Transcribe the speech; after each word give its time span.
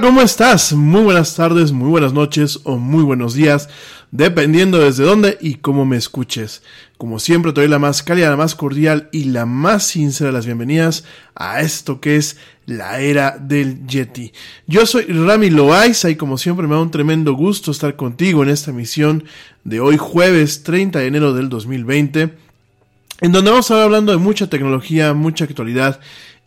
¿Cómo 0.00 0.22
estás? 0.22 0.72
Muy 0.72 1.02
buenas 1.02 1.34
tardes, 1.34 1.72
muy 1.72 1.88
buenas 1.90 2.12
noches 2.12 2.60
o 2.64 2.76
muy 2.76 3.02
buenos 3.02 3.34
días, 3.34 3.68
dependiendo 4.10 4.78
desde 4.78 5.04
dónde 5.04 5.36
y 5.40 5.56
cómo 5.56 5.84
me 5.84 5.96
escuches. 5.96 6.62
Como 6.96 7.18
siempre, 7.18 7.52
te 7.52 7.60
doy 7.60 7.68
la 7.68 7.78
más 7.78 8.02
cálida, 8.02 8.30
la 8.30 8.36
más 8.36 8.54
cordial 8.54 9.08
y 9.12 9.24
la 9.24 9.46
más 9.46 9.84
sincera 9.84 10.28
de 10.28 10.32
las 10.32 10.46
bienvenidas 10.46 11.04
a 11.34 11.60
esto 11.60 12.00
que 12.00 12.16
es 12.16 12.38
la 12.66 13.00
era 13.00 13.36
del 13.38 13.86
Yeti. 13.86 14.32
Yo 14.66 14.86
soy 14.86 15.04
Rami 15.04 15.50
Loaiza 15.50 16.08
y 16.08 16.16
como 16.16 16.38
siempre 16.38 16.66
me 16.66 16.74
da 16.74 16.80
un 16.80 16.90
tremendo 16.90 17.34
gusto 17.34 17.70
estar 17.70 17.96
contigo 17.96 18.42
en 18.42 18.48
esta 18.48 18.70
emisión 18.70 19.24
de 19.64 19.80
hoy 19.80 19.98
jueves 19.98 20.62
30 20.62 20.98
de 21.00 21.06
enero 21.06 21.34
del 21.34 21.48
2020, 21.48 22.34
en 23.20 23.32
donde 23.32 23.50
vamos 23.50 23.70
a 23.70 23.74
estar 23.74 23.84
hablando 23.84 24.12
de 24.12 24.18
mucha 24.18 24.48
tecnología, 24.48 25.12
mucha 25.12 25.44
actualidad 25.44 26.00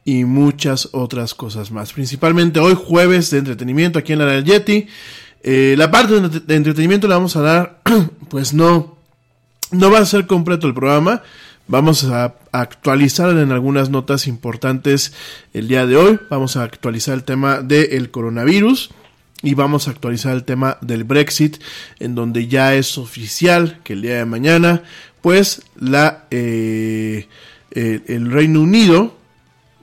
y 0.06 0.26
muchas 0.26 0.90
otras 0.92 1.34
cosas 1.34 1.72
más. 1.72 1.94
Principalmente 1.94 2.60
hoy 2.60 2.76
jueves 2.76 3.30
de 3.32 3.40
entretenimiento 3.40 4.00
aquí 4.00 4.14
en 4.14 4.20
la 4.20 4.26
del 4.26 4.44
Yeti. 4.44 4.88
Eh, 5.44 5.76
la 5.78 5.92
parte 5.92 6.20
de, 6.20 6.40
de 6.40 6.56
entretenimiento 6.56 7.08
la 7.08 7.16
vamos 7.16 7.36
a 7.36 7.42
dar, 7.42 7.82
pues 8.30 8.54
no, 8.54 8.98
no 9.72 9.92
va 9.92 10.00
a 10.00 10.06
ser 10.06 10.28
completo 10.28 10.68
el 10.68 10.74
programa, 10.74 11.22
Vamos 11.68 12.04
a 12.04 12.36
actualizar 12.52 13.30
en 13.38 13.52
algunas 13.52 13.90
notas 13.90 14.28
importantes 14.28 15.14
el 15.54 15.70
día 15.70 15.86
de 15.86 15.96
hoy. 15.96 16.20
Vamos 16.30 16.58
a 16.58 16.64
actualizar 16.64 17.16
el 17.16 17.24
tema 17.24 17.62
del 17.62 18.12
coronavirus 18.12 18.90
y 19.42 19.54
vamos 19.54 19.88
a 19.88 19.92
actualizar 19.92 20.34
el 20.34 20.44
tema 20.44 20.78
del 20.82 21.06
Brexit, 21.06 21.58
en 22.00 22.16
donde 22.16 22.48
ya 22.48 22.76
es 22.76 22.98
oficial 22.98 23.80
que 23.84 23.94
el 23.94 24.02
día 24.02 24.18
de 24.18 24.26
mañana, 24.26 24.84
pues 25.22 25.64
la 25.80 26.26
eh, 26.32 27.28
el, 27.72 28.04
el 28.08 28.32
Reino 28.32 28.62
Unido 28.62 29.18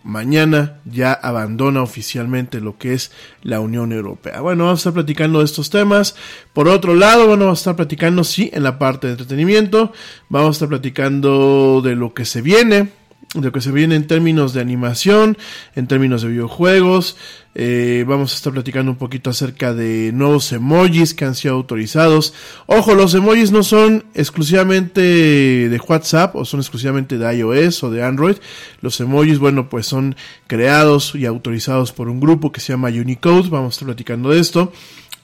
mañana 0.03 0.79
ya 0.85 1.13
abandona 1.13 1.83
oficialmente 1.83 2.61
lo 2.61 2.79
que 2.79 2.95
es 2.95 3.13
la 3.43 3.61
Unión 3.61 3.93
Europea. 3.93 4.41
Bueno, 4.41 4.65
vamos 4.65 4.79
a 4.79 4.81
estar 4.81 4.93
platicando 4.93 5.41
de 5.41 5.45
estos 5.45 5.71
temas. 5.71 6.17
Por 6.53 6.69
otro 6.69 6.95
lado, 6.95 7.27
bueno, 7.27 7.45
vamos 7.45 7.59
a 7.59 7.63
estar 7.63 7.77
platicando, 7.77 8.25
sí, 8.25 8.51
en 8.53 8.63
la 8.63 8.79
parte 8.79 9.07
de 9.07 9.15
entretenimiento. 9.15 9.93
Vamos 10.29 10.49
a 10.49 10.53
estar 10.53 10.69
platicando 10.69 11.83
de 11.83 11.97
lo 11.97 12.15
que 12.15 12.25
se 12.25 12.43
viene, 12.43 12.91
de 13.35 13.43
lo 13.43 13.53
que 13.53 13.61
se 13.61 13.73
viene 13.73 13.95
en 13.95 14.07
términos 14.07 14.53
de 14.55 14.61
animación, 14.61 15.37
en 15.75 15.87
términos 15.87 16.23
de 16.23 16.29
videojuegos. 16.29 17.17
Eh, 17.53 18.05
vamos 18.07 18.33
a 18.33 18.37
estar 18.37 18.53
platicando 18.53 18.93
un 18.93 18.97
poquito 18.97 19.29
acerca 19.31 19.75
de 19.75 20.13
nuevos 20.13 20.53
emojis 20.53 21.15
que 21.15 21.25
han 21.25 21.35
sido 21.35 21.55
autorizados. 21.55 22.33
Ojo, 22.67 22.95
los 22.95 23.13
emojis 23.15 23.51
no 23.51 23.65
son 23.65 24.05
exclusivamente 24.15 25.01
de 25.01 25.81
WhatsApp 25.89 26.37
o 26.37 26.45
son 26.45 26.61
exclusivamente 26.61 27.19
de 27.19 27.37
iOS 27.37 27.83
o 27.83 27.91
de 27.91 28.05
Android. 28.05 28.37
Los 28.81 29.01
emojis, 29.01 29.39
bueno, 29.39 29.69
pues 29.69 29.87
son 29.87 30.15
creados 30.47 31.15
y 31.15 31.27
autorizados 31.27 31.93
por 31.93 32.09
un 32.09 32.21
grupo 32.21 32.53
que 32.53 32.61
se 32.61 32.73
llama 32.73 32.89
Unicode. 32.89 33.49
Vamos 33.49 33.75
a 33.75 33.75
estar 33.75 33.87
platicando 33.87 34.31
de 34.31 34.39
esto. 34.39 34.73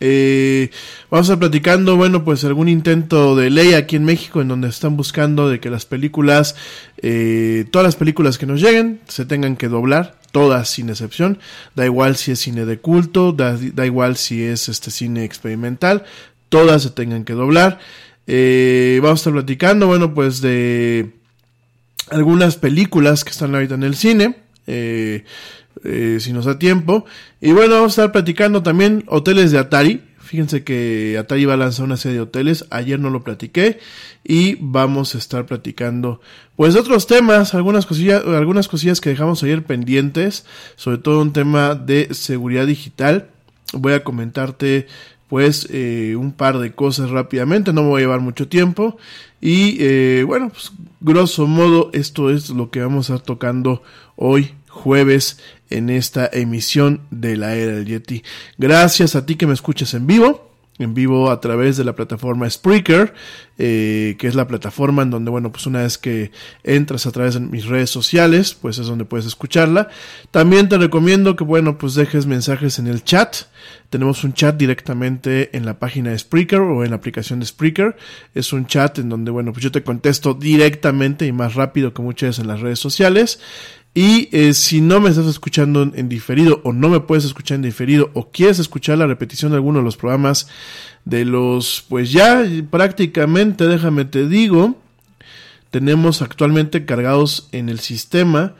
Eh, 0.00 0.70
vamos 1.10 1.30
a 1.30 1.38
platicando, 1.38 1.96
bueno, 1.96 2.24
pues 2.24 2.44
algún 2.44 2.68
intento 2.68 3.34
de 3.34 3.50
ley 3.50 3.74
aquí 3.74 3.96
en 3.96 4.04
México 4.04 4.40
en 4.40 4.48
donde 4.48 4.68
están 4.68 4.96
buscando 4.96 5.48
de 5.48 5.58
que 5.60 5.70
las 5.70 5.86
películas, 5.86 6.54
eh, 6.98 7.64
todas 7.70 7.84
las 7.86 7.96
películas 7.96 8.38
que 8.38 8.46
nos 8.46 8.60
lleguen, 8.60 9.00
se 9.08 9.24
tengan 9.24 9.56
que 9.56 9.68
doblar, 9.68 10.18
todas 10.32 10.68
sin 10.68 10.90
excepción. 10.90 11.38
Da 11.74 11.86
igual 11.86 12.16
si 12.16 12.32
es 12.32 12.40
cine 12.40 12.66
de 12.66 12.78
culto, 12.78 13.32
da, 13.32 13.56
da 13.74 13.86
igual 13.86 14.16
si 14.16 14.42
es 14.42 14.68
este 14.68 14.90
cine 14.90 15.24
experimental, 15.24 16.04
todas 16.48 16.82
se 16.82 16.90
tengan 16.90 17.24
que 17.24 17.32
doblar. 17.32 17.78
Eh, 18.26 18.98
vamos 19.02 19.20
a 19.20 19.20
estar 19.20 19.32
platicando, 19.32 19.86
bueno, 19.86 20.12
pues 20.14 20.40
de 20.40 21.10
algunas 22.10 22.56
películas 22.56 23.24
que 23.24 23.30
están 23.30 23.54
ahorita 23.54 23.74
en 23.74 23.82
el 23.82 23.96
cine. 23.96 24.36
Eh, 24.66 25.24
eh, 25.86 26.18
si 26.20 26.32
nos 26.32 26.44
da 26.44 26.58
tiempo. 26.58 27.04
Y 27.40 27.52
bueno, 27.52 27.74
vamos 27.74 27.98
a 27.98 28.02
estar 28.02 28.12
platicando 28.12 28.62
también 28.62 29.04
hoteles 29.06 29.52
de 29.52 29.58
Atari. 29.58 30.02
Fíjense 30.18 30.64
que 30.64 31.16
Atari 31.18 31.44
va 31.44 31.54
a 31.54 31.56
lanzar 31.56 31.84
una 31.84 31.96
serie 31.96 32.16
de 32.16 32.22
hoteles. 32.22 32.66
Ayer 32.70 32.98
no 32.98 33.10
lo 33.10 33.22
platiqué. 33.22 33.78
Y 34.24 34.56
vamos 34.60 35.14
a 35.14 35.18
estar 35.18 35.46
platicando, 35.46 36.20
pues, 36.56 36.74
otros 36.74 37.06
temas. 37.06 37.54
Algunas 37.54 37.86
cosillas, 37.86 38.24
algunas 38.26 38.66
cosillas 38.66 39.00
que 39.00 39.10
dejamos 39.10 39.42
ayer 39.44 39.62
pendientes. 39.62 40.44
Sobre 40.74 40.98
todo 40.98 41.22
un 41.22 41.32
tema 41.32 41.76
de 41.76 42.12
seguridad 42.12 42.66
digital. 42.66 43.28
Voy 43.72 43.92
a 43.92 44.02
comentarte, 44.02 44.88
pues, 45.28 45.68
eh, 45.70 46.16
un 46.18 46.32
par 46.32 46.58
de 46.58 46.72
cosas 46.72 47.10
rápidamente. 47.10 47.72
No 47.72 47.84
me 47.84 47.90
voy 47.90 48.00
a 48.00 48.04
llevar 48.04 48.20
mucho 48.20 48.48
tiempo. 48.48 48.96
Y, 49.40 49.76
eh, 49.78 50.24
bueno, 50.26 50.48
pues, 50.48 50.72
grosso 51.00 51.46
modo, 51.46 51.90
esto 51.92 52.30
es 52.30 52.50
lo 52.50 52.70
que 52.70 52.80
vamos 52.80 53.10
a 53.10 53.14
estar 53.14 53.26
tocando 53.26 53.82
hoy 54.16 54.50
jueves 54.76 55.38
en 55.70 55.90
esta 55.90 56.28
emisión 56.32 57.00
de 57.10 57.36
la 57.36 57.56
era 57.56 57.72
del 57.72 57.86
Yeti. 57.86 58.22
Gracias 58.58 59.16
a 59.16 59.26
ti 59.26 59.36
que 59.36 59.46
me 59.46 59.54
escuchas 59.54 59.94
en 59.94 60.06
vivo, 60.06 60.46
en 60.78 60.94
vivo 60.94 61.30
a 61.30 61.40
través 61.40 61.76
de 61.76 61.84
la 61.84 61.94
plataforma 61.94 62.48
Spreaker, 62.48 63.14
eh, 63.58 64.16
que 64.18 64.26
es 64.26 64.34
la 64.34 64.46
plataforma 64.46 65.02
en 65.02 65.10
donde, 65.10 65.30
bueno, 65.30 65.50
pues 65.50 65.66
una 65.66 65.80
vez 65.80 65.96
que 65.96 66.30
entras 66.62 67.06
a 67.06 67.12
través 67.12 67.34
de 67.34 67.40
mis 67.40 67.64
redes 67.64 67.88
sociales, 67.88 68.54
pues 68.54 68.78
es 68.78 68.86
donde 68.86 69.06
puedes 69.06 69.26
escucharla. 69.26 69.88
También 70.30 70.68
te 70.68 70.76
recomiendo 70.76 71.34
que, 71.34 71.44
bueno, 71.44 71.78
pues 71.78 71.94
dejes 71.94 72.26
mensajes 72.26 72.78
en 72.78 72.86
el 72.86 73.02
chat. 73.02 73.36
Tenemos 73.88 74.24
un 74.24 74.34
chat 74.34 74.56
directamente 74.56 75.56
en 75.56 75.64
la 75.64 75.78
página 75.78 76.10
de 76.10 76.18
Spreaker 76.18 76.60
o 76.60 76.84
en 76.84 76.90
la 76.90 76.96
aplicación 76.96 77.40
de 77.40 77.46
Spreaker. 77.46 77.96
Es 78.34 78.52
un 78.52 78.66
chat 78.66 78.98
en 78.98 79.08
donde, 79.08 79.30
bueno, 79.30 79.52
pues 79.52 79.62
yo 79.62 79.72
te 79.72 79.82
contesto 79.82 80.34
directamente 80.34 81.26
y 81.26 81.32
más 81.32 81.54
rápido 81.54 81.94
que 81.94 82.02
muchas 82.02 82.28
veces 82.28 82.42
en 82.42 82.48
las 82.48 82.60
redes 82.60 82.78
sociales. 82.78 83.40
Y 83.96 84.28
eh, 84.30 84.52
si 84.52 84.82
no 84.82 85.00
me 85.00 85.08
estás 85.08 85.24
escuchando 85.24 85.90
en, 85.94 86.10
diferido 86.10 86.60
o 86.64 86.74
no 86.74 86.90
me 86.90 87.00
puedes 87.00 87.24
escuchar 87.24 87.54
en 87.54 87.62
diferido 87.62 88.10
o 88.12 88.30
quieres 88.30 88.58
escuchar 88.58 88.98
la 88.98 89.06
repetición 89.06 89.52
de 89.52 89.56
alguno 89.56 89.78
de 89.78 89.86
los 89.86 89.96
programas 89.96 90.48
de 91.06 91.24
los, 91.24 91.82
pues 91.88 92.12
ya 92.12 92.44
prácticamente, 92.70 93.66
déjame 93.66 94.04
te 94.04 94.28
digo, 94.28 94.76
tenemos 95.70 96.20
actualmente 96.20 96.84
cargados 96.84 97.48
en 97.52 97.70
el 97.70 97.80
sistema, 97.80 98.52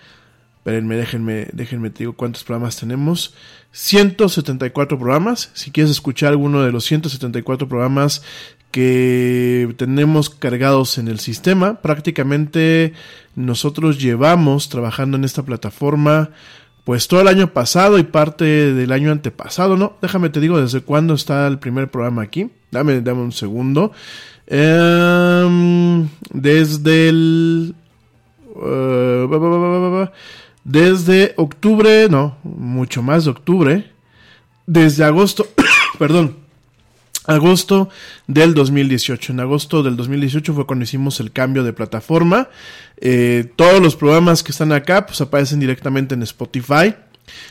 espérenme, 0.56 0.96
déjenme, 0.96 1.48
déjenme 1.52 1.90
te 1.90 1.98
digo 1.98 2.14
cuántos 2.14 2.42
programas 2.42 2.78
tenemos, 2.78 3.34
174 3.72 4.98
programas, 4.98 5.50
si 5.52 5.70
quieres 5.70 5.90
escuchar 5.90 6.30
alguno 6.30 6.62
de 6.62 6.72
los 6.72 6.86
174 6.86 7.68
programas 7.68 8.22
que 8.76 9.72
tenemos 9.78 10.28
cargados 10.28 10.98
en 10.98 11.08
el 11.08 11.18
sistema. 11.18 11.80
Prácticamente 11.80 12.92
nosotros 13.34 13.98
llevamos 13.98 14.68
trabajando 14.68 15.16
en 15.16 15.24
esta 15.24 15.42
plataforma 15.42 16.28
pues 16.84 17.08
todo 17.08 17.22
el 17.22 17.28
año 17.28 17.54
pasado 17.54 17.98
y 17.98 18.02
parte 18.02 18.44
del 18.44 18.92
año 18.92 19.12
antepasado, 19.12 19.78
¿no? 19.78 19.96
Déjame 20.02 20.28
te 20.28 20.40
digo 20.40 20.60
desde 20.60 20.82
cuándo 20.82 21.14
está 21.14 21.46
el 21.46 21.58
primer 21.58 21.90
programa 21.90 22.20
aquí. 22.20 22.50
Dame, 22.70 23.00
dame 23.00 23.22
un 23.22 23.32
segundo. 23.32 23.92
Um, 24.50 26.10
desde 26.34 27.08
el... 27.08 27.74
Uh, 28.56 30.06
desde 30.64 31.32
octubre, 31.38 32.08
no, 32.10 32.36
mucho 32.42 33.02
más 33.02 33.24
de 33.24 33.30
octubre. 33.30 33.90
Desde 34.66 35.02
agosto, 35.02 35.46
perdón 35.98 36.45
agosto 37.26 37.88
del 38.26 38.54
2018. 38.54 39.32
En 39.32 39.40
agosto 39.40 39.82
del 39.82 39.96
2018 39.96 40.54
fue 40.54 40.66
cuando 40.66 40.84
hicimos 40.84 41.20
el 41.20 41.32
cambio 41.32 41.64
de 41.64 41.72
plataforma. 41.72 42.48
Eh, 42.98 43.52
todos 43.56 43.82
los 43.82 43.96
programas 43.96 44.42
que 44.42 44.52
están 44.52 44.72
acá 44.72 45.06
pues 45.06 45.20
aparecen 45.20 45.60
directamente 45.60 46.14
en 46.14 46.22
Spotify. 46.22 46.94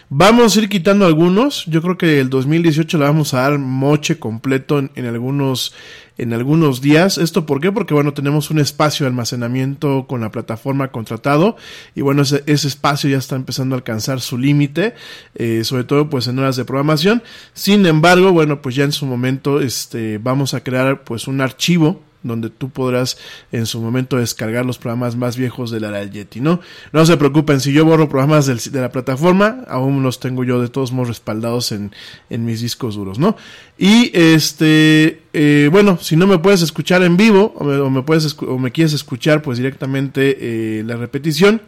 Vamos 0.10 0.56
a 0.56 0.62
ir 0.62 0.70
quitando 0.70 1.06
algunos. 1.06 1.66
Yo 1.66 1.82
creo 1.82 1.98
que 1.98 2.20
el 2.20 2.30
2018 2.30 2.98
le 2.98 3.06
vamos 3.06 3.34
a 3.34 3.42
dar 3.42 3.58
moche 3.58 4.20
completo 4.20 4.80
en, 4.80 5.06
algunos 5.06 5.74
en 6.18 6.34
algunos 6.34 6.82
días. 6.82 7.18
¿Esto 7.18 7.46
por 7.46 7.60
qué? 7.60 7.72
Porque 7.72 7.94
bueno, 7.94 8.14
tenemos 8.14 8.50
un 8.52 8.60
espacio 8.60 9.04
de 9.04 9.10
almacenamiento 9.10 10.06
con 10.08 10.22
la 10.22 10.32
plataforma 10.32 10.92
contratado 10.92 11.58
y 11.96 12.02
bueno, 12.02 12.22
ese, 12.22 12.44
ese 12.46 12.68
espacio 12.68 13.10
ya 13.10 13.18
está 13.18 13.36
empezando 13.36 13.76
a 13.76 13.78
alcanzar 13.78 14.22
su 14.22 14.38
límite, 14.38 14.94
eh, 15.36 15.64
sobre 15.64 15.84
todo 15.84 16.10
pues 16.10 16.28
en 16.28 16.40
horas 16.40 16.56
de 16.56 16.66
programación. 16.66 17.24
Sin 17.54 17.86
embargo, 17.86 18.32
bueno, 18.32 18.62
pues 18.62 18.76
ya 18.76 18.84
en 18.84 18.92
su 18.92 19.06
momento 19.06 19.60
este, 19.60 20.18
vamos 20.20 20.54
a 20.54 20.64
crear 20.64 21.04
pues 21.04 21.28
un 21.28 21.42
archivo 21.42 22.02
donde 22.26 22.50
tú 22.50 22.70
podrás 22.70 23.18
en 23.52 23.66
su 23.66 23.80
momento 23.80 24.18
descargar 24.18 24.66
los 24.66 24.78
programas 24.78 25.16
más 25.16 25.38
viejos 25.38 25.72
de 25.72 25.80
la 25.80 26.04
Yeti, 26.04 26.42
¿no? 26.42 26.60
No 26.92 27.06
se 27.06 27.18
preocupen, 27.18 27.60
si 27.60 27.72
yo 27.72 27.86
borro 27.86 28.10
programas 28.10 28.46
del, 28.46 28.60
de 28.60 28.82
la 28.82 28.92
plataforma, 28.92 29.64
aún 29.68 30.04
los 30.04 30.20
tengo 30.20 30.44
yo 30.44 30.62
de 30.62 30.70
todos 30.70 30.92
modos 30.92 31.10
respaldados 31.10 31.72
en, 31.72 31.92
en 32.30 32.46
mis 32.46 32.62
discos 32.62 32.96
duros, 32.96 33.20
¿no? 33.20 33.38
Y 33.78 34.12
este, 34.14 35.22
eh, 35.34 35.70
bueno, 35.72 35.98
si 36.02 36.16
no 36.16 36.28
me 36.28 36.40
puedes 36.40 36.62
escuchar 36.62 37.04
en 37.04 37.18
vivo 37.18 37.54
o 37.58 37.64
me, 37.64 37.78
o 37.78 37.90
me 37.90 38.02
puedes 38.04 38.36
o 38.42 38.58
me 38.58 38.72
quieres 38.72 38.94
escuchar 38.94 39.42
pues 39.42 39.58
directamente 39.58 40.38
eh, 40.40 40.84
la 40.84 40.96
repetición, 40.96 41.62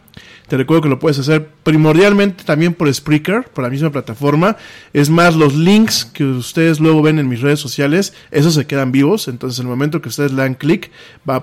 te 0.48 0.56
recuerdo 0.56 0.82
que 0.82 0.88
lo 0.88 0.98
puedes 0.98 1.18
hacer 1.18 1.46
primordialmente 1.62 2.42
también 2.44 2.72
por 2.72 2.92
Spreaker, 2.92 3.44
por 3.44 3.64
la 3.64 3.70
misma 3.70 3.90
plataforma. 3.90 4.56
Es 4.94 5.10
más, 5.10 5.36
los 5.36 5.54
links 5.54 6.06
que 6.06 6.24
ustedes 6.24 6.80
luego 6.80 7.02
ven 7.02 7.18
en 7.18 7.28
mis 7.28 7.42
redes 7.42 7.60
sociales, 7.60 8.14
esos 8.30 8.54
se 8.54 8.66
quedan 8.66 8.90
vivos. 8.90 9.28
Entonces, 9.28 9.60
en 9.60 9.66
el 9.66 9.70
momento 9.70 10.00
que 10.00 10.08
ustedes 10.08 10.32
le 10.32 10.42
dan 10.42 10.54
clic, 10.54 10.90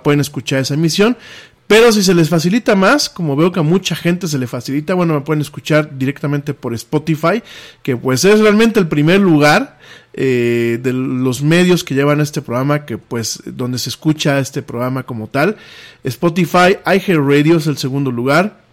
pueden 0.03 0.19
escuchar 0.19 0.59
esa 0.59 0.73
emisión. 0.73 1.17
Pero 1.67 1.91
si 1.91 2.03
se 2.03 2.13
les 2.13 2.29
facilita 2.29 2.75
más, 2.75 3.09
como 3.09 3.35
veo 3.35 3.51
que 3.51 3.59
a 3.59 3.63
mucha 3.63 3.95
gente 3.95 4.27
se 4.27 4.37
le 4.37 4.45
facilita, 4.45 4.93
bueno, 4.93 5.15
me 5.15 5.21
pueden 5.21 5.41
escuchar 5.41 5.97
directamente 5.97 6.53
por 6.53 6.75
Spotify, 6.75 7.41
que 7.81 7.97
pues 7.97 8.23
es 8.23 8.39
realmente 8.39 8.79
el 8.79 8.87
primer 8.87 9.19
lugar 9.19 9.79
eh, 10.13 10.79
de 10.81 10.93
los 10.93 11.41
medios 11.41 11.83
que 11.83 11.95
llevan 11.95 12.21
este 12.21 12.43
programa, 12.43 12.85
que 12.85 12.99
pues 12.99 13.41
donde 13.45 13.79
se 13.79 13.89
escucha 13.89 14.39
este 14.39 14.61
programa 14.61 15.03
como 15.03 15.27
tal. 15.27 15.57
Spotify, 16.03 16.77
iHeartRadio 16.85 17.57
es 17.57 17.65
el 17.65 17.77
segundo 17.77 18.11
lugar. 18.11 18.64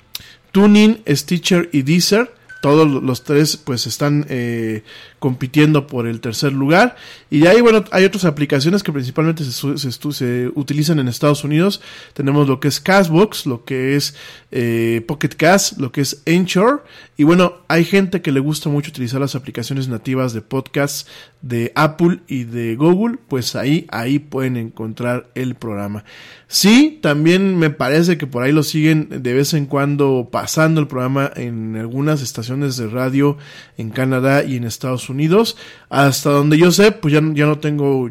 Tuning, 0.52 1.02
Stitcher 1.06 1.68
y 1.72 1.82
Deezer. 1.82 2.30
Todos 2.62 3.02
los 3.02 3.24
tres 3.24 3.56
pues 3.56 3.88
están 3.88 4.24
eh, 4.28 4.84
compitiendo 5.18 5.88
por 5.88 6.06
el 6.06 6.20
tercer 6.20 6.52
lugar. 6.52 6.94
Y 7.28 7.40
de 7.40 7.48
ahí 7.48 7.60
bueno 7.60 7.84
hay 7.90 8.04
otras 8.04 8.24
aplicaciones 8.24 8.84
que 8.84 8.92
principalmente 8.92 9.44
se, 9.44 9.78
se, 9.78 9.90
se 9.90 10.50
utilizan 10.54 11.00
en 11.00 11.08
Estados 11.08 11.42
Unidos. 11.42 11.80
Tenemos 12.14 12.46
lo 12.48 12.60
que 12.60 12.68
es 12.68 12.80
Castbox 12.80 13.46
lo 13.46 13.64
que 13.64 13.96
es 13.96 14.14
eh, 14.52 15.02
Pocket 15.08 15.30
Cast 15.30 15.78
lo 15.78 15.90
que 15.90 16.02
es 16.02 16.22
Anchor. 16.24 16.84
Y 17.16 17.24
bueno 17.24 17.54
hay 17.66 17.84
gente 17.84 18.22
que 18.22 18.30
le 18.30 18.38
gusta 18.38 18.68
mucho 18.68 18.90
utilizar 18.90 19.20
las 19.20 19.34
aplicaciones 19.34 19.88
nativas 19.88 20.32
de 20.32 20.40
podcasts 20.40 21.08
de 21.40 21.72
Apple 21.74 22.20
y 22.28 22.44
de 22.44 22.76
Google. 22.76 23.18
Pues 23.26 23.56
ahí 23.56 23.86
ahí 23.90 24.20
pueden 24.20 24.56
encontrar 24.56 25.30
el 25.34 25.56
programa. 25.56 26.04
Sí 26.46 27.00
también 27.02 27.58
me 27.58 27.70
parece 27.70 28.18
que 28.18 28.28
por 28.28 28.44
ahí 28.44 28.52
lo 28.52 28.62
siguen 28.62 29.08
de 29.10 29.32
vez 29.32 29.52
en 29.52 29.66
cuando 29.66 30.28
pasando 30.30 30.80
el 30.80 30.86
programa 30.86 31.28
en 31.34 31.74
algunas 31.74 32.22
estaciones 32.22 32.51
de 32.60 32.86
radio 32.86 33.38
en 33.78 33.90
Canadá 33.90 34.44
y 34.44 34.56
en 34.56 34.64
Estados 34.64 35.08
Unidos. 35.08 35.56
Hasta 35.88 36.30
donde 36.30 36.58
yo 36.58 36.70
sé, 36.70 36.92
pues 36.92 37.12
ya, 37.14 37.20
ya 37.32 37.46
no 37.46 37.58
tengo, 37.58 38.08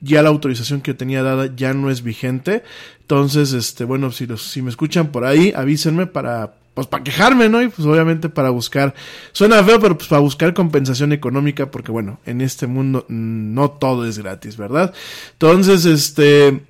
ya 0.00 0.22
la 0.22 0.28
autorización 0.28 0.80
que 0.80 0.94
tenía 0.94 1.22
dada 1.22 1.54
ya 1.54 1.74
no 1.74 1.90
es 1.90 2.02
vigente. 2.02 2.62
Entonces, 3.00 3.52
este, 3.52 3.84
bueno, 3.84 4.12
si, 4.12 4.26
los, 4.26 4.42
si 4.42 4.60
me 4.60 4.70
escuchan 4.70 5.08
por 5.08 5.24
ahí, 5.24 5.52
avísenme 5.56 6.06
para, 6.06 6.54
pues 6.74 6.86
para 6.86 7.02
quejarme, 7.02 7.48
¿no? 7.48 7.62
Y 7.62 7.68
pues 7.68 7.86
obviamente 7.88 8.28
para 8.28 8.50
buscar, 8.50 8.94
suena 9.32 9.64
feo, 9.64 9.80
pero 9.80 9.96
pues 9.96 10.08
para 10.08 10.20
buscar 10.20 10.52
compensación 10.54 11.12
económica, 11.12 11.70
porque 11.70 11.90
bueno, 11.90 12.20
en 12.26 12.40
este 12.40 12.66
mundo 12.66 13.06
no 13.08 13.70
todo 13.70 14.06
es 14.06 14.18
gratis, 14.18 14.56
¿verdad? 14.56 14.92
Entonces, 15.32 15.86
este, 15.86 16.60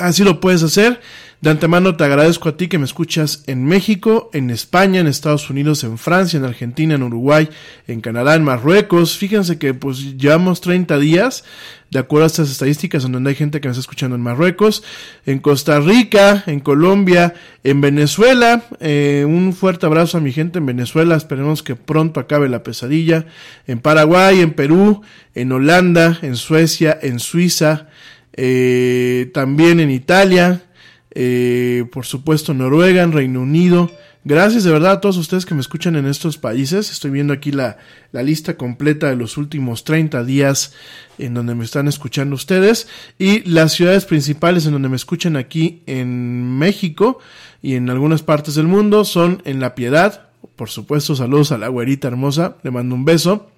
así 0.00 0.22
lo 0.22 0.40
puedes 0.40 0.62
hacer. 0.62 1.00
De 1.42 1.50
antemano 1.50 1.96
te 1.96 2.04
agradezco 2.04 2.50
a 2.50 2.56
ti 2.56 2.68
que 2.68 2.78
me 2.78 2.84
escuchas 2.84 3.42
en 3.48 3.64
México, 3.64 4.30
en 4.32 4.48
España, 4.50 5.00
en 5.00 5.08
Estados 5.08 5.50
Unidos, 5.50 5.82
en 5.82 5.98
Francia, 5.98 6.36
en 6.36 6.44
Argentina, 6.44 6.94
en 6.94 7.02
Uruguay, 7.02 7.48
en 7.88 8.00
Canadá, 8.00 8.36
en 8.36 8.44
Marruecos. 8.44 9.18
Fíjense 9.18 9.58
que 9.58 9.74
pues 9.74 10.16
llevamos 10.16 10.60
30 10.60 11.00
días, 11.00 11.42
de 11.90 11.98
acuerdo 11.98 12.26
a 12.26 12.26
estas 12.28 12.48
estadísticas, 12.48 13.04
en 13.04 13.10
donde 13.10 13.30
hay 13.30 13.34
gente 13.34 13.60
que 13.60 13.66
me 13.66 13.72
está 13.72 13.80
escuchando 13.80 14.14
en 14.14 14.22
Marruecos, 14.22 14.84
en 15.26 15.40
Costa 15.40 15.80
Rica, 15.80 16.44
en 16.46 16.60
Colombia, 16.60 17.34
en 17.64 17.80
Venezuela. 17.80 18.62
Eh, 18.78 19.24
un 19.26 19.52
fuerte 19.52 19.86
abrazo 19.86 20.18
a 20.18 20.20
mi 20.20 20.30
gente 20.30 20.60
en 20.60 20.66
Venezuela. 20.66 21.16
Esperemos 21.16 21.64
que 21.64 21.74
pronto 21.74 22.20
acabe 22.20 22.48
la 22.48 22.62
pesadilla. 22.62 23.26
En 23.66 23.80
Paraguay, 23.80 24.42
en 24.42 24.52
Perú, 24.52 25.02
en 25.34 25.50
Holanda, 25.50 26.20
en 26.22 26.36
Suecia, 26.36 26.96
en 27.02 27.18
Suiza, 27.18 27.88
eh, 28.32 29.28
también 29.34 29.80
en 29.80 29.90
Italia 29.90 30.62
eh, 31.14 31.84
por 31.92 32.06
supuesto 32.06 32.54
Noruega, 32.54 33.02
en 33.02 33.12
Reino 33.12 33.42
Unido. 33.42 33.90
Gracias 34.24 34.62
de 34.62 34.70
verdad 34.70 34.92
a 34.92 35.00
todos 35.00 35.16
ustedes 35.16 35.44
que 35.44 35.54
me 35.54 35.60
escuchan 35.60 35.96
en 35.96 36.06
estos 36.06 36.38
países. 36.38 36.90
Estoy 36.92 37.10
viendo 37.10 37.32
aquí 37.32 37.50
la, 37.50 37.78
la 38.12 38.22
lista 38.22 38.56
completa 38.56 39.08
de 39.08 39.16
los 39.16 39.36
últimos 39.36 39.82
30 39.82 40.22
días 40.24 40.74
en 41.18 41.34
donde 41.34 41.56
me 41.56 41.64
están 41.64 41.88
escuchando 41.88 42.36
ustedes 42.36 42.86
y 43.18 43.40
las 43.50 43.72
ciudades 43.72 44.04
principales 44.04 44.64
en 44.66 44.72
donde 44.72 44.88
me 44.88 44.96
escuchan 44.96 45.36
aquí 45.36 45.82
en 45.86 46.56
México 46.56 47.18
y 47.62 47.74
en 47.74 47.90
algunas 47.90 48.22
partes 48.22 48.54
del 48.54 48.68
mundo 48.68 49.04
son 49.04 49.42
en 49.44 49.60
La 49.60 49.74
Piedad. 49.74 50.28
Por 50.56 50.70
supuesto, 50.70 51.16
saludos 51.16 51.52
a 51.52 51.58
la 51.58 51.68
güerita 51.68 52.08
hermosa, 52.08 52.56
le 52.62 52.70
mando 52.70 52.94
un 52.94 53.04
beso 53.04 53.51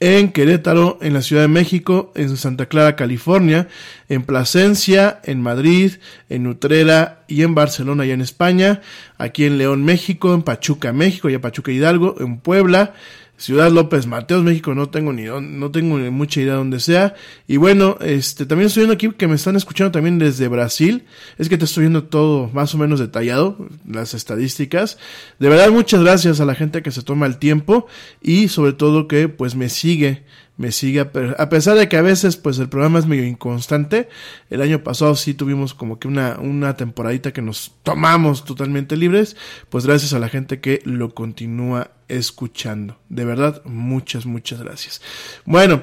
en 0.00 0.32
Querétaro, 0.32 0.98
en 1.00 1.14
la 1.14 1.22
Ciudad 1.22 1.42
de 1.42 1.48
México, 1.48 2.12
en 2.14 2.36
Santa 2.36 2.66
Clara, 2.66 2.96
California, 2.96 3.68
en 4.08 4.22
Plasencia, 4.22 5.20
en 5.24 5.40
Madrid, 5.40 5.92
en 6.28 6.46
Utrera 6.46 7.24
y 7.28 7.42
en 7.42 7.54
Barcelona 7.54 8.04
y 8.04 8.10
en 8.10 8.20
España, 8.20 8.82
aquí 9.18 9.44
en 9.44 9.56
León, 9.56 9.84
México, 9.84 10.34
en 10.34 10.42
Pachuca, 10.42 10.92
México 10.92 11.30
y 11.30 11.34
en 11.34 11.40
Pachuca 11.40 11.72
Hidalgo, 11.72 12.16
en 12.20 12.38
Puebla, 12.38 12.94
Ciudad 13.36 13.70
López 13.70 14.06
Mateos, 14.06 14.44
México, 14.44 14.74
no 14.74 14.88
tengo 14.90 15.12
ni 15.12 15.24
no 15.24 15.70
tengo 15.70 15.98
ni 15.98 16.08
mucha 16.10 16.40
idea 16.40 16.52
de 16.52 16.58
dónde 16.58 16.80
sea. 16.80 17.14
Y 17.48 17.56
bueno, 17.56 17.98
este 18.00 18.46
también 18.46 18.68
estoy 18.68 18.82
viendo 18.82 18.94
aquí 18.94 19.10
que 19.10 19.26
me 19.26 19.34
están 19.34 19.56
escuchando 19.56 19.90
también 19.90 20.18
desde 20.18 20.46
Brasil. 20.46 21.04
Es 21.36 21.48
que 21.48 21.58
te 21.58 21.64
estoy 21.64 21.82
viendo 21.82 22.04
todo 22.04 22.48
más 22.52 22.74
o 22.74 22.78
menos 22.78 23.00
detallado, 23.00 23.68
las 23.88 24.14
estadísticas. 24.14 24.98
De 25.40 25.48
verdad, 25.48 25.70
muchas 25.70 26.00
gracias 26.02 26.40
a 26.40 26.44
la 26.44 26.54
gente 26.54 26.82
que 26.82 26.92
se 26.92 27.02
toma 27.02 27.26
el 27.26 27.38
tiempo 27.38 27.86
y 28.22 28.48
sobre 28.48 28.72
todo 28.72 29.08
que 29.08 29.28
pues 29.28 29.56
me 29.56 29.68
sigue 29.68 30.22
me 30.56 30.70
sigue 30.70 31.00
a 31.00 31.48
pesar 31.48 31.76
de 31.76 31.88
que 31.88 31.96
a 31.96 32.02
veces 32.02 32.36
pues 32.36 32.58
el 32.58 32.68
programa 32.68 33.00
es 33.00 33.06
medio 33.06 33.26
inconstante 33.26 34.08
el 34.50 34.62
año 34.62 34.84
pasado 34.84 35.16
sí 35.16 35.34
tuvimos 35.34 35.74
como 35.74 35.98
que 35.98 36.06
una 36.06 36.38
una 36.40 36.76
temporadita 36.76 37.32
que 37.32 37.42
nos 37.42 37.72
tomamos 37.82 38.44
totalmente 38.44 38.96
libres 38.96 39.36
pues 39.68 39.84
gracias 39.84 40.12
a 40.12 40.20
la 40.20 40.28
gente 40.28 40.60
que 40.60 40.80
lo 40.84 41.14
continúa 41.14 41.90
escuchando. 42.06 42.98
De 43.08 43.24
verdad 43.24 43.62
muchas 43.64 44.26
muchas 44.26 44.60
gracias. 44.62 45.02
Bueno 45.44 45.82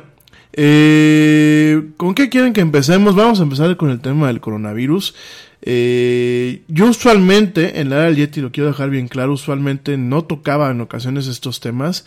eh, 0.53 1.91
¿con 1.97 2.13
qué 2.13 2.29
quieren 2.29 2.53
que 2.53 2.61
empecemos? 2.61 3.15
Vamos 3.15 3.39
a 3.39 3.43
empezar 3.43 3.75
con 3.77 3.89
el 3.89 4.01
tema 4.01 4.27
del 4.27 4.41
coronavirus. 4.41 5.15
Eh, 5.63 6.63
yo 6.67 6.87
usualmente 6.87 7.79
en 7.79 7.89
la 7.89 7.97
era 7.97 8.05
del 8.05 8.15
Yeti 8.15 8.41
lo 8.41 8.51
quiero 8.51 8.69
dejar 8.69 8.89
bien 8.89 9.07
claro 9.07 9.33
usualmente 9.33 9.95
no 9.95 10.23
tocaba 10.23 10.71
en 10.71 10.81
ocasiones 10.81 11.27
estos 11.27 11.59
temas 11.59 12.03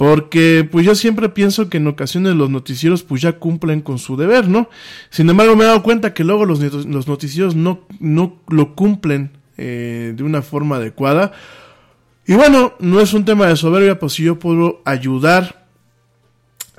porque 0.00 0.66
pues 0.72 0.86
yo 0.86 0.94
siempre 0.94 1.28
pienso 1.28 1.68
que 1.68 1.76
en 1.76 1.86
ocasiones 1.86 2.34
los 2.34 2.48
noticieros 2.48 3.02
pues 3.02 3.20
ya 3.20 3.32
cumplen 3.32 3.82
con 3.82 3.98
su 3.98 4.16
deber, 4.16 4.48
¿no? 4.48 4.70
Sin 5.10 5.28
embargo 5.28 5.56
me 5.56 5.64
he 5.64 5.66
dado 5.66 5.82
cuenta 5.82 6.14
que 6.14 6.24
luego 6.24 6.46
los, 6.46 6.58
noticieros 7.06 7.54
no, 7.54 7.80
no 7.98 8.40
lo 8.48 8.74
cumplen 8.74 9.32
eh, 9.58 10.14
de 10.16 10.22
una 10.22 10.40
forma 10.40 10.76
adecuada. 10.76 11.32
Y 12.26 12.32
bueno, 12.32 12.72
no 12.78 13.02
es 13.02 13.12
un 13.12 13.26
tema 13.26 13.46
de 13.48 13.56
soberbia, 13.56 13.98
pues 13.98 14.14
si 14.14 14.22
yo 14.22 14.38
puedo 14.38 14.80
ayudar 14.86 15.59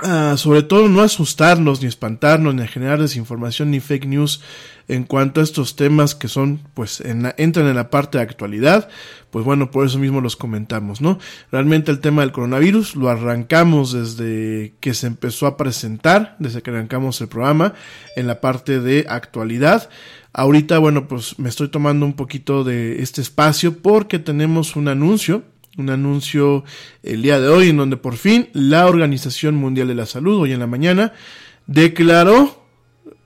a, 0.02 0.36
sobre 0.38 0.64
todo 0.64 0.90
no 0.90 1.02
asustarnos, 1.02 1.82
ni 1.82 1.88
espantarnos, 1.88 2.54
ni 2.56 2.68
generar 2.68 3.00
desinformación, 3.02 3.72
ni 3.72 3.80
fake 3.80 4.06
news 4.06 4.42
en 4.88 5.06
cuanto 5.06 5.40
a 5.40 5.44
estos 5.44 5.76
temas 5.76 6.16
que 6.16 6.28
son, 6.28 6.60
pues, 6.74 7.00
en 7.02 7.24
la, 7.24 7.36
entran 7.38 7.68
en 7.68 7.76
la 7.76 7.90
parte 7.90 8.18
de 8.18 8.24
actualidad, 8.24 8.90
pues 9.30 9.46
bueno, 9.46 9.72
por 9.72 9.86
eso 9.86 10.00
mismo 10.00 10.20
los 10.20 10.36
comentamos, 10.36 11.00
¿no? 11.00 11.18
Realmente 11.52 11.92
el 11.92 12.02
tema 12.02 12.22
del 12.22 12.34
coronavirus 12.34 12.98
lo 12.98 13.10
arrancamos 13.10 13.94
desde 13.94 14.74
que 14.82 14.94
se 14.94 15.08
empezó 15.08 15.48
a 15.48 15.56
presentar, 15.56 16.36
desde 16.40 16.62
que 16.62 16.72
arrancamos 16.72 17.22
el 17.22 17.30
programa, 17.30 17.74
en 18.18 18.28
la 18.28 18.42
parte 18.42 18.82
de 18.82 19.06
actualidad. 19.08 19.90
Ahorita, 20.34 20.78
bueno, 20.80 21.08
pues 21.08 21.40
me 21.40 21.48
estoy 21.48 21.70
tomando 21.70 22.06
un 22.06 22.14
poquito 22.14 22.64
de 22.64 23.02
este 23.02 23.22
espacio 23.22 23.78
porque 23.82 24.20
tenemos 24.20 24.76
un 24.76 24.90
anuncio, 24.90 25.44
un 25.78 25.90
anuncio 25.90 26.64
el 27.04 27.22
día 27.22 27.40
de 27.40 27.48
hoy 27.48 27.70
en 27.70 27.78
donde 27.78 27.98
por 27.98 28.18
fin 28.18 28.50
la 28.54 28.88
Organización 28.88 29.56
Mundial 29.56 29.88
de 29.88 29.96
la 29.96 30.06
Salud, 30.06 30.40
hoy 30.40 30.54
en 30.54 30.60
la 30.60 30.68
mañana, 30.68 31.14
declaró 31.68 32.66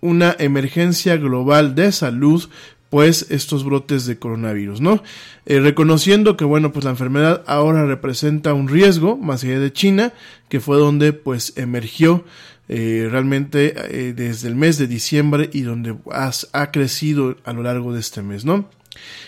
una 0.01 0.35
emergencia 0.37 1.17
global 1.17 1.73
de 1.75 1.91
salud 1.91 2.47
pues 2.89 3.25
estos 3.29 3.65
brotes 3.65 4.05
de 4.05 4.19
coronavirus, 4.19 4.79
¿no? 4.79 5.03
Eh, 5.45 5.59
reconociendo 5.59 6.37
que 6.37 6.45
bueno, 6.45 6.71
pues 6.71 6.85
la 6.85 6.91
enfermedad 6.91 7.43
ahora 7.47 7.85
representa 7.85 8.53
un 8.53 8.67
riesgo 8.67 9.17
más 9.17 9.43
allá 9.43 9.59
de 9.59 9.73
China, 9.73 10.13
que 10.47 10.59
fue 10.59 10.77
donde 10.77 11.11
pues 11.11 11.53
emergió 11.57 12.23
eh, 12.69 13.07
realmente 13.11 13.73
eh, 13.75 14.13
desde 14.13 14.47
el 14.47 14.55
mes 14.55 14.77
de 14.77 14.87
diciembre 14.87 15.49
y 15.51 15.61
donde 15.61 15.95
ha 16.11 16.71
crecido 16.71 17.35
a 17.43 17.53
lo 17.53 17.63
largo 17.63 17.91
de 17.91 17.99
este 17.99 18.21
mes, 18.21 18.45
¿no? 18.45 18.69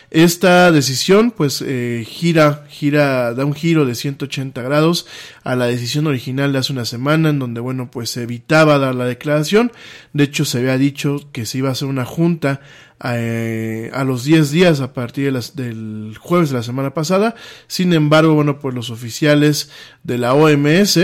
Esta 0.10 0.72
decisión 0.72 1.32
pues 1.32 1.62
eh, 1.66 2.06
gira, 2.08 2.66
gira, 2.70 3.34
da 3.34 3.44
un 3.44 3.54
giro 3.54 3.86
de 3.86 3.94
180 3.94 4.62
grados 4.62 5.06
a 5.44 5.58
la 5.58 5.66
decisión 5.66 6.08
original 6.08 6.54
de 6.54 6.60
hace 6.60 6.72
una 6.72 6.86
semana 6.86 7.30
en 7.30 7.40
donde 7.40 7.60
bueno 7.60 7.92
pues 7.92 8.12
se 8.12 8.24
evitaba 8.24 8.78
dar 8.78 8.96
la 8.96 9.04
declaración. 9.04 9.74
De 10.14 10.24
hecho 10.24 10.46
se 10.46 10.60
había 10.60 10.78
dicho 10.78 11.28
que 11.34 11.46
se 11.46 11.58
iba 11.58 11.68
a 11.68 11.74
hacer 11.74 11.90
una 11.90 12.06
junta 12.06 12.62
eh, 13.04 13.92
a 13.94 14.06
los 14.06 14.24
10 14.24 14.50
días 14.52 14.80
a 14.80 14.94
partir 14.94 15.26
de 15.26 15.32
las, 15.32 15.58
del 15.58 16.16
jueves 16.18 16.52
de 16.52 16.56
la 16.56 16.64
semana 16.64 16.94
pasada. 16.94 17.36
Sin 17.68 17.92
embargo 17.92 18.34
bueno 18.34 18.60
pues 18.60 18.74
los 18.74 18.90
oficiales 18.92 19.72
de 20.04 20.18
la 20.20 20.34
OMS 20.34 21.00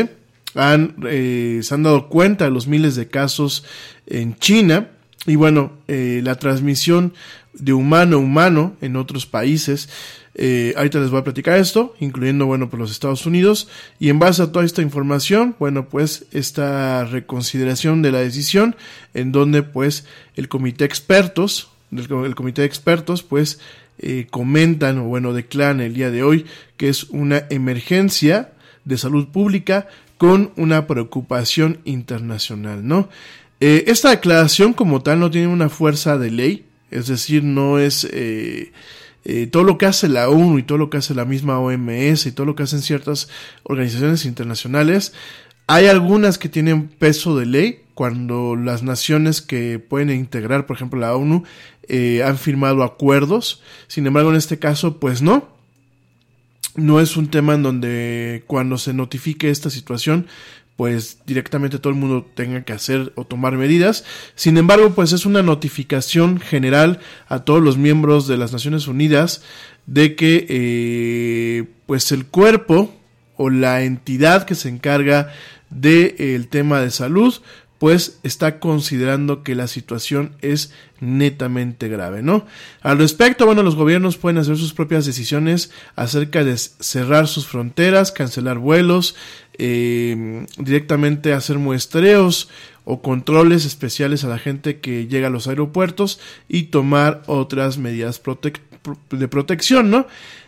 han, 0.55 0.95
eh, 1.09 1.59
se 1.61 1.73
han 1.73 1.83
dado 1.83 2.07
cuenta 2.07 2.45
de 2.45 2.51
los 2.51 2.67
miles 2.67 2.95
de 2.95 3.09
casos 3.09 3.65
en 4.07 4.37
China 4.37 4.91
y 5.25 5.35
bueno, 5.37 5.71
la 5.87 6.35
transmisión 6.35 7.13
de 7.53 7.73
humano 7.73 8.17
a 8.17 8.19
humano 8.19 8.75
en 8.81 8.95
otros 8.95 9.25
países. 9.25 9.89
Eh, 10.35 10.73
ahorita 10.75 10.99
les 10.99 11.11
voy 11.11 11.19
a 11.19 11.23
platicar 11.23 11.57
esto, 11.57 11.93
incluyendo, 11.99 12.45
bueno, 12.45 12.69
por 12.69 12.79
los 12.79 12.91
Estados 12.91 13.25
Unidos. 13.25 13.67
Y 13.99 14.09
en 14.09 14.19
base 14.19 14.41
a 14.41 14.51
toda 14.51 14.65
esta 14.65 14.81
información, 14.81 15.55
bueno, 15.59 15.89
pues 15.89 16.25
esta 16.31 17.05
reconsideración 17.05 18.01
de 18.01 18.11
la 18.11 18.19
decisión, 18.19 18.75
en 19.13 19.31
donde 19.31 19.63
pues 19.63 20.05
el 20.35 20.49
comité 20.49 20.79
de 20.79 20.85
expertos, 20.85 21.69
el, 21.91 22.35
comité 22.35 22.61
de 22.61 22.67
expertos, 22.67 23.21
pues 23.23 23.59
eh, 23.99 24.27
comentan 24.29 24.97
o 24.97 25.03
bueno, 25.03 25.33
declaran 25.33 25.81
el 25.81 25.93
día 25.93 26.09
de 26.09 26.23
hoy 26.23 26.45
que 26.77 26.89
es 26.89 27.03
una 27.05 27.45
emergencia 27.51 28.53
de 28.85 28.97
salud 28.97 29.27
pública 29.27 29.87
con 30.17 30.51
una 30.57 30.87
preocupación 30.87 31.79
internacional, 31.85 32.87
¿no? 32.87 33.09
Eh, 33.59 33.85
esta 33.87 34.09
declaración 34.09 34.73
como 34.73 35.01
tal 35.01 35.19
no 35.19 35.31
tiene 35.31 35.47
una 35.47 35.69
fuerza 35.69 36.17
de 36.17 36.31
ley, 36.31 36.65
es 36.93 37.07
decir, 37.07 37.43
no 37.43 37.79
es, 37.79 38.07
eh, 38.11 38.71
eh, 39.25 39.47
todo 39.47 39.63
lo 39.63 39.77
que 39.77 39.85
hace 39.85 40.09
la 40.09 40.29
ONU 40.29 40.59
y 40.59 40.63
todo 40.63 40.77
lo 40.77 40.89
que 40.89 40.97
hace 40.97 41.15
la 41.15 41.25
misma 41.25 41.59
OMS 41.59 42.25
y 42.25 42.31
todo 42.31 42.45
lo 42.45 42.55
que 42.55 42.63
hacen 42.63 42.81
ciertas 42.81 43.29
organizaciones 43.63 44.25
internacionales, 44.25 45.13
hay 45.67 45.87
algunas 45.87 46.37
que 46.37 46.49
tienen 46.49 46.87
peso 46.87 47.37
de 47.37 47.45
ley 47.45 47.79
cuando 47.93 48.55
las 48.55 48.83
naciones 48.83 49.41
que 49.41 49.79
pueden 49.79 50.09
integrar, 50.09 50.65
por 50.65 50.75
ejemplo 50.75 50.99
la 50.99 51.15
ONU, 51.15 51.43
eh, 51.87 52.23
han 52.23 52.37
firmado 52.37 52.83
acuerdos. 52.83 53.61
Sin 53.87 54.05
embargo, 54.07 54.31
en 54.31 54.35
este 54.35 54.59
caso, 54.59 54.99
pues 54.99 55.21
no. 55.21 55.53
No 56.75 56.99
es 56.99 57.17
un 57.17 57.27
tema 57.27 57.53
en 57.53 57.63
donde 57.63 58.43
cuando 58.47 58.79
se 58.79 58.93
notifique 58.93 59.51
esta 59.51 59.69
situación, 59.69 60.25
pues 60.75 61.19
directamente 61.25 61.77
todo 61.77 61.93
el 61.93 61.99
mundo 61.99 62.27
tenga 62.33 62.63
que 62.63 62.73
hacer 62.73 63.13
o 63.15 63.25
tomar 63.25 63.57
medidas. 63.57 64.03
Sin 64.35 64.57
embargo, 64.57 64.91
pues 64.95 65.13
es 65.13 65.25
una 65.25 65.43
notificación 65.43 66.39
general 66.39 66.99
a 67.27 67.39
todos 67.39 67.61
los 67.61 67.77
miembros 67.77 68.27
de 68.27 68.37
las 68.37 68.53
Naciones 68.53 68.87
Unidas 68.87 69.43
de 69.85 70.15
que 70.15 70.45
eh, 70.49 71.65
pues 71.85 72.11
el 72.11 72.25
cuerpo 72.25 72.93
o 73.37 73.49
la 73.49 73.83
entidad 73.83 74.45
que 74.45 74.55
se 74.55 74.69
encarga 74.69 75.31
del 75.69 76.15
el 76.17 76.47
tema 76.47 76.81
de 76.81 76.91
salud 76.91 77.35
pues 77.83 78.17
está 78.23 78.59
considerando 78.59 79.43
que 79.43 79.55
la 79.55 79.67
situación 79.67 80.37
es 80.41 80.71
netamente 81.01 81.89
grave, 81.89 82.23
¿no? 82.23 82.45
Al 82.79 82.97
respecto, 82.97 83.45
bueno, 83.45 83.61
los 83.61 83.75
gobiernos 83.75 84.15
pueden 84.15 84.37
hacer 84.37 84.55
sus 84.55 84.73
propias 84.73 85.05
decisiones 85.05 85.69
acerca 85.97 86.45
de 86.45 86.55
cerrar 86.55 87.27
sus 87.27 87.45
fronteras, 87.45 88.13
cancelar 88.13 88.57
vuelos, 88.57 89.17
eh, 89.57 90.45
directamente 90.57 91.33
hacer 91.33 91.57
muestreos 91.57 92.47
o 92.85 93.01
controles 93.01 93.65
especiales 93.65 94.23
a 94.23 94.29
la 94.29 94.39
gente 94.39 94.79
que 94.79 95.07
llega 95.07 95.27
a 95.27 95.29
los 95.29 95.49
aeropuertos 95.49 96.21
y 96.47 96.67
tomar 96.67 97.21
otras 97.25 97.77
medidas 97.77 98.21
de 99.09 99.27
protección, 99.27 99.91
¿no? 99.91 100.07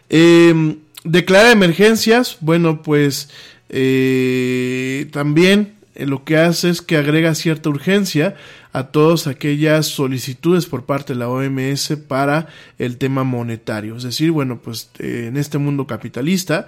Eh, 0.10 0.78
declarar 1.04 1.52
emergencias, 1.52 2.38
bueno, 2.40 2.82
pues 2.82 3.30
eh, 3.68 5.10
también 5.12 5.76
lo 5.96 6.24
que 6.24 6.38
hace 6.38 6.70
es 6.70 6.82
que 6.82 6.98
agrega 6.98 7.36
cierta 7.36 7.70
urgencia 7.70 8.36
a 8.74 8.88
todas 8.88 9.28
aquellas 9.28 9.88
solicitudes 9.88 10.66
por 10.66 10.86
parte 10.86 11.14
de 11.14 11.20
la 11.20 11.30
OMS 11.30 11.98
para 12.08 12.48
el 12.78 12.98
tema 12.98 13.24
monetario. 13.24 13.96
Es 13.96 14.04
decir, 14.04 14.32
bueno, 14.32 14.60
pues 14.62 14.90
eh, 15.00 15.26
en 15.28 15.38
este 15.38 15.58
mundo 15.58 15.88
capitalista, 15.88 16.68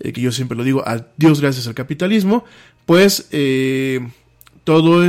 eh, 0.00 0.12
que 0.12 0.20
yo 0.20 0.32
siempre 0.32 0.56
lo 0.56 0.64
digo, 0.64 0.86
a 0.86 1.06
Dios 1.16 1.40
gracias 1.40 1.66
al 1.66 1.74
capitalismo, 1.74 2.44
pues 2.84 3.28
todo 4.64 5.04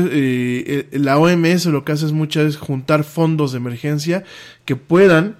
la 0.92 1.18
OMS 1.18 1.66
lo 1.66 1.84
que 1.84 1.92
hace 1.92 2.06
es 2.06 2.12
muchas 2.12 2.46
veces 2.46 2.60
juntar 2.60 3.04
fondos 3.04 3.52
de 3.52 3.58
emergencia 3.58 4.24
que 4.66 4.76
puedan 4.76 5.36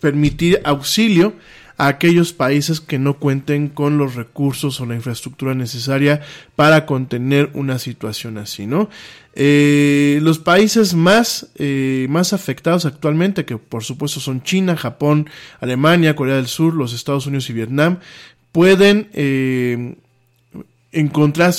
permitir 0.00 0.60
auxilio 0.64 1.34
a 1.80 1.88
aquellos 1.88 2.34
países 2.34 2.78
que 2.78 2.98
no 2.98 3.14
cuenten 3.14 3.68
con 3.68 3.96
los 3.96 4.14
recursos 4.14 4.78
o 4.82 4.86
la 4.86 4.96
infraestructura 4.96 5.54
necesaria 5.54 6.20
para 6.54 6.84
contener 6.84 7.48
una 7.54 7.78
situación 7.78 8.36
así, 8.36 8.66
¿no? 8.66 8.90
Eh, 9.34 10.18
los 10.20 10.38
países 10.38 10.92
más, 10.92 11.48
eh, 11.56 12.06
más 12.10 12.34
afectados 12.34 12.84
actualmente, 12.84 13.46
que 13.46 13.56
por 13.56 13.82
supuesto 13.82 14.20
son 14.20 14.42
China, 14.42 14.76
Japón, 14.76 15.30
Alemania, 15.58 16.14
Corea 16.14 16.36
del 16.36 16.48
Sur, 16.48 16.74
los 16.74 16.92
Estados 16.92 17.26
Unidos 17.26 17.48
y 17.48 17.54
Vietnam, 17.54 18.00
pueden 18.52 19.08
eh, 19.14 19.96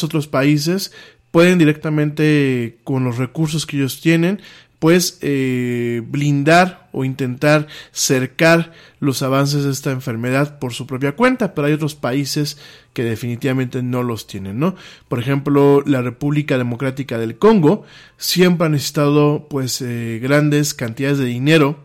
otros 0.04 0.28
países, 0.28 0.92
pueden 1.32 1.58
directamente 1.58 2.78
con 2.84 3.04
los 3.06 3.18
recursos 3.18 3.66
que 3.66 3.78
ellos 3.78 4.02
tienen, 4.02 4.40
pues 4.82 5.20
eh, 5.22 6.02
blindar 6.08 6.90
o 6.92 7.06
intentar 7.06 7.68
cercar 7.92 8.72
los 9.00 9.22
avances 9.22 9.64
de 9.64 9.70
esta 9.70 9.92
enfermedad 9.92 10.58
por 10.58 10.74
su 10.74 10.88
propia 10.88 11.16
cuenta, 11.16 11.54
pero 11.54 11.68
hay 11.68 11.74
otros 11.74 11.94
países 11.94 12.58
que 12.92 13.04
definitivamente 13.04 13.84
no 13.84 14.02
los 14.02 14.26
tienen, 14.26 14.58
¿no? 14.58 14.74
Por 15.08 15.20
ejemplo, 15.20 15.84
la 15.86 16.02
República 16.02 16.58
Democrática 16.58 17.20
del 17.20 17.38
Congo 17.38 17.84
siempre 18.18 18.66
ha 18.66 18.70
necesitado 18.70 19.46
pues 19.52 19.84
eh, 19.84 20.20
grandes 20.20 20.74
cantidades 20.74 21.20
de 21.20 21.26
dinero 21.26 21.78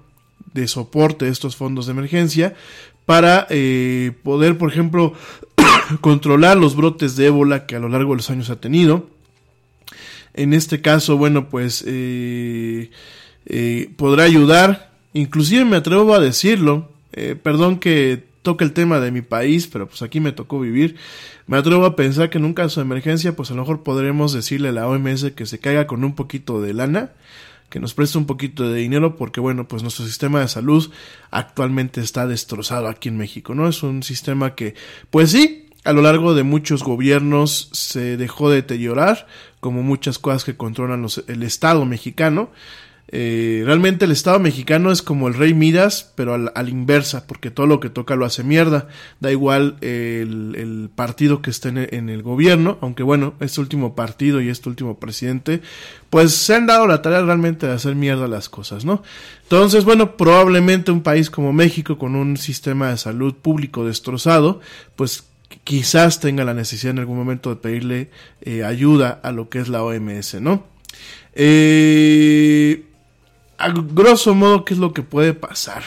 de 0.55 0.67
soporte 0.67 1.27
de 1.27 1.33
estos 1.33 1.55
fondos 1.55 1.85
de 1.85 1.93
emergencia 1.93 2.55
para 3.05 3.47
eh, 3.51 4.13
poder, 4.23 4.57
por 4.57 4.73
ejemplo, 4.73 5.13
controlar 6.01 6.57
los 6.57 6.75
brotes 6.75 7.15
de 7.15 7.27
ébola 7.27 7.67
que 7.67 7.77
a 7.77 7.79
lo 7.79 7.91
largo 7.91 8.13
de 8.13 8.17
los 8.17 8.31
años 8.31 8.49
ha 8.49 8.59
tenido, 8.59 9.11
en 10.37 10.53
este 10.53 10.81
caso, 10.81 11.17
bueno, 11.17 11.49
pues 11.49 11.83
eh, 11.87 12.91
eh, 13.47 13.91
podrá 13.97 14.25
ayudar. 14.25 14.93
Inclusive 15.15 15.65
me 15.65 15.77
atrevo 15.77 16.15
a 16.15 16.21
decirlo. 16.21 16.93
Eh, 17.13 17.35
perdón 17.43 17.79
que 17.79 18.25
toque 18.43 18.65
el 18.65 18.73
tema 18.73 19.01
de 19.01 19.11
mi 19.11 19.23
país, 19.23 19.67
pero 19.67 19.89
pues 19.89 20.03
aquí 20.03 20.21
me 20.21 20.33
tocó 20.33 20.61
vivir. 20.61 20.97
Me 21.47 21.57
atrevo 21.57 21.87
a 21.87 21.97
pensar 21.97 22.29
que 22.31 22.39
en 22.39 22.45
un 22.45 22.55
caso 22.55 22.81
de 22.81 22.85
emergencia, 22.85 23.35
pues 23.35 23.51
a 23.51 23.55
lo 23.55 23.63
mejor 23.63 23.83
podremos 23.83 24.33
decirle 24.33 24.69
a 24.69 24.73
la 24.73 24.87
OMS 24.87 25.33
que 25.33 25.47
se 25.47 25.59
caiga 25.59 25.87
con 25.87 26.05
un 26.05 26.15
poquito 26.15 26.61
de 26.61 26.75
lana, 26.75 27.13
que 27.71 27.81
nos 27.81 27.95
preste 27.95 28.19
un 28.19 28.27
poquito 28.27 28.69
de 28.69 28.79
dinero, 28.79 29.17
porque 29.17 29.41
bueno, 29.41 29.67
pues 29.67 29.83
nuestro 29.83 30.05
sistema 30.05 30.41
de 30.41 30.49
salud 30.49 30.91
actualmente 31.31 32.01
está 32.01 32.27
destrozado 32.27 32.89
aquí 32.89 33.09
en 33.09 33.17
México, 33.17 33.55
¿no? 33.55 33.69
Es 33.69 33.83
un 33.83 34.03
sistema 34.03 34.55
que, 34.55 34.75
pues 35.11 35.31
sí, 35.31 35.66
a 35.87 35.93
lo 35.93 36.03
largo 36.03 36.35
de 36.35 36.43
muchos 36.43 36.83
gobiernos 36.83 37.71
se 37.73 38.17
dejó 38.17 38.51
de 38.51 38.57
deteriorar, 38.57 39.27
como 39.61 39.83
muchas 39.83 40.19
cosas 40.19 40.45
que 40.45 40.57
controlan 40.57 41.01
los, 41.01 41.25
el 41.29 41.43
Estado 41.43 41.85
mexicano. 41.85 42.51
Eh, 43.09 43.63
realmente 43.65 44.05
el 44.05 44.11
Estado 44.11 44.41
mexicano 44.41 44.91
es 44.91 45.01
como 45.01 45.29
el 45.29 45.35
rey 45.35 45.55
Midas, 45.55 46.13
pero 46.17 46.35
a 46.35 46.39
la, 46.39 46.69
inversa, 46.69 47.29
porque 47.29 47.53
todo 47.53 47.67
lo 47.67 47.79
que 47.79 47.89
toca 47.89 48.17
lo 48.17 48.25
hace 48.25 48.43
mierda. 48.43 48.89
Da 49.21 49.31
igual 49.31 49.77
el, 49.81 50.91
partido 50.97 51.41
que 51.41 51.51
esté 51.51 51.69
en 51.97 52.09
el, 52.09 52.23
gobierno, 52.23 52.79
aunque 52.81 53.05
bueno, 53.05 53.35
este 53.39 53.61
último 53.61 53.95
partido 53.95 54.41
y 54.41 54.49
este 54.49 54.69
último 54.69 54.99
presidente, 54.99 55.63
pues 56.11 56.35
se 56.35 56.57
han 56.57 56.67
dado 56.67 56.89
la 56.89 57.01
tarea 57.01 57.23
realmente 57.23 57.67
de 57.67 57.75
hacer 57.75 57.95
mierda 57.95 58.27
las 58.27 58.49
cosas, 58.49 58.85
¿no? 58.85 59.03
Entonces, 59.45 59.85
bueno, 59.85 60.17
probablemente 60.17 60.91
un 60.91 61.03
país 61.03 61.31
como 61.31 61.53
México, 61.53 61.97
con 61.97 62.17
un 62.17 62.37
sistema 62.37 62.91
de 62.91 62.97
salud 62.97 63.35
público 63.35 63.87
destrozado, 63.87 64.61
pues 64.97 65.25
quizás 65.65 66.21
tenga 66.21 66.45
la 66.45 66.55
necesidad 66.55 66.93
en 66.93 67.01
algún 67.01 67.17
momento 67.17 67.51
de 67.51 67.57
pedirle 67.57 68.11
eh, 68.41 68.65
ayuda 68.65 69.21
a 69.23 69.33
lo 69.33 69.49
que 69.49 69.59
es 69.59 69.69
la 69.69 69.83
OMS, 69.83 70.41
¿no? 70.41 70.65
Eh, 71.35 72.85
a 73.59 73.69
grosso 73.71 74.35
modo, 74.35 74.65
¿qué 74.65 74.75
es 74.75 74.81
lo 74.81 74.93
que 74.93 75.03
puede 75.03 75.35
pasar? 75.35 75.83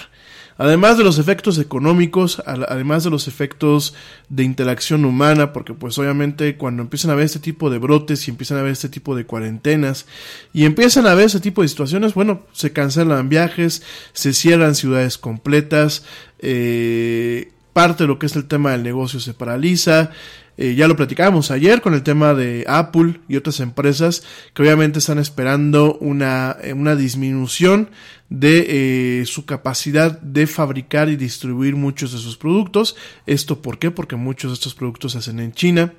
Además 0.59 0.97
de 0.97 1.05
los 1.05 1.19
efectos 1.19 1.57
económicos, 1.57 2.43
además 2.45 3.05
de 3.05 3.09
los 3.09 3.29
efectos 3.29 3.95
de 4.27 4.43
interacción 4.43 5.05
humana, 5.05 5.53
porque 5.53 5.73
pues 5.73 5.97
obviamente 5.97 6.57
cuando 6.57 6.81
empiezan 6.81 7.11
a 7.11 7.15
ver 7.15 7.23
este 7.23 7.39
tipo 7.39 7.69
de 7.69 7.77
brotes 7.77 8.27
y 8.27 8.31
empiezan 8.31 8.57
a 8.57 8.63
ver 8.63 8.73
este 8.73 8.89
tipo 8.89 9.15
de 9.15 9.25
cuarentenas 9.25 10.05
y 10.51 10.65
empiezan 10.65 11.07
a 11.07 11.13
ver 11.13 11.27
este 11.27 11.39
tipo 11.39 11.61
de 11.61 11.69
situaciones, 11.69 12.13
bueno, 12.13 12.41
se 12.51 12.73
cancelan 12.73 13.29
viajes, 13.29 13.83
se 14.11 14.33
cierran 14.33 14.75
ciudades 14.75 15.17
completas, 15.17 16.03
eh, 16.39 17.53
parte 17.73 18.03
de 18.03 18.08
lo 18.08 18.19
que 18.19 18.25
es 18.25 18.36
el 18.36 18.45
tema 18.45 18.71
del 18.71 18.84
negocio 18.84 19.19
se 19.19 19.34
paraliza. 19.34 20.12
Eh, 20.58 20.75
ya 20.75 20.89
lo 20.89 20.97
platicábamos 20.97 21.51
ayer 21.51 21.82
con 21.82 21.93
el 21.93 22.03
tema 22.03 22.34
de 22.34 22.65
Apple 22.67 23.21
y 23.29 23.38
otras 23.38 23.62
empresas 23.62 24.23
que 24.53 24.62
obviamente 24.62 24.99
están 24.99 25.17
esperando 25.17 25.97
una, 26.01 26.58
eh, 26.62 26.73
una 26.73 26.97
disminución 26.97 27.91
de 28.29 29.21
eh, 29.21 29.25
su 29.25 29.45
capacidad 29.45 30.19
de 30.19 30.47
fabricar 30.47 31.08
y 31.08 31.15
distribuir 31.15 31.77
muchos 31.77 32.12
de 32.12 32.17
sus 32.17 32.36
productos. 32.36 32.97
¿Esto 33.25 33.62
por 33.62 33.79
qué? 33.79 33.89
Porque 33.89 34.17
muchos 34.17 34.51
de 34.51 34.55
estos 34.55 34.75
productos 34.75 35.13
se 35.13 35.19
hacen 35.19 35.39
en 35.39 35.53
China. 35.53 35.93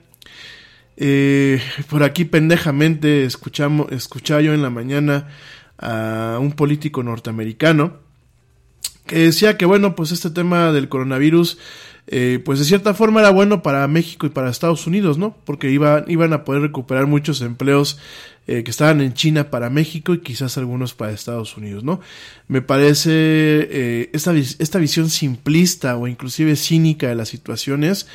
por 1.88 2.02
aquí 2.02 2.26
pendejamente 2.26 3.24
escuchamos, 3.24 3.90
escuchaba 3.92 4.42
yo 4.42 4.52
en 4.52 4.60
la 4.60 4.68
mañana 4.68 5.28
a 5.78 6.36
un 6.38 6.52
político 6.52 7.02
norteamericano 7.02 8.09
que 9.10 9.18
decía 9.18 9.58
que 9.58 9.66
bueno, 9.66 9.96
pues 9.96 10.12
este 10.12 10.30
tema 10.30 10.70
del 10.70 10.88
coronavirus, 10.88 11.58
eh, 12.06 12.40
pues 12.44 12.60
de 12.60 12.64
cierta 12.64 12.94
forma 12.94 13.18
era 13.18 13.30
bueno 13.30 13.60
para 13.60 13.88
México 13.88 14.24
y 14.24 14.28
para 14.28 14.48
Estados 14.48 14.86
Unidos, 14.86 15.18
¿no? 15.18 15.36
Porque 15.44 15.68
iban, 15.68 16.04
iban 16.06 16.32
a 16.32 16.44
poder 16.44 16.62
recuperar 16.62 17.08
muchos 17.08 17.40
empleos 17.40 17.98
eh, 18.46 18.62
que 18.62 18.70
estaban 18.70 19.00
en 19.00 19.12
China 19.14 19.50
para 19.50 19.68
México 19.68 20.14
y 20.14 20.20
quizás 20.20 20.56
algunos 20.58 20.94
para 20.94 21.10
Estados 21.10 21.56
Unidos, 21.56 21.82
¿no? 21.82 21.98
Me 22.46 22.62
parece 22.62 23.10
eh, 23.12 24.10
esta, 24.12 24.32
esta 24.32 24.78
visión 24.78 25.10
simplista 25.10 25.96
o 25.96 26.06
inclusive 26.06 26.54
cínica 26.54 27.08
de 27.08 27.16
las 27.16 27.30
situaciones, 27.30 28.06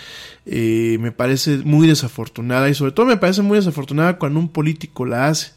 me 0.45 1.11
parece 1.11 1.57
muy 1.57 1.89
desafortunada 1.89 2.69
y 2.69 2.73
sobre 2.73 2.93
todo 2.93 3.05
me 3.05 3.17
parece 3.17 3.41
muy 3.41 3.57
desafortunada 3.57 4.17
cuando 4.17 4.39
un 4.39 4.47
político 4.47 5.05
la 5.05 5.27
hace 5.27 5.51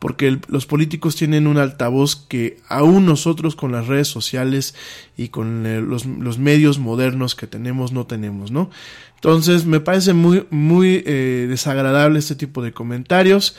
porque 0.00 0.40
los 0.48 0.64
políticos 0.64 1.14
tienen 1.14 1.46
un 1.46 1.58
altavoz 1.58 2.16
que 2.16 2.58
aún 2.68 3.04
nosotros 3.04 3.54
con 3.54 3.70
las 3.70 3.86
redes 3.86 4.08
sociales 4.08 4.74
y 5.16 5.28
con 5.28 5.66
eh, 5.66 5.82
los, 5.82 6.06
medios 6.38 6.78
modernos 6.78 7.34
que 7.34 7.46
tenemos 7.46 7.92
no 7.92 8.06
tenemos, 8.06 8.50
¿no? 8.50 8.70
Entonces 9.16 9.66
me 9.66 9.78
parece 9.78 10.14
muy, 10.14 10.46
muy 10.48 11.04
eh, 11.04 11.46
desagradable 11.50 12.18
este 12.18 12.34
tipo 12.34 12.62
de 12.62 12.72
comentarios. 12.72 13.54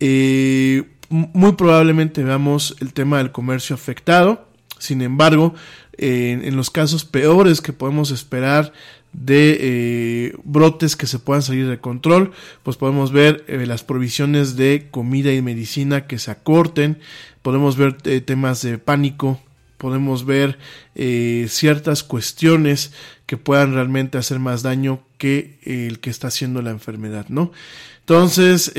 Eh, 0.00 0.82
muy 1.10 1.52
probablemente 1.52 2.24
veamos 2.24 2.74
el 2.80 2.92
tema 2.92 3.18
del 3.18 3.30
comercio 3.30 3.74
afectado. 3.74 4.48
Sin 4.80 5.00
embargo, 5.00 5.54
en, 5.96 6.44
en 6.44 6.56
los 6.56 6.70
casos 6.70 7.04
peores 7.04 7.60
que 7.60 7.72
podemos 7.72 8.10
esperar 8.10 8.72
de 9.14 9.58
eh, 9.60 10.36
brotes 10.44 10.96
que 10.96 11.06
se 11.06 11.18
puedan 11.18 11.42
salir 11.42 11.68
de 11.68 11.78
control, 11.78 12.32
pues 12.62 12.76
podemos 12.76 13.12
ver 13.12 13.44
eh, 13.48 13.64
las 13.66 13.84
provisiones 13.84 14.56
de 14.56 14.88
comida 14.90 15.32
y 15.32 15.40
medicina 15.40 16.06
que 16.06 16.18
se 16.18 16.30
acorten, 16.30 16.98
podemos 17.42 17.76
ver 17.76 17.96
eh, 18.04 18.20
temas 18.20 18.60
de 18.62 18.78
pánico, 18.78 19.40
podemos 19.78 20.24
ver 20.24 20.58
ciertas 20.94 22.04
cuestiones 22.04 22.92
que 23.26 23.36
puedan 23.36 23.74
realmente 23.74 24.16
hacer 24.16 24.38
más 24.38 24.62
daño 24.62 25.02
que 25.18 25.58
el 25.62 26.00
que 26.00 26.08
está 26.08 26.28
haciendo 26.28 26.62
la 26.62 26.70
enfermedad, 26.70 27.26
¿no? 27.28 27.52
Entonces, 28.00 28.72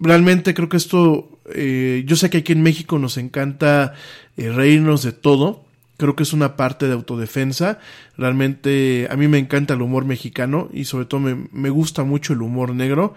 realmente 0.00 0.54
creo 0.54 0.68
que 0.68 0.76
esto, 0.76 1.38
yo 1.54 2.16
sé 2.16 2.30
que 2.30 2.38
aquí 2.38 2.52
en 2.52 2.62
México 2.62 2.98
nos 2.98 3.16
encanta 3.16 3.94
reírnos 4.36 5.04
de 5.04 5.12
todo, 5.12 5.64
creo 6.00 6.16
que 6.16 6.24
es 6.24 6.32
una 6.32 6.56
parte 6.56 6.86
de 6.86 6.94
autodefensa. 6.94 7.78
Realmente 8.16 9.06
a 9.10 9.16
mí 9.16 9.28
me 9.28 9.38
encanta 9.38 9.74
el 9.74 9.82
humor 9.82 10.04
mexicano 10.04 10.68
y 10.72 10.86
sobre 10.86 11.04
todo 11.04 11.20
me, 11.20 11.46
me, 11.52 11.70
gusta 11.70 12.02
mucho 12.02 12.32
el 12.32 12.42
humor 12.42 12.74
negro. 12.74 13.14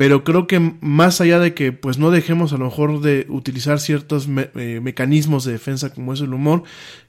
Pero 0.00 0.24
creo 0.24 0.46
que 0.46 0.58
más 0.80 1.20
allá 1.20 1.38
de 1.40 1.52
que 1.52 1.72
pues 1.72 1.98
no 1.98 2.10
dejemos 2.10 2.54
a 2.54 2.56
lo 2.56 2.64
mejor 2.64 3.02
de 3.02 3.26
utilizar 3.28 3.78
ciertos 3.80 4.28
me 4.28 4.48
eh, 4.54 4.80
mecanismos 4.82 5.44
de 5.44 5.52
defensa 5.52 5.92
como 5.92 6.14
es 6.14 6.22
el 6.22 6.32
humor, 6.32 6.62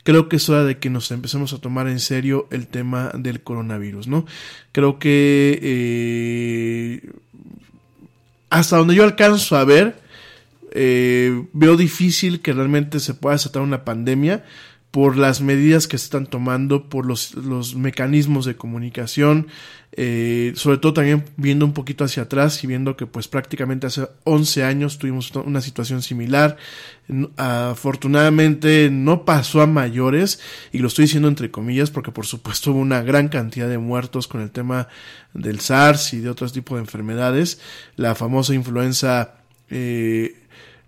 creo 0.03 0.27
que 0.27 0.35
es 0.35 0.49
hora 0.49 0.65
de 0.65 0.77
que 0.77 0.89
nos 0.89 1.09
empecemos 1.11 1.53
a 1.53 1.59
tomar 1.59 1.87
en 1.87 2.01
serio 2.01 2.49
el 2.51 2.67
tema 2.67 3.11
del 3.17 3.43
coronavirus, 3.43 4.09
¿no? 4.09 4.25
Creo 4.73 4.99
que 4.99 5.57
eh, 5.61 7.11
hasta 8.49 8.75
donde 8.75 8.95
yo 8.95 9.05
alcanzo 9.05 9.55
a 9.55 9.63
ver, 9.63 9.95
eh, 10.71 11.45
veo 11.53 11.77
difícil 11.77 12.41
que 12.41 12.51
realmente 12.51 12.99
se 12.99 13.13
pueda 13.13 13.35
desatar 13.35 13.61
una 13.61 13.85
pandemia 13.85 14.43
por 14.91 15.15
las 15.15 15.39
medidas 15.41 15.87
que 15.87 15.97
se 15.97 16.05
están 16.05 16.27
tomando, 16.27 16.89
por 16.89 17.05
los, 17.05 17.33
los 17.35 17.75
mecanismos 17.75 18.45
de 18.45 18.57
comunicación, 18.57 19.47
eh, 19.93 20.51
sobre 20.55 20.77
todo 20.77 20.93
también 20.93 21.25
viendo 21.37 21.65
un 21.65 21.73
poquito 21.73 22.03
hacia 22.03 22.23
atrás 22.23 22.61
y 22.63 22.67
viendo 22.67 22.95
que 22.95 23.05
pues 23.05 23.29
prácticamente 23.29 23.87
hace 23.87 24.07
11 24.25 24.63
años 24.63 24.97
tuvimos 24.97 25.31
una 25.31 25.61
situación 25.61 26.01
similar. 26.01 26.57
Afortunadamente 27.37 28.89
no 28.91 29.23
pasó 29.23 29.61
a 29.61 29.67
mayores 29.67 30.41
y 30.73 30.79
lo 30.79 30.87
estoy 30.87 31.05
diciendo 31.05 31.29
entre 31.29 31.51
comillas 31.51 31.89
porque 31.89 32.11
por 32.11 32.25
supuesto 32.25 32.71
hubo 32.71 32.79
una 32.79 33.01
gran 33.01 33.29
cantidad 33.29 33.69
de 33.69 33.77
muertos 33.77 34.27
con 34.27 34.41
el 34.41 34.51
tema 34.51 34.89
del 35.33 35.61
SARS 35.61 36.13
y 36.13 36.19
de 36.19 36.29
otros 36.29 36.51
tipos 36.51 36.75
de 36.75 36.81
enfermedades. 36.81 37.59
La 37.95 38.15
famosa 38.15 38.53
influenza 38.53 39.35
eh, 39.69 40.40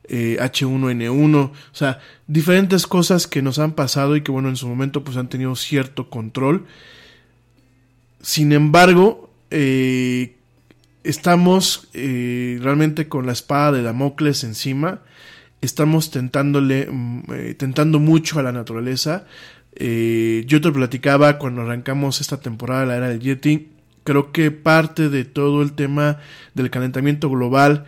eh, 0.05 0.37
H1N1, 0.39 1.35
o 1.35 1.51
sea, 1.71 1.99
diferentes 2.27 2.87
cosas 2.87 3.27
que 3.27 3.41
nos 3.41 3.59
han 3.59 3.73
pasado 3.73 4.15
y 4.15 4.21
que 4.21 4.31
bueno, 4.31 4.49
en 4.49 4.55
su 4.55 4.67
momento 4.67 5.03
pues 5.03 5.17
han 5.17 5.29
tenido 5.29 5.55
cierto 5.55 6.09
control. 6.09 6.65
Sin 8.21 8.53
embargo, 8.53 9.29
eh, 9.55 10.35
estamos 11.03 11.89
eh, 11.93 12.57
realmente 12.61 13.07
con 13.07 13.27
la 13.27 13.33
espada 13.33 13.73
de 13.73 13.83
Damocles 13.83 14.43
encima, 14.43 15.01
estamos 15.61 16.09
tentándole, 16.09 16.89
eh, 17.33 17.53
tentando 17.55 17.99
mucho 17.99 18.39
a 18.39 18.43
la 18.43 18.51
naturaleza. 18.51 19.25
Yo 19.75 20.61
te 20.61 20.71
platicaba 20.71 21.37
cuando 21.37 21.61
arrancamos 21.61 22.21
esta 22.21 22.39
temporada 22.39 22.81
de 22.81 22.87
la 22.87 22.97
era 22.97 23.09
del 23.09 23.19
Yeti, 23.19 23.69
creo 24.03 24.31
que 24.31 24.51
parte 24.51 25.09
de 25.09 25.25
todo 25.25 25.61
el 25.61 25.73
tema 25.73 26.19
del 26.53 26.69
calentamiento 26.69 27.29
global 27.29 27.85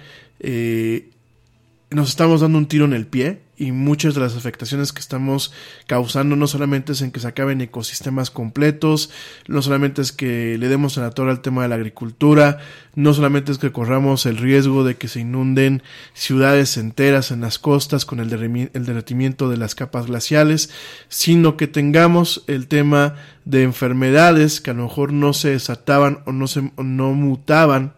nos 1.95 2.09
estamos 2.09 2.41
dando 2.41 2.57
un 2.57 2.65
tiro 2.65 2.83
en 2.83 2.91
el 2.91 3.07
pie 3.07 3.39
y 3.55 3.71
muchas 3.71 4.15
de 4.15 4.19
las 4.19 4.35
afectaciones 4.35 4.91
que 4.91 4.99
estamos 4.99 5.53
causando 5.87 6.35
no 6.35 6.45
solamente 6.45 6.91
es 6.91 7.01
en 7.01 7.09
que 7.09 7.21
se 7.21 7.27
acaben 7.29 7.61
ecosistemas 7.61 8.31
completos, 8.31 9.11
no 9.47 9.61
solamente 9.61 10.01
es 10.01 10.11
que 10.11 10.57
le 10.57 10.67
demos 10.67 10.97
en 10.97 11.03
la 11.03 11.11
torre 11.11 11.31
al 11.31 11.39
tema 11.39 11.61
de 11.61 11.69
la 11.69 11.75
agricultura, 11.75 12.57
no 12.95 13.13
solamente 13.13 13.53
es 13.53 13.59
que 13.59 13.71
corramos 13.71 14.25
el 14.25 14.35
riesgo 14.35 14.83
de 14.83 14.97
que 14.97 15.07
se 15.07 15.21
inunden 15.21 15.83
ciudades 16.13 16.75
enteras 16.75 17.31
en 17.31 17.39
las 17.39 17.59
costas 17.59 18.03
con 18.03 18.19
el, 18.19 18.29
el 18.73 18.85
derretimiento 18.85 19.49
de 19.49 19.55
las 19.55 19.73
capas 19.73 20.07
glaciales, 20.07 20.71
sino 21.07 21.55
que 21.55 21.67
tengamos 21.67 22.43
el 22.47 22.67
tema 22.67 23.15
de 23.45 23.63
enfermedades 23.63 24.59
que 24.59 24.71
a 24.71 24.73
lo 24.73 24.83
mejor 24.83 25.13
no 25.13 25.31
se 25.31 25.51
desataban 25.51 26.19
o 26.25 26.33
no 26.33 26.47
se 26.47 26.73
o 26.75 26.83
no 26.83 27.13
mutaban 27.13 27.93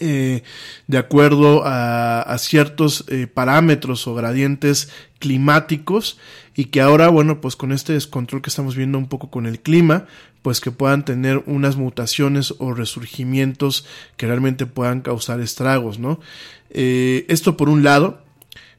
eh, 0.00 0.42
de 0.86 0.98
acuerdo 0.98 1.62
a, 1.64 2.36
ciertos 2.38 3.04
eh, 3.08 3.26
parámetros 3.26 4.06
o 4.06 4.14
gradientes 4.14 4.90
climáticos 5.18 6.18
y 6.54 6.66
que 6.66 6.80
ahora, 6.80 7.08
bueno, 7.08 7.40
pues 7.40 7.56
con 7.56 7.72
este 7.72 7.92
descontrol 7.92 8.42
que 8.42 8.50
estamos 8.50 8.76
viendo 8.76 8.98
un 8.98 9.08
poco 9.08 9.30
con 9.30 9.46
el 9.46 9.60
clima, 9.60 10.06
pues 10.42 10.60
que 10.60 10.70
puedan 10.70 11.04
tener 11.04 11.42
unas 11.46 11.76
mutaciones 11.76 12.54
o 12.58 12.72
resurgimientos 12.72 13.86
que 14.16 14.26
realmente 14.26 14.66
puedan 14.66 15.02
causar 15.02 15.40
estragos, 15.40 15.98
¿no? 15.98 16.20
Eh, 16.70 17.26
esto 17.28 17.56
por 17.56 17.68
un 17.68 17.84
lado. 17.84 18.22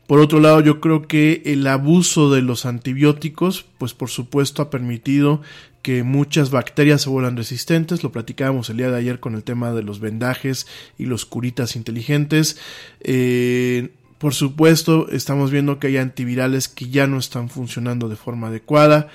Por 0.07 0.19
otro 0.19 0.41
lado, 0.41 0.59
yo 0.59 0.81
creo 0.81 1.07
que 1.07 1.41
el 1.45 1.65
abuso 1.67 2.31
de 2.31 2.41
los 2.41 2.65
antibióticos, 2.65 3.65
pues 3.77 3.93
por 3.93 4.09
supuesto 4.09 4.61
ha 4.61 4.69
permitido 4.69 5.41
que 5.81 6.03
muchas 6.03 6.51
bacterias 6.51 7.01
se 7.01 7.09
vuelvan 7.09 7.37
resistentes. 7.37 8.03
Lo 8.03 8.11
platicábamos 8.11 8.69
el 8.69 8.77
día 8.77 8.91
de 8.91 8.97
ayer 8.97 9.19
con 9.19 9.35
el 9.35 9.43
tema 9.43 9.71
de 9.73 9.83
los 9.83 9.99
vendajes 9.99 10.67
y 10.97 11.05
los 11.05 11.25
curitas 11.25 11.75
inteligentes. 11.75 12.57
Eh, 13.01 13.89
por 14.17 14.33
supuesto, 14.33 15.09
estamos 15.09 15.49
viendo 15.49 15.79
que 15.79 15.87
hay 15.87 15.97
antivirales 15.97 16.67
que 16.67 16.89
ya 16.89 17.07
no 17.07 17.17
están 17.17 17.49
funcionando 17.49 18.09
de 18.09 18.15
forma 18.15 18.47
adecuada. 18.47 19.09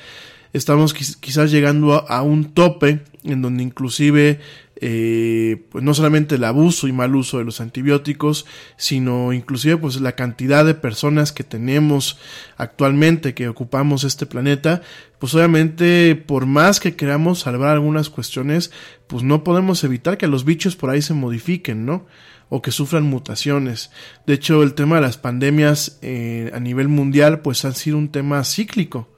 Estamos 0.52 0.94
quizás 0.94 1.50
llegando 1.50 1.94
a, 1.94 1.98
a 1.98 2.22
un 2.22 2.52
tope 2.52 3.00
en 3.22 3.42
donde 3.42 3.62
inclusive 3.62 4.40
eh, 4.78 5.64
pues 5.70 5.82
no 5.82 5.94
solamente 5.94 6.34
el 6.34 6.44
abuso 6.44 6.86
y 6.86 6.92
mal 6.92 7.16
uso 7.16 7.38
de 7.38 7.44
los 7.44 7.60
antibióticos, 7.60 8.44
sino 8.76 9.32
inclusive 9.32 9.78
pues 9.78 10.00
la 10.00 10.12
cantidad 10.12 10.64
de 10.64 10.74
personas 10.74 11.32
que 11.32 11.44
tenemos 11.44 12.18
actualmente 12.58 13.34
que 13.34 13.48
ocupamos 13.48 14.04
este 14.04 14.26
planeta, 14.26 14.82
pues 15.18 15.34
obviamente 15.34 16.14
por 16.14 16.44
más 16.44 16.78
que 16.78 16.94
queramos 16.94 17.40
salvar 17.40 17.70
algunas 17.70 18.10
cuestiones, 18.10 18.70
pues 19.06 19.22
no 19.22 19.44
podemos 19.44 19.82
evitar 19.82 20.18
que 20.18 20.26
los 20.26 20.44
bichos 20.44 20.76
por 20.76 20.90
ahí 20.90 21.00
se 21.00 21.14
modifiquen, 21.14 21.86
¿no? 21.86 22.06
o 22.48 22.62
que 22.62 22.70
sufran 22.70 23.02
mutaciones. 23.02 23.90
De 24.24 24.34
hecho, 24.34 24.62
el 24.62 24.74
tema 24.74 24.96
de 24.96 25.02
las 25.02 25.16
pandemias 25.16 25.98
eh, 26.00 26.52
a 26.54 26.60
nivel 26.60 26.86
mundial 26.86 27.40
pues 27.40 27.64
han 27.64 27.74
sido 27.74 27.98
un 27.98 28.10
tema 28.10 28.44
cíclico 28.44 29.08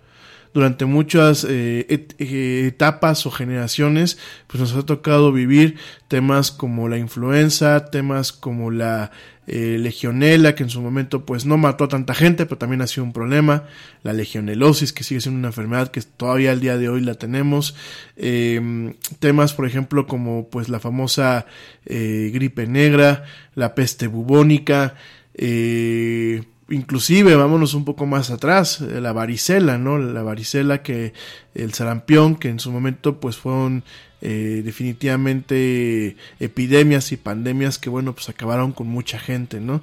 durante 0.55 0.85
muchas 0.85 1.45
eh, 1.49 1.87
eh, 1.89 2.65
etapas 2.67 3.27
o 3.27 3.31
generaciones, 3.31 4.19
pues 4.47 4.61
nos 4.61 4.75
ha 4.75 4.85
tocado 4.85 5.33
vivir 5.33 5.77
temas 6.09 6.51
como 6.51 6.89
la 6.89 6.99
influenza, 6.99 7.87
temas 7.87 8.33
como 8.33 8.71
la 8.71 9.11
eh, 9.51 9.79
legionela, 9.79 10.55
que 10.55 10.63
en 10.63 10.69
su 10.69 10.83
momento 10.83 11.25
pues 11.25 11.47
no 11.47 11.57
mató 11.57 11.85
a 11.85 11.89
tanta 11.89 12.13
gente, 12.13 12.45
pero 12.45 12.59
también 12.59 12.83
ha 12.83 12.87
sido 12.87 13.05
un 13.05 13.15
problema, 13.15 13.65
la 14.03 14.13
legionelosis, 14.13 14.93
que 14.93 15.05
sigue 15.05 15.23
siendo 15.23 15.39
una 15.39 15.49
enfermedad 15.49 15.91
que 15.91 16.03
todavía 16.03 16.51
al 16.51 16.61
día 16.61 16.77
de 16.77 16.91
hoy 16.91 17.01
la 17.01 17.15
tenemos, 17.15 17.75
eh, 18.17 18.93
temas 19.21 19.55
por 19.55 19.67
ejemplo 19.67 20.07
como 20.07 20.49
pues 20.51 20.69
la 20.69 20.81
famosa 20.81 21.47
eh, 21.87 22.31
gripe 22.35 22.67
negra, 22.67 23.25
la 23.55 23.75
peste 23.75 24.07
bubónica, 24.07 24.97
eh, 25.33 26.43
inclusive 26.71 27.35
vámonos 27.35 27.75
un 27.75 27.85
poco 27.85 28.07
más 28.07 28.31
atrás, 28.31 28.81
la 28.81 29.13
varicela, 29.13 29.79
¿no? 29.79 29.99
La 29.99 30.23
varicela 30.23 30.83
que 30.83 31.13
el 31.55 31.73
sarampión, 31.75 32.37
que 32.37 32.49
en 32.49 32.61
su 32.61 32.71
momento 32.71 33.21
pues 33.21 33.37
fueron 33.37 33.85
eh, 34.21 34.63
definitivamente 34.65 36.17
epidemias 36.41 37.13
y 37.13 37.17
pandemias 37.17 37.79
que 37.79 37.89
bueno 37.89 38.15
pues 38.15 38.29
acabaron 38.29 38.73
con 38.73 38.89
mucha 38.89 39.19
gente, 39.19 39.61
¿no? 39.61 39.81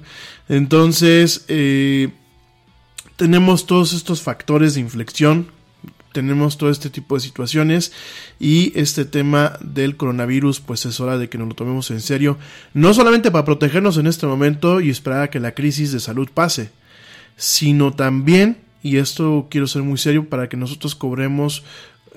Entonces 0.48 1.44
eh, 1.48 2.10
tenemos 3.16 3.66
todos 3.66 3.92
estos 3.92 4.22
factores 4.22 4.74
de 4.74 4.80
inflexión 4.80 5.55
tenemos 6.16 6.56
todo 6.56 6.70
este 6.70 6.88
tipo 6.88 7.14
de 7.14 7.20
situaciones 7.20 7.92
y 8.40 8.72
este 8.74 9.04
tema 9.04 9.58
del 9.60 9.98
coronavirus 9.98 10.60
pues 10.60 10.86
es 10.86 10.98
hora 10.98 11.18
de 11.18 11.28
que 11.28 11.36
nos 11.36 11.48
lo 11.48 11.54
tomemos 11.54 11.90
en 11.90 12.00
serio, 12.00 12.38
no 12.72 12.94
solamente 12.94 13.30
para 13.30 13.44
protegernos 13.44 13.98
en 13.98 14.06
este 14.06 14.26
momento 14.26 14.80
y 14.80 14.88
esperar 14.88 15.24
a 15.24 15.30
que 15.30 15.40
la 15.40 15.52
crisis 15.52 15.92
de 15.92 16.00
salud 16.00 16.30
pase, 16.32 16.70
sino 17.36 17.92
también, 17.92 18.56
y 18.82 18.96
esto 18.96 19.48
quiero 19.50 19.66
ser 19.66 19.82
muy 19.82 19.98
serio, 19.98 20.30
para 20.30 20.48
que 20.48 20.56
nosotros 20.56 20.94
cobremos 20.94 21.64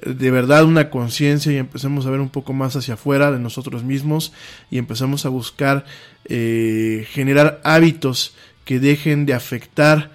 de 0.05 0.31
verdad 0.31 0.63
una 0.63 0.89
conciencia 0.89 1.51
y 1.51 1.57
empecemos 1.57 2.05
a 2.05 2.09
ver 2.09 2.21
un 2.21 2.29
poco 2.29 2.53
más 2.53 2.77
hacia 2.77 2.93
afuera 2.93 3.33
de 3.33 3.39
nosotros 3.39 3.83
mismos 3.83 4.31
y 4.71 4.77
empezamos 4.77 5.25
a 5.25 5.29
buscar 5.29 5.83
eh, 6.23 7.05
generar 7.11 7.59
hábitos 7.65 8.33
que 8.63 8.79
dejen 8.79 9.25
de 9.25 9.33
afectar 9.33 10.09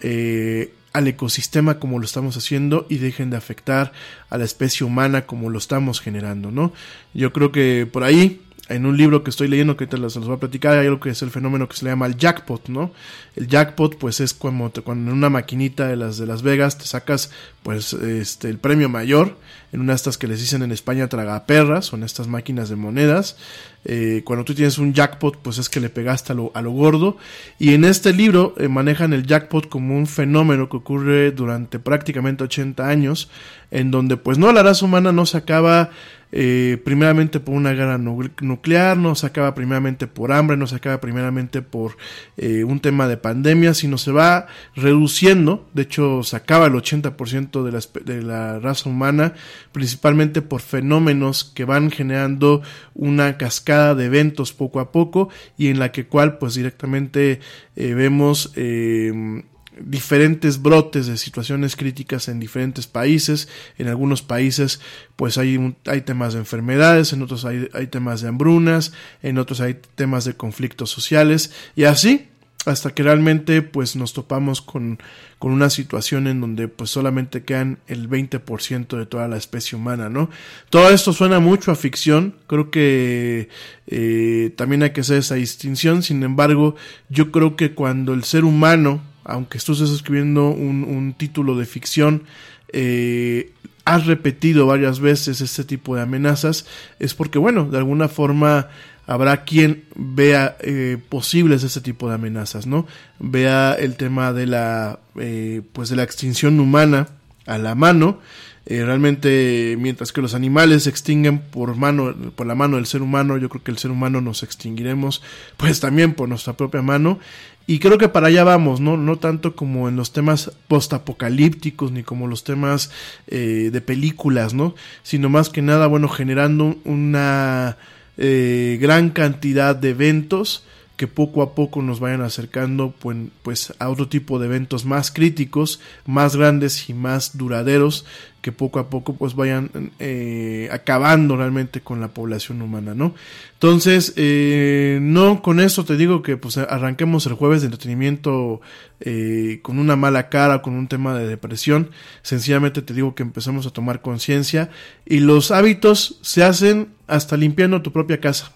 eh, 0.00 0.74
al 0.92 1.06
ecosistema 1.06 1.78
como 1.78 1.98
lo 1.98 2.04
estamos 2.04 2.36
haciendo 2.36 2.86
y 2.88 2.98
dejen 2.98 3.30
de 3.30 3.36
afectar 3.36 3.92
a 4.28 4.38
la 4.38 4.44
especie 4.44 4.84
humana 4.84 5.26
como 5.26 5.50
lo 5.50 5.58
estamos 5.58 6.00
generando, 6.00 6.50
¿no? 6.50 6.72
Yo 7.14 7.32
creo 7.32 7.52
que 7.52 7.88
por 7.90 8.04
ahí 8.04 8.42
en 8.70 8.86
un 8.86 8.96
libro 8.96 9.24
que 9.24 9.30
estoy 9.30 9.48
leyendo 9.48 9.76
que 9.76 9.88
te 9.88 9.98
los, 9.98 10.14
los 10.14 10.26
voy 10.26 10.36
a 10.36 10.40
platicar 10.40 10.78
hay 10.78 10.86
algo 10.86 11.00
que 11.00 11.10
es 11.10 11.22
el 11.22 11.30
fenómeno 11.30 11.68
que 11.68 11.76
se 11.76 11.84
le 11.84 11.90
llama 11.90 12.06
el 12.06 12.16
jackpot, 12.16 12.68
¿no? 12.68 12.92
El 13.34 13.48
jackpot 13.48 13.98
pues 13.98 14.20
es 14.20 14.32
cuando, 14.32 14.70
cuando 14.84 15.10
en 15.10 15.16
una 15.16 15.28
maquinita 15.28 15.88
de 15.88 15.96
las 15.96 16.18
de 16.18 16.26
Las 16.26 16.42
Vegas 16.42 16.78
te 16.78 16.84
sacas 16.84 17.30
pues 17.62 17.92
este 17.92 18.48
el 18.48 18.58
premio 18.58 18.88
mayor 18.88 19.36
en 19.72 19.80
una 19.80 19.92
de 19.92 19.96
estas 19.96 20.18
que 20.18 20.26
les 20.26 20.40
dicen 20.40 20.62
en 20.62 20.72
España 20.72 21.06
tragaperras, 21.08 21.86
son 21.86 22.02
estas 22.02 22.26
máquinas 22.26 22.68
de 22.68 22.74
monedas. 22.76 23.36
Eh, 23.84 24.22
cuando 24.24 24.44
tú 24.44 24.52
tienes 24.54 24.76
un 24.78 24.92
jackpot 24.92 25.38
pues 25.38 25.56
es 25.58 25.68
que 25.70 25.80
le 25.80 25.88
pegaste 25.88 26.32
a 26.32 26.34
lo, 26.34 26.50
a 26.54 26.60
lo 26.60 26.70
gordo 26.72 27.16
y 27.58 27.72
en 27.72 27.84
este 27.84 28.12
libro 28.12 28.54
eh, 28.58 28.68
manejan 28.68 29.14
el 29.14 29.24
jackpot 29.26 29.70
como 29.70 29.96
un 29.96 30.06
fenómeno 30.06 30.68
que 30.68 30.76
ocurre 30.76 31.30
durante 31.30 31.78
prácticamente 31.78 32.44
80 32.44 32.86
años 32.86 33.30
en 33.70 33.90
donde 33.90 34.18
pues 34.18 34.36
no 34.36 34.52
la 34.52 34.62
raza 34.62 34.84
humana 34.84 35.12
no 35.12 35.24
se 35.24 35.38
acaba 35.38 35.88
eh, 36.32 36.78
primeramente 36.84 37.40
por 37.40 37.54
una 37.54 37.72
guerra 37.72 37.96
nu- 37.96 38.28
nuclear, 38.42 38.98
no 38.98 39.14
se 39.14 39.26
acaba 39.26 39.54
primeramente 39.54 40.06
por 40.06 40.30
hambre, 40.30 40.58
no 40.58 40.66
se 40.66 40.76
acaba 40.76 41.00
primeramente 41.00 41.62
por 41.62 41.96
un 42.36 42.80
tema 42.80 43.08
de 43.08 43.16
pandemia, 43.16 43.72
sino 43.74 43.96
se 43.98 44.12
va 44.12 44.46
reduciendo, 44.76 45.68
de 45.74 45.82
hecho 45.82 46.22
se 46.22 46.36
acaba 46.36 46.66
el 46.66 46.74
80% 46.74 47.49
de 47.50 48.22
la, 48.22 48.58
raza 48.60 48.88
humana, 48.88 49.34
principalmente 49.72 50.42
por 50.42 50.60
fenómenos 50.60 51.44
que 51.44 51.64
van 51.64 51.90
generando 51.90 52.62
una 52.94 53.36
cascada 53.36 53.94
de 53.94 54.06
eventos 54.06 54.52
poco 54.52 54.80
a 54.80 54.92
poco 54.92 55.28
y 55.58 55.68
en 55.68 55.78
la 55.78 55.92
que 55.92 56.06
cual 56.06 56.38
pues 56.38 56.54
directamente 56.54 57.40
eh, 57.76 57.94
vemos 57.94 58.52
eh, 58.56 59.42
diferentes 59.80 60.60
brotes 60.62 61.06
de 61.06 61.16
situaciones 61.16 61.76
críticas 61.76 62.28
en 62.28 62.38
diferentes 62.40 62.86
países. 62.86 63.48
En 63.78 63.88
algunos 63.88 64.22
países, 64.22 64.80
pues 65.16 65.38
hay, 65.38 65.76
hay 65.86 66.02
temas 66.02 66.34
de 66.34 66.40
enfermedades, 66.40 67.12
en 67.12 67.22
otros 67.22 67.44
hay, 67.44 67.68
hay 67.72 67.86
temas 67.86 68.20
de 68.20 68.28
hambrunas, 68.28 68.92
en 69.22 69.38
otros 69.38 69.60
hay 69.60 69.80
temas 69.94 70.24
de 70.24 70.34
conflictos 70.34 70.90
sociales 70.90 71.52
y 71.74 71.84
así 71.84 72.28
hasta 72.66 72.90
que 72.90 73.02
realmente 73.02 73.62
pues 73.62 73.96
nos 73.96 74.12
topamos 74.12 74.60
con, 74.60 74.98
con 75.38 75.52
una 75.52 75.70
situación 75.70 76.26
en 76.26 76.40
donde 76.40 76.68
pues 76.68 76.90
solamente 76.90 77.42
quedan 77.42 77.78
el 77.86 78.08
20% 78.08 78.98
de 78.98 79.06
toda 79.06 79.28
la 79.28 79.38
especie 79.38 79.78
humana, 79.78 80.10
¿no? 80.10 80.28
Todo 80.68 80.90
esto 80.90 81.12
suena 81.12 81.40
mucho 81.40 81.72
a 81.72 81.74
ficción, 81.74 82.34
creo 82.46 82.70
que 82.70 83.48
eh, 83.86 84.52
también 84.56 84.82
hay 84.82 84.90
que 84.90 85.00
hacer 85.00 85.18
esa 85.18 85.36
distinción, 85.36 86.02
sin 86.02 86.22
embargo 86.22 86.76
yo 87.08 87.32
creo 87.32 87.56
que 87.56 87.72
cuando 87.74 88.12
el 88.12 88.24
ser 88.24 88.44
humano, 88.44 89.02
aunque 89.24 89.58
tú 89.58 89.72
escribiendo 89.72 90.48
un, 90.48 90.84
un 90.84 91.14
título 91.14 91.56
de 91.56 91.64
ficción, 91.64 92.24
eh, 92.72 93.52
has 93.84 94.06
repetido 94.06 94.66
varias 94.66 95.00
veces 95.00 95.40
este 95.40 95.64
tipo 95.64 95.96
de 95.96 96.02
amenazas, 96.02 96.66
es 96.98 97.14
porque 97.14 97.38
bueno, 97.38 97.64
de 97.64 97.78
alguna 97.78 98.08
forma 98.08 98.68
habrá 99.10 99.42
quien 99.42 99.86
vea 99.96 100.56
eh, 100.60 100.96
posibles 101.08 101.64
este 101.64 101.80
tipo 101.80 102.08
de 102.08 102.14
amenazas, 102.14 102.68
¿no? 102.68 102.86
Vea 103.18 103.72
el 103.72 103.96
tema 103.96 104.32
de 104.32 104.46
la, 104.46 105.00
eh, 105.16 105.62
pues 105.72 105.88
de 105.88 105.96
la 105.96 106.04
extinción 106.04 106.60
humana 106.60 107.08
a 107.44 107.58
la 107.58 107.74
mano. 107.74 108.20
Eh, 108.66 108.84
realmente, 108.84 109.76
mientras 109.80 110.12
que 110.12 110.22
los 110.22 110.34
animales 110.34 110.84
se 110.84 110.90
extinguen 110.90 111.40
por 111.40 111.74
mano, 111.74 112.14
por 112.36 112.46
la 112.46 112.54
mano 112.54 112.76
del 112.76 112.86
ser 112.86 113.02
humano, 113.02 113.36
yo 113.36 113.48
creo 113.48 113.64
que 113.64 113.72
el 113.72 113.78
ser 113.78 113.90
humano 113.90 114.20
nos 114.20 114.44
extinguiremos, 114.44 115.22
pues 115.56 115.80
también 115.80 116.14
por 116.14 116.28
nuestra 116.28 116.52
propia 116.52 116.80
mano. 116.80 117.18
Y 117.66 117.80
creo 117.80 117.98
que 117.98 118.08
para 118.08 118.28
allá 118.28 118.44
vamos, 118.44 118.78
¿no? 118.78 118.96
No 118.96 119.16
tanto 119.16 119.56
como 119.56 119.88
en 119.88 119.96
los 119.96 120.12
temas 120.12 120.52
postapocalípticos, 120.68 121.90
ni 121.90 122.04
como 122.04 122.28
los 122.28 122.44
temas 122.44 122.92
eh, 123.26 123.70
de 123.72 123.80
películas, 123.80 124.54
¿no? 124.54 124.76
Sino 125.02 125.28
más 125.28 125.48
que 125.48 125.62
nada, 125.62 125.88
bueno, 125.88 126.08
generando 126.08 126.76
una 126.84 127.76
eh, 128.20 128.78
gran 128.80 129.10
cantidad 129.10 129.74
de 129.74 129.90
eventos 129.90 130.62
que 130.98 131.08
poco 131.08 131.40
a 131.40 131.54
poco 131.54 131.80
nos 131.80 131.98
vayan 131.98 132.20
acercando 132.20 132.92
pues, 132.98 133.16
pues 133.42 133.72
a 133.78 133.88
otro 133.88 134.08
tipo 134.08 134.38
de 134.38 134.44
eventos 134.44 134.84
más 134.84 135.10
críticos, 135.10 135.80
más 136.04 136.36
grandes 136.36 136.90
y 136.90 136.92
más 136.92 137.38
duraderos 137.38 138.04
que 138.40 138.52
poco 138.52 138.78
a 138.78 138.88
poco 138.88 139.14
pues 139.14 139.34
vayan 139.34 139.70
eh, 139.98 140.68
acabando 140.72 141.36
realmente 141.36 141.80
con 141.80 142.00
la 142.00 142.08
población 142.08 142.62
humana, 142.62 142.94
¿no? 142.94 143.14
Entonces, 143.54 144.14
eh, 144.16 144.98
no 145.02 145.42
con 145.42 145.60
eso 145.60 145.84
te 145.84 145.96
digo 145.96 146.22
que 146.22 146.36
pues 146.36 146.56
arranquemos 146.56 147.26
el 147.26 147.34
jueves 147.34 147.60
de 147.60 147.66
entretenimiento 147.66 148.60
eh, 149.00 149.60
con 149.62 149.78
una 149.78 149.96
mala 149.96 150.30
cara, 150.30 150.62
con 150.62 150.74
un 150.74 150.88
tema 150.88 151.18
de 151.18 151.26
depresión, 151.26 151.90
sencillamente 152.22 152.80
te 152.80 152.94
digo 152.94 153.14
que 153.14 153.22
empezamos 153.22 153.66
a 153.66 153.70
tomar 153.70 154.00
conciencia 154.00 154.70
y 155.04 155.20
los 155.20 155.50
hábitos 155.50 156.18
se 156.22 156.42
hacen 156.42 156.88
hasta 157.06 157.36
limpiando 157.36 157.82
tu 157.82 157.92
propia 157.92 158.20
casa 158.20 158.52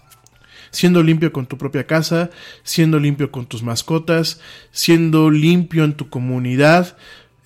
siendo 0.71 1.03
limpio 1.03 1.31
con 1.31 1.45
tu 1.45 1.57
propia 1.57 1.87
casa, 1.87 2.29
siendo 2.63 2.99
limpio 2.99 3.31
con 3.31 3.45
tus 3.45 3.63
mascotas, 3.63 4.41
siendo 4.71 5.31
limpio 5.31 5.85
en 5.85 5.93
tu 5.93 6.09
comunidad. 6.09 6.97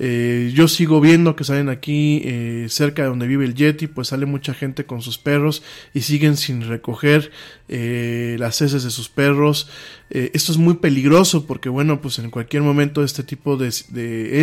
Eh, 0.02 0.52
yo 0.56 0.70
sigo 0.70 1.02
viendo 1.02 1.36
que 1.36 1.44
salen 1.44 1.68
aquí 1.68 2.22
eh, 2.24 2.68
cerca 2.70 3.02
de 3.02 3.10
donde 3.10 3.28
vive 3.28 3.44
el 3.44 3.54
Yeti, 3.54 3.88
pues 3.88 4.08
sale 4.08 4.26
mucha 4.26 4.54
gente 4.54 4.86
con 4.86 5.02
sus 5.02 5.18
perros 5.18 5.62
y 5.94 6.02
siguen 6.02 6.38
sin 6.38 6.62
recoger 6.62 7.32
eh, 7.68 8.38
las 8.40 8.62
heces 8.62 8.84
de 8.84 8.92
sus 8.92 9.10
perros. 9.10 9.70
Eh, 10.10 10.32
esto 10.34 10.54
es 10.54 10.58
muy 10.58 10.76
peligroso 10.76 11.46
porque 11.46 11.68
bueno, 11.68 12.00
pues 12.00 12.18
en 12.20 12.30
cualquier 12.30 12.64
momento 12.64 13.04
este 13.04 13.24
tipo 13.24 13.58
de, 13.58 13.70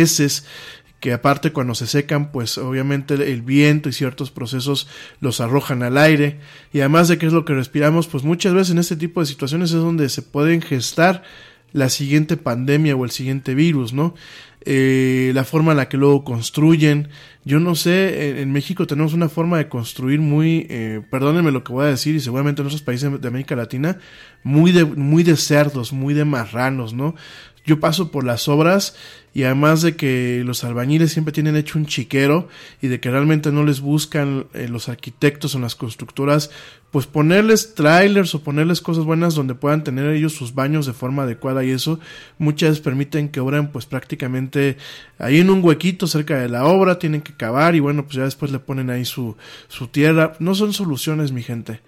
heces 0.01 0.45
que 0.99 1.13
aparte 1.13 1.51
cuando 1.51 1.75
se 1.75 1.87
secan, 1.87 2.31
pues 2.31 2.57
obviamente 2.57 3.15
el 3.15 3.41
viento 3.41 3.89
y 3.89 3.93
ciertos 3.93 4.31
procesos 4.31 4.87
los 5.21 5.41
arrojan 5.41 5.81
al 5.83 5.97
aire. 5.97 6.39
Y 6.71 6.79
además 6.79 7.07
de 7.07 7.17
que 7.17 7.25
es 7.25 7.33
lo 7.33 7.45
que 7.45 7.53
respiramos, 7.53 8.07
pues 8.07 8.23
muchas 8.23 8.53
veces 8.53 8.71
en 8.71 8.79
este 8.79 8.95
tipo 8.95 9.19
de 9.19 9.25
situaciones 9.25 9.71
es 9.71 9.77
donde 9.77 10.09
se 10.09 10.21
pueden 10.21 10.61
gestar 10.61 11.23
la 11.73 11.89
siguiente 11.89 12.37
pandemia 12.37 12.95
o 12.95 13.05
el 13.05 13.11
siguiente 13.11 13.53
virus, 13.53 13.93
¿no? 13.93 14.15
Eh, 14.69 15.31
la 15.33 15.45
forma 15.45 15.71
en 15.71 15.77
la 15.77 15.87
que 15.87 15.95
luego 15.95 16.25
construyen. 16.25 17.07
Yo 17.45 17.61
no 17.61 17.73
sé, 17.73 18.41
en, 18.41 18.51
México 18.51 18.85
tenemos 18.85 19.13
una 19.13 19.29
forma 19.29 19.57
de 19.57 19.69
construir 19.69 20.19
muy, 20.19 20.67
eh, 20.69 21.01
perdónenme 21.09 21.53
lo 21.53 21.63
que 21.63 21.71
voy 21.71 21.85
a 21.85 21.89
decir, 21.89 22.15
y 22.15 22.19
seguramente 22.19 22.61
en 22.61 22.67
otros 22.67 22.81
países 22.81 23.21
de 23.21 23.27
América 23.29 23.55
Latina, 23.55 23.97
muy 24.43 24.73
de, 24.73 24.83
muy 24.83 25.23
de 25.23 25.37
cerdos, 25.37 25.93
muy 25.93 26.13
de 26.13 26.25
marranos, 26.25 26.93
¿no? 26.93 27.15
Yo 27.65 27.79
paso 27.79 28.11
por 28.11 28.25
las 28.25 28.49
obras 28.49 28.97
y 29.33 29.43
además 29.43 29.81
de 29.81 29.95
que 29.95 30.41
los 30.45 30.65
albañiles 30.65 31.13
siempre 31.13 31.31
tienen 31.31 31.55
hecho 31.55 31.79
un 31.79 31.85
chiquero 31.85 32.49
y 32.81 32.87
de 32.87 32.99
que 32.99 33.09
realmente 33.11 33.53
no 33.53 33.63
les 33.63 33.79
buscan 33.79 34.47
eh, 34.53 34.67
los 34.67 34.89
arquitectos 34.89 35.55
o 35.55 35.59
las 35.59 35.75
constructoras, 35.75 36.49
pues 36.91 37.05
ponerles 37.05 37.75
trailers 37.75 38.33
o 38.33 38.43
ponerles 38.43 38.81
cosas 38.81 39.03
buenas 39.03 39.35
donde 39.35 39.55
puedan 39.55 39.83
tener 39.83 40.09
ellos 40.09 40.33
sus 40.33 40.53
baños 40.55 40.85
de 40.85 40.93
forma 40.93 41.23
adecuada 41.23 41.63
y 41.63 41.71
eso 41.71 41.99
muchas 42.37 42.79
permiten 42.79 43.29
que 43.29 43.39
obren 43.39 43.67
pues 43.67 43.85
prácticamente 43.85 44.77
ahí 45.19 45.39
en 45.39 45.49
un 45.49 45.63
huequito 45.63 46.07
cerca 46.07 46.39
de 46.39 46.49
la 46.49 46.65
obra, 46.65 46.99
tienen 46.99 47.21
que 47.21 47.33
cavar 47.33 47.75
y 47.75 47.79
bueno 47.79 48.03
pues 48.03 48.15
ya 48.15 48.23
después 48.23 48.51
le 48.51 48.59
ponen 48.59 48.89
ahí 48.89 49.05
su, 49.05 49.35
su 49.67 49.87
tierra. 49.87 50.33
No 50.39 50.55
son 50.55 50.73
soluciones 50.73 51.31
mi 51.31 51.43
gente. 51.43 51.81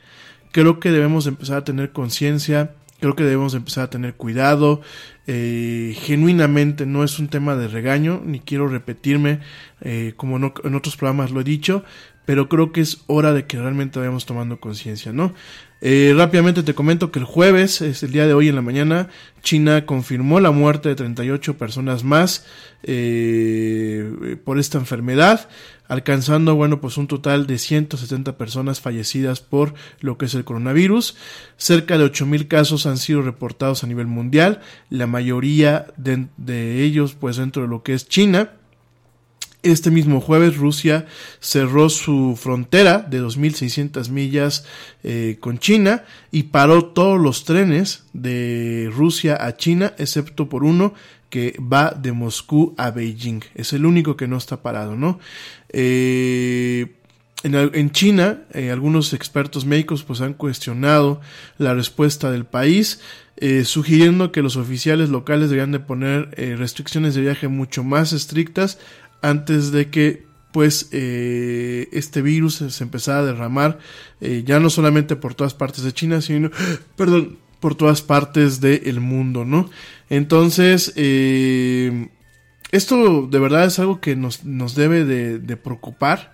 Creo 0.51 0.79
que 0.79 0.91
debemos 0.91 1.27
empezar 1.27 1.57
a 1.57 1.63
tener 1.63 1.91
conciencia 1.91 2.73
Creo 2.99 3.15
que 3.15 3.23
debemos 3.23 3.53
empezar 3.53 3.85
a 3.85 3.89
tener 3.89 4.15
cuidado. 4.15 4.81
Eh, 5.25 5.95
genuinamente 6.01 6.85
no 6.85 7.03
es 7.03 7.17
un 7.17 7.29
tema 7.29 7.55
de 7.55 7.69
regaño, 7.69 8.21
ni 8.25 8.39
quiero 8.41 8.67
repetirme 8.67 9.39
eh, 9.79 10.13
como 10.17 10.37
no, 10.37 10.53
en 10.63 10.75
otros 10.75 10.97
programas 10.97 11.31
lo 11.31 11.39
he 11.39 11.45
dicho, 11.45 11.83
pero 12.29 12.47
creo 12.47 12.71
que 12.71 12.81
es 12.81 12.99
hora 13.07 13.33
de 13.33 13.47
que 13.47 13.57
realmente 13.57 13.97
vayamos 13.97 14.27
tomando 14.27 14.59
conciencia, 14.59 15.11
¿no? 15.11 15.33
Eh, 15.81 16.13
rápidamente 16.15 16.61
te 16.61 16.75
comento 16.75 17.11
que 17.11 17.17
el 17.17 17.25
jueves, 17.25 17.81
es 17.81 18.03
el 18.03 18.11
día 18.11 18.27
de 18.27 18.35
hoy 18.35 18.49
en 18.49 18.55
la 18.55 18.61
mañana, 18.61 19.07
China 19.41 19.87
confirmó 19.87 20.39
la 20.39 20.51
muerte 20.51 20.89
de 20.89 20.95
38 20.95 21.57
personas 21.57 22.03
más 22.03 22.45
eh, 22.83 24.37
por 24.43 24.59
esta 24.59 24.77
enfermedad, 24.77 25.49
alcanzando, 25.87 26.53
bueno, 26.53 26.79
pues 26.79 26.97
un 26.97 27.07
total 27.07 27.47
de 27.47 27.57
170 27.57 28.37
personas 28.37 28.79
fallecidas 28.79 29.41
por 29.41 29.73
lo 29.99 30.19
que 30.19 30.25
es 30.25 30.35
el 30.35 30.43
coronavirus. 30.43 31.17
Cerca 31.57 31.97
de 31.97 32.05
8.000 32.05 32.47
casos 32.47 32.85
han 32.85 32.99
sido 32.99 33.23
reportados 33.23 33.83
a 33.83 33.87
nivel 33.87 34.05
mundial, 34.05 34.59
la 34.91 35.07
mayoría 35.07 35.87
de, 35.97 36.27
de 36.37 36.83
ellos 36.83 37.15
pues 37.19 37.37
dentro 37.37 37.63
de 37.63 37.69
lo 37.69 37.81
que 37.81 37.95
es 37.95 38.07
China. 38.07 38.51
Este 39.61 39.91
mismo 39.91 40.21
jueves 40.21 40.55
Rusia 40.55 41.05
cerró 41.41 41.89
su 41.89 42.37
frontera 42.41 42.99
de 42.99 43.21
2.600 43.21 44.09
millas 44.09 44.65
eh, 45.03 45.35
con 45.41 45.59
China 45.59 46.05
y 46.31 46.43
paró 46.43 46.85
todos 46.85 47.19
los 47.19 47.43
trenes 47.43 48.05
de 48.13 48.89
Rusia 48.93 49.37
a 49.45 49.57
China, 49.57 49.93
excepto 49.97 50.47
por 50.47 50.63
uno 50.63 50.93
que 51.29 51.59
va 51.59 51.91
de 51.91 52.13
Moscú 52.13 52.73
a 52.77 52.91
Beijing. 52.91 53.41
Es 53.53 53.73
el 53.73 53.85
único 53.85 54.15
que 54.15 54.29
no 54.29 54.37
está 54.37 54.61
parado, 54.61 54.95
¿no? 54.95 55.19
Eh, 55.67 56.93
en, 57.43 57.91
China, 57.91 58.43
eh, 58.53 58.71
algunos 58.71 59.13
expertos 59.13 59.65
médicos 59.65 60.03
pues 60.03 60.21
han 60.21 60.33
cuestionado 60.33 61.19
la 61.57 61.73
respuesta 61.73 62.31
del 62.31 62.45
país, 62.45 63.01
sugiriendo 63.63 64.33
que 64.33 64.41
los 64.41 64.57
oficiales 64.57 65.07
locales 65.07 65.49
deberían 65.49 65.71
de 65.71 65.79
poner 65.79 66.29
restricciones 66.59 67.15
de 67.15 67.21
viaje 67.21 67.47
mucho 67.47 67.85
más 67.85 68.11
estrictas 68.11 68.79
antes 69.21 69.71
de 69.71 69.89
que 69.89 70.27
pues 70.51 70.89
eh, 70.91 71.87
este 71.91 72.21
virus 72.21 72.55
se 72.55 72.83
empezara 72.83 73.19
a 73.19 73.25
derramar 73.25 73.77
eh, 74.19 74.43
ya 74.45 74.59
no 74.59 74.69
solamente 74.69 75.15
por 75.15 75.35
todas 75.35 75.53
partes 75.53 75.83
de 75.83 75.93
China, 75.93 76.21
sino, 76.21 76.49
perdón, 76.95 77.37
por 77.59 77.75
todas 77.75 78.01
partes 78.01 78.61
del 78.61 78.99
mundo, 78.99 79.45
¿no? 79.45 79.69
Entonces, 80.09 80.93
eh, 80.95 82.09
esto 82.71 83.27
de 83.27 83.39
verdad 83.39 83.65
es 83.65 83.79
algo 83.79 83.99
que 83.99 84.15
nos, 84.15 84.45
nos 84.45 84.75
debe 84.75 85.03
de, 85.03 85.57
preocupar, 85.57 86.33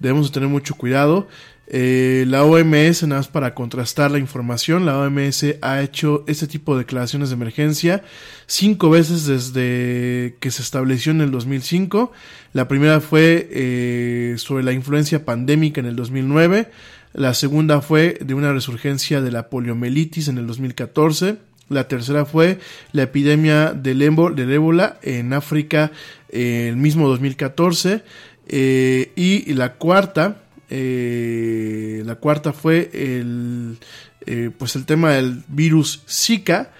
debemos 0.00 0.28
de 0.28 0.34
tener 0.34 0.48
mucho 0.48 0.74
cuidado. 0.74 1.28
Eh, 1.66 2.24
la 2.28 2.44
OMS, 2.44 3.04
nada 3.04 3.20
más 3.20 3.28
para 3.28 3.54
contrastar 3.54 4.10
la 4.10 4.18
información, 4.18 4.84
la 4.84 4.98
OMS 4.98 5.56
ha 5.62 5.80
hecho 5.80 6.24
este 6.26 6.46
tipo 6.46 6.74
de 6.74 6.80
declaraciones 6.80 7.30
de 7.30 7.36
emergencia 7.36 8.02
cinco 8.46 8.90
veces 8.90 9.24
desde 9.26 10.36
que 10.40 10.50
se 10.50 10.62
estableció 10.62 11.12
en 11.12 11.22
el 11.22 11.30
2005. 11.30 12.12
La 12.52 12.68
primera 12.68 13.00
fue 13.00 13.48
eh, 13.50 14.34
sobre 14.36 14.62
la 14.62 14.72
influencia 14.72 15.24
pandémica 15.24 15.80
en 15.80 15.86
el 15.86 15.96
2009. 15.96 16.70
La 17.14 17.32
segunda 17.32 17.80
fue 17.80 18.18
de 18.20 18.34
una 18.34 18.52
resurgencia 18.52 19.20
de 19.20 19.30
la 19.30 19.48
poliomielitis 19.48 20.28
en 20.28 20.38
el 20.38 20.46
2014. 20.46 21.36
La 21.70 21.88
tercera 21.88 22.26
fue 22.26 22.58
la 22.92 23.04
epidemia 23.04 23.72
del, 23.72 24.02
ébola 24.02 24.98
en 25.02 25.32
África 25.32 25.92
en 26.28 26.66
el 26.68 26.76
mismo 26.76 27.08
2014. 27.08 28.02
Eh, 28.46 29.12
y 29.16 29.54
la 29.54 29.74
cuarta 29.74 30.43
eh, 30.76 32.02
la 32.04 32.16
cuarta 32.16 32.52
fue 32.52 32.90
el, 32.92 33.78
eh, 34.26 34.50
pues 34.58 34.74
el 34.74 34.86
tema 34.86 35.12
del 35.12 35.44
virus 35.46 36.02
Zika, 36.08 36.72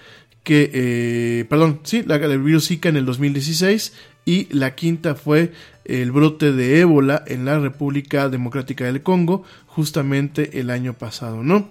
que, 0.43 0.69
eh, 0.73 1.45
perdón, 1.47 1.79
sí, 1.83 2.03
la, 2.05 2.17
el 2.17 2.41
virus 2.41 2.67
Zika 2.67 2.89
en 2.89 2.97
el 2.97 3.05
2016 3.05 3.93
y 4.25 4.53
la 4.53 4.75
quinta 4.75 5.15
fue 5.15 5.53
el 5.85 6.11
brote 6.11 6.51
de 6.51 6.81
ébola 6.81 7.23
en 7.25 7.45
la 7.45 7.57
República 7.57 8.27
Democrática 8.27 8.83
del 8.83 9.01
Congo 9.01 9.43
justamente 9.65 10.59
el 10.59 10.71
año 10.71 10.93
pasado, 10.93 11.41
¿no? 11.41 11.69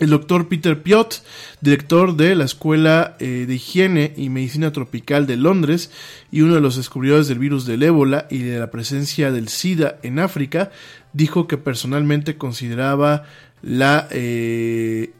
El 0.00 0.10
doctor 0.10 0.48
Peter 0.48 0.82
Piot, 0.82 1.22
director 1.60 2.16
de 2.16 2.34
la 2.34 2.44
Escuela 2.44 3.14
de 3.20 3.54
Higiene 3.54 4.14
y 4.16 4.30
Medicina 4.30 4.72
Tropical 4.72 5.28
de 5.28 5.36
Londres 5.36 5.92
y 6.32 6.40
uno 6.40 6.54
de 6.54 6.60
los 6.60 6.76
descubridores 6.76 7.28
del 7.28 7.38
virus 7.38 7.66
del 7.66 7.84
ébola 7.84 8.26
y 8.28 8.38
de 8.38 8.58
la 8.58 8.70
presencia 8.70 9.30
del 9.30 9.48
SIDA 9.48 9.98
en 10.02 10.18
África, 10.18 10.72
dijo 11.12 11.46
que 11.46 11.58
personalmente 11.58 12.36
consideraba 12.36 13.24
la, 13.62 14.08
eh, 14.10 15.12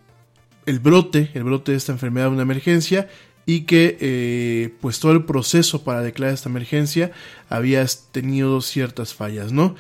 el 0.67 0.79
brote, 0.81 1.31
el 1.35 1.45
brote 1.45 1.73
de 1.73 1.79
esta 1.79 1.93
enfermedad 1.93 2.29
una 2.29 2.43
emergencia 2.43 3.09
y 3.45 3.63
que 3.63 3.99
eh, 4.01 4.75
pues 4.81 5.01
todo 5.01 5.13
el 5.13 5.25
proceso 5.25 5.83
para 5.83 6.03
declarar 6.03 6.35
esta 6.35 6.49
emergencia 6.49 7.11
había 7.49 7.85
tenido 8.13 8.61
ciertas 8.61 9.15
fallas, 9.15 9.53
¿no? 9.53 9.75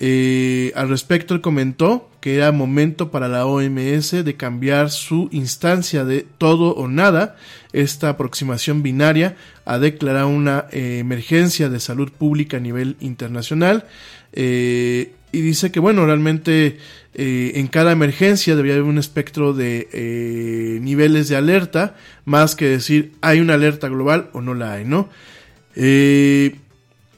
Eh, 0.00 0.72
al 0.76 0.88
respecto, 0.88 1.34
él 1.34 1.40
comentó 1.40 2.08
que 2.20 2.36
era 2.36 2.52
momento 2.52 3.10
para 3.10 3.28
la 3.28 3.46
OMS 3.46 4.24
de 4.24 4.36
cambiar 4.36 4.90
su 4.90 5.28
instancia 5.32 6.04
de 6.04 6.24
todo 6.38 6.74
o 6.74 6.86
nada, 6.86 7.36
esta 7.72 8.10
aproximación 8.10 8.82
binaria, 8.82 9.36
a 9.64 9.78
declarar 9.78 10.26
una 10.26 10.66
eh, 10.70 10.98
emergencia 10.98 11.68
de 11.68 11.80
salud 11.80 12.12
pública 12.12 12.58
a 12.58 12.60
nivel 12.60 12.96
internacional. 13.00 13.86
Eh, 14.32 15.14
y 15.32 15.40
dice 15.40 15.70
que, 15.70 15.80
bueno, 15.80 16.06
realmente 16.06 16.78
eh, 17.14 17.52
en 17.56 17.66
cada 17.66 17.92
emergencia 17.92 18.54
debería 18.54 18.74
haber 18.74 18.88
un 18.88 18.98
espectro 18.98 19.52
de 19.52 19.88
eh, 19.92 20.78
niveles 20.80 21.28
de 21.28 21.36
alerta, 21.36 21.96
más 22.24 22.54
que 22.54 22.66
decir 22.66 23.12
hay 23.20 23.40
una 23.40 23.54
alerta 23.54 23.88
global 23.88 24.30
o 24.32 24.40
no 24.40 24.54
la 24.54 24.74
hay, 24.74 24.84
¿no? 24.84 25.08
Eh, 25.74 26.56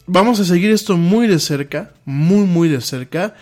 vamos 0.07 0.40
a 0.40 0.44
seguir 0.44 0.70
esto 0.70 0.96
muy 0.96 1.27
de 1.27 1.38
cerca, 1.38 1.92
muy, 2.05 2.46
muy 2.46 2.68
de 2.68 2.81
cerca. 2.81 3.35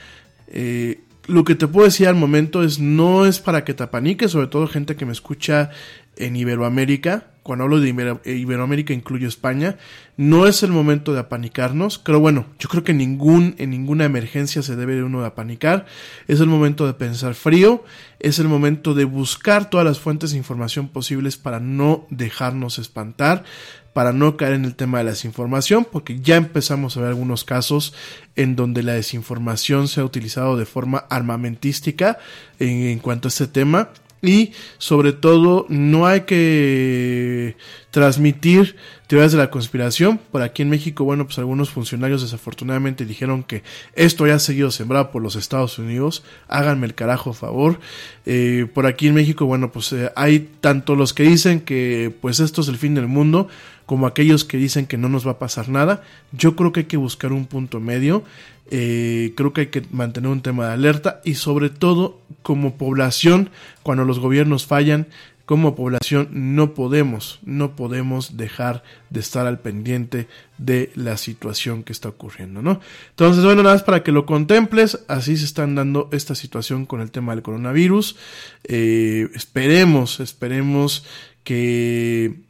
lo 1.27 1.45
que 1.45 1.55
te 1.55 1.67
puedo 1.67 1.87
decir 1.87 2.09
al 2.09 2.15
momento 2.15 2.63
es 2.63 2.79
no 2.79 3.27
es 3.27 3.39
para 3.41 3.65
que 3.65 3.75
te 3.75 3.83
apaniques, 3.83 4.31
sobre 4.31 4.47
todo 4.49 4.67
gente 4.67 4.97
que 4.97 5.07
me 5.07 5.13
escucha 5.13 5.71
en 6.17 6.37
Iberoamérica, 6.37 7.29
cuando 7.49 7.65
hablo 7.65 7.81
de 7.81 7.89
Iberoamérica 8.27 8.93
incluyo 8.93 9.27
España, 9.27 9.79
no 10.19 10.47
es 10.47 10.63
el 10.63 10.71
momento 10.71 11.15
de 11.15 11.21
apanicarnos, 11.21 11.99
pero 11.99 12.21
bueno, 12.21 12.45
yo 12.59 12.69
creo 12.69 12.85
que 12.85 12.93
ningún, 12.93 13.55
en 13.57 13.71
ninguna 13.71 14.05
emergencia 14.05 14.61
se 14.61 14.77
debe 14.77 14.97
de 14.97 15.03
uno 15.03 15.25
apanicar, 15.25 15.87
es 16.27 16.41
el 16.41 16.47
momento 16.49 16.87
de 16.87 16.93
pensar 16.93 17.35
frío, 17.35 17.83
es 18.21 18.39
el 18.39 18.49
momento 18.49 18.93
de 18.93 19.07
buscar 19.07 19.71
todas 19.71 19.87
las 19.87 19.99
fuentes 19.99 20.33
de 20.33 20.37
información 20.37 20.89
posibles 20.89 21.39
para 21.39 21.59
no 21.59 22.07
dejarnos 22.11 22.79
espantar, 22.79 23.45
para 23.95 24.13
no 24.13 24.37
caer 24.37 24.53
en 24.53 24.67
el 24.67 24.75
tema 24.75 24.99
de 24.99 25.05
la 25.05 25.13
desinformación, 25.13 25.87
porque 25.91 26.21
ya 26.21 26.37
empezamos 26.37 26.99
a 26.99 27.01
ver 27.01 27.09
algunos 27.09 27.45
casos 27.45 27.95
en 28.37 28.57
donde 28.57 28.83
la 28.83 28.93
desinformación 28.93 29.89
se 29.89 30.03
ha 30.03 30.05
utilizado 30.05 30.59
de 30.59 30.67
forma 30.67 31.07
armamentística 31.09 32.19
en, 32.59 32.89
en 32.89 32.99
cuanto 32.99 33.29
a 33.29 33.31
este 33.31 33.47
tema 33.47 33.89
y 34.23 34.53
sobre 34.79 35.13
todo 35.13 35.67
no 35.69 36.07
hay 36.07 36.23
que 36.23 37.57
transmitir 37.91 38.77
teorías 39.07 39.33
de 39.33 39.39
la 39.39 39.51
conspiración. 39.51 40.19
Por 40.31 40.43
aquí 40.43 40.63
en 40.63 40.71
México, 40.71 41.05
bueno, 41.05 41.25
pues 41.25 41.39
algunos 41.39 41.71
funcionarios 41.71 42.23
desafortunadamente 42.23 43.05
dijeron 43.05 43.43
que 43.43 43.63
esto 43.95 44.27
ya 44.27 44.35
ha 44.35 44.39
seguido 44.39 44.71
sembrado 44.71 45.11
por 45.11 45.23
los 45.23 45.37
Estados 45.37 45.79
Unidos. 45.79 46.23
Háganme 46.47 46.87
el 46.87 46.95
carajo 46.95 47.33
favor. 47.33 47.81
Eh, 48.27 48.67
por 48.73 48.87
aquí 48.87 49.09
en 49.09 49.15
México, 49.15 49.47
bueno, 49.47 49.73
pues 49.73 49.93
eh, 49.93 50.11
hay 50.15 50.51
tanto 50.61 50.95
los 50.95 51.15
que 51.15 51.23
dicen 51.23 51.61
que 51.61 52.15
pues 52.21 52.41
esto 52.41 52.61
es 52.61 52.69
el 52.69 52.77
fin 52.77 52.95
del 52.95 53.07
mundo 53.07 53.49
como 53.89 54.07
aquellos 54.07 54.45
que 54.45 54.59
dicen 54.59 54.87
que 54.87 54.99
no 54.99 55.09
nos 55.09 55.27
va 55.27 55.31
a 55.31 55.39
pasar 55.39 55.71
nada. 55.71 56.03
Yo 56.31 56.57
creo 56.57 56.73
que 56.73 56.81
hay 56.81 56.87
que 56.87 56.99
buscar 56.99 57.33
un 57.33 57.47
punto 57.47 57.81
medio. 57.81 58.23
Eh, 58.71 59.33
creo 59.35 59.55
que 59.55 59.63
hay 59.63 59.67
que 59.69 59.83
mantener 59.91 60.31
un 60.31 60.43
tema 60.43 60.67
de 60.67 60.75
alerta 60.75 61.23
y 61.25 61.37
sobre 61.37 61.71
todo 61.71 62.21
como 62.43 62.77
población, 62.77 63.49
cuando 63.83 64.05
los 64.05 64.19
gobiernos 64.19 64.67
fallan, 64.67 65.07
como 65.47 65.75
población 65.75 66.29
no 66.33 66.75
podemos, 66.75 67.39
no 67.47 67.77
podemos 67.77 68.37
dejar 68.37 68.83
de 69.09 69.21
estar 69.21 69.47
al 69.47 69.59
pendiente 69.59 70.29
de 70.59 70.93
la 70.95 71.17
situación 71.17 71.83
que 71.83 71.95
está 71.95 72.11
ocurriendo, 72.11 72.61
¿no? 72.61 72.81
Entonces, 73.09 73.43
bueno, 73.43 73.63
nada 73.63 73.77
más 73.77 73.85
para 73.85 74.03
que 74.03 74.13
lo 74.13 74.27
contemples, 74.27 75.03
así 75.09 75.39
se 75.39 75.47
están 75.47 75.75
dando 75.75 76.11
esta 76.13 76.35
situación 76.35 76.85
con 76.85 77.01
el 77.01 77.11
tema 77.11 77.35
del 77.35 77.43
coronavirus. 77.43 78.17
Eh, 78.65 79.31
esperemos, 79.35 80.21
esperemos 80.21 81.07
que 81.43 82.48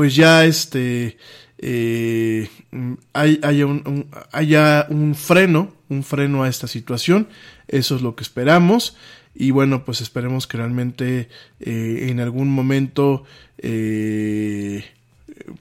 pues 0.00 0.16
ya 0.16 0.46
este 0.46 1.18
eh, 1.58 2.48
haya, 3.12 3.66
un, 3.66 4.06
haya 4.32 4.86
un 4.88 5.14
freno, 5.14 5.74
un 5.90 6.04
freno 6.04 6.42
a 6.42 6.48
esta 6.48 6.66
situación. 6.66 7.28
Eso 7.68 7.96
es 7.96 8.00
lo 8.00 8.16
que 8.16 8.22
esperamos. 8.22 8.96
Y 9.34 9.50
bueno, 9.50 9.84
pues 9.84 10.00
esperemos 10.00 10.46
que 10.46 10.56
realmente 10.56 11.28
eh, 11.60 12.06
en 12.08 12.18
algún 12.20 12.48
momento 12.48 13.24
eh, 13.58 14.86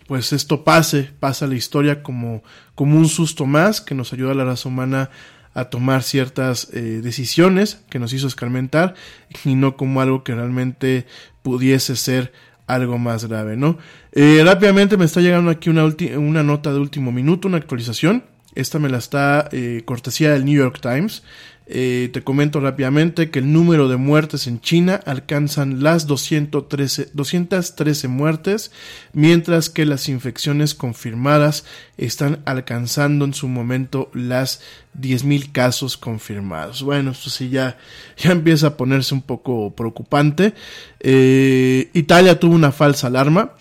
pues 0.08 0.32
esto 0.32 0.64
pase, 0.64 1.10
pasa 1.20 1.46
la 1.46 1.56
historia 1.56 2.02
como, 2.02 2.42
como 2.76 2.96
un 2.98 3.10
susto 3.10 3.46
más 3.46 3.82
que 3.82 3.94
nos 3.94 4.14
ayuda 4.14 4.32
a 4.32 4.36
la 4.36 4.46
raza 4.46 4.70
humana 4.70 5.10
a 5.54 5.66
tomar 5.66 6.02
ciertas 6.02 6.72
decisiones 6.72 7.82
que 7.90 8.00
nos 8.00 8.14
hizo 8.14 8.28
escarmentar 8.28 8.96
y 9.44 9.56
no 9.56 9.76
como 9.76 10.00
algo 10.00 10.24
que 10.24 10.34
realmente 10.34 11.08
pudiese 11.44 11.98
ser 11.98 12.32
algo 12.68 13.00
más 13.00 13.26
grave, 13.26 13.58
¿no? 13.58 13.78
Eh, 14.12 14.42
rápidamente 14.44 14.98
me 14.98 15.06
está 15.06 15.22
llegando 15.22 15.52
aquí 15.52 15.70
una, 15.70 15.86
una 16.18 16.44
nota 16.44 16.74
de 16.74 16.80
último 16.80 17.12
minuto, 17.12 17.48
una 17.48 17.58
actualización. 17.58 18.24
Esta 18.56 18.80
me 18.80 18.90
la 18.90 18.98
está 18.98 19.48
eh, 19.52 19.84
cortesía 19.86 20.32
del 20.32 20.46
New 20.46 20.58
York 20.58 20.80
Times. 20.82 21.24
Eh, 21.72 22.10
te 22.12 22.24
comento 22.24 22.60
rápidamente 22.60 23.30
que 23.30 23.38
el 23.38 23.54
número 23.54 23.88
de 23.88 23.98
muertes 23.98 24.48
en 24.48 24.60
China 24.60 25.00
alcanzan 25.06 25.84
las 25.84 26.08
213, 26.08 27.12
213 27.14 28.08
muertes, 28.08 28.72
mientras 29.14 29.70
que 29.70 29.86
las 29.86 30.10
infecciones 30.10 30.74
confirmadas 30.74 31.66
están 31.96 32.40
alcanzando 32.46 33.24
en 33.24 33.36
su 33.36 33.48
momento 33.48 34.10
las 34.16 34.62
10.000 35.00 35.52
casos 35.52 35.96
confirmados. 35.96 36.82
Bueno, 36.82 37.12
esto 37.12 37.30
sí 37.30 37.50
ya, 37.50 37.78
ya 38.18 38.32
empieza 38.32 38.66
a 38.66 38.76
ponerse 38.78 39.14
un 39.14 39.22
poco 39.22 39.76
preocupante. 39.76 40.56
Eh, 41.00 41.92
Italia 41.94 42.40
tuvo 42.40 42.56
una 42.56 42.72
falsa 42.72 43.06
alarma. 43.06 43.54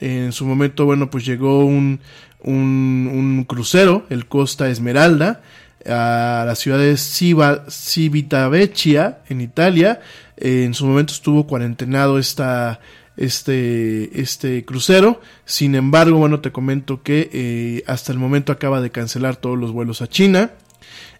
En 0.00 0.32
su 0.32 0.46
momento, 0.46 0.84
bueno, 0.84 1.10
pues 1.10 1.24
llegó 1.24 1.64
un, 1.64 2.00
un, 2.42 3.10
un 3.12 3.44
crucero, 3.44 4.04
el 4.10 4.26
Costa 4.26 4.68
Esmeralda, 4.68 5.40
a 5.88 6.44
la 6.46 6.54
ciudad 6.54 6.78
de 6.78 6.96
Civitavecchia, 6.96 9.18
en 9.28 9.40
Italia. 9.40 10.00
en 10.36 10.74
su 10.74 10.86
momento 10.86 11.12
estuvo 11.12 11.46
cuarentenado 11.46 12.18
esta, 12.18 12.80
este, 13.16 14.20
este 14.20 14.64
crucero. 14.64 15.20
Sin 15.44 15.74
embargo, 15.74 16.18
bueno, 16.18 16.40
te 16.40 16.52
comento 16.52 17.02
que 17.02 17.30
eh, 17.32 17.82
hasta 17.86 18.12
el 18.12 18.18
momento 18.18 18.52
acaba 18.52 18.80
de 18.80 18.90
cancelar 18.90 19.36
todos 19.36 19.58
los 19.58 19.72
vuelos 19.72 20.02
a 20.02 20.08
China. 20.08 20.50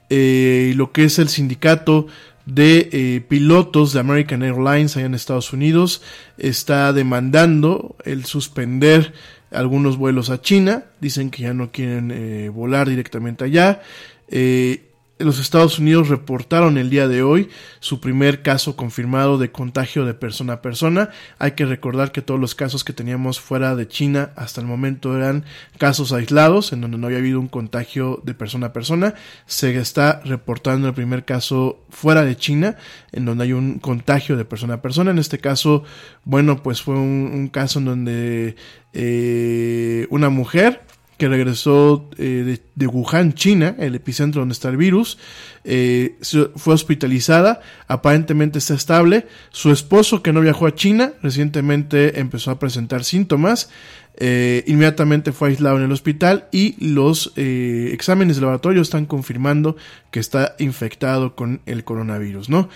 Eh, 0.09 0.73
lo 0.77 0.93
que 0.93 1.05
es 1.05 1.19
el 1.19 1.29
sindicato 1.29 2.07
de 2.47 2.89
eh, 2.93 3.21
pilotos 3.29 3.93
de 3.93 4.01
American 4.01 4.43
Airlines 4.43 4.97
allá 4.97 5.07
en 5.07 5.15
Estados 5.15 5.53
Unidos 5.53 6.01
está 6.39 6.93
demandando 6.93 7.97
el 8.05 8.25
suspender 8.25 9.13
algunos 9.51 9.97
vuelos 9.97 10.31
a 10.31 10.41
China, 10.41 10.85
dicen 11.01 11.31
que 11.31 11.43
ya 11.43 11.55
no 11.55 11.71
quieren 11.71 12.11
eh, 12.11 12.49
volar 12.49 12.89
directamente 12.89 13.45
allá. 13.45 13.83
Eh, 14.29 14.83
los 15.19 15.39
Estados 15.39 15.79
Unidos 15.79 16.09
reportaron 16.09 16.77
el 16.77 16.91
día 16.91 17.09
de 17.09 17.23
hoy 17.23 17.49
su 17.81 18.01
primer 18.01 18.43
caso 18.43 18.77
confirmado 18.77 19.39
de 19.39 19.51
contagio 19.51 20.05
de 20.05 20.13
persona 20.13 20.55
a 20.55 20.63
persona. 20.63 21.09
Hay 21.39 21.53
que 21.53 21.65
recordar 21.65 22.13
que 22.13 22.21
todos 22.21 22.39
los 22.39 22.55
casos 22.55 22.85
que 22.85 22.93
teníamos 22.93 23.41
fuera 23.41 23.75
de 23.75 23.89
China 23.89 24.33
hasta 24.37 24.61
el 24.61 24.67
momento 24.67 25.17
eran 25.17 25.45
casos 25.79 26.13
aislados, 26.13 26.73
en 26.73 26.83
donde 26.83 26.99
no 26.99 27.07
había 27.07 27.19
habido 27.19 27.41
un 27.41 27.49
contagio 27.49 28.21
de 28.25 28.35
persona 28.35 28.69
a 28.69 28.73
persona. 28.75 29.15
Se 29.47 29.75
está 29.79 30.21
reportando 30.25 30.89
el 30.89 30.95
primer 30.95 31.25
caso 31.25 31.81
fuera 31.89 32.23
de 32.23 32.37
China, 32.37 32.77
en 33.13 33.25
donde 33.25 33.45
hay 33.45 33.53
un 33.55 33.79
contagio 33.79 34.37
de 34.37 34.45
persona 34.45 34.75
a 34.75 34.83
persona. 34.83 35.13
En 35.13 35.19
este 35.19 35.39
caso, 35.39 35.85
bueno, 36.25 36.63
pues 36.63 36.83
fue 36.83 36.95
un, 36.95 37.49
caso 37.49 37.79
en 37.79 37.85
donde 37.87 38.57
eh, 38.93 40.07
una 40.11 40.29
mujer 40.29 40.86
que 41.17 41.29
regresó 41.29 42.11
eh, 42.19 42.59
de, 42.75 42.87
Wuhan, 42.87 43.33
China, 43.33 43.75
el 43.79 43.95
epicentro 43.95 44.41
donde 44.41 44.53
está 44.53 44.69
el 44.69 44.77
virus, 44.77 45.19
eh, 45.65 46.19
fue 46.57 46.75
hospitalizada, 46.75 47.61
aparentemente 47.89 48.59
está 48.59 48.75
estable. 48.75 49.27
Su 49.51 49.71
esposo, 49.71 50.23
que 50.23 50.33
no 50.33 50.41
viajó 50.41 50.67
a 50.67 50.75
China, 50.75 51.13
recientemente 51.23 52.21
empezó 52.21 52.51
a 52.51 52.59
presentar 52.59 53.05
síntomas, 53.05 53.71
eh, 54.19 54.65
inmediatamente 54.67 55.33
fue 55.33 55.51
aislado 55.51 55.79
en 55.79 55.85
el 55.85 55.93
hospital 55.93 56.49
y 56.51 56.75
los 56.85 57.33
exámenes 57.37 58.37
de 58.37 58.43
laboratorio 58.43 58.81
están 58.81 59.05
confirmando 59.07 59.77
que 60.11 60.21
está 60.21 60.55
infectado 60.59 61.35
con 61.35 61.61
el 61.67 61.85
coronavirus, 61.85 62.49
¿no? 62.49 62.69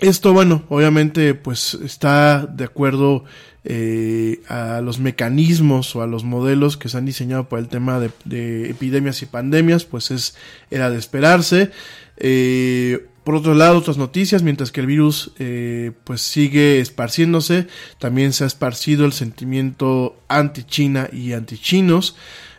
esto, 0.00 0.32
bueno, 0.32 0.64
obviamente, 0.70 1.34
pues 1.34 1.74
está 1.74 2.46
de 2.46 2.64
acuerdo 2.64 3.24
eh, 3.62 4.40
a 4.48 4.80
los 4.80 5.00
mecanismos 5.00 5.94
o 5.94 6.00
a 6.00 6.06
los 6.06 6.24
modelos 6.24 6.78
que 6.78 6.88
se 6.88 6.96
han 6.96 7.04
diseñado 7.04 7.50
para 7.50 7.60
el 7.60 7.68
tema 7.68 8.00
de, 8.00 8.70
epidemias 8.70 9.20
y 9.20 9.26
pandemias, 9.26 9.84
pues 9.84 10.10
es, 10.10 10.34
era 10.70 10.88
de 10.88 10.98
esperarse. 10.98 11.70
Eh, 12.16 13.06
por 13.22 13.34
otro 13.34 13.52
lado, 13.52 13.76
otras 13.76 13.98
noticias, 13.98 14.42
mientras 14.42 14.72
que 14.72 14.80
el 14.80 14.86
virus 14.86 15.32
eh, 15.38 15.92
pues 16.04 16.22
sigue 16.22 16.80
esparciéndose, 16.80 17.66
también 17.98 18.32
se 18.32 18.44
ha 18.44 18.46
esparcido 18.46 19.04
el 19.04 19.12
sentimiento 19.12 20.16
anti-China 20.28 21.10
y 21.12 21.34
anti-chinos. 21.34 22.16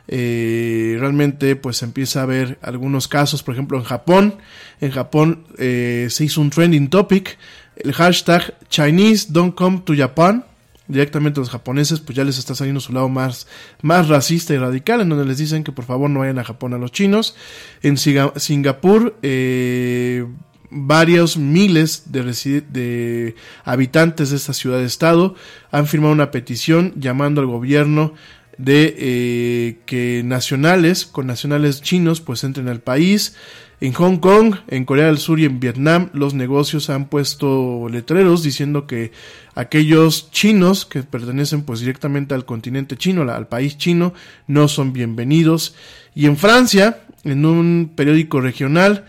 realmente 0.07 1.55
pues 1.55 1.81
empieza 1.81 2.19
a 2.19 2.23
haber 2.23 2.59
algunos 2.61 3.07
casos, 3.07 3.41
por 3.41 3.55
ejemplo 3.55 3.79
en 3.79 3.85
Japón, 3.85 4.35
en 4.81 4.91
Japón 4.91 5.45
se 5.57 6.23
hizo 6.23 6.41
un 6.41 6.51
trending 6.51 6.89
topic, 6.89 7.39
el 7.75 7.93
hashtag 7.93 8.53
Chinese 8.69 9.27
don't 9.31 9.55
come 9.55 9.81
to 9.83 9.95
Japan, 9.95 10.45
directamente 10.91 11.39
a 11.39 11.41
los 11.41 11.49
japoneses, 11.49 11.99
pues 11.99 12.15
ya 12.15 12.23
les 12.23 12.37
está 12.37 12.53
saliendo 12.55 12.81
su 12.81 12.93
lado 12.93 13.09
más, 13.09 13.47
más 13.81 14.07
racista 14.07 14.53
y 14.53 14.57
radical, 14.57 15.01
en 15.01 15.09
donde 15.09 15.25
les 15.25 15.37
dicen 15.37 15.63
que 15.63 15.71
por 15.71 15.85
favor 15.85 16.09
no 16.09 16.19
vayan 16.19 16.39
a 16.39 16.43
Japón 16.43 16.73
a 16.73 16.77
los 16.77 16.91
chinos. 16.91 17.35
En 17.81 17.97
Singapur, 17.97 19.17
eh, 19.21 20.25
varios 20.69 21.37
miles 21.37 22.11
de, 22.11 23.35
habitantes 23.63 24.29
de 24.29 24.37
esta 24.37 24.53
ciudad-estado 24.53 25.35
han 25.71 25.87
firmado 25.87 26.13
una 26.13 26.31
petición 26.31 26.93
llamando 26.97 27.41
al 27.41 27.47
gobierno 27.47 28.13
de 28.57 28.95
eh, 28.97 29.79
que 29.85 30.21
nacionales, 30.23 31.05
con 31.05 31.27
nacionales 31.27 31.81
chinos, 31.81 32.21
pues 32.21 32.43
entren 32.43 32.69
al 32.69 32.81
país. 32.81 33.35
En 33.81 33.93
Hong 33.93 34.17
Kong, 34.17 34.57
en 34.67 34.85
Corea 34.85 35.07
del 35.07 35.17
Sur 35.17 35.39
y 35.39 35.45
en 35.45 35.59
Vietnam, 35.59 36.11
los 36.13 36.35
negocios 36.35 36.91
han 36.91 37.05
puesto 37.05 37.87
letreros 37.89 38.43
diciendo 38.43 38.85
que 38.85 39.11
aquellos 39.55 40.29
chinos 40.29 40.85
que 40.85 41.01
pertenecen 41.01 41.63
pues 41.63 41.79
directamente 41.79 42.35
al 42.35 42.45
continente 42.45 42.95
chino, 42.95 43.23
al 43.23 43.47
país 43.47 43.79
chino, 43.79 44.13
no 44.45 44.67
son 44.67 44.93
bienvenidos. 44.93 45.73
Y 46.13 46.27
en 46.27 46.37
Francia, 46.37 47.01
en 47.23 47.43
un 47.43 47.91
periódico 47.95 48.39
regional, 48.39 49.05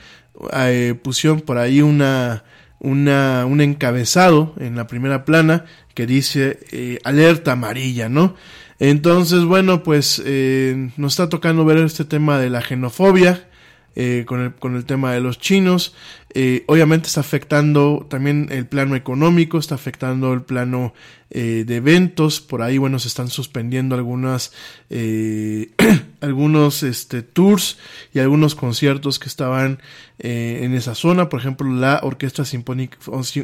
eh, 0.54 0.98
pusieron 1.02 1.42
por 1.42 1.58
ahí 1.58 1.82
una, 1.82 2.42
una, 2.78 3.44
un 3.44 3.60
encabezado 3.60 4.54
en 4.58 4.74
la 4.74 4.86
primera 4.86 5.26
plana 5.26 5.66
que 5.92 6.06
dice 6.06 6.60
eh, 6.72 6.98
alerta 7.04 7.52
amarilla, 7.52 8.08
¿no? 8.08 8.36
Entonces, 8.78 9.44
bueno, 9.44 9.82
pues 9.82 10.22
eh, 10.24 10.90
nos 10.96 11.12
está 11.12 11.28
tocando 11.28 11.66
ver 11.66 11.76
este 11.76 12.06
tema 12.06 12.38
de 12.38 12.48
la 12.48 12.62
xenofobia, 12.62 13.51
eh, 13.94 14.24
con, 14.26 14.40
el, 14.40 14.54
con 14.54 14.74
el 14.74 14.86
tema 14.86 15.12
de 15.12 15.20
los 15.20 15.38
chinos. 15.38 15.94
Eh, 16.34 16.64
obviamente 16.66 17.08
está 17.08 17.20
afectando 17.20 18.06
también 18.08 18.48
el 18.50 18.66
plano 18.66 18.96
económico, 18.96 19.58
está 19.58 19.74
afectando 19.74 20.32
el 20.32 20.40
plano 20.40 20.94
eh, 21.28 21.64
de 21.66 21.76
eventos. 21.76 22.40
Por 22.40 22.62
ahí, 22.62 22.78
bueno, 22.78 22.98
se 22.98 23.08
están 23.08 23.28
suspendiendo 23.28 23.94
algunas, 23.94 24.52
algunos 26.20 26.82
este, 26.82 27.22
tours 27.22 27.76
y 28.14 28.20
algunos 28.20 28.54
conciertos 28.54 29.18
que 29.18 29.28
estaban 29.28 29.80
en 30.18 30.74
esa 30.74 30.94
zona. 30.94 31.28
Por 31.28 31.40
ejemplo, 31.40 31.68
la 31.68 32.00
Orquesta 32.02 32.46
Sinfónica, 32.46 32.96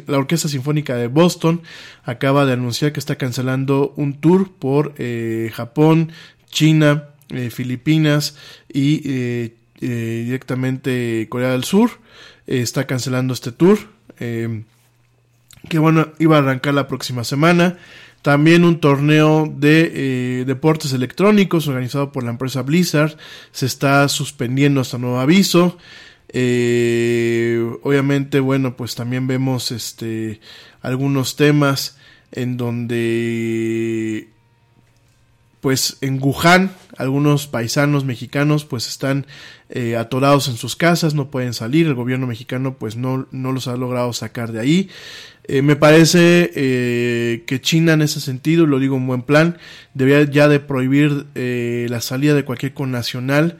la 0.07 0.17
Orquesta 0.17 0.47
Sinfónica 0.47 0.95
de 0.95 1.07
Boston 1.07 1.61
acaba 2.03 2.45
de 2.45 2.53
anunciar 2.53 2.91
que 2.93 2.99
está 2.99 3.17
cancelando 3.17 3.93
un 3.97 4.19
tour 4.19 4.51
por 4.53 4.95
Japón, 5.51 6.11
China, 6.49 7.09
Filipinas 7.51 8.35
y 8.71 9.01
eh, 9.05 9.58
directamente 9.87 11.27
Corea 11.29 11.51
del 11.51 11.63
Sur 11.63 11.91
eh, 12.47 12.61
está 12.61 12.85
cancelando 12.85 13.33
este 13.33 13.51
tour 13.51 13.79
eh, 14.19 14.63
que 15.67 15.79
bueno 15.79 16.09
iba 16.19 16.35
a 16.37 16.39
arrancar 16.39 16.73
la 16.73 16.87
próxima 16.87 17.23
semana. 17.23 17.77
También 18.21 18.65
un 18.65 18.81
torneo 18.81 19.49
de 19.53 20.43
deportes 20.45 20.91
electrónicos 20.91 21.69
organizado 21.69 22.11
por 22.11 22.23
la 22.25 22.31
empresa 22.31 22.63
Blizzard 22.63 23.15
se 23.51 23.65
está 23.65 24.09
suspendiendo 24.09 24.81
hasta 24.81 24.97
nuevo 24.97 25.19
aviso. 25.19 25.77
Obviamente 27.81 28.41
bueno 28.41 28.75
pues 28.75 28.95
también 28.95 29.25
vemos 29.27 29.71
este 29.71 30.41
algunos 30.81 31.37
temas 31.37 31.97
en 32.31 32.57
donde 32.57 34.29
pues 35.61 35.97
en 36.01 36.21
Wuhan 36.21 36.71
algunos 36.97 37.47
paisanos 37.47 38.05
mexicanos 38.05 38.65
pues 38.65 38.87
están 38.87 39.25
eh, 39.69 39.95
atorados 39.95 40.47
en 40.47 40.55
sus 40.55 40.75
casas, 40.75 41.13
no 41.13 41.29
pueden 41.29 41.53
salir, 41.53 41.87
el 41.87 41.95
gobierno 41.95 42.27
mexicano 42.27 42.77
pues 42.77 42.95
no, 42.95 43.27
no 43.31 43.51
los 43.51 43.67
ha 43.67 43.75
logrado 43.77 44.13
sacar 44.13 44.51
de 44.51 44.59
ahí. 44.59 44.89
Eh, 45.45 45.61
me 45.61 45.75
parece 45.75 46.51
eh, 46.55 47.43
que 47.47 47.61
China 47.61 47.93
en 47.93 48.01
ese 48.01 48.21
sentido, 48.21 48.67
lo 48.67 48.79
digo 48.79 48.97
en 48.97 49.07
buen 49.07 49.21
plan, 49.23 49.57
debería 49.93 50.29
ya 50.31 50.47
de 50.47 50.59
prohibir 50.59 51.25
la 51.33 52.01
salida 52.01 52.35
de 52.35 52.45
cualquier 52.45 52.73
connacional 52.73 53.57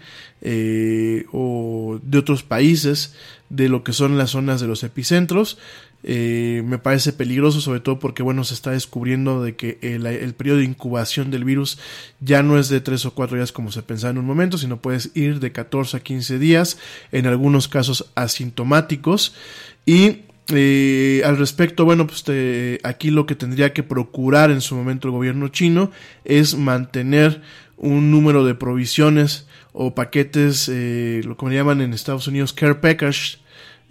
o 1.32 2.00
de 2.04 2.18
otros 2.18 2.44
países 2.44 3.16
de 3.50 3.70
lo 3.70 3.84
que 3.84 3.94
son 3.94 4.18
las 4.18 4.32
zonas 4.32 4.62
de 4.62 4.68
los 4.68 4.84
epicentros. 4.84 5.58
Eh, 6.04 6.64
me 6.66 6.78
parece 6.78 7.12
peligroso 7.12 7.60
sobre 7.60 7.82
todo 7.82 8.00
porque 8.00 8.24
bueno 8.24 8.46
se 8.46 8.54
está 8.54 8.72
descubriendo 8.72 9.44
de 9.44 9.58
que 9.58 9.80
el, 9.82 10.34
periodo 10.34 10.60
de 10.60 10.64
incubación 10.64 11.30
del 11.30 11.44
virus 11.44 11.78
ya 12.22 12.42
no 12.42 12.58
es 12.58 12.70
de 12.70 12.80
3 12.80 13.06
o 13.08 13.14
4 13.14 13.36
días 13.36 13.52
como 13.52 13.70
se 13.70 13.84
pensaba 13.84 14.12
en 14.12 14.18
un 14.18 14.26
momento 14.26 14.58
sino 14.58 14.78
puedes 14.78 15.12
ir 15.14 15.42
de 15.42 15.52
14 15.52 15.98
a 15.98 16.00
15 16.00 16.40
días 16.40 16.78
en 17.12 17.28
algunos 17.28 17.68
casos 17.68 18.12
asintomáticos 18.16 19.36
y 19.86 20.22
eh, 20.52 21.22
al 21.26 21.38
respecto, 21.38 21.86
bueno, 21.86 22.08
pues 22.08 22.24
aquí 22.84 23.12
lo 23.12 23.28
que 23.28 23.36
tendría 23.36 23.72
que 23.72 23.84
procurar 23.84 24.50
en 24.50 24.62
su 24.62 24.76
momento 24.76 25.08
el 25.08 25.12
gobierno 25.12 25.50
chino 25.50 25.92
es 26.26 26.56
mantener 26.56 27.42
un 27.78 28.10
número 28.10 28.44
de 28.46 28.56
provisiones 28.56 29.48
o 29.72 29.96
paquetes, 29.96 30.70
eh, 30.72 31.22
lo 31.26 31.38
que 31.38 31.48
llaman 31.48 31.82
en 31.82 31.94
Estados 31.94 32.28
Unidos 32.28 32.54
care 32.54 32.76
package, 32.76 33.40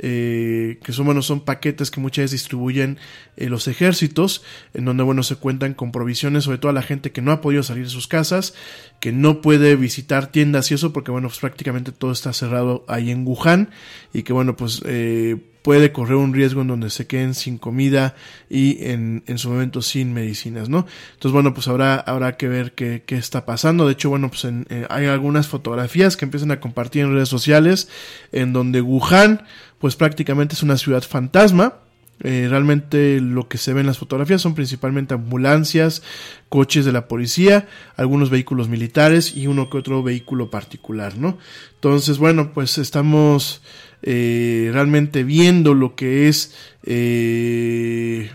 eh, 0.00 0.78
que 0.84 0.92
son, 0.92 1.06
bueno, 1.06 1.22
son 1.22 1.40
paquetes 1.40 1.90
que 1.90 2.00
muchas 2.00 2.24
veces 2.24 2.40
distribuyen 2.42 2.98
eh, 3.36 3.48
los 3.48 3.66
ejércitos, 3.66 4.44
en 4.72 4.84
donde 4.84 5.02
bueno, 5.02 5.24
se 5.24 5.36
cuentan 5.36 5.74
con 5.74 5.90
provisiones, 5.90 6.44
sobre 6.44 6.58
todo 6.58 6.70
a 6.70 6.72
la 6.72 6.82
gente 6.82 7.10
que 7.10 7.20
no 7.20 7.32
ha 7.32 7.40
podido 7.40 7.64
salir 7.64 7.84
de 7.84 7.90
sus 7.90 8.06
casas, 8.06 8.54
que 9.00 9.10
no 9.10 9.40
puede 9.40 9.74
visitar 9.74 10.30
tiendas 10.30 10.70
y 10.70 10.74
eso, 10.74 10.92
porque 10.92 11.10
bueno, 11.10 11.28
pues 11.28 11.40
prácticamente 11.40 11.90
todo 11.90 12.12
está 12.12 12.32
cerrado 12.32 12.84
ahí 12.86 13.10
en 13.10 13.26
Wuhan, 13.26 13.70
y 14.12 14.22
que 14.22 14.32
bueno, 14.32 14.56
pues 14.56 14.82
eh, 14.84 15.36
puede 15.68 15.92
correr 15.92 16.16
un 16.16 16.32
riesgo 16.32 16.62
en 16.62 16.68
donde 16.68 16.88
se 16.88 17.06
queden 17.06 17.34
sin 17.34 17.58
comida 17.58 18.14
y 18.48 18.82
en, 18.86 19.22
en 19.26 19.36
su 19.36 19.50
momento 19.50 19.82
sin 19.82 20.14
medicinas, 20.14 20.70
¿no? 20.70 20.86
Entonces, 21.12 21.32
bueno, 21.32 21.52
pues 21.52 21.68
habrá, 21.68 21.96
habrá 21.96 22.38
que 22.38 22.48
ver 22.48 22.72
qué, 22.72 23.02
qué 23.04 23.16
está 23.16 23.44
pasando. 23.44 23.84
De 23.84 23.92
hecho, 23.92 24.08
bueno, 24.08 24.30
pues 24.30 24.46
hay 24.88 25.04
algunas 25.04 25.46
fotografías 25.46 26.16
que 26.16 26.24
empiezan 26.24 26.52
a 26.52 26.58
compartir 26.58 27.02
en 27.02 27.12
redes 27.12 27.28
sociales 27.28 27.90
en 28.32 28.54
donde 28.54 28.80
Wuhan, 28.80 29.42
pues 29.78 29.94
prácticamente 29.94 30.54
es 30.54 30.62
una 30.62 30.78
ciudad 30.78 31.02
fantasma. 31.02 31.74
Eh, 32.20 32.46
realmente 32.48 33.20
lo 33.20 33.46
que 33.46 33.58
se 33.58 33.74
ve 33.74 33.80
en 33.80 33.86
las 33.88 33.98
fotografías 33.98 34.40
son 34.40 34.54
principalmente 34.54 35.12
ambulancias, 35.12 36.02
coches 36.48 36.86
de 36.86 36.92
la 36.92 37.08
policía, 37.08 37.68
algunos 37.94 38.30
vehículos 38.30 38.70
militares 38.70 39.36
y 39.36 39.48
uno 39.48 39.68
que 39.68 39.76
otro 39.76 40.02
vehículo 40.02 40.50
particular, 40.50 41.18
¿no? 41.18 41.36
Entonces, 41.74 42.16
bueno, 42.16 42.52
pues 42.54 42.78
estamos 42.78 43.60
eh, 44.02 44.70
realmente 44.72 45.24
viendo 45.24 45.74
lo 45.74 45.94
que 45.94 46.28
es, 46.28 46.54
eh, 46.84 48.30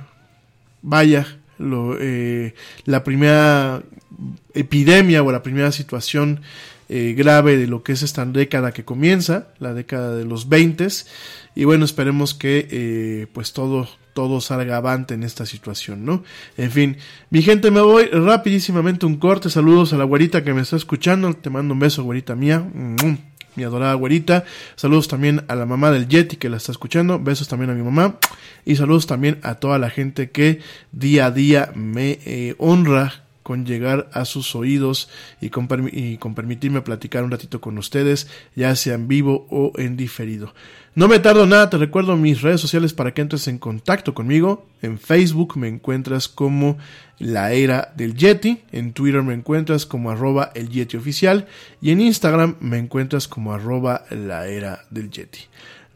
vaya, 0.82 1.40
lo, 1.58 1.98
eh, 2.00 2.54
la 2.86 3.04
primera 3.04 3.84
epidemia 4.54 5.24
o 5.24 5.32
la 5.32 5.44
primera 5.44 5.72
situación 5.72 6.42
eh, 6.90 7.16
grave 7.18 7.58
de 7.58 7.68
lo 7.68 7.82
que 7.82 7.94
es 7.94 8.04
esta 8.04 8.26
década 8.26 8.72
que 8.72 8.84
comienza, 8.84 9.48
la 9.60 9.74
década 9.74 10.16
de 10.16 10.26
los 10.26 10.50
20 10.50 10.88
y 11.56 11.64
bueno, 11.64 11.86
esperemos 11.86 12.34
que 12.34 12.68
eh, 12.70 13.28
pues 13.34 13.54
todo, 13.54 13.88
todo 14.14 14.42
salga 14.42 14.78
avante 14.78 15.14
en 15.14 15.24
esta 15.24 15.46
situación, 15.46 16.04
¿no? 16.04 16.24
En 16.58 16.72
fin, 16.72 16.98
mi 17.30 17.42
gente, 17.42 17.72
me 17.72 17.82
voy 17.82 18.06
rapidísimamente 18.06 19.06
un 19.06 19.18
corte, 19.18 19.50
saludos 19.50 19.94
a 19.94 19.98
la 19.98 20.04
güerita 20.04 20.44
que 20.44 20.54
me 20.54 20.62
está 20.62 20.76
escuchando, 20.76 21.34
te 21.34 21.50
mando 21.50 21.74
un 21.74 21.80
beso, 21.80 22.04
güerita 22.04 22.36
mía, 22.36 22.64
mi 23.56 23.64
adorada 23.64 23.94
güerita, 23.94 24.46
saludos 24.76 25.08
también 25.08 25.44
a 25.48 25.56
la 25.56 25.66
mamá 25.66 25.92
del 25.92 26.08
Yeti 26.08 26.38
que 26.38 26.50
la 26.50 26.58
está 26.58 26.72
escuchando, 26.72 27.20
besos 27.20 27.48
también 27.48 27.70
a 27.72 27.74
mi 27.74 27.84
mamá, 27.84 28.18
y 28.66 28.76
saludos 28.76 29.08
también 29.08 29.40
a 29.44 29.56
toda 29.56 29.80
la 29.80 29.90
gente 29.90 30.32
que 30.32 30.60
día 30.92 31.28
a 31.28 31.32
día 31.32 31.72
me 31.76 32.20
eh, 32.26 32.56
honra 32.58 33.23
con 33.44 33.66
llegar 33.66 34.10
a 34.14 34.26
sus 34.26 34.56
oídos 34.56 35.10
y 35.42 35.50
con, 35.50 35.68
permitirme 35.68 36.82
platicar 36.82 37.24
un 37.24 37.32
ratito 37.32 37.62
con 37.62 37.78
ustedes, 37.78 38.28
ya 38.56 38.76
sea 38.76 38.96
en 38.96 39.08
vivo 39.08 39.46
o 39.50 39.74
en 39.78 39.98
diferido. 39.98 40.54
No 40.96 41.08
me 41.08 41.20
tardo 41.20 41.46
nada, 41.46 41.70
te 41.70 41.78
recuerdo 41.78 42.16
mis 42.16 42.42
redes 42.42 42.62
sociales 42.62 42.94
para 42.94 43.14
que 43.14 43.22
entres 43.22 43.48
en 43.48 43.58
contacto 43.58 44.14
conmigo. 44.14 44.68
En 44.82 44.98
Facebook 44.98 45.58
me 45.58 45.68
encuentras 45.68 46.28
como 46.28 46.78
la 47.20 47.52
era 47.52 47.94
del 47.96 48.16
Yeti, 48.16 48.62
en 48.72 48.94
Twitter 48.94 49.24
me 49.24 49.34
encuentras 49.34 49.86
como 49.86 50.12
arroba 50.12 50.52
el 50.56 50.70
Yeti 50.70 50.98
oficial 50.98 51.48
y 51.82 51.92
en 51.92 52.02
Instagram 52.02 52.56
me 52.60 52.78
encuentras 52.78 53.28
como 53.28 53.54
arroba 53.54 54.06
la 54.10 54.48
era 54.48 54.86
del 54.90 55.10
Yeti. 55.10 55.40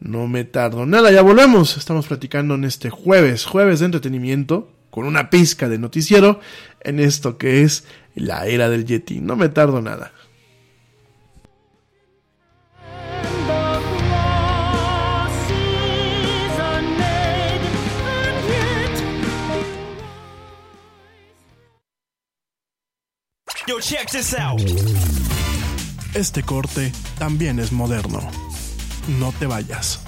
No 0.00 0.28
me 0.28 0.44
tardo 0.44 0.86
nada, 0.86 1.10
ya 1.10 1.22
volvemos. 1.22 1.76
Estamos 1.76 2.06
platicando 2.06 2.54
en 2.54 2.64
este 2.64 2.90
jueves, 2.90 3.44
jueves 3.44 3.80
de 3.80 3.86
entretenimiento, 3.86 4.70
con 4.90 5.06
una 5.06 5.28
pizca 5.30 5.68
de 5.68 5.78
noticiero 5.78 6.40
en 6.82 7.00
esto 7.00 7.38
que 7.38 7.62
es 7.62 7.84
la 8.14 8.46
era 8.46 8.68
del 8.68 8.84
Yeti. 8.84 9.20
No 9.20 9.36
me 9.36 9.48
tardo 9.48 9.80
nada. 9.80 10.12
Yo, 23.66 23.78
check 23.80 24.10
this 24.10 24.34
out. 24.34 24.62
Este 26.14 26.42
corte 26.42 26.90
también 27.18 27.58
es 27.58 27.70
moderno. 27.70 28.20
No 29.18 29.30
te 29.38 29.46
vayas. 29.46 30.07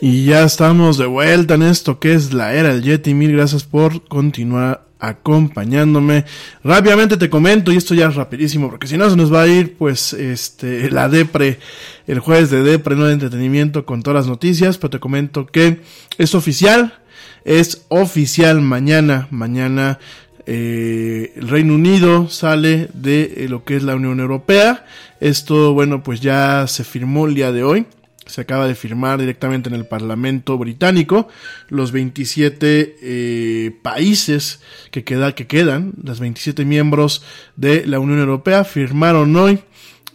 Y 0.00 0.26
ya 0.26 0.44
estamos 0.44 0.96
de 0.96 1.06
vuelta 1.06 1.54
en 1.54 1.62
esto 1.62 1.98
que 1.98 2.14
es 2.14 2.32
la 2.32 2.54
era 2.54 2.72
del 2.72 2.82
Yeti. 2.82 3.14
Mil 3.14 3.32
gracias 3.32 3.64
por 3.64 4.04
continuar 4.06 4.86
acompañándome. 5.00 6.24
Rápidamente 6.62 7.16
te 7.16 7.28
comento, 7.28 7.72
y 7.72 7.76
esto 7.76 7.94
ya 7.94 8.06
es 8.08 8.14
rapidísimo, 8.14 8.70
porque 8.70 8.86
si 8.86 8.96
no 8.96 9.10
se 9.10 9.16
nos 9.16 9.32
va 9.32 9.42
a 9.42 9.48
ir, 9.48 9.74
pues, 9.76 10.12
este, 10.12 10.90
la 10.90 11.08
Depre, 11.08 11.58
el 12.06 12.20
jueves 12.20 12.50
de 12.50 12.62
Depre, 12.62 12.94
no 12.94 13.06
de 13.06 13.12
entretenimiento 13.12 13.84
con 13.84 14.02
todas 14.02 14.24
las 14.24 14.26
noticias, 14.28 14.78
pero 14.78 14.90
te 14.90 15.00
comento 15.00 15.46
que 15.46 15.80
es 16.16 16.34
oficial, 16.34 16.98
es 17.44 17.84
oficial 17.88 18.60
mañana, 18.60 19.26
mañana 19.30 19.98
eh, 20.46 21.32
el 21.36 21.48
Reino 21.48 21.74
Unido 21.74 22.28
sale 22.28 22.88
de 22.94 23.34
eh, 23.36 23.46
lo 23.48 23.64
que 23.64 23.76
es 23.76 23.82
la 23.82 23.96
Unión 23.96 24.20
Europea. 24.20 24.86
Esto, 25.20 25.74
bueno, 25.74 26.02
pues 26.02 26.20
ya 26.20 26.66
se 26.68 26.84
firmó 26.84 27.26
el 27.26 27.34
día 27.34 27.52
de 27.52 27.64
hoy 27.64 27.86
se 28.28 28.42
acaba 28.42 28.68
de 28.68 28.74
firmar 28.74 29.18
directamente 29.18 29.68
en 29.68 29.74
el 29.74 29.86
Parlamento 29.86 30.56
británico. 30.56 31.28
Los 31.68 31.92
27 31.92 32.96
eh, 33.00 33.76
países 33.82 34.60
que, 34.90 35.02
queda, 35.02 35.34
que 35.34 35.46
quedan, 35.46 35.94
los 36.02 36.20
27 36.20 36.64
miembros 36.64 37.22
de 37.56 37.86
la 37.86 37.98
Unión 37.98 38.20
Europea, 38.20 38.64
firmaron 38.64 39.34
hoy 39.34 39.60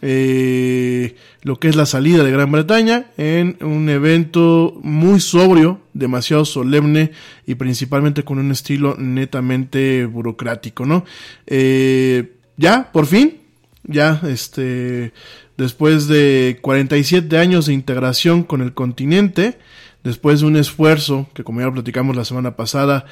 eh, 0.06 1.16
lo 1.40 1.58
que 1.58 1.68
es 1.68 1.76
la 1.76 1.86
salida 1.86 2.22
de 2.22 2.30
Gran 2.30 2.52
Bretaña 2.52 3.06
en 3.16 3.56
un 3.62 3.88
evento 3.88 4.78
muy 4.82 5.18
sobrio, 5.18 5.80
demasiado 5.94 6.44
solemne 6.44 7.12
y 7.46 7.54
principalmente 7.54 8.22
con 8.22 8.38
un 8.38 8.50
estilo 8.50 8.96
netamente 8.98 10.04
burocrático, 10.04 10.84
¿no? 10.84 11.06
Eh, 11.46 12.34
ya, 12.58 12.92
por 12.92 13.06
fin, 13.06 13.38
ya, 13.82 14.20
este, 14.28 15.14
después 15.56 16.08
de 16.08 16.58
47 16.62 17.38
años 17.38 17.66
de 17.66 17.72
integración 17.72 18.42
con 18.42 18.60
el 18.60 18.74
continente, 18.74 19.58
después 20.02 20.40
de 20.40 20.46
un 20.46 20.56
esfuerzo 20.56 21.28
que 21.34 21.44
como 21.44 21.60
ya 21.60 21.66
lo 21.66 21.74
platicamos 21.74 22.16
la 22.16 22.24
semana 22.24 22.56
pasada, 22.56 23.06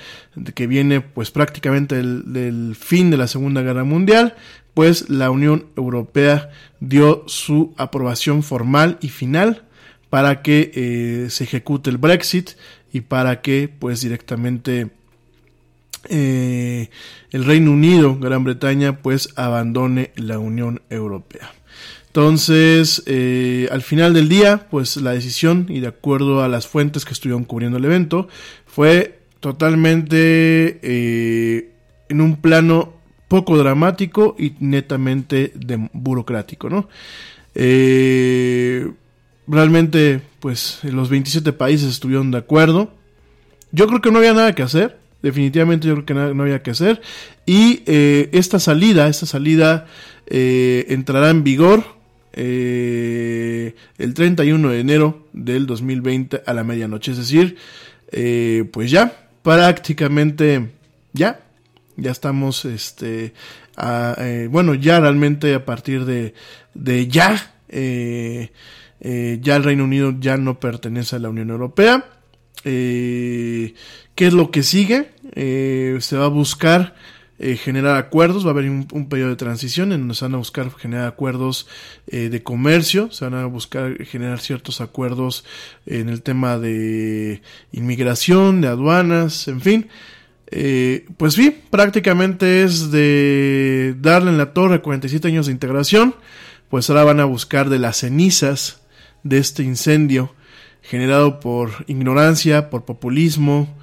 que 0.54 0.66
viene 0.66 1.00
pues 1.00 1.30
prácticamente 1.30 1.96
del, 1.96 2.76
fin 2.78 3.10
de 3.10 3.16
la 3.16 3.26
Segunda 3.26 3.62
Guerra 3.62 3.84
Mundial, 3.84 4.34
pues 4.74 5.08
la 5.10 5.30
Unión 5.30 5.66
Europea 5.76 6.50
dio 6.80 7.24
su 7.26 7.74
aprobación 7.76 8.42
formal 8.42 8.98
y 9.00 9.08
final 9.08 9.64
para 10.10 10.42
que 10.42 10.70
eh, 10.74 11.30
se 11.30 11.44
ejecute 11.44 11.90
el 11.90 11.98
Brexit 11.98 12.50
y 12.92 13.00
para 13.00 13.40
que 13.40 13.70
pues 13.78 14.02
directamente 14.02 14.90
eh, 16.08 16.90
el 17.30 17.44
Reino 17.44 17.72
Unido, 17.72 18.18
Gran 18.18 18.44
Bretaña, 18.44 18.98
pues 18.98 19.30
abandone 19.36 20.10
la 20.16 20.38
Unión 20.38 20.82
Europea. 20.90 21.52
Entonces, 22.14 23.02
eh, 23.06 23.68
al 23.72 23.80
final 23.80 24.12
del 24.12 24.28
día, 24.28 24.66
pues 24.70 24.98
la 24.98 25.12
decisión, 25.12 25.64
y 25.70 25.80
de 25.80 25.86
acuerdo 25.86 26.42
a 26.42 26.48
las 26.48 26.66
fuentes 26.66 27.06
que 27.06 27.14
estuvieron 27.14 27.44
cubriendo 27.44 27.78
el 27.78 27.86
evento, 27.86 28.28
fue 28.66 29.20
totalmente 29.40 30.78
eh, 30.82 31.70
en 32.10 32.20
un 32.20 32.36
plano 32.36 32.92
poco 33.28 33.56
dramático 33.56 34.36
y 34.38 34.52
netamente 34.60 35.54
burocrático, 35.94 36.68
¿no? 36.68 36.86
Eh, 37.54 38.92
realmente, 39.46 40.20
pues 40.38 40.80
los 40.82 41.08
27 41.08 41.54
países 41.54 41.88
estuvieron 41.88 42.30
de 42.30 42.36
acuerdo. 42.36 42.92
Yo 43.70 43.86
creo 43.86 44.02
que 44.02 44.10
no 44.10 44.18
había 44.18 44.34
nada 44.34 44.54
que 44.54 44.62
hacer. 44.62 44.98
Definitivamente 45.22 45.88
yo 45.88 45.94
creo 45.94 46.04
que 46.04 46.34
no, 46.34 46.42
había 46.42 46.62
que 46.62 46.72
hacer. 46.72 47.00
Y 47.46 47.84
esta 47.86 48.58
salida, 48.58 49.08
esta 49.08 49.24
salida 49.24 49.86
entrará 50.26 51.30
en 51.30 51.42
vigor 51.42 52.01
eh, 52.32 53.74
el 53.98 54.14
31 54.14 54.70
de 54.70 54.80
enero 54.80 55.28
del 55.32 55.66
2020 55.66 56.42
a 56.46 56.52
la 56.54 56.64
medianoche. 56.64 57.12
Es 57.12 57.18
decir, 57.18 57.56
eh, 58.10 58.68
pues 58.72 58.90
ya, 58.90 59.28
prácticamente 59.42 60.70
ya, 61.12 61.40
ya 61.96 62.10
estamos, 62.10 62.64
este, 62.64 63.34
eh, 63.78 64.48
bueno, 64.50 64.74
ya 64.74 65.00
realmente 65.00 65.54
a 65.54 65.64
partir 65.64 66.04
de, 66.04 66.34
de 66.74 67.08
ya, 67.08 67.54
ya 67.68 69.56
el 69.56 69.64
Reino 69.64 69.84
Unido 69.84 70.14
ya 70.18 70.36
no 70.36 70.58
pertenece 70.60 71.16
a 71.16 71.18
la 71.18 71.28
Unión 71.28 71.50
Europea. 71.50 72.04
¿Qué 72.62 73.74
es 74.16 74.32
lo 74.32 74.50
que 74.50 74.62
sigue? 74.62 75.10
se 75.34 76.16
va 76.16 76.26
a 76.26 76.28
buscar 76.28 76.94
eh, 77.44 77.56
generar 77.56 77.96
acuerdos, 77.96 78.46
va 78.46 78.50
a 78.50 78.52
haber 78.52 78.70
un, 78.70 79.08
periodo 79.08 79.30
de 79.30 79.36
transición 79.36 79.90
en 79.90 80.02
donde 80.02 80.14
se 80.14 80.24
van 80.24 80.34
a 80.34 80.38
buscar 80.38 80.70
generar 80.70 81.08
acuerdos 81.08 81.66
eh, 82.06 82.28
de 82.28 82.44
comercio, 82.44 83.10
se 83.10 83.24
van 83.24 83.34
a 83.34 83.46
buscar 83.46 84.04
generar 84.04 84.38
ciertos 84.38 84.80
acuerdos 84.80 85.44
en 85.84 86.08
el 86.08 86.22
tema 86.22 86.56
de 86.58 87.42
inmigración, 87.72 88.60
de 88.60 88.68
aduanas, 88.68 89.48
en 89.48 89.60
fin. 89.60 89.88
Eh, 90.52 91.04
pues 91.16 91.34
sí, 91.34 91.50
prácticamente 91.68 92.62
es 92.62 92.92
de 92.92 93.96
darle 93.98 94.30
en 94.30 94.38
la 94.38 94.52
torre 94.52 94.80
47 94.80 95.26
años 95.26 95.46
de 95.46 95.52
integración, 95.52 96.14
pues 96.68 96.90
ahora 96.90 97.02
van 97.02 97.18
a 97.18 97.24
buscar 97.24 97.70
de 97.70 97.80
las 97.80 97.96
cenizas 97.96 98.82
de 99.24 99.38
este 99.38 99.64
incendio 99.64 100.32
generado 100.80 101.40
por 101.40 101.70
ignorancia, 101.88 102.70
por 102.70 102.84
populismo, 102.84 103.76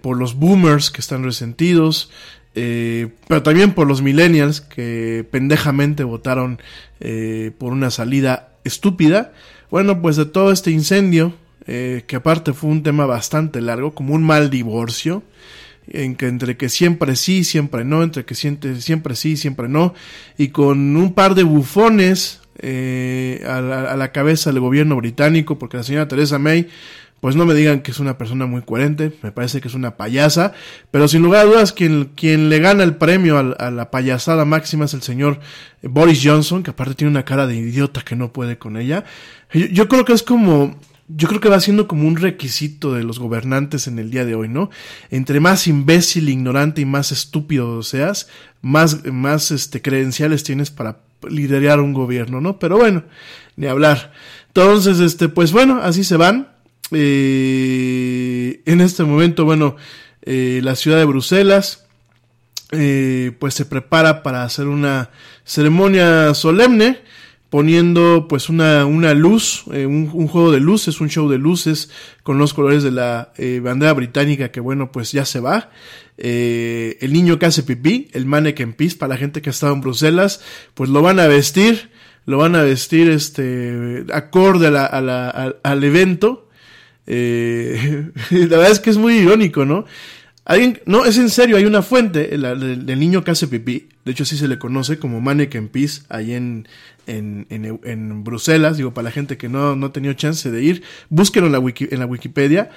por 0.00 0.16
los 0.16 0.34
boomers 0.34 0.90
que 0.90 1.00
están 1.00 1.22
resentidos, 1.22 2.10
eh, 2.54 3.08
pero 3.26 3.42
también 3.42 3.72
por 3.72 3.86
los 3.86 4.02
millennials 4.02 4.60
que 4.60 5.26
pendejamente 5.30 6.04
votaron 6.04 6.60
eh, 7.00 7.50
por 7.58 7.72
una 7.72 7.90
salida 7.90 8.54
estúpida. 8.64 9.32
Bueno, 9.70 10.00
pues 10.00 10.16
de 10.16 10.26
todo 10.26 10.52
este 10.52 10.70
incendio, 10.70 11.34
eh, 11.66 12.04
que 12.06 12.16
aparte 12.16 12.52
fue 12.52 12.70
un 12.70 12.82
tema 12.82 13.06
bastante 13.06 13.60
largo, 13.60 13.94
como 13.94 14.14
un 14.14 14.22
mal 14.22 14.50
divorcio, 14.50 15.22
en 15.88 16.14
que 16.14 16.28
entre 16.28 16.56
que 16.56 16.68
siempre 16.68 17.16
sí, 17.16 17.44
siempre 17.44 17.84
no, 17.84 18.02
entre 18.02 18.24
que 18.24 18.34
siempre, 18.34 18.80
siempre 18.80 19.16
sí, 19.16 19.36
siempre 19.36 19.68
no, 19.68 19.94
y 20.38 20.48
con 20.48 20.96
un 20.96 21.12
par 21.12 21.34
de 21.34 21.42
bufones 21.42 22.40
a 22.62 23.60
la, 23.60 23.92
a 23.92 23.96
la 23.96 24.12
cabeza 24.12 24.50
del 24.50 24.60
gobierno 24.60 24.96
británico, 24.96 25.58
porque 25.58 25.76
la 25.76 25.82
señora 25.82 26.08
Teresa 26.08 26.38
May 26.38 26.68
pues 27.24 27.36
no 27.36 27.46
me 27.46 27.54
digan 27.54 27.80
que 27.80 27.90
es 27.90 28.00
una 28.00 28.18
persona 28.18 28.44
muy 28.44 28.60
coherente, 28.60 29.10
me 29.22 29.32
parece 29.32 29.62
que 29.62 29.68
es 29.68 29.72
una 29.72 29.96
payasa, 29.96 30.52
pero 30.90 31.08
sin 31.08 31.22
lugar 31.22 31.40
a 31.40 31.48
dudas 31.48 31.72
quien, 31.72 32.10
quien 32.14 32.50
le 32.50 32.58
gana 32.58 32.84
el 32.84 32.96
premio 32.96 33.38
a, 33.38 33.70
la 33.70 33.90
payasada 33.90 34.44
máxima 34.44 34.84
es 34.84 34.92
el 34.92 35.00
señor 35.00 35.40
Boris 35.82 36.20
Johnson, 36.22 36.62
que 36.62 36.72
aparte 36.72 36.96
tiene 36.96 37.10
una 37.12 37.24
cara 37.24 37.46
de 37.46 37.56
idiota 37.56 38.02
que 38.02 38.14
no 38.14 38.30
puede 38.30 38.58
con 38.58 38.76
ella. 38.76 39.04
Yo, 39.54 39.88
creo 39.88 40.04
que 40.04 40.12
es 40.12 40.22
como, 40.22 40.78
yo 41.08 41.26
creo 41.26 41.40
que 41.40 41.48
va 41.48 41.60
siendo 41.60 41.88
como 41.88 42.06
un 42.06 42.16
requisito 42.16 42.92
de 42.92 43.04
los 43.04 43.18
gobernantes 43.18 43.86
en 43.86 43.98
el 43.98 44.10
día 44.10 44.26
de 44.26 44.34
hoy, 44.34 44.50
¿no? 44.50 44.68
Entre 45.10 45.40
más 45.40 45.66
imbécil, 45.66 46.28
ignorante 46.28 46.82
y 46.82 46.84
más 46.84 47.10
estúpido 47.10 47.82
seas, 47.82 48.28
más, 48.60 49.02
más 49.06 49.50
este, 49.50 49.80
credenciales 49.80 50.44
tienes 50.44 50.70
para 50.70 50.98
liderar 51.26 51.80
un 51.80 51.94
gobierno, 51.94 52.42
¿no? 52.42 52.58
Pero 52.58 52.76
bueno, 52.76 53.02
ni 53.56 53.66
hablar. 53.66 54.12
Entonces, 54.48 55.00
este, 55.00 55.30
pues 55.30 55.52
bueno, 55.52 55.80
así 55.82 56.04
se 56.04 56.18
van. 56.18 56.52
Eh, 56.90 58.62
en 58.66 58.80
este 58.80 59.04
momento, 59.04 59.44
bueno, 59.44 59.76
eh, 60.22 60.60
la 60.62 60.76
ciudad 60.76 60.98
de 60.98 61.04
Bruselas, 61.04 61.86
eh, 62.72 63.32
pues 63.38 63.54
se 63.54 63.64
prepara 63.64 64.22
para 64.22 64.42
hacer 64.42 64.66
una 64.66 65.10
ceremonia 65.44 66.34
solemne, 66.34 67.00
poniendo 67.50 68.26
pues 68.28 68.48
una, 68.48 68.84
una 68.84 69.14
luz, 69.14 69.64
un, 69.68 70.08
juego 70.28 70.50
de 70.50 70.58
luces, 70.58 71.00
un 71.00 71.08
show 71.08 71.28
de 71.28 71.38
luces 71.38 71.88
con 72.24 72.36
los 72.36 72.52
colores 72.52 72.82
de 72.82 72.90
la 72.90 73.32
bandera 73.62 73.92
británica 73.92 74.50
que 74.50 74.58
bueno 74.58 74.90
pues 74.90 75.12
ya 75.12 75.24
se 75.24 75.38
va. 75.38 75.70
el 76.16 77.12
niño 77.12 77.38
que 77.38 77.46
hace 77.46 77.62
pipí, 77.62 78.08
el 78.12 78.26
mannequin 78.26 78.72
peace 78.72 78.96
para 78.96 79.14
la 79.14 79.18
gente 79.18 79.40
que 79.40 79.50
ha 79.50 79.52
estado 79.52 79.72
en 79.72 79.82
Bruselas, 79.82 80.40
pues 80.74 80.90
lo 80.90 81.00
van 81.00 81.20
a 81.20 81.28
vestir, 81.28 81.90
lo 82.26 82.38
van 82.38 82.56
a 82.56 82.64
vestir 82.64 83.08
este 83.08 84.04
acorde 84.12 84.66
a 84.66 84.70
la, 85.00 85.54
al 85.62 85.84
evento 85.84 86.43
eh, 87.06 88.10
la 88.30 88.56
verdad 88.56 88.70
es 88.70 88.80
que 88.80 88.90
es 88.90 88.96
muy 88.96 89.14
irónico, 89.14 89.64
¿no? 89.64 89.84
Alguien, 90.44 90.80
no, 90.84 91.06
es 91.06 91.16
en 91.16 91.30
serio, 91.30 91.56
hay 91.56 91.64
una 91.64 91.80
fuente, 91.80 92.34
el, 92.34 92.42
del 92.84 93.00
niño 93.00 93.24
que 93.24 93.30
hace 93.30 93.48
pipí, 93.48 93.88
de 94.04 94.12
hecho 94.12 94.24
así 94.24 94.36
se 94.36 94.46
le 94.46 94.58
conoce 94.58 94.98
como 94.98 95.22
Mannequin 95.22 95.68
Peace, 95.68 96.02
ahí 96.10 96.34
en, 96.34 96.68
en, 97.06 97.46
en, 97.48 98.24
Bruselas, 98.24 98.76
digo, 98.76 98.92
para 98.92 99.06
la 99.06 99.10
gente 99.10 99.38
que 99.38 99.48
no, 99.48 99.74
no 99.74 99.86
ha 99.86 99.92
tenido 99.92 100.12
chance 100.12 100.50
de 100.50 100.62
ir, 100.62 100.82
búsquenlo 101.08 101.46
en 101.46 101.52
la, 101.52 101.60
wiki, 101.60 101.88
en 101.90 101.98
la 101.98 102.06
Wikipedia. 102.06 102.70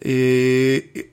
Eh, 0.00 1.12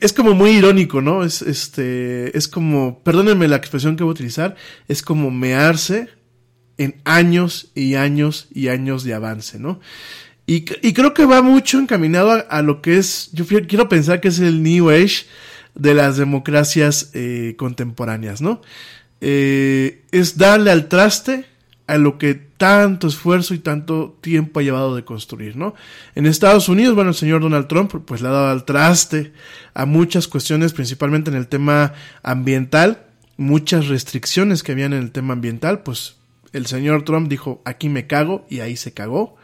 es 0.00 0.12
como 0.12 0.34
muy 0.34 0.50
irónico, 0.50 1.00
¿no? 1.00 1.22
Es, 1.22 1.42
este, 1.42 2.36
es 2.36 2.48
como, 2.48 3.00
perdónenme 3.04 3.46
la 3.46 3.56
expresión 3.56 3.96
que 3.96 4.02
voy 4.02 4.10
a 4.10 4.14
utilizar, 4.14 4.56
es 4.88 5.02
como 5.02 5.30
mearse 5.30 6.08
en 6.78 6.96
años 7.04 7.70
y 7.76 7.94
años 7.94 8.48
y 8.52 8.68
años 8.68 9.04
de 9.04 9.14
avance, 9.14 9.60
¿no? 9.60 9.80
Y, 10.50 10.62
creo 10.62 11.12
que 11.12 11.26
va 11.26 11.42
mucho 11.42 11.78
encaminado 11.78 12.42
a, 12.48 12.62
lo 12.62 12.80
que 12.80 12.96
es, 12.96 13.28
yo 13.34 13.44
quiero 13.46 13.90
pensar 13.90 14.22
que 14.22 14.28
es 14.28 14.38
el 14.38 14.62
New 14.62 14.88
Age 14.88 15.26
de 15.74 15.92
las 15.92 16.16
democracias 16.16 17.10
eh, 17.12 17.54
contemporáneas, 17.58 18.40
¿no? 18.40 18.62
Eh, 19.20 20.04
es 20.10 20.38
darle 20.38 20.70
al 20.70 20.88
traste 20.88 21.44
a 21.86 21.98
lo 21.98 22.16
que 22.16 22.32
tanto 22.34 23.08
esfuerzo 23.08 23.52
y 23.52 23.58
tanto 23.58 24.16
tiempo 24.22 24.60
ha 24.60 24.62
llevado 24.62 24.96
de 24.96 25.04
construir, 25.04 25.54
¿no? 25.54 25.74
En 26.14 26.24
Estados 26.24 26.70
Unidos, 26.70 26.94
bueno, 26.94 27.10
el 27.10 27.16
señor 27.16 27.42
Donald 27.42 27.66
Trump 27.66 27.92
pues 28.06 28.22
le 28.22 28.28
ha 28.28 28.30
dado 28.30 28.48
al 28.48 28.64
traste 28.64 29.34
a 29.74 29.84
muchas 29.84 30.28
cuestiones, 30.28 30.72
principalmente 30.72 31.30
en 31.30 31.36
el 31.36 31.48
tema 31.48 31.92
ambiental, 32.22 33.04
muchas 33.36 33.88
restricciones 33.88 34.62
que 34.62 34.72
habían 34.72 34.94
en 34.94 35.02
el 35.02 35.12
tema 35.12 35.34
ambiental, 35.34 35.82
pues 35.82 36.16
el 36.54 36.64
señor 36.64 37.04
Trump 37.04 37.28
dijo, 37.28 37.60
aquí 37.66 37.90
me 37.90 38.06
cago 38.06 38.46
y 38.48 38.60
ahí 38.60 38.78
se 38.78 38.94
cagó. 38.94 39.36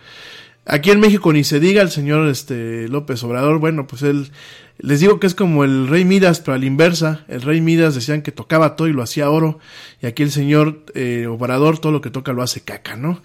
Aquí 0.67 0.91
en 0.91 1.01
México 1.01 1.33
ni 1.33 1.45
se 1.45 1.61
diga 1.61 1.83
el 1.83 1.91
señor 1.91 2.27
este 2.29 2.89
López 2.89 3.23
Obrador, 3.23 3.59
bueno, 3.59 3.87
pues 3.87 4.03
él 4.03 4.31
les 4.79 5.01
digo 5.01 5.21
que 5.21 5.27
es 5.27 5.35
como 5.35 5.63
el 5.63 5.89
rey 5.89 6.05
Midas, 6.05 6.41
pero 6.41 6.55
a 6.55 6.59
la 6.59 6.67
inversa. 6.67 7.25
El 7.29 7.43
rey 7.43 7.61
Midas 7.61 7.95
decían 7.95 8.23
que 8.23 8.33
tocaba 8.33 8.75
todo 8.75 8.89
y 8.89 8.93
lo 8.93 9.03
hacía 9.03 9.31
oro. 9.31 9.59
Y 10.03 10.07
aquí 10.07 10.23
el 10.23 10.31
señor 10.31 10.85
eh, 10.95 11.27
Obrador 11.29 11.79
todo 11.79 11.93
lo 11.93 12.01
que 12.01 12.11
toca 12.11 12.33
lo 12.33 12.43
hace 12.43 12.63
caca, 12.63 12.97
¿no? 12.97 13.23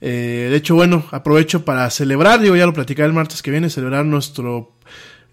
Eh, 0.00 0.48
de 0.50 0.56
hecho, 0.56 0.74
bueno, 0.74 1.04
aprovecho 1.10 1.64
para 1.64 1.88
celebrar, 1.90 2.40
digo, 2.40 2.56
ya 2.56 2.66
lo 2.66 2.72
platicaba 2.72 3.06
el 3.06 3.12
martes 3.12 3.42
que 3.42 3.50
viene, 3.50 3.70
celebrar 3.70 4.04
nuestro 4.04 4.72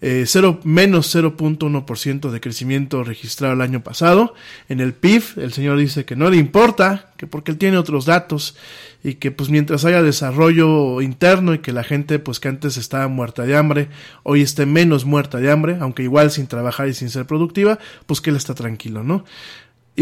eh, 0.02 0.24
0, 0.26 0.60
menos 0.64 1.14
0.1% 1.14 2.30
de 2.30 2.40
crecimiento 2.40 3.04
registrado 3.04 3.54
el 3.54 3.60
año 3.60 3.82
pasado. 3.82 4.34
En 4.68 4.80
el 4.80 4.94
PIB, 4.94 5.22
el 5.36 5.52
señor 5.52 5.78
dice 5.78 6.04
que 6.04 6.16
no 6.16 6.30
le 6.30 6.38
importa, 6.38 7.12
que 7.16 7.26
porque 7.26 7.50
él 7.50 7.58
tiene 7.58 7.76
otros 7.76 8.06
datos 8.06 8.56
y 9.02 9.14
que 9.14 9.30
pues 9.30 9.50
mientras 9.50 9.84
haya 9.84 10.02
desarrollo 10.02 11.00
interno 11.02 11.54
y 11.54 11.58
que 11.58 11.72
la 11.72 11.84
gente 11.84 12.18
pues 12.18 12.40
que 12.40 12.48
antes 12.48 12.76
estaba 12.76 13.08
muerta 13.08 13.44
de 13.44 13.56
hambre, 13.56 13.88
hoy 14.22 14.42
esté 14.42 14.66
menos 14.66 15.04
muerta 15.04 15.38
de 15.38 15.50
hambre, 15.50 15.76
aunque 15.80 16.02
igual 16.02 16.30
sin 16.30 16.46
trabajar 16.46 16.88
y 16.88 16.94
sin 16.94 17.10
ser 17.10 17.26
productiva, 17.26 17.78
pues 18.06 18.20
que 18.20 18.30
él 18.30 18.36
está 18.36 18.54
tranquilo, 18.54 19.02
¿no? 19.02 19.24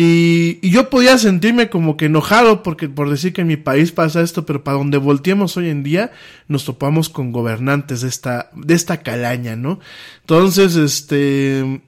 Y, 0.01 0.61
yo 0.70 0.90
podía 0.90 1.18
sentirme 1.18 1.70
como 1.70 1.96
que 1.96 2.05
enojado 2.05 2.62
porque 2.62 2.88
por 2.88 3.11
decir 3.11 3.32
que 3.32 3.40
en 3.40 3.49
mi 3.49 3.57
país 3.57 3.90
pasa 3.90 4.22
esto, 4.22 4.46
pero 4.46 4.62
para 4.62 4.78
donde 4.78 4.96
volteemos 4.96 5.57
hoy 5.57 5.70
en 5.70 5.82
día 5.82 6.12
nos 6.46 6.64
topamos 6.64 7.09
con 7.09 7.32
gobernantes 7.32 8.03
de 8.03 8.09
esta, 8.09 8.49
de 8.55 8.74
esta 8.74 8.99
calaña, 9.03 9.57
¿no? 9.57 9.80
Entonces, 10.20 10.76
este, 10.76 11.80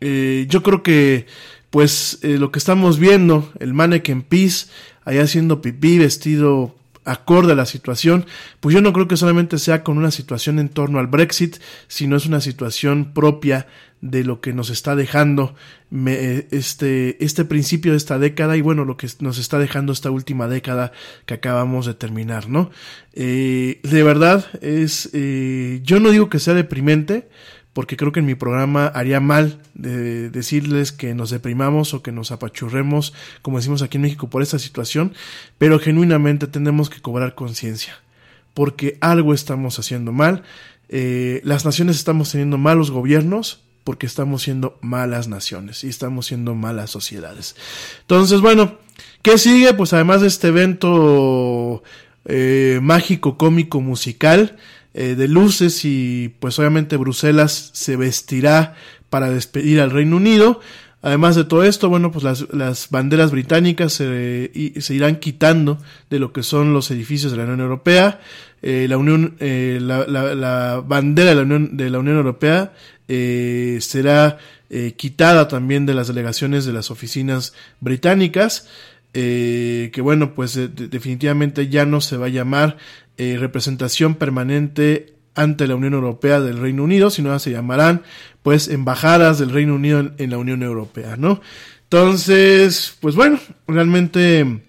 eh, 0.00 0.46
yo 0.48 0.62
creo 0.62 0.82
que, 0.82 1.26
pues, 1.68 2.20
eh, 2.22 2.38
lo 2.38 2.50
que 2.52 2.58
estamos 2.58 2.98
viendo, 2.98 3.52
el 3.60 3.74
mannequin 3.74 4.22
peace, 4.22 4.68
allá 5.04 5.24
haciendo 5.24 5.60
pipí, 5.60 5.98
vestido 5.98 6.74
acorde 7.04 7.52
a 7.52 7.56
la 7.56 7.66
situación, 7.66 8.24
pues 8.60 8.74
yo 8.74 8.80
no 8.80 8.94
creo 8.94 9.08
que 9.08 9.16
solamente 9.18 9.58
sea 9.58 9.82
con 9.82 9.98
una 9.98 10.10
situación 10.10 10.58
en 10.58 10.70
torno 10.70 10.98
al 10.98 11.06
Brexit, 11.06 11.56
sino 11.86 12.16
es 12.16 12.24
una 12.24 12.40
situación 12.40 13.12
propia 13.12 13.66
de 14.00 14.24
lo 14.24 14.40
que 14.40 14.52
nos 14.52 14.70
está 14.70 14.94
dejando 14.94 15.54
este, 15.90 17.22
este 17.24 17.44
principio 17.44 17.92
de 17.92 17.96
esta 17.96 18.18
década 18.18 18.56
y 18.56 18.60
bueno, 18.60 18.84
lo 18.84 18.96
que 18.96 19.08
nos 19.20 19.38
está 19.38 19.58
dejando 19.58 19.92
esta 19.92 20.10
última 20.10 20.48
década 20.48 20.92
que 21.26 21.34
acabamos 21.34 21.86
de 21.86 21.94
terminar, 21.94 22.48
¿no? 22.48 22.70
Eh, 23.14 23.80
de 23.82 24.02
verdad 24.02 24.46
es, 24.60 25.10
eh, 25.12 25.80
yo 25.82 25.98
no 25.98 26.10
digo 26.10 26.28
que 26.28 26.38
sea 26.38 26.54
deprimente, 26.54 27.28
porque 27.72 27.96
creo 27.96 28.12
que 28.12 28.20
en 28.20 28.26
mi 28.26 28.34
programa 28.34 28.86
haría 28.86 29.20
mal 29.20 29.60
de 29.74 30.30
decirles 30.30 30.90
que 30.90 31.14
nos 31.14 31.30
deprimamos 31.30 31.94
o 31.94 32.02
que 32.02 32.12
nos 32.12 32.32
apachurremos, 32.32 33.14
como 33.42 33.58
decimos 33.58 33.82
aquí 33.82 33.98
en 33.98 34.02
México, 34.02 34.28
por 34.28 34.42
esta 34.42 34.58
situación, 34.58 35.12
pero 35.58 35.78
genuinamente 35.78 36.46
tenemos 36.46 36.90
que 36.90 37.00
cobrar 37.00 37.34
conciencia, 37.34 37.94
porque 38.52 38.98
algo 39.00 39.32
estamos 39.32 39.78
haciendo 39.78 40.12
mal, 40.12 40.42
eh, 40.88 41.40
las 41.44 41.64
naciones 41.64 41.96
estamos 41.96 42.32
teniendo 42.32 42.58
malos 42.58 42.90
gobiernos, 42.90 43.62
porque 43.88 44.04
estamos 44.04 44.42
siendo 44.42 44.76
malas 44.82 45.28
naciones 45.28 45.82
y 45.82 45.88
estamos 45.88 46.26
siendo 46.26 46.54
malas 46.54 46.90
sociedades. 46.90 47.56
Entonces, 48.02 48.42
bueno, 48.42 48.76
¿qué 49.22 49.38
sigue? 49.38 49.72
Pues 49.72 49.94
además 49.94 50.20
de 50.20 50.26
este 50.26 50.48
evento 50.48 51.82
eh, 52.26 52.80
mágico, 52.82 53.38
cómico, 53.38 53.80
musical, 53.80 54.58
eh, 54.92 55.14
de 55.14 55.26
luces 55.26 55.86
y 55.86 56.34
pues 56.38 56.58
obviamente 56.58 56.98
Bruselas 56.98 57.70
se 57.72 57.96
vestirá 57.96 58.74
para 59.08 59.30
despedir 59.30 59.80
al 59.80 59.90
Reino 59.90 60.16
Unido. 60.18 60.60
Además 61.00 61.34
de 61.34 61.44
todo 61.44 61.64
esto, 61.64 61.88
bueno, 61.88 62.12
pues 62.12 62.24
las, 62.52 62.90
banderas 62.90 63.30
británicas 63.30 63.94
se, 63.94 64.50
se, 64.82 64.94
irán 64.94 65.16
quitando 65.16 65.78
de 66.10 66.18
lo 66.18 66.34
que 66.34 66.42
son 66.42 66.74
los 66.74 66.90
edificios 66.90 67.32
de 67.32 67.38
la 67.38 67.44
Unión 67.44 67.60
Europea. 67.60 68.20
Eh, 68.60 68.84
la 68.86 68.98
Unión, 68.98 69.36
la, 69.40 70.04
la, 70.06 70.84
bandera 70.86 71.30
de 71.30 71.36
la 71.36 71.42
Unión, 71.42 71.76
de 71.78 71.88
la 71.88 72.00
Unión 72.00 72.16
Europea 72.16 72.72
eh, 73.08 73.78
será 73.80 74.38
eh, 74.68 74.92
quitada 74.96 75.48
también 75.48 75.86
de 75.86 75.94
las 75.94 76.08
delegaciones 76.08 76.66
de 76.66 76.74
las 76.74 76.90
oficinas 76.90 77.54
británicas, 77.80 78.68
eh, 79.14 79.90
que 79.94 80.00
bueno, 80.02 80.34
pues 80.34 80.54
definitivamente 80.74 81.68
ya 81.68 81.86
no 81.86 82.02
se 82.02 82.18
va 82.18 82.26
a 82.26 82.30
llamar 82.30 82.76
representación 83.16 84.14
permanente 84.14 85.14
ante 85.34 85.66
la 85.66 85.74
Unión 85.74 85.94
Europea 85.94 86.40
del 86.40 86.58
Reino 86.58 86.84
Unido, 86.84 87.10
sino 87.10 87.36
se 87.40 87.50
llamarán 87.50 88.02
pues 88.44 88.68
embajadas 88.68 89.40
del 89.40 89.50
Reino 89.50 89.74
Unido 89.74 89.98
en, 89.98 90.14
en 90.18 90.30
la 90.30 90.38
Unión 90.38 90.62
Europea, 90.62 91.16
¿no? 91.16 91.40
Entonces, 91.82 92.96
pues 93.00 93.16
bueno, 93.16 93.40
realmente 93.66 94.60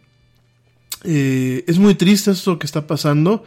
es 1.03 1.77
muy 1.77 1.93
triste 1.93 2.31
esto 2.31 2.57
que 2.57 2.65
está 2.65 2.87
pasando. 2.87 3.43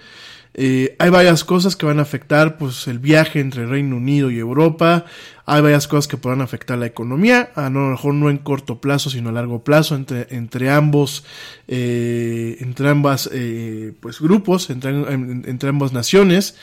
Eh, 0.54 0.96
hay 0.98 1.08
varias 1.10 1.44
cosas 1.44 1.76
que 1.76 1.86
van 1.86 1.98
a 1.98 2.02
afectar 2.02 2.58
pues 2.58 2.86
el 2.86 2.98
viaje 2.98 3.40
entre 3.40 3.66
Reino 3.66 3.96
Unido 3.96 4.30
y 4.30 4.38
Europa. 4.38 5.06
Hay 5.46 5.62
varias 5.62 5.88
cosas 5.88 6.08
que 6.08 6.16
podrán 6.16 6.40
afectar 6.40 6.78
la 6.78 6.86
economía, 6.86 7.50
a 7.54 7.70
lo 7.70 7.90
mejor 7.90 8.14
no 8.14 8.30
en 8.30 8.38
corto 8.38 8.80
plazo, 8.80 9.10
sino 9.10 9.30
a 9.30 9.32
largo 9.32 9.64
plazo 9.64 9.96
entre, 9.96 10.26
entre 10.30 10.70
ambos, 10.70 11.24
eh, 11.68 12.58
entre 12.60 12.88
ambas 12.88 13.28
eh, 13.32 13.92
pues 14.00 14.20
grupos, 14.20 14.70
entre, 14.70 14.90
entre 14.90 15.68
ambas 15.68 15.92
naciones. 15.92 16.56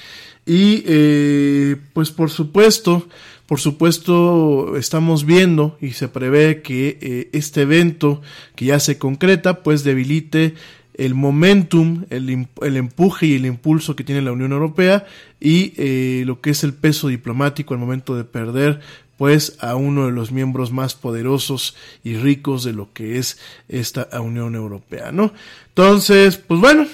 Y 0.46 0.84
eh, 0.88 1.76
pues 1.94 2.10
por 2.12 2.32
supuesto, 2.32 3.08
por 3.46 3.60
supuesto 3.60 4.78
estamos 4.78 5.26
viendo 5.26 5.78
y 5.82 5.92
se 5.92 6.08
prevé 6.08 6.62
que 6.62 6.98
eh, 7.02 7.30
este 7.34 7.62
evento 7.62 8.22
que 8.56 8.66
ya 8.66 8.80
se 8.80 8.98
concreta 8.98 9.62
pues 9.62 9.84
debilite 9.84 10.56
el 11.00 11.16
momentum, 11.16 12.04
el, 12.10 12.30
empuje 12.76 13.28
y 13.28 13.36
el 13.36 13.46
impulso 13.46 13.96
que 13.96 14.04
tiene 14.04 14.22
la 14.22 14.34
Unión 14.34 14.52
Europea 14.52 15.06
y 15.40 15.74
eh, 15.78 16.24
lo 16.26 16.42
que 16.42 16.50
es 16.50 16.66
el 16.66 16.74
peso 16.74 17.08
diplomático 17.08 17.74
al 17.74 17.80
momento 17.80 18.18
de 18.18 18.26
perder 18.26 18.82
pues 19.18 19.58
a 19.62 19.76
uno 19.76 20.08
de 20.08 20.12
los 20.12 20.34
miembros 20.34 20.74
más 20.74 20.96
poderosos 20.96 21.78
y 22.04 22.18
ricos 22.18 22.66
de 22.66 22.74
lo 22.74 22.92
que 22.92 23.18
es 23.18 23.40
esta 23.70 24.10
Unión 24.22 24.56
Europea, 24.56 25.14
¿no? 25.14 25.34
Entonces, 25.70 26.38
pues 26.38 26.60
bueno, 26.60 26.86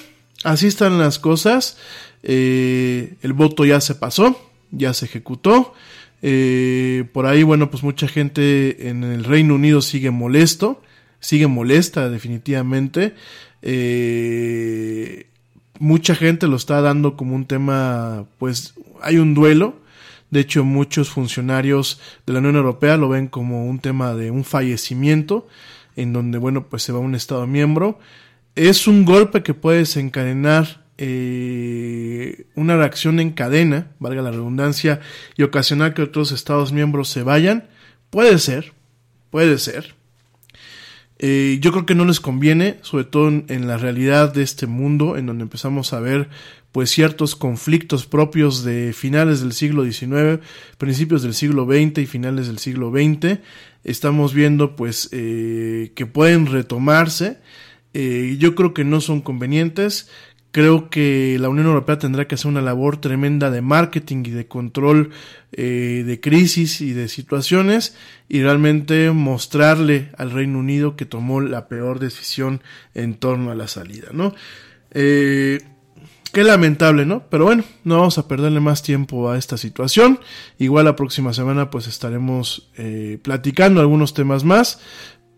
así 0.44 0.68
están 0.68 1.00
las 1.00 1.20
cosas. 1.20 1.78
Eh, 2.22 3.16
el 3.22 3.34
voto 3.34 3.66
ya 3.66 3.82
se 3.82 3.96
pasó, 3.96 4.40
ya 4.72 4.94
se 4.94 5.06
ejecutó. 5.06 5.74
Eh, 6.22 7.06
por 7.12 7.26
ahí, 7.28 7.44
bueno, 7.44 7.70
pues 7.70 7.84
mucha 7.84 8.08
gente 8.08 8.90
en 8.90 9.04
el 9.04 9.24
Reino 9.24 9.56
Unido 9.56 9.82
sigue 9.82 10.10
molesto, 10.10 10.82
sigue 11.20 11.46
molesta 11.46 12.10
definitivamente. 12.10 13.14
Eh, 13.68 15.26
mucha 15.80 16.16
gente 16.16 16.48
lo 16.48 16.56
está 16.56 16.82
dando 16.82 17.18
como 17.18 17.36
un 17.36 17.46
tema, 17.46 18.26
pues 18.38 18.76
hay 19.02 19.18
un 19.18 19.34
duelo. 19.34 19.76
De 20.30 20.40
hecho, 20.40 20.64
muchos 20.64 21.10
funcionarios 21.10 22.00
de 22.26 22.34
la 22.34 22.40
Unión 22.40 22.56
Europea 22.56 22.96
lo 22.98 23.10
ven 23.10 23.28
como 23.28 23.66
un 23.66 23.80
tema 23.80 24.14
de 24.14 24.32
un 24.32 24.44
fallecimiento, 24.44 25.48
en 25.96 26.14
donde, 26.14 26.38
bueno, 26.38 26.68
pues 26.68 26.84
se 26.84 26.92
va 26.92 27.00
un 27.00 27.16
Estado 27.16 27.48
miembro. 27.48 28.00
Es 28.56 28.88
un 28.88 29.04
golpe 29.04 29.44
que 29.44 29.54
puede 29.54 29.80
desencadenar 29.80 30.86
eh, 30.98 32.46
una 32.56 32.78
reacción 32.78 33.20
en 33.20 33.32
cadena, 33.32 33.92
valga 34.00 34.22
la 34.22 34.32
redundancia, 34.32 35.00
y 35.38 35.44
ocasionar 35.44 35.94
que 35.94 36.04
otros 36.04 36.32
Estados 36.32 36.72
miembros 36.72 37.10
se 37.10 37.24
vayan. 37.24 37.68
Puede 38.10 38.38
ser, 38.38 38.74
puede 39.32 39.58
ser. 39.58 39.96
Eh, 41.28 41.58
yo 41.60 41.72
creo 41.72 41.88
que 41.88 41.96
no 41.96 42.06
les 42.06 42.20
conviene, 42.20 42.78
sobre 42.84 43.04
todo 43.04 43.30
en, 43.30 43.68
la 43.68 43.78
realidad 43.78 44.32
de 44.32 44.44
este 44.44 44.68
mundo, 44.68 45.18
en 45.18 45.26
donde 45.26 45.42
empezamos 45.42 45.92
a 45.92 46.00
ver 46.00 46.30
pues 46.72 46.92
ciertos 46.92 47.36
conflictos 47.36 48.06
propios 48.06 48.64
de 48.64 48.94
finales 48.94 49.42
del 49.42 49.52
siglo 49.52 49.92
XIX, 49.92 50.46
principios 50.78 51.24
del 51.24 51.34
siglo 51.34 51.66
XX 51.66 51.98
y 51.98 52.06
finales 52.06 52.46
del 52.46 52.60
siglo 52.60 52.92
XX. 52.92 53.40
Estamos 53.84 54.36
viendo 54.36 54.76
pues 54.76 55.10
eh, 55.14 55.94
que 55.96 56.06
pueden 56.06 56.46
retomarse. 56.46 57.40
Eh, 57.96 58.36
yo 58.38 58.54
creo 58.54 58.76
que 58.76 58.84
no 58.84 59.02
son 59.02 59.22
convenientes. 59.22 60.12
Creo 60.56 60.90
que 60.90 61.36
la 61.38 61.50
Unión 61.50 61.68
Europea 61.68 62.00
tendrá 62.00 62.30
que 62.30 62.36
hacer 62.36 62.48
una 62.48 62.62
labor 62.62 62.96
tremenda 62.96 63.52
de 63.52 63.62
marketing 63.62 64.24
y 64.26 64.30
de 64.30 64.48
control 64.48 65.10
eh, 65.52 66.06
de 66.08 66.22
crisis 66.22 66.80
y 66.80 66.94
de 66.94 67.10
situaciones 67.10 67.98
y 68.30 68.42
realmente 68.42 69.12
mostrarle 69.12 70.12
al 70.18 70.32
Reino 70.32 70.58
Unido 70.58 70.96
que 70.96 71.06
tomó 71.06 71.42
la 71.42 71.68
peor 71.68 72.00
decisión 72.00 72.62
en 72.94 73.16
torno 73.16 73.52
a 73.52 73.56
la 73.56 73.68
salida, 73.68 74.12
¿no? 74.14 74.34
Eh, 74.92 75.60
qué 76.32 76.46
lamentable, 76.46 77.06
¿no? 77.06 77.24
Pero 77.30 77.44
bueno, 77.44 77.66
no 77.84 77.98
vamos 77.98 78.18
a 78.18 78.30
perderle 78.30 78.62
más 78.62 78.82
tiempo 78.82 79.30
a 79.30 79.38
esta 79.38 79.58
situación. 79.58 80.22
Igual 80.58 80.86
la 80.86 80.96
próxima 80.96 81.34
semana 81.34 81.70
pues 81.70 81.88
estaremos 81.88 82.70
eh, 82.78 83.20
platicando 83.22 83.82
algunos 83.82 84.14
temas 84.14 84.46
más. 84.46 84.80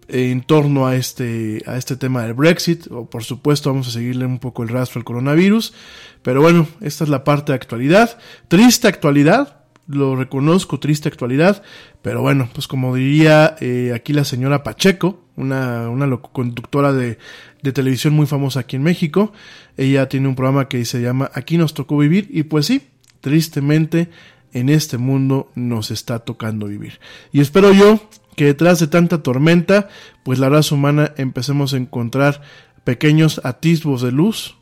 En 0.08 0.42
torno 0.42 0.88
a 0.88 0.96
este, 0.96 1.62
a 1.66 1.78
este 1.78 1.98
tema 1.98 2.24
del 2.24 2.34
Brexit, 2.34 2.90
o 2.92 3.10
por 3.10 3.24
supuesto 3.24 3.70
vamos 3.70 3.88
a 3.88 3.92
seguirle 3.92 4.26
un 4.26 4.40
poco 4.40 4.64
el 4.64 4.70
rastro 4.70 5.00
al 5.00 5.06
coronavirus, 5.06 5.74
pero 6.22 6.42
bueno, 6.42 6.68
esta 6.82 7.04
es 7.04 7.10
la 7.10 7.24
parte 7.24 7.52
de 7.52 7.56
actualidad, 7.56 8.18
triste 8.48 8.88
actualidad, 8.88 9.66
lo 9.88 10.16
reconozco, 10.16 10.80
triste 10.80 11.08
actualidad, 11.10 11.64
pero 12.02 12.22
bueno, 12.22 12.50
pues 12.54 12.68
como 12.68 12.96
diría 12.96 13.56
eh, 13.60 13.92
aquí 13.96 14.14
la 14.14 14.24
señora 14.24 14.64
Pacheco, 14.64 15.24
una, 15.36 15.90
una 15.90 16.10
conductora 16.18 16.94
de, 16.94 17.18
de 17.62 17.72
televisión 17.72 18.14
muy 18.14 18.28
famosa 18.28 18.62
aquí 18.62 18.76
en 18.76 18.84
México, 18.84 19.34
ella 19.78 20.10
tiene 20.10 20.28
un 20.28 20.36
programa 20.36 20.68
que 20.68 20.84
se 20.86 21.02
llama 21.02 21.32
Aquí 21.34 21.58
nos 21.58 21.74
tocó 21.74 21.98
vivir, 21.98 22.28
y 22.32 22.44
pues 22.44 22.66
sí, 22.66 22.82
tristemente 23.22 24.10
en 24.54 24.70
este 24.70 24.98
mundo 24.98 25.52
nos 25.56 25.92
está 25.92 26.20
tocando 26.20 26.68
vivir. 26.68 27.00
Y 27.32 27.42
espero 27.42 27.74
yo 27.74 28.10
que 28.38 28.46
detrás 28.46 28.80
de 28.80 28.86
tanta 28.86 29.24
tormenta, 29.24 29.90
pues 30.24 30.38
la 30.38 30.48
raza 30.48 30.76
humana 30.76 31.12
empecemos 31.18 31.74
a 31.74 31.78
encontrar 31.78 32.42
pequeños 32.84 33.42
atisbos 33.44 34.04
de 34.04 34.12
luz, 34.12 34.56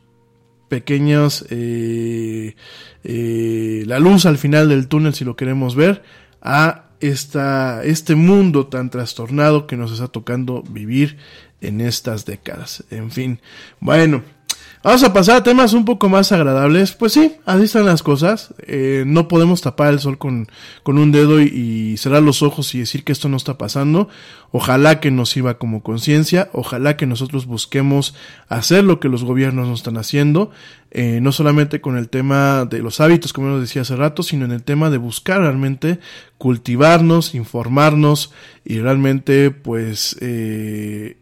pequeños, 0.68 1.44
eh, 1.50 2.56
eh, 3.04 3.84
la 3.86 3.98
luz 3.98 4.24
al 4.24 4.38
final 4.38 4.70
del 4.70 4.88
túnel 4.88 5.14
si 5.14 5.26
lo 5.26 5.36
queremos 5.36 5.76
ver, 5.76 6.02
a 6.40 6.86
esta, 7.00 7.84
este 7.84 8.14
mundo 8.14 8.66
tan 8.66 8.88
trastornado 8.88 9.66
que 9.66 9.76
nos 9.76 9.92
está 9.92 10.08
tocando 10.08 10.62
vivir 10.62 11.18
en 11.60 11.82
estas 11.82 12.24
décadas. 12.24 12.82
En 12.90 13.10
fin, 13.10 13.40
bueno, 13.78 14.22
Vamos 14.82 15.02
a 15.02 15.12
pasar 15.12 15.36
a 15.36 15.42
temas 15.42 15.72
un 15.72 15.84
poco 15.84 16.08
más 16.08 16.30
agradables. 16.32 16.92
Pues 16.92 17.12
sí, 17.12 17.36
así 17.44 17.64
están 17.64 17.86
las 17.86 18.02
cosas. 18.02 18.54
Eh, 18.66 19.04
no 19.06 19.26
podemos 19.26 19.60
tapar 19.60 19.92
el 19.92 19.98
sol 19.98 20.18
con, 20.18 20.48
con 20.82 20.98
un 20.98 21.10
dedo 21.12 21.40
y, 21.40 21.96
cerrar 21.96 22.22
los 22.22 22.42
ojos 22.42 22.74
y 22.74 22.80
decir 22.80 23.02
que 23.02 23.12
esto 23.12 23.28
no 23.28 23.36
está 23.36 23.58
pasando. 23.58 24.08
Ojalá 24.52 25.00
que 25.00 25.10
nos 25.10 25.30
sirva 25.30 25.58
como 25.58 25.82
conciencia. 25.82 26.50
Ojalá 26.52 26.96
que 26.96 27.06
nosotros 27.06 27.46
busquemos 27.46 28.14
hacer 28.48 28.84
lo 28.84 29.00
que 29.00 29.08
los 29.08 29.24
gobiernos 29.24 29.66
no 29.66 29.74
están 29.74 29.96
haciendo. 29.96 30.50
Eh, 30.92 31.20
no 31.20 31.32
solamente 31.32 31.80
con 31.80 31.96
el 31.96 32.08
tema 32.08 32.64
de 32.64 32.78
los 32.78 33.00
hábitos, 33.00 33.32
como 33.32 33.48
nos 33.48 33.60
decía 33.60 33.82
hace 33.82 33.96
rato, 33.96 34.22
sino 34.22 34.44
en 34.44 34.52
el 34.52 34.62
tema 34.62 34.88
de 34.90 34.98
buscar 34.98 35.40
realmente 35.40 35.98
cultivarnos, 36.38 37.34
informarnos 37.34 38.32
y 38.64 38.78
realmente 38.78 39.50
pues 39.50 40.16
eh, 40.20 41.16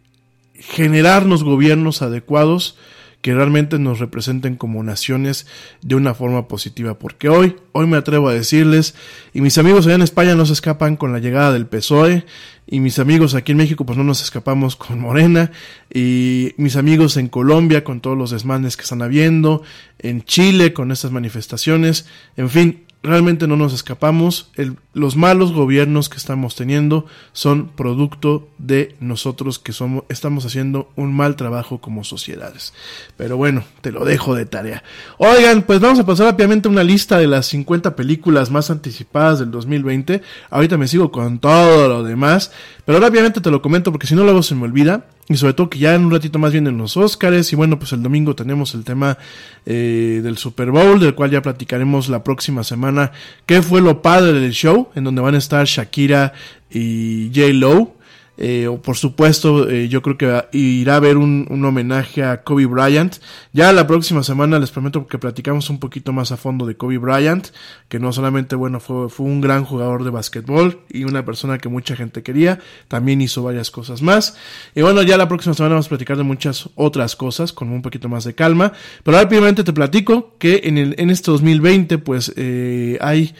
generarnos 0.54 1.44
gobiernos 1.44 2.02
adecuados 2.02 2.76
que 3.24 3.32
realmente 3.32 3.78
nos 3.78 4.00
representen 4.00 4.56
como 4.56 4.82
naciones 4.82 5.46
de 5.80 5.94
una 5.94 6.12
forma 6.12 6.46
positiva. 6.46 6.98
Porque 6.98 7.30
hoy, 7.30 7.56
hoy 7.72 7.86
me 7.86 7.96
atrevo 7.96 8.28
a 8.28 8.34
decirles, 8.34 8.94
y 9.32 9.40
mis 9.40 9.56
amigos 9.56 9.86
allá 9.86 9.94
en 9.94 10.02
España 10.02 10.34
no 10.34 10.44
se 10.44 10.52
escapan 10.52 10.98
con 10.98 11.10
la 11.10 11.20
llegada 11.20 11.50
del 11.50 11.66
PSOE, 11.66 12.26
y 12.66 12.80
mis 12.80 12.98
amigos 12.98 13.34
aquí 13.34 13.52
en 13.52 13.58
México 13.58 13.86
pues 13.86 13.96
no 13.96 14.04
nos 14.04 14.22
escapamos 14.22 14.76
con 14.76 15.00
Morena, 15.00 15.52
y 15.90 16.52
mis 16.58 16.76
amigos 16.76 17.16
en 17.16 17.28
Colombia 17.28 17.82
con 17.82 18.02
todos 18.02 18.18
los 18.18 18.30
desmanes 18.30 18.76
que 18.76 18.82
están 18.82 19.00
habiendo, 19.00 19.62
en 20.00 20.22
Chile 20.24 20.74
con 20.74 20.92
estas 20.92 21.10
manifestaciones, 21.10 22.06
en 22.36 22.50
fin, 22.50 22.83
realmente 23.04 23.46
no 23.46 23.56
nos 23.56 23.72
escapamos. 23.72 24.50
los 24.94 25.16
malos 25.16 25.52
gobiernos 25.52 26.08
que 26.08 26.16
estamos 26.16 26.56
teniendo 26.56 27.06
son 27.32 27.68
producto 27.68 28.48
de 28.58 28.96
nosotros 28.98 29.58
que 29.58 29.72
somos, 29.72 30.04
estamos 30.08 30.46
haciendo 30.46 30.90
un 30.96 31.14
mal 31.14 31.36
trabajo 31.36 31.80
como 31.80 32.02
sociedades. 32.02 32.72
Pero 33.16 33.36
bueno, 33.36 33.64
te 33.82 33.92
lo 33.92 34.04
dejo 34.04 34.34
de 34.34 34.46
tarea. 34.46 34.82
Oigan, 35.18 35.62
pues 35.62 35.80
vamos 35.80 35.98
a 35.98 36.06
pasar 36.06 36.26
rápidamente 36.26 36.66
a 36.66 36.70
una 36.70 36.82
lista 36.82 37.18
de 37.18 37.26
las 37.26 37.46
50 37.46 37.94
películas 37.94 38.50
más 38.50 38.70
anticipadas 38.70 39.38
del 39.38 39.50
2020. 39.50 40.22
Ahorita 40.50 40.78
me 40.78 40.88
sigo 40.88 41.12
con 41.12 41.38
todo 41.38 41.88
lo 41.88 42.02
demás, 42.02 42.52
pero 42.86 43.00
rápidamente 43.00 43.40
te 43.40 43.50
lo 43.50 43.60
comento 43.60 43.92
porque 43.92 44.06
si 44.06 44.14
no 44.14 44.24
luego 44.24 44.42
se 44.42 44.54
me 44.54 44.64
olvida. 44.64 45.04
Y 45.28 45.36
sobre 45.36 45.54
todo 45.54 45.70
que 45.70 45.78
ya 45.78 45.94
en 45.94 46.04
un 46.04 46.10
ratito 46.10 46.38
más 46.38 46.52
vienen 46.52 46.76
los 46.76 46.96
Oscars. 46.96 47.52
Y 47.52 47.56
bueno, 47.56 47.78
pues 47.78 47.92
el 47.92 48.02
domingo 48.02 48.34
tenemos 48.34 48.74
el 48.74 48.84
tema 48.84 49.16
eh, 49.64 50.20
del 50.22 50.36
Super 50.36 50.70
Bowl, 50.70 51.00
del 51.00 51.14
cual 51.14 51.30
ya 51.30 51.40
platicaremos 51.40 52.08
la 52.08 52.22
próxima 52.22 52.62
semana. 52.62 53.12
¿Qué 53.46 53.62
fue 53.62 53.80
lo 53.80 54.02
padre 54.02 54.40
del 54.40 54.52
show? 54.52 54.90
En 54.94 55.04
donde 55.04 55.22
van 55.22 55.34
a 55.34 55.38
estar 55.38 55.64
Shakira 55.66 56.34
y 56.70 57.30
J. 57.34 57.52
Lowe. 57.54 57.94
Eh, 58.36 58.68
por 58.82 58.96
supuesto, 58.96 59.68
eh, 59.70 59.88
yo 59.88 60.02
creo 60.02 60.18
que 60.18 60.44
irá 60.56 60.94
a 60.94 60.96
haber 60.96 61.16
un, 61.16 61.46
un, 61.50 61.64
homenaje 61.64 62.24
a 62.24 62.42
Kobe 62.42 62.66
Bryant. 62.66 63.16
Ya 63.52 63.72
la 63.72 63.86
próxima 63.86 64.22
semana 64.22 64.58
les 64.58 64.70
prometo 64.70 65.06
que 65.06 65.18
platicamos 65.18 65.70
un 65.70 65.78
poquito 65.78 66.12
más 66.12 66.32
a 66.32 66.36
fondo 66.36 66.66
de 66.66 66.76
Kobe 66.76 66.98
Bryant, 66.98 67.48
que 67.88 68.00
no 68.00 68.12
solamente, 68.12 68.56
bueno, 68.56 68.80
fue, 68.80 69.08
fue 69.08 69.26
un 69.26 69.40
gran 69.40 69.64
jugador 69.64 70.02
de 70.02 70.10
básquetbol 70.10 70.80
y 70.88 71.04
una 71.04 71.24
persona 71.24 71.58
que 71.58 71.68
mucha 71.68 71.94
gente 71.94 72.22
quería, 72.22 72.58
también 72.88 73.20
hizo 73.20 73.42
varias 73.42 73.70
cosas 73.70 74.02
más. 74.02 74.36
Y 74.74 74.82
bueno, 74.82 75.02
ya 75.02 75.16
la 75.16 75.28
próxima 75.28 75.54
semana 75.54 75.74
vamos 75.74 75.86
a 75.86 75.90
platicar 75.90 76.16
de 76.16 76.24
muchas 76.24 76.68
otras 76.74 77.14
cosas 77.16 77.52
con 77.52 77.70
un 77.70 77.82
poquito 77.82 78.08
más 78.08 78.24
de 78.24 78.34
calma. 78.34 78.72
Pero 79.04 79.18
rápidamente 79.18 79.62
te 79.62 79.72
platico 79.72 80.34
que 80.38 80.62
en, 80.64 80.78
el, 80.78 80.94
en 80.98 81.10
este 81.10 81.30
2020, 81.30 81.98
pues 81.98 82.32
eh, 82.36 82.98
hay 83.00 83.34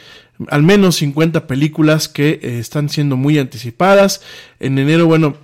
al 0.49 0.62
menos 0.62 0.97
50 0.97 1.47
películas 1.47 2.09
que 2.09 2.41
eh, 2.43 2.59
están 2.59 2.89
siendo 2.89 3.16
muy 3.16 3.39
anticipadas. 3.39 4.20
En 4.61 4.78
enero, 4.78 5.07
bueno, 5.07 5.37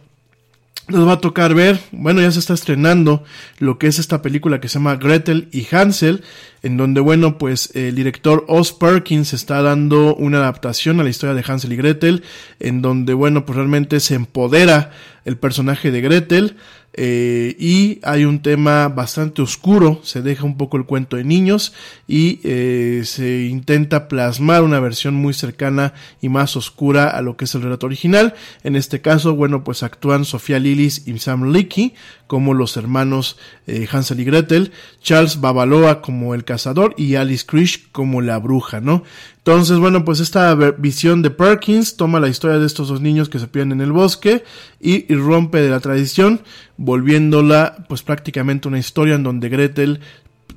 nos 0.90 1.06
va 1.06 1.12
a 1.12 1.20
tocar 1.20 1.54
ver, 1.54 1.80
bueno, 1.92 2.20
ya 2.20 2.30
se 2.32 2.40
está 2.40 2.54
estrenando 2.54 3.22
lo 3.58 3.78
que 3.78 3.86
es 3.86 3.98
esta 3.98 4.22
película 4.22 4.60
que 4.60 4.68
se 4.68 4.74
llama 4.74 4.96
Gretel 4.96 5.48
y 5.52 5.66
Hansel, 5.70 6.24
en 6.62 6.76
donde, 6.76 7.00
bueno, 7.00 7.38
pues 7.38 7.74
el 7.74 7.94
director 7.94 8.44
Oz 8.48 8.72
Perkins 8.72 9.32
está 9.32 9.62
dando 9.62 10.14
una 10.16 10.38
adaptación 10.38 11.00
a 11.00 11.04
la 11.04 11.10
historia 11.10 11.34
de 11.34 11.44
Hansel 11.46 11.72
y 11.72 11.76
Gretel, 11.76 12.24
en 12.58 12.82
donde, 12.82 13.14
bueno, 13.14 13.46
pues 13.46 13.56
realmente 13.56 14.00
se 14.00 14.14
empodera 14.14 14.90
el 15.24 15.36
personaje 15.36 15.90
de 15.90 16.00
Gretel, 16.00 16.56
eh, 16.92 17.54
y 17.58 18.00
hay 18.02 18.24
un 18.24 18.42
tema 18.42 18.88
bastante 18.88 19.42
oscuro, 19.42 20.00
se 20.02 20.22
deja 20.22 20.44
un 20.44 20.56
poco 20.56 20.76
el 20.76 20.86
cuento 20.86 21.16
de 21.16 21.24
niños 21.24 21.72
y 22.08 22.40
eh, 22.42 23.02
se 23.04 23.44
intenta 23.44 24.08
plasmar 24.08 24.62
una 24.62 24.80
versión 24.80 25.14
muy 25.14 25.32
cercana 25.32 25.94
y 26.20 26.28
más 26.28 26.56
oscura 26.56 27.08
a 27.08 27.22
lo 27.22 27.36
que 27.36 27.44
es 27.44 27.54
el 27.54 27.62
relato 27.62 27.86
original. 27.86 28.34
En 28.64 28.74
este 28.74 29.00
caso, 29.00 29.36
bueno, 29.36 29.62
pues 29.62 29.84
actúan 29.84 30.24
Sofía 30.24 30.58
Lillis 30.58 31.06
y 31.06 31.16
Sam 31.20 31.52
Leakey 31.52 31.94
como 32.26 32.54
los 32.54 32.76
hermanos 32.76 33.36
eh, 33.66 33.88
Hansel 33.90 34.20
y 34.20 34.24
Gretel, 34.24 34.72
Charles 35.02 35.40
Babaloa 35.40 36.00
como 36.00 36.34
el 36.34 36.44
cazador 36.44 36.94
y 36.96 37.16
Alice 37.16 37.44
Krish 37.44 37.90
como 37.90 38.20
la 38.20 38.38
bruja, 38.38 38.80
¿no? 38.80 39.02
Entonces, 39.44 39.78
bueno, 39.78 40.04
pues 40.04 40.20
esta 40.20 40.54
visión 40.54 41.22
de 41.22 41.30
Perkins 41.30 41.96
toma 41.96 42.20
la 42.20 42.28
historia 42.28 42.58
de 42.58 42.66
estos 42.66 42.88
dos 42.88 43.00
niños 43.00 43.30
que 43.30 43.38
se 43.38 43.46
pierden 43.46 43.72
en 43.72 43.80
el 43.80 43.90
bosque 43.90 44.44
y, 44.78 45.12
rompe 45.14 45.62
de 45.62 45.70
la 45.70 45.80
tradición, 45.80 46.42
volviéndola 46.76 47.86
pues 47.88 48.02
prácticamente 48.02 48.68
una 48.68 48.78
historia 48.78 49.14
en 49.14 49.22
donde 49.22 49.48
Gretel 49.48 50.00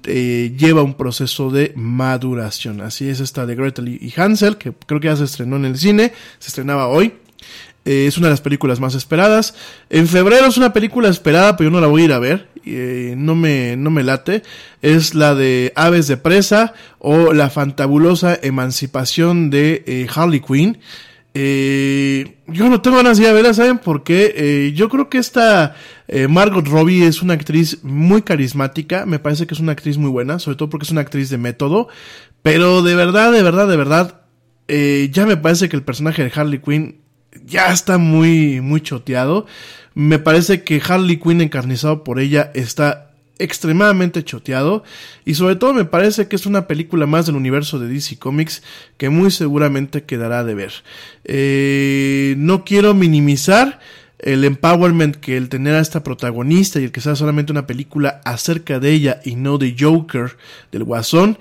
eh, 0.03 0.53
lleva 0.57 0.83
un 0.83 0.95
proceso 0.95 1.49
de 1.49 1.71
maduración. 1.77 2.81
Así 2.81 3.07
es 3.07 3.21
esta 3.21 3.45
de 3.45 3.55
Gretel 3.55 3.87
y 3.87 4.13
Hansel, 4.17 4.57
que 4.57 4.73
creo 4.73 4.99
que 4.99 5.07
ya 5.07 5.15
se 5.15 5.23
estrenó 5.23 5.55
en 5.55 5.63
el 5.63 5.77
cine, 5.77 6.11
se 6.39 6.49
estrenaba 6.49 6.87
hoy. 6.87 7.13
Eh, 7.85 8.07
es 8.07 8.17
una 8.17 8.27
de 8.27 8.33
las 8.33 8.41
películas 8.41 8.79
más 8.79 8.95
esperadas. 8.95 9.55
En 9.89 10.07
febrero 10.07 10.45
es 10.45 10.57
una 10.57 10.73
película 10.73 11.09
esperada, 11.09 11.57
pero 11.57 11.69
yo 11.69 11.73
no 11.73 11.81
la 11.81 11.87
voy 11.87 12.03
a 12.03 12.05
ir 12.05 12.13
a 12.13 12.19
ver. 12.19 12.47
Eh, 12.65 13.15
no, 13.17 13.35
me, 13.35 13.75
no 13.75 13.91
me 13.91 14.03
late. 14.03 14.43
Es 14.81 15.15
la 15.15 15.35
de 15.35 15.73
Aves 15.75 16.07
de 16.07 16.17
Presa 16.17 16.73
o 16.99 17.33
la 17.33 17.49
fantabulosa 17.49 18.39
emancipación 18.41 19.49
de 19.49 19.83
eh, 19.85 20.07
Harley 20.13 20.39
Quinn. 20.39 20.77
yo 21.35 22.69
no 22.69 22.81
tengo 22.81 22.97
ganas 22.97 23.17
de 23.17 23.23
ir 23.23 23.29
a 23.29 23.33
verla, 23.33 23.53
¿saben 23.53 23.79
por 23.79 24.03
qué? 24.03 24.71
yo 24.75 24.87
creo 24.87 25.09
que 25.09 25.17
esta 25.17 25.75
Margot 26.29 26.67
Robbie 26.67 27.07
es 27.07 27.21
una 27.21 27.33
actriz 27.33 27.83
muy 27.83 28.21
carismática. 28.21 29.05
Me 29.05 29.19
parece 29.19 29.45
que 29.45 29.55
es 29.55 29.59
una 29.59 29.73
actriz 29.73 29.97
muy 29.97 30.09
buena, 30.09 30.39
sobre 30.39 30.57
todo 30.57 30.69
porque 30.69 30.85
es 30.85 30.91
una 30.91 31.01
actriz 31.01 31.29
de 31.29 31.37
método. 31.37 31.89
Pero 32.43 32.81
de 32.81 32.95
verdad, 32.95 33.31
de 33.33 33.43
verdad, 33.43 33.67
de 33.67 33.77
verdad, 33.77 34.21
ya 34.67 35.25
me 35.25 35.35
parece 35.35 35.67
que 35.67 35.75
el 35.75 35.83
personaje 35.83 36.23
de 36.23 36.31
Harley 36.33 36.59
Quinn 36.59 37.02
ya 37.45 37.71
está 37.71 37.97
muy, 37.97 38.61
muy 38.61 38.81
choteado. 38.81 39.45
Me 39.93 40.19
parece 40.19 40.63
que 40.63 40.81
Harley 40.85 41.17
Quinn 41.17 41.41
encarnizado 41.41 42.03
por 42.03 42.19
ella 42.19 42.51
está 42.53 43.11
extremadamente 43.39 44.23
choteado 44.23 44.83
y 45.25 45.33
sobre 45.33 45.55
todo 45.55 45.73
me 45.73 45.85
parece 45.85 46.27
que 46.27 46.35
es 46.35 46.45
una 46.45 46.67
película 46.67 47.07
más 47.07 47.25
del 47.25 47.35
universo 47.35 47.79
de 47.79 47.87
DC 47.87 48.17
Comics 48.17 48.63
que 48.97 49.09
muy 49.09 49.31
seguramente 49.31 50.03
quedará 50.03 50.43
de 50.43 50.55
ver. 50.55 50.73
Eh, 51.25 52.35
no 52.37 52.63
quiero 52.63 52.93
minimizar 52.93 53.79
el 54.19 54.45
empowerment 54.45 55.17
que 55.17 55.35
el 55.35 55.49
tener 55.49 55.75
a 55.75 55.81
esta 55.81 56.03
protagonista 56.03 56.79
y 56.79 56.85
el 56.85 56.91
que 56.91 57.01
sea 57.01 57.15
solamente 57.15 57.51
una 57.51 57.67
película 57.67 58.21
acerca 58.23 58.79
de 58.79 58.91
ella 58.91 59.19
y 59.25 59.35
no 59.35 59.57
de 59.57 59.75
Joker 59.77 60.37
del 60.71 60.85
Guasón, 60.85 61.37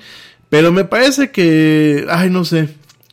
pero 0.48 0.72
me 0.72 0.84
parece 0.84 1.30
que, 1.30 2.06
ay 2.10 2.28
no 2.28 2.44
sé, 2.44 2.68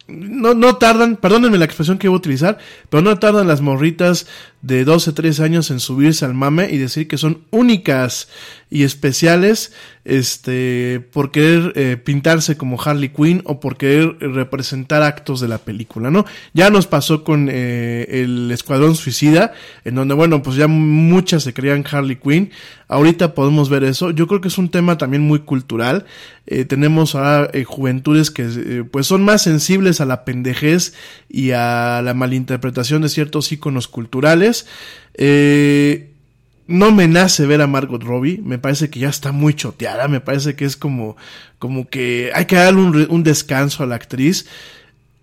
no, 0.10 0.54
no 0.54 0.76
tardan, 0.78 1.16
perdónenme 1.16 1.58
la 1.58 1.66
expresión 1.66 1.98
que 1.98 2.08
voy 2.08 2.16
a 2.16 2.18
utilizar, 2.18 2.58
pero 2.90 3.02
no 3.02 3.18
tardan 3.20 3.48
las 3.48 3.62
morritas 3.62 4.28
de 4.62 4.84
12, 4.84 5.14
13 5.14 5.44
años 5.44 5.72
en 5.72 5.80
subirse 5.80 6.26
al 6.26 6.34
mame 6.34 6.70
y 6.70 6.78
decir 6.78 7.08
que 7.08 7.18
son 7.18 7.44
únicas 7.50 8.28
y 8.70 8.84
especiales 8.84 9.72
este, 10.06 11.06
por 11.12 11.32
querer 11.32 11.74
eh, 11.76 11.98
pintarse 11.98 12.58
como 12.58 12.82
Harley 12.82 13.10
Quinn 13.10 13.42
o 13.46 13.60
por 13.60 13.78
querer 13.78 14.18
representar 14.20 15.02
actos 15.04 15.40
de 15.40 15.48
la 15.48 15.60
película, 15.60 16.10
¿no? 16.10 16.26
Ya 16.54 16.70
nos 16.70 16.88
pasó 16.88 17.24
con 17.24 17.48
eh, 17.52 18.08
el 18.10 18.50
Escuadrón 18.52 18.96
Suicida, 18.96 19.54
en 19.86 19.96
donde, 19.96 20.14
bueno, 20.14 20.42
pues 20.42 20.56
ya 20.56 20.68
muchas 20.68 21.44
se 21.44 21.54
creían 21.54 21.84
Harley 21.90 22.16
Quinn. 22.16 22.52
Ahorita 22.88 23.36
podemos 23.36 23.70
ver 23.70 23.84
eso. 23.84 24.10
Yo 24.12 24.28
creo 24.28 24.42
que 24.42 24.48
es 24.48 24.58
un 24.58 24.70
tema 24.70 24.98
también 24.98 25.22
muy 25.22 25.40
cultural. 25.40 26.06
Eh, 26.48 26.66
tenemos 26.66 27.14
ahora 27.14 27.52
juventudes 27.66 28.32
que 28.32 28.84
pues 28.90 29.06
son 29.06 29.24
más 29.24 29.44
sensibles 29.44 30.02
a 30.02 30.06
la 30.06 30.26
pendejez 30.26 30.96
y 31.30 31.52
a 31.52 32.02
la 32.04 32.16
malinterpretación 32.16 33.04
de 33.04 33.10
ciertos 33.10 33.52
iconos 33.52 33.88
culturales. 33.88 34.49
Eh, 35.14 36.10
no 36.70 36.92
me 36.92 37.08
nace 37.08 37.48
ver 37.48 37.62
a 37.62 37.68
Margot 37.68 38.04
Robbie, 38.04 38.42
me 38.44 38.60
parece 38.60 38.92
que 38.92 39.00
ya 39.00 39.10
está 39.10 39.32
muy 39.32 39.56
choteada, 39.56 40.08
me 40.08 40.22
parece 40.22 40.56
que 40.56 40.66
es 40.66 40.78
como, 40.78 41.18
como 41.58 41.90
que 41.90 42.32
hay 42.36 42.46
que 42.46 42.58
darle 42.58 43.08
un, 43.10 43.24
descanso 43.24 43.82
a 43.82 43.88
la 43.88 43.96
actriz. 43.96 44.46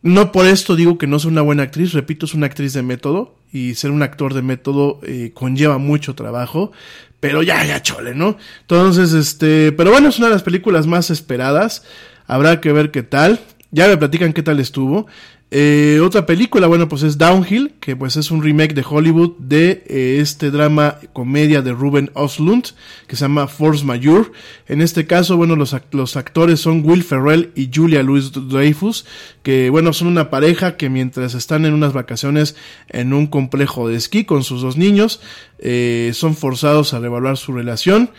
No 0.02 0.32
por 0.32 0.46
esto 0.46 0.74
digo 0.74 0.98
que 0.98 1.06
no 1.06 1.16
es 1.16 1.24
una 1.24 1.42
buena 1.42 1.62
actriz, 1.62 1.92
repito, 1.92 2.26
es 2.26 2.34
una 2.34 2.46
actriz 2.46 2.72
de 2.72 2.82
método 2.82 3.36
y 3.52 3.74
ser 3.74 3.92
un 3.92 4.02
actor 4.02 4.34
de 4.34 4.42
método 4.42 4.98
eh, 5.04 5.30
conlleva 5.34 5.78
mucho 5.78 6.16
trabajo, 6.16 6.72
pero 7.20 7.44
ya, 7.44 7.64
ya 7.64 7.80
chole, 7.80 8.14
¿no? 8.16 8.36
Entonces, 8.62 9.12
este, 9.12 9.70
pero 9.70 9.92
bueno, 9.92 10.08
es 10.08 10.18
una 10.18 10.26
de 10.26 10.34
las 10.34 10.42
películas 10.42 10.88
más 10.88 11.10
esperadas, 11.10 11.84
habrá 12.26 12.60
que 12.60 12.72
ver 12.72 12.90
qué 12.90 13.04
tal, 13.04 13.38
ya 13.70 13.86
me 13.86 13.96
platican 13.96 14.32
qué 14.32 14.42
tal 14.42 14.58
estuvo. 14.58 15.06
Eh, 15.52 16.00
otra 16.02 16.26
película, 16.26 16.66
bueno, 16.66 16.88
pues 16.88 17.04
es 17.04 17.18
Downhill, 17.18 17.74
que 17.78 17.94
pues 17.94 18.16
es 18.16 18.32
un 18.32 18.42
remake 18.42 18.74
de 18.74 18.84
Hollywood 18.88 19.34
de 19.38 19.84
eh, 19.86 20.18
este 20.20 20.50
drama 20.50 20.98
comedia 21.12 21.62
de 21.62 21.70
Ruben 21.70 22.10
Oslund, 22.14 22.70
que 23.06 23.14
se 23.14 23.22
llama 23.22 23.46
Force 23.46 23.84
Majeure. 23.84 24.32
En 24.66 24.82
este 24.82 25.06
caso, 25.06 25.36
bueno, 25.36 25.54
los, 25.54 25.76
los 25.92 26.16
actores 26.16 26.58
son 26.58 26.82
Will 26.84 27.04
Ferrell 27.04 27.52
y 27.54 27.70
Julia 27.72 28.02
Louis 28.02 28.32
Dreyfus, 28.32 29.06
que 29.44 29.70
bueno, 29.70 29.92
son 29.92 30.08
una 30.08 30.30
pareja 30.30 30.76
que 30.76 30.90
mientras 30.90 31.34
están 31.34 31.64
en 31.64 31.74
unas 31.74 31.92
vacaciones 31.92 32.56
en 32.88 33.12
un 33.12 33.28
complejo 33.28 33.88
de 33.88 33.94
esquí 33.96 34.24
con 34.24 34.42
sus 34.42 34.62
dos 34.62 34.76
niños, 34.76 35.20
eh, 35.60 36.10
son 36.12 36.34
forzados 36.34 36.92
a 36.92 36.98
revaluar 36.98 37.36
su 37.36 37.52
relación. 37.52 38.10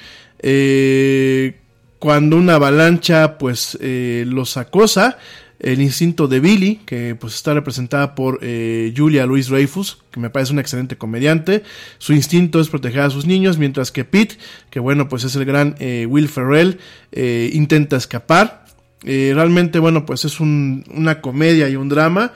Cuando 2.00 2.38
una 2.38 2.56
avalancha 2.56 3.38
pues 3.38 3.78
los 3.82 4.56
acosa, 4.56 5.18
el 5.60 5.82
instinto 5.82 6.28
de 6.28 6.39
Billy, 6.39 6.82
que 6.86 7.16
pues 7.16 7.34
está 7.36 7.53
representada 7.53 8.14
por 8.16 8.39
eh, 8.41 8.93
Julia 8.95 9.26
Louis 9.26 9.47
Dreyfus, 9.47 9.97
que 10.12 10.20
me 10.20 10.30
parece 10.30 10.51
una 10.53 10.62
excelente 10.62 10.97
comediante. 10.97 11.64
Su 11.97 12.14
instinto 12.14 12.60
es 12.60 12.70
proteger 12.70 13.01
a 13.01 13.10
sus 13.10 13.26
niños, 13.26 13.58
mientras 13.58 13.91
que 13.91 14.05
Pete, 14.05 14.38
que 14.70 14.80
bueno, 14.80 15.10
pues 15.10 15.24
es 15.24 15.36
el 15.36 15.45
gran 15.45 15.76
eh, 15.80 16.05
Will 16.08 16.28
Ferrell, 16.30 16.78
eh, 17.12 17.49
intenta 17.53 17.97
escapar. 17.97 18.66
Eh, 19.03 19.32
realmente, 19.34 19.80
bueno, 19.80 20.05
pues 20.05 20.26
es 20.26 20.39
un- 20.39 20.84
una 20.93 21.22
comedia 21.22 21.70
y 21.70 21.76
un 21.76 21.89
drama. 21.89 22.34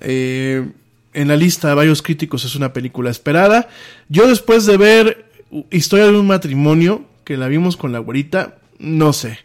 Eh, 0.00 0.68
en 1.12 1.28
la 1.28 1.36
lista 1.36 1.68
de 1.68 1.74
varios 1.74 2.02
críticos 2.02 2.44
es 2.44 2.54
una 2.54 2.72
película 2.72 3.10
esperada. 3.10 3.68
Yo 4.08 4.28
después 4.28 4.66
de 4.66 4.76
ver 4.76 5.30
Historia 5.72 6.06
de 6.06 6.16
un 6.16 6.28
matrimonio, 6.28 7.04
que 7.24 7.36
la 7.36 7.48
vimos 7.48 7.76
con 7.76 7.90
la 7.90 7.98
güerita, 7.98 8.58
no 8.78 9.12
sé. 9.12 9.40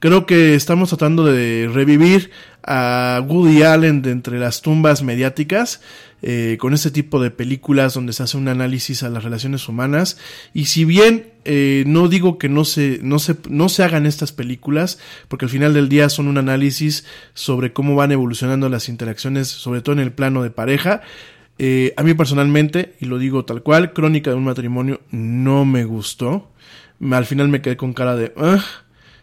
Creo 0.00 0.26
que 0.26 0.54
estamos 0.54 0.88
tratando 0.88 1.26
de 1.26 1.70
revivir 1.72 2.30
a 2.62 3.22
Woody 3.26 3.62
Allen 3.62 4.02
de 4.02 4.10
entre 4.10 4.38
las 4.38 4.62
tumbas 4.62 5.02
mediáticas 5.02 5.82
eh, 6.22 6.56
con 6.58 6.74
este 6.74 6.90
tipo 6.90 7.22
de 7.22 7.30
películas 7.30 7.94
donde 7.94 8.12
se 8.12 8.22
hace 8.22 8.36
un 8.36 8.48
análisis 8.48 9.02
a 9.02 9.10
las 9.10 9.24
relaciones 9.24 9.68
humanas 9.68 10.18
y 10.52 10.66
si 10.66 10.84
bien 10.84 11.32
eh, 11.44 11.84
no 11.86 12.08
digo 12.08 12.38
que 12.38 12.48
no 12.48 12.64
se, 12.64 12.98
no, 13.02 13.18
se, 13.18 13.36
no 13.48 13.68
se 13.68 13.82
hagan 13.84 14.04
estas 14.04 14.32
películas 14.32 14.98
porque 15.28 15.46
al 15.46 15.50
final 15.50 15.72
del 15.72 15.88
día 15.88 16.08
son 16.10 16.28
un 16.28 16.36
análisis 16.38 17.04
sobre 17.32 17.72
cómo 17.72 17.94
van 17.94 18.12
evolucionando 18.12 18.68
las 18.68 18.88
interacciones 18.90 19.48
sobre 19.48 19.80
todo 19.80 19.94
en 19.94 20.00
el 20.00 20.12
plano 20.12 20.42
de 20.42 20.50
pareja 20.50 21.02
eh, 21.62 21.92
a 21.98 22.02
mí 22.02 22.14
personalmente, 22.14 22.94
y 23.00 23.04
lo 23.04 23.18
digo 23.18 23.44
tal 23.44 23.62
cual, 23.62 23.92
Crónica 23.92 24.30
de 24.30 24.36
un 24.36 24.44
matrimonio 24.44 25.02
no 25.10 25.66
me 25.66 25.84
gustó. 25.84 26.50
Al 27.10 27.26
final 27.26 27.48
me 27.48 27.60
quedé 27.60 27.76
con 27.76 27.92
cara 27.92 28.16
de... 28.16 28.32
"Ugh". 28.34 28.62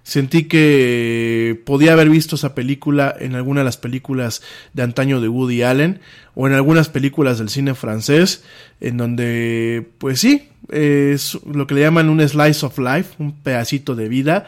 Sentí 0.08 0.45
que 0.45 1.62
podía 1.66 1.91
haber 1.91 2.10
visto 2.10 2.38
esa 2.38 2.55
película 2.55 3.14
en 3.20 3.36
alguna 3.36 3.60
de 3.60 3.66
las 3.66 3.76
películas 3.76 4.41
de 4.72 4.84
antaño 4.84 5.20
de 5.20 5.28
Woody 5.28 5.64
Allen 5.64 5.99
o 6.34 6.47
en 6.47 6.53
algunas 6.53 6.88
películas 6.88 7.39
del 7.39 7.49
cine 7.49 7.76
francés, 7.76 8.45
en 8.80 8.95
donde, 8.95 9.86
pues 9.97 10.22
sí, 10.22 10.47
es 10.70 11.38
lo 11.45 11.68
que 11.68 11.76
le 11.76 11.82
llaman 11.82 12.08
un 12.08 12.26
slice 12.26 12.66
of 12.66 12.80
life, 12.80 13.16
un 13.20 13.34
pedacito 13.34 13.95
de 13.95 14.08
vida. 14.08 14.45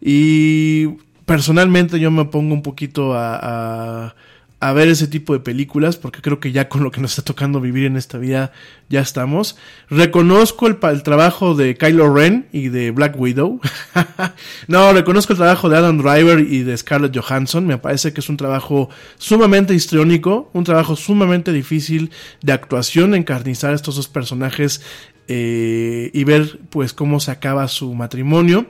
Y 0.00 0.88
personalmente 1.24 2.00
yo 2.00 2.10
me 2.10 2.24
pongo 2.24 2.52
un 2.52 2.62
poquito 2.62 3.14
a, 3.14 3.38
a, 4.06 4.14
a 4.58 4.72
ver 4.72 4.88
ese 4.88 5.06
tipo 5.06 5.34
de 5.34 5.40
películas 5.40 5.96
porque 5.96 6.22
creo 6.22 6.40
que 6.40 6.50
ya 6.50 6.68
con 6.68 6.82
lo 6.82 6.90
que 6.90 7.00
nos 7.00 7.12
está 7.12 7.22
tocando 7.22 7.60
vivir 7.60 7.84
en 7.84 7.96
esta 7.96 8.16
vida 8.16 8.52
ya 8.88 9.00
estamos. 9.00 9.56
Reconozco 9.90 10.66
el, 10.66 10.78
trabajo 11.02 11.54
de 11.54 11.76
Kylo 11.76 12.14
Ren 12.14 12.48
y 12.52 12.68
de 12.68 12.90
Black 12.90 13.20
Widow. 13.20 13.60
no, 14.68 14.92
reconozco 14.92 15.34
el 15.34 15.38
trabajo 15.38 15.68
de 15.68 15.76
Adam 15.76 15.98
Driver 15.98 16.40
y 16.40 16.62
de 16.62 16.76
Scarlett 16.76 17.16
Johansson. 17.16 17.66
Me 17.66 17.76
parece 17.76 18.14
que 18.14 18.20
es 18.20 18.28
un 18.30 18.38
trabajo 18.38 18.88
sumamente 19.18 19.74
histriónico, 19.74 20.50
un 20.54 20.64
trabajo 20.64 20.96
sumamente 20.96 21.52
difícil 21.52 22.10
de 22.40 22.52
actuación, 22.52 23.14
encarnizar 23.14 23.74
estos 23.74 23.96
dos 23.96 24.08
personajes 24.08 24.80
eh, 25.28 26.10
y 26.14 26.24
ver 26.24 26.60
pues 26.70 26.94
cómo 26.94 27.20
se 27.20 27.30
acaba 27.30 27.68
su 27.68 27.92
matrimonio. 27.94 28.66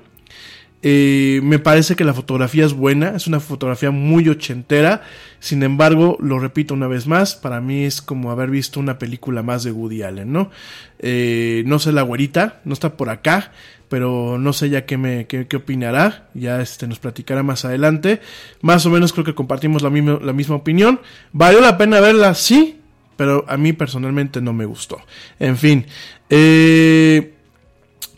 Eh, 0.82 1.40
me 1.42 1.58
parece 1.58 1.96
que 1.96 2.04
la 2.04 2.14
fotografía 2.14 2.64
es 2.64 2.72
buena, 2.72 3.16
es 3.16 3.26
una 3.26 3.40
fotografía 3.40 3.90
muy 3.90 4.28
ochentera. 4.28 5.02
Sin 5.40 5.62
embargo, 5.62 6.16
lo 6.20 6.38
repito 6.38 6.74
una 6.74 6.86
vez 6.86 7.06
más, 7.06 7.34
para 7.34 7.60
mí 7.60 7.84
es 7.84 8.02
como 8.02 8.30
haber 8.30 8.50
visto 8.50 8.78
una 8.80 8.98
película 8.98 9.42
más 9.42 9.64
de 9.64 9.72
Woody 9.72 10.02
Allen, 10.02 10.32
¿no? 10.32 10.50
Eh, 10.98 11.62
no 11.66 11.78
sé 11.78 11.92
la 11.92 12.02
güerita, 12.02 12.60
no 12.64 12.72
está 12.72 12.96
por 12.96 13.10
acá, 13.10 13.52
pero 13.88 14.38
no 14.38 14.52
sé 14.52 14.70
ya 14.70 14.86
qué 14.86 14.96
me 14.96 15.26
qué, 15.26 15.46
qué 15.46 15.56
opinará, 15.56 16.28
ya 16.34 16.60
este 16.60 16.86
nos 16.86 16.98
platicará 16.98 17.42
más 17.42 17.64
adelante. 17.64 18.20
Más 18.60 18.84
o 18.86 18.90
menos 18.90 19.12
creo 19.12 19.24
que 19.24 19.34
compartimos 19.34 19.82
la 19.82 19.90
misma, 19.90 20.18
la 20.22 20.32
misma 20.32 20.56
opinión. 20.56 21.00
¿Valió 21.32 21.60
la 21.60 21.78
pena 21.78 22.00
verla? 22.00 22.34
Sí, 22.34 22.80
pero 23.16 23.44
a 23.48 23.56
mí 23.56 23.72
personalmente 23.72 24.40
no 24.40 24.52
me 24.52 24.64
gustó. 24.64 24.98
En 25.38 25.56
fin, 25.56 25.86
eh, 26.30 27.35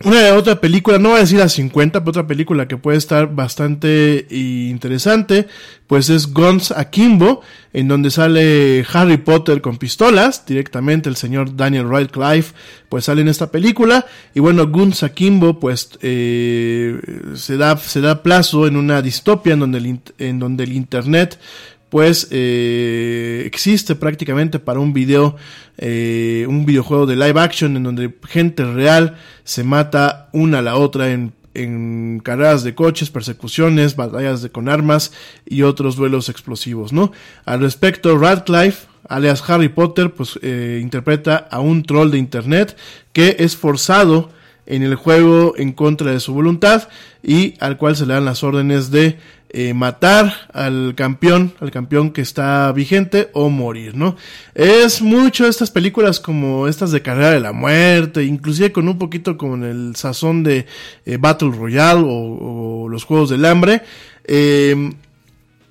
una 0.04 0.32
otra 0.34 0.60
película, 0.60 0.98
no 0.98 1.08
voy 1.08 1.18
a 1.18 1.22
decir 1.22 1.40
a 1.40 1.48
50, 1.48 2.00
pero 2.00 2.10
otra 2.10 2.26
película 2.26 2.68
que 2.68 2.76
puede 2.76 2.98
estar 2.98 3.34
bastante 3.34 4.26
interesante, 4.30 5.48
pues 5.88 6.08
es 6.08 6.32
Guns 6.32 6.70
Akimbo, 6.70 7.40
en 7.72 7.88
donde 7.88 8.12
sale 8.12 8.86
Harry 8.92 9.16
Potter 9.16 9.60
con 9.60 9.76
pistolas, 9.76 10.46
directamente 10.46 11.08
el 11.08 11.16
señor 11.16 11.56
Daniel 11.56 11.88
Radcliffe, 11.88 12.54
pues 12.88 13.06
sale 13.06 13.22
en 13.22 13.28
esta 13.28 13.50
película, 13.50 14.06
y 14.36 14.40
bueno, 14.40 14.68
Guns 14.68 15.02
Akimbo, 15.02 15.58
pues 15.58 15.90
eh, 16.00 17.00
se 17.34 17.56
da 17.56 17.76
se 17.76 18.00
da 18.00 18.22
plazo 18.22 18.68
en 18.68 18.76
una 18.76 19.02
distopia 19.02 19.54
en 19.54 19.58
donde 19.58 19.78
el, 19.78 20.00
en 20.18 20.38
donde 20.38 20.62
el 20.62 20.74
internet 20.74 21.40
pues 21.88 22.28
eh, 22.30 23.42
existe 23.46 23.94
prácticamente 23.94 24.58
para 24.58 24.80
un 24.80 24.92
video, 24.92 25.36
eh, 25.78 26.46
un 26.48 26.66
videojuego 26.66 27.06
de 27.06 27.16
live 27.16 27.40
action 27.40 27.76
en 27.76 27.82
donde 27.82 28.14
gente 28.26 28.64
real 28.64 29.16
se 29.44 29.64
mata 29.64 30.28
una 30.32 30.58
a 30.58 30.62
la 30.62 30.76
otra 30.76 31.10
en, 31.10 31.32
en 31.54 32.20
carreras 32.22 32.62
de 32.62 32.74
coches, 32.74 33.10
persecuciones, 33.10 33.96
batallas 33.96 34.42
de, 34.42 34.50
con 34.50 34.68
armas 34.68 35.12
y 35.46 35.62
otros 35.62 35.96
duelos 35.96 36.28
explosivos, 36.28 36.92
¿no? 36.92 37.12
Al 37.44 37.60
respecto, 37.60 38.16
Radcliffe, 38.18 38.86
alias 39.08 39.48
Harry 39.48 39.68
Potter, 39.68 40.12
pues 40.12 40.38
eh, 40.42 40.78
interpreta 40.82 41.48
a 41.50 41.60
un 41.60 41.82
troll 41.82 42.10
de 42.10 42.18
internet 42.18 42.76
que 43.12 43.36
es 43.38 43.56
forzado 43.56 44.30
en 44.66 44.82
el 44.82 44.94
juego 44.94 45.54
en 45.56 45.72
contra 45.72 46.12
de 46.12 46.20
su 46.20 46.34
voluntad 46.34 46.88
y 47.22 47.54
al 47.58 47.78
cual 47.78 47.96
se 47.96 48.06
le 48.06 48.14
dan 48.14 48.26
las 48.26 48.44
órdenes 48.44 48.90
de 48.90 49.18
eh, 49.50 49.74
matar 49.74 50.32
al 50.52 50.94
campeón, 50.94 51.54
al 51.60 51.70
campeón 51.70 52.10
que 52.10 52.20
está 52.20 52.70
vigente 52.72 53.30
o 53.32 53.48
morir, 53.48 53.94
¿no? 53.96 54.16
Es 54.54 55.00
mucho 55.00 55.46
estas 55.46 55.70
películas 55.70 56.20
como 56.20 56.68
estas 56.68 56.90
de 56.90 57.02
carrera 57.02 57.30
de 57.30 57.40
la 57.40 57.52
muerte, 57.52 58.24
inclusive 58.24 58.72
con 58.72 58.88
un 58.88 58.98
poquito 58.98 59.38
con 59.38 59.64
el 59.64 59.96
sazón 59.96 60.42
de 60.42 60.66
eh, 61.06 61.16
Battle 61.18 61.50
Royale 61.50 62.02
o, 62.04 62.88
los 62.90 63.04
Juegos 63.04 63.30
del 63.30 63.44
Hambre. 63.44 63.82
Eh, 64.24 64.92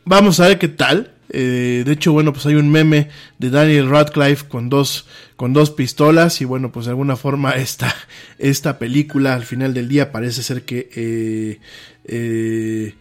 vamos 0.05 0.39
a 0.39 0.47
ver 0.47 0.59
qué 0.59 0.67
tal. 0.67 1.13
Eh, 1.29 1.83
de 1.85 1.91
hecho, 1.91 2.13
bueno, 2.13 2.31
pues 2.31 2.45
hay 2.45 2.55
un 2.55 2.69
meme 2.71 3.09
de 3.37 3.49
Daniel 3.49 3.89
Radcliffe 3.89 4.47
con 4.47 4.69
dos, 4.69 5.07
con 5.35 5.53
dos 5.53 5.71
pistolas 5.71 6.39
y 6.41 6.45
bueno, 6.45 6.71
pues 6.71 6.85
de 6.85 6.91
alguna 6.91 7.15
forma 7.15 7.51
esta, 7.55 7.93
esta 8.37 8.79
película 8.79 9.33
al 9.33 9.43
final 9.43 9.73
del 9.73 9.89
día 9.89 10.11
parece 10.11 10.43
ser 10.43 10.63
que 10.63 11.59
eh, 12.05 12.95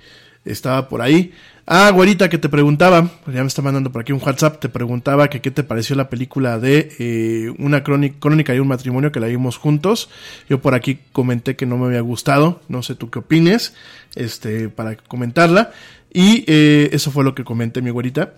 estaba 0.47 0.89
por 0.89 1.03
ahí. 1.03 1.33
Ah, 1.69 1.91
güerita, 1.91 2.29
que 2.29 2.39
te 2.39 2.49
preguntaba, 2.49 3.11
ya 3.27 3.41
me 3.41 3.49
está 3.49 3.61
mandando 3.61 3.91
por 3.91 4.01
aquí 4.01 4.13
un 4.13 4.23
WhatsApp, 4.25 4.61
te 4.61 4.69
preguntaba 4.69 5.29
que 5.29 5.41
qué 5.41 5.51
te 5.51 5.65
pareció 5.65 5.97
la 5.97 6.09
película 6.09 6.61
de 6.61 6.95
eh, 7.01 7.53
una 7.59 7.83
crónica, 7.83 8.17
crónica 8.21 8.55
y 8.55 8.61
un 8.61 8.69
matrimonio 8.69 9.11
que 9.11 9.19
la 9.19 9.27
vimos 9.27 9.57
juntos. 9.57 10.09
Yo 10.49 10.61
por 10.61 10.75
aquí 10.75 11.01
comenté 11.11 11.57
que 11.57 11.67
no 11.67 11.77
me 11.77 11.87
había 11.87 12.03
gustado, 12.03 12.61
no 12.69 12.85
sé 12.85 12.95
tú 12.95 13.11
qué 13.11 13.19
opines, 13.19 13.75
este, 14.15 14.69
para 14.69 14.97
comentarla. 14.97 15.73
Y 16.13 16.45
eh, 16.47 16.89
eso 16.93 17.11
fue 17.11 17.25
lo 17.25 17.35
que 17.35 17.43
comenté 17.43 17.83
mi 17.83 17.91
güerita. 17.91 18.35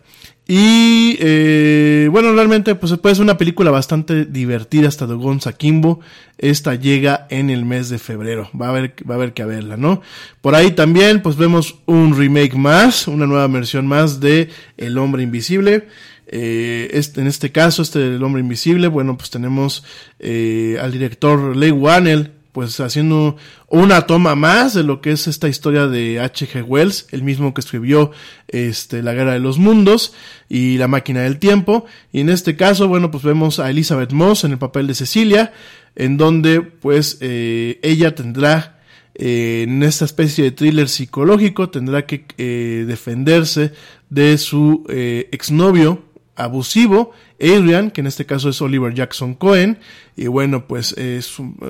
Y 0.50 1.18
eh, 1.20 2.08
bueno, 2.10 2.32
realmente 2.32 2.74
pues 2.74 2.90
ser 2.90 3.20
una 3.20 3.36
película 3.36 3.70
bastante 3.70 4.24
divertida 4.24 4.88
hasta 4.88 5.06
de 5.06 5.12
Gonza 5.12 5.52
Kimbo. 5.52 6.00
Esta 6.38 6.74
llega 6.74 7.26
en 7.28 7.50
el 7.50 7.66
mes 7.66 7.90
de 7.90 7.98
febrero. 7.98 8.48
Va 8.58 8.68
a 8.68 8.70
haber, 8.70 8.94
va 9.08 9.14
a 9.14 9.18
haber 9.18 9.34
que 9.34 9.44
verla, 9.44 9.76
¿no? 9.76 10.00
Por 10.40 10.54
ahí 10.54 10.70
también 10.70 11.20
pues 11.20 11.36
vemos 11.36 11.80
un 11.84 12.16
remake 12.16 12.56
más, 12.56 13.08
una 13.08 13.26
nueva 13.26 13.46
versión 13.48 13.86
más 13.86 14.20
de 14.20 14.48
El 14.78 14.96
Hombre 14.96 15.22
Invisible. 15.22 15.86
Eh, 16.26 16.88
este, 16.92 17.20
en 17.20 17.26
este 17.26 17.52
caso, 17.52 17.82
este 17.82 17.98
del 17.98 18.22
Hombre 18.22 18.40
Invisible, 18.40 18.88
bueno, 18.88 19.18
pues 19.18 19.28
tenemos 19.28 19.84
eh, 20.18 20.78
al 20.80 20.92
director 20.92 21.54
Leigh 21.54 21.72
Whannell, 21.72 22.32
pues 22.52 22.80
haciendo 22.80 23.36
una 23.68 24.02
toma 24.02 24.34
más 24.34 24.74
de 24.74 24.82
lo 24.82 25.00
que 25.00 25.12
es 25.12 25.28
esta 25.28 25.48
historia 25.48 25.86
de 25.86 26.20
H.G. 26.20 26.64
Wells, 26.66 27.06
el 27.10 27.22
mismo 27.22 27.54
que 27.54 27.60
escribió 27.60 28.10
este, 28.48 29.02
La 29.02 29.12
Guerra 29.12 29.32
de 29.32 29.40
los 29.40 29.58
Mundos 29.58 30.14
y 30.48 30.78
La 30.78 30.88
Máquina 30.88 31.20
del 31.20 31.38
Tiempo. 31.38 31.86
Y 32.12 32.20
en 32.20 32.30
este 32.30 32.56
caso, 32.56 32.88
bueno, 32.88 33.10
pues 33.10 33.22
vemos 33.22 33.58
a 33.58 33.70
Elizabeth 33.70 34.12
Moss 34.12 34.44
en 34.44 34.52
el 34.52 34.58
papel 34.58 34.86
de 34.86 34.94
Cecilia, 34.94 35.52
en 35.94 36.16
donde 36.16 36.62
pues 36.62 37.18
eh, 37.20 37.78
ella 37.82 38.14
tendrá 38.14 38.80
eh, 39.14 39.64
en 39.66 39.82
esta 39.82 40.04
especie 40.04 40.44
de 40.44 40.50
thriller 40.52 40.88
psicológico, 40.88 41.70
tendrá 41.70 42.06
que 42.06 42.24
eh, 42.38 42.84
defenderse 42.86 43.72
de 44.08 44.38
su 44.38 44.84
exnovio 44.88 46.04
abusivo, 46.38 47.12
Adrian, 47.40 47.90
que 47.90 48.00
en 48.00 48.06
este 48.06 48.24
caso 48.24 48.48
es 48.48 48.62
Oliver 48.62 48.94
Jackson 48.94 49.34
Cohen, 49.34 49.78
y 50.16 50.28
bueno, 50.28 50.66
pues 50.66 50.94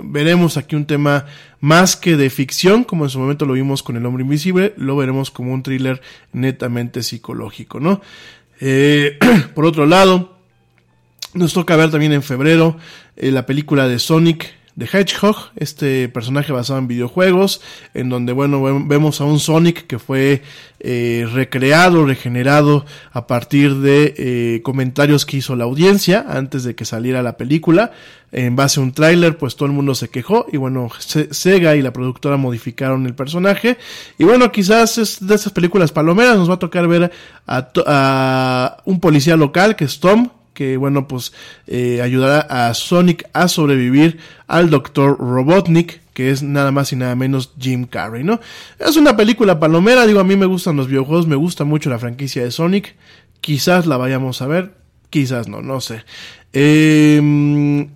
veremos 0.04 0.56
aquí 0.56 0.76
un 0.76 0.86
tema 0.86 1.26
más 1.60 1.96
que 1.96 2.16
de 2.16 2.30
ficción, 2.30 2.84
como 2.84 3.04
en 3.04 3.10
su 3.10 3.18
momento 3.18 3.46
lo 3.46 3.54
vimos 3.54 3.82
con 3.82 3.96
El 3.96 4.06
Hombre 4.06 4.22
Invisible, 4.22 4.74
lo 4.76 4.96
veremos 4.96 5.30
como 5.30 5.52
un 5.52 5.62
thriller 5.62 6.00
netamente 6.32 7.02
psicológico, 7.02 7.80
¿no? 7.80 8.00
Eh, 8.60 9.18
por 9.54 9.64
otro 9.64 9.86
lado, 9.86 10.36
nos 11.34 11.52
toca 11.52 11.76
ver 11.76 11.90
también 11.90 12.12
en 12.12 12.22
febrero 12.22 12.76
eh, 13.16 13.30
la 13.30 13.46
película 13.46 13.88
de 13.88 13.98
Sonic 13.98 14.57
de 14.78 14.86
Hedgehog, 14.86 15.50
este 15.56 16.08
personaje 16.08 16.52
basado 16.52 16.78
en 16.78 16.86
videojuegos, 16.86 17.60
en 17.94 18.10
donde, 18.10 18.32
bueno, 18.32 18.62
vemos 18.86 19.20
a 19.20 19.24
un 19.24 19.40
Sonic 19.40 19.88
que 19.88 19.98
fue 19.98 20.42
eh, 20.78 21.26
recreado, 21.32 22.06
regenerado 22.06 22.86
a 23.10 23.26
partir 23.26 23.74
de 23.78 24.14
eh, 24.16 24.62
comentarios 24.62 25.26
que 25.26 25.38
hizo 25.38 25.56
la 25.56 25.64
audiencia 25.64 26.24
antes 26.28 26.62
de 26.62 26.76
que 26.76 26.84
saliera 26.84 27.24
la 27.24 27.36
película. 27.36 27.90
En 28.30 28.54
base 28.54 28.78
a 28.78 28.84
un 28.84 28.92
tráiler, 28.92 29.36
pues 29.36 29.56
todo 29.56 29.66
el 29.66 29.72
mundo 29.72 29.96
se 29.96 30.10
quejó 30.10 30.46
y 30.52 30.58
bueno, 30.58 30.90
Sega 31.00 31.74
y 31.74 31.82
la 31.82 31.92
productora 31.92 32.36
modificaron 32.36 33.04
el 33.06 33.16
personaje. 33.16 33.78
Y 34.16 34.22
bueno, 34.22 34.52
quizás 34.52 34.96
es 34.98 35.26
de 35.26 35.34
esas 35.34 35.52
películas 35.52 35.90
palomeras 35.90 36.36
nos 36.36 36.48
va 36.48 36.54
a 36.54 36.58
tocar 36.60 36.86
ver 36.86 37.10
a, 37.48 37.68
a 37.84 38.76
un 38.84 39.00
policía 39.00 39.36
local 39.36 39.74
que 39.74 39.86
es 39.86 39.98
Tom, 39.98 40.28
que 40.58 40.76
bueno 40.76 41.06
pues 41.06 41.32
eh, 41.68 42.02
ayudará 42.02 42.40
a 42.40 42.74
Sonic 42.74 43.30
a 43.32 43.46
sobrevivir 43.46 44.18
al 44.48 44.70
Dr. 44.70 45.16
Robotnik 45.16 46.00
que 46.12 46.32
es 46.32 46.42
nada 46.42 46.72
más 46.72 46.92
y 46.92 46.96
nada 46.96 47.14
menos 47.14 47.52
Jim 47.60 47.86
Carrey, 47.86 48.24
¿no? 48.24 48.40
Es 48.80 48.96
una 48.96 49.16
película 49.16 49.60
palomera, 49.60 50.04
digo, 50.04 50.18
a 50.18 50.24
mí 50.24 50.34
me 50.34 50.46
gustan 50.46 50.74
los 50.74 50.88
videojuegos, 50.88 51.28
me 51.28 51.36
gusta 51.36 51.62
mucho 51.62 51.90
la 51.90 52.00
franquicia 52.00 52.42
de 52.42 52.50
Sonic, 52.50 52.96
quizás 53.40 53.86
la 53.86 53.98
vayamos 53.98 54.42
a 54.42 54.48
ver, 54.48 54.74
quizás 55.10 55.46
no, 55.46 55.62
no 55.62 55.80
sé. 55.80 56.02
Eh, 56.52 57.88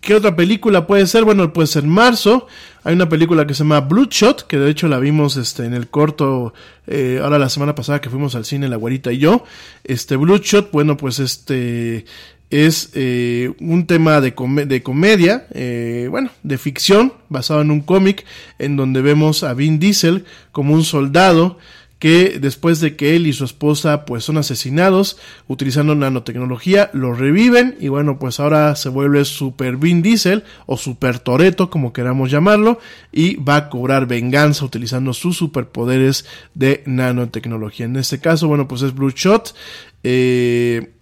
¿Qué 0.00 0.14
otra 0.14 0.34
película 0.34 0.86
puede 0.86 1.06
ser? 1.06 1.24
Bueno, 1.24 1.52
puede 1.52 1.66
ser 1.66 1.84
marzo. 1.84 2.46
Hay 2.84 2.94
una 2.94 3.08
película 3.08 3.46
que 3.46 3.52
se 3.52 3.64
llama 3.64 3.80
Bloodshot, 3.80 4.46
que 4.46 4.58
de 4.58 4.70
hecho 4.70 4.88
la 4.88 4.98
vimos 4.98 5.36
este, 5.36 5.66
en 5.66 5.74
el 5.74 5.88
corto, 5.88 6.54
eh, 6.86 7.20
ahora 7.22 7.38
la 7.38 7.50
semana 7.50 7.74
pasada 7.74 8.00
que 8.00 8.08
fuimos 8.08 8.34
al 8.34 8.46
cine, 8.46 8.68
la 8.68 8.76
güerita 8.76 9.12
y 9.12 9.18
yo. 9.18 9.44
Este 9.84 10.16
Bloodshot, 10.16 10.70
bueno, 10.72 10.96
pues 10.96 11.18
este 11.18 12.06
es 12.48 12.90
eh, 12.94 13.52
un 13.60 13.86
tema 13.86 14.22
de, 14.22 14.34
de 14.66 14.82
comedia, 14.82 15.46
eh, 15.52 16.08
bueno, 16.10 16.30
de 16.42 16.56
ficción, 16.56 17.12
basado 17.28 17.60
en 17.60 17.70
un 17.70 17.82
cómic, 17.82 18.24
en 18.58 18.76
donde 18.76 19.02
vemos 19.02 19.44
a 19.44 19.52
Vin 19.52 19.78
Diesel 19.78 20.24
como 20.50 20.74
un 20.74 20.82
soldado 20.82 21.58
que 22.00 22.38
después 22.40 22.80
de 22.80 22.96
que 22.96 23.14
él 23.14 23.26
y 23.26 23.34
su 23.34 23.44
esposa 23.44 24.06
pues 24.06 24.24
son 24.24 24.38
asesinados 24.38 25.18
utilizando 25.46 25.94
nanotecnología, 25.94 26.90
lo 26.94 27.12
reviven 27.12 27.76
y 27.78 27.88
bueno 27.88 28.18
pues 28.18 28.40
ahora 28.40 28.74
se 28.74 28.88
vuelve 28.88 29.24
Super 29.26 29.76
Vin 29.76 30.00
Diesel 30.00 30.42
o 30.64 30.78
Super 30.78 31.18
Toreto 31.18 31.68
como 31.68 31.92
queramos 31.92 32.30
llamarlo 32.30 32.80
y 33.12 33.36
va 33.36 33.56
a 33.56 33.68
cobrar 33.68 34.06
venganza 34.06 34.64
utilizando 34.64 35.12
sus 35.12 35.36
superpoderes 35.36 36.24
de 36.54 36.82
nanotecnología. 36.86 37.84
En 37.84 37.96
este 37.96 38.18
caso 38.18 38.48
bueno 38.48 38.66
pues 38.66 38.80
es 38.80 38.94
Blue 38.94 39.12
Shot. 39.14 39.54
Eh, 40.02 40.94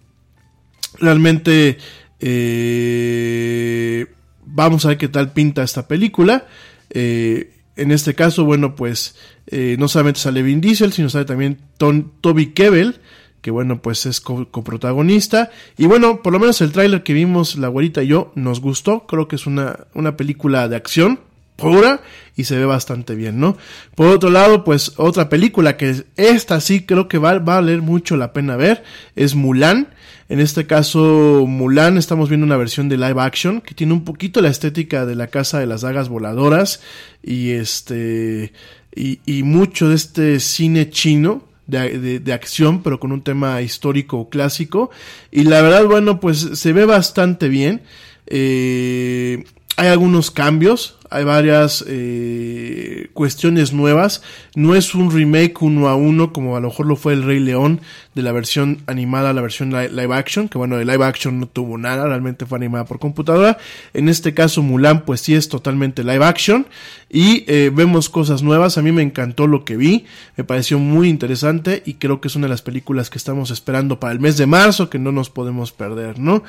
realmente 0.99 1.77
eh, 2.19 4.05
vamos 4.45 4.83
a 4.83 4.89
ver 4.89 4.97
qué 4.97 5.07
tal 5.07 5.31
pinta 5.31 5.63
esta 5.63 5.87
película. 5.87 6.45
Eh, 6.89 7.53
en 7.81 7.91
este 7.91 8.15
caso, 8.15 8.45
bueno, 8.45 8.75
pues 8.75 9.15
eh, 9.47 9.75
no 9.79 9.87
solamente 9.87 10.19
sale 10.19 10.41
Vin 10.41 10.61
Diesel, 10.61 10.93
sino 10.93 11.09
sale 11.09 11.25
también 11.25 11.59
Toby 11.77 12.47
Kebbell, 12.53 12.99
que 13.41 13.51
bueno, 13.51 13.81
pues 13.81 14.05
es 14.05 14.19
coprotagonista. 14.19 15.49
y 15.77 15.85
bueno, 15.85 16.21
por 16.21 16.33
lo 16.33 16.39
menos 16.39 16.61
el 16.61 16.71
tráiler 16.71 17.03
que 17.03 17.13
vimos, 17.13 17.57
la 17.57 17.69
güerita 17.69 18.03
y 18.03 18.07
yo, 18.07 18.31
nos 18.35 18.59
gustó. 18.59 19.05
Creo 19.07 19.27
que 19.27 19.37
es 19.37 19.47
una, 19.47 19.87
una 19.93 20.17
película 20.17 20.67
de 20.67 20.75
acción 20.75 21.19
pura 21.59 22.01
y 22.35 22.45
se 22.45 22.57
ve 22.57 22.65
bastante 22.65 23.15
bien, 23.15 23.39
¿no? 23.39 23.57
Por 23.95 24.07
otro 24.07 24.29
lado, 24.29 24.63
pues 24.63 24.93
otra 24.97 25.29
película 25.29 25.77
que 25.77 26.03
esta 26.15 26.61
sí 26.61 26.85
creo 26.85 27.07
que 27.07 27.17
va, 27.17 27.37
va 27.39 27.53
a 27.53 27.61
valer 27.61 27.81
mucho 27.81 28.17
la 28.17 28.33
pena 28.33 28.55
ver 28.55 28.83
es 29.15 29.35
Mulan. 29.35 29.89
En 30.29 30.39
este 30.39 30.67
caso, 30.67 31.45
Mulan, 31.47 31.97
estamos 31.97 32.29
viendo 32.29 32.45
una 32.45 32.55
versión 32.55 32.87
de 32.87 32.97
live 32.97 33.19
action 33.19 33.61
que 33.61 33.73
tiene 33.73 33.93
un 33.93 34.03
poquito 34.03 34.41
la 34.41 34.49
estética 34.49 35.07
de 35.07 35.15
la 35.15 35.27
casa 35.27 35.59
de 35.59 35.65
las 35.65 35.81
dagas 35.81 36.07
voladoras 36.07 36.81
y 37.23 37.49
este 37.49 38.53
y, 38.95 39.43
mucho 39.43 39.89
de 39.89 39.95
este 39.95 40.39
cine 40.39 40.91
chino 40.91 41.43
de, 41.65 42.19
de, 42.19 42.33
acción, 42.33 42.83
pero 42.83 42.99
con 42.99 43.11
un 43.11 43.23
tema 43.23 43.61
histórico 43.63 44.29
clásico. 44.29 44.91
Y 45.31 45.43
la 45.43 45.63
verdad, 45.63 45.85
bueno, 45.85 46.19
pues 46.19 46.37
se 46.53 46.73
ve 46.73 46.85
bastante 46.85 47.47
bien. 47.47 47.81
Eh, 48.27 49.45
hay 49.77 49.87
algunos 49.87 50.29
cambios, 50.29 50.98
hay 51.09 51.23
varias 51.23 51.83
eh, 51.87 53.09
cuestiones 53.13 53.73
nuevas. 53.73 54.21
No 54.55 54.75
es 54.75 54.93
un 54.93 55.11
remake 55.11 55.61
uno 55.61 55.89
a 55.89 55.95
uno 55.95 56.31
como 56.33 56.55
a 56.55 56.59
lo 56.59 56.69
mejor 56.69 56.85
lo 56.85 56.95
fue 56.95 57.13
el 57.13 57.23
Rey 57.23 57.39
León 57.39 57.81
de 58.15 58.23
la 58.23 58.31
versión 58.31 58.81
animada 58.87 59.29
a 59.29 59.33
la 59.33 59.41
versión 59.41 59.71
live 59.71 60.13
action, 60.13 60.49
que 60.49 60.57
bueno, 60.57 60.77
de 60.77 60.85
live 60.85 61.03
action 61.05 61.39
no 61.39 61.47
tuvo 61.47 61.77
nada, 61.77 62.05
realmente 62.05 62.45
fue 62.45 62.57
animada 62.57 62.85
por 62.85 62.99
computadora. 62.99 63.57
En 63.93 64.09
este 64.09 64.33
caso 64.33 64.61
Mulan 64.61 65.05
pues 65.05 65.21
sí 65.21 65.35
es 65.35 65.49
totalmente 65.49 66.03
live 66.03 66.25
action 66.25 66.67
y 67.09 67.43
eh, 67.47 67.71
vemos 67.73 68.09
cosas 68.09 68.43
nuevas. 68.43 68.77
A 68.77 68.81
mí 68.81 68.91
me 68.91 69.01
encantó 69.01 69.47
lo 69.47 69.65
que 69.65 69.77
vi, 69.77 70.05
me 70.37 70.43
pareció 70.43 70.79
muy 70.79 71.09
interesante 71.09 71.81
y 71.85 71.95
creo 71.95 72.21
que 72.21 72.27
es 72.27 72.35
una 72.35 72.47
de 72.47 72.51
las 72.51 72.61
películas 72.61 73.09
que 73.09 73.17
estamos 73.17 73.51
esperando 73.51 73.99
para 73.99 74.13
el 74.13 74.19
mes 74.19 74.37
de 74.37 74.45
marzo 74.45 74.89
que 74.89 74.99
no 74.99 75.11
nos 75.11 75.29
podemos 75.29 75.71
perder, 75.71 76.19
¿no? 76.19 76.43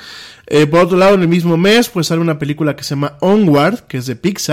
Eh, 0.47 0.67
por 0.67 0.81
otro 0.81 0.99
lado, 0.99 1.15
en 1.15 1.23
el 1.23 1.29
mismo 1.29 1.57
mes 1.57 1.89
pues 1.89 2.09
sale 2.09 2.21
una 2.21 2.39
película 2.39 2.77
que 2.77 2.83
se 2.83 2.91
llama 2.91 3.17
Onward, 3.21 3.87
que 3.87 3.99
es 3.99 4.07
de 4.07 4.17
Pixar, 4.17 4.50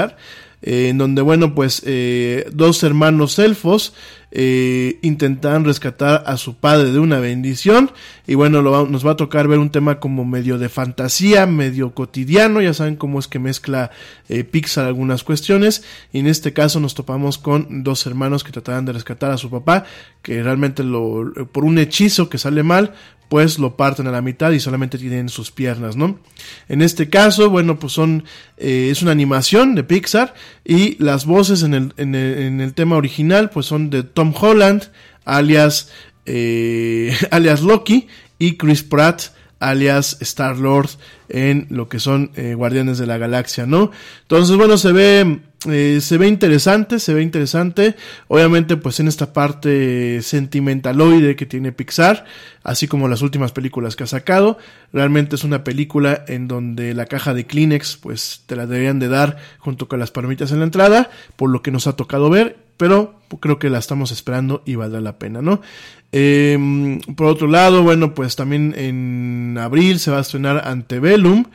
eh, 0.61 0.89
en 0.89 0.97
donde, 0.97 1.21
bueno, 1.21 1.53
pues 1.53 1.83
eh, 1.85 2.47
dos 2.51 2.83
hermanos 2.83 3.39
elfos 3.39 3.93
eh, 4.31 4.99
intentan 5.01 5.65
rescatar 5.65 6.23
a 6.25 6.37
su 6.37 6.55
padre 6.55 6.91
de 6.91 6.99
una 6.99 7.19
bendición. 7.19 7.91
Y 8.25 8.35
bueno, 8.35 8.61
nos 8.61 9.05
va 9.05 9.11
a 9.11 9.15
tocar 9.15 9.47
ver 9.47 9.59
un 9.59 9.69
tema 9.69 9.99
como 9.99 10.25
medio 10.25 10.57
de 10.57 10.69
fantasía, 10.69 11.45
medio 11.45 11.93
cotidiano. 11.93 12.61
Ya 12.61 12.73
saben 12.73 12.95
cómo 12.95 13.19
es 13.19 13.27
que 13.27 13.39
mezcla 13.39 13.91
Pixar 14.51 14.85
algunas 14.85 15.23
cuestiones. 15.23 15.83
Y 16.11 16.19
en 16.19 16.27
este 16.27 16.53
caso 16.53 16.79
nos 16.79 16.93
topamos 16.93 17.37
con 17.37 17.83
dos 17.83 18.05
hermanos 18.05 18.43
que 18.43 18.51
tratarán 18.51 18.85
de 18.85 18.93
rescatar 18.93 19.31
a 19.31 19.37
su 19.37 19.49
papá, 19.49 19.85
que 20.21 20.43
realmente 20.43 20.83
lo, 20.83 21.31
por 21.51 21.63
un 21.63 21.77
hechizo 21.77 22.29
que 22.29 22.37
sale 22.37 22.63
mal, 22.63 22.93
pues 23.29 23.59
lo 23.59 23.75
parten 23.75 24.07
a 24.07 24.11
la 24.11 24.21
mitad 24.21 24.51
y 24.51 24.59
solamente 24.59 24.97
tienen 24.97 25.29
sus 25.29 25.51
piernas, 25.51 25.95
¿no? 25.95 26.19
En 26.69 26.81
este 26.81 27.09
caso, 27.09 27.49
bueno, 27.49 27.77
pues 27.77 27.93
son, 27.93 28.23
eh, 28.57 28.87
es 28.89 29.01
una 29.01 29.11
animación 29.11 29.75
de 29.75 29.83
Pixar 29.83 30.33
y 30.63 31.01
las 31.03 31.25
voces 31.25 31.63
en 31.63 31.73
el, 31.73 31.93
en 31.97 32.15
el, 32.15 32.73
tema 32.73 32.95
original, 32.95 33.49
pues 33.49 33.65
son 33.65 33.89
de 33.89 34.03
Tom 34.17 34.33
Holland, 34.35 34.89
alias, 35.25 35.91
eh, 36.25 37.15
alias 37.29 37.61
Loki, 37.61 38.07
y 38.39 38.57
Chris 38.57 38.81
Pratt, 38.81 39.25
alias 39.59 40.17
Star 40.21 40.57
Lord, 40.57 40.89
en 41.29 41.67
lo 41.69 41.87
que 41.87 41.99
son 41.99 42.31
eh, 42.35 42.55
Guardianes 42.55 42.97
de 42.97 43.05
la 43.05 43.19
Galaxia, 43.19 43.67
¿no? 43.67 43.91
Entonces, 44.23 44.57
bueno, 44.57 44.79
se 44.79 44.91
ve 44.91 45.41
eh, 45.65 45.99
se 46.01 46.17
ve 46.17 46.27
interesante, 46.27 46.99
se 46.99 47.13
ve 47.13 47.23
interesante. 47.23 47.95
Obviamente, 48.27 48.77
pues 48.77 48.99
en 48.99 49.07
esta 49.07 49.33
parte 49.33 50.21
sentimentaloide 50.21 51.35
que 51.35 51.47
tiene 51.47 51.71
Pixar, 51.71 52.25
así 52.63 52.87
como 52.87 53.07
las 53.07 53.23
últimas 53.23 53.51
películas 53.51 53.95
que 53.95 54.03
ha 54.03 54.07
sacado. 54.07 54.59
Realmente 54.93 55.35
es 55.35 55.43
una 55.43 55.63
película 55.63 56.23
en 56.27 56.47
donde 56.47 56.93
la 56.93 57.07
caja 57.07 57.33
de 57.33 57.47
Kleenex, 57.47 57.97
pues 57.97 58.43
te 58.45 58.55
la 58.55 58.67
deberían 58.67 58.99
de 58.99 59.07
dar 59.07 59.37
junto 59.57 59.87
con 59.87 59.99
las 59.99 60.11
palomitas 60.11 60.51
en 60.51 60.59
la 60.59 60.65
entrada, 60.65 61.09
por 61.35 61.49
lo 61.49 61.63
que 61.63 61.71
nos 61.71 61.87
ha 61.87 61.95
tocado 61.95 62.29
ver. 62.29 62.57
Pero 62.77 63.19
creo 63.39 63.57
que 63.57 63.71
la 63.71 63.79
estamos 63.79 64.11
esperando 64.11 64.61
y 64.63 64.75
valdrá 64.75 65.01
la 65.01 65.17
pena, 65.17 65.41
¿no? 65.41 65.61
Em, 66.11 66.99
por 67.15 67.27
otro 67.27 67.47
lado, 67.47 67.83
bueno, 67.83 68.13
pues 68.13 68.35
también 68.35 68.73
en 68.77 69.57
abril 69.59 69.99
se 69.99 70.11
va 70.11 70.19
a 70.19 70.21
estrenar 70.21 70.67
Antebellum 70.67 71.45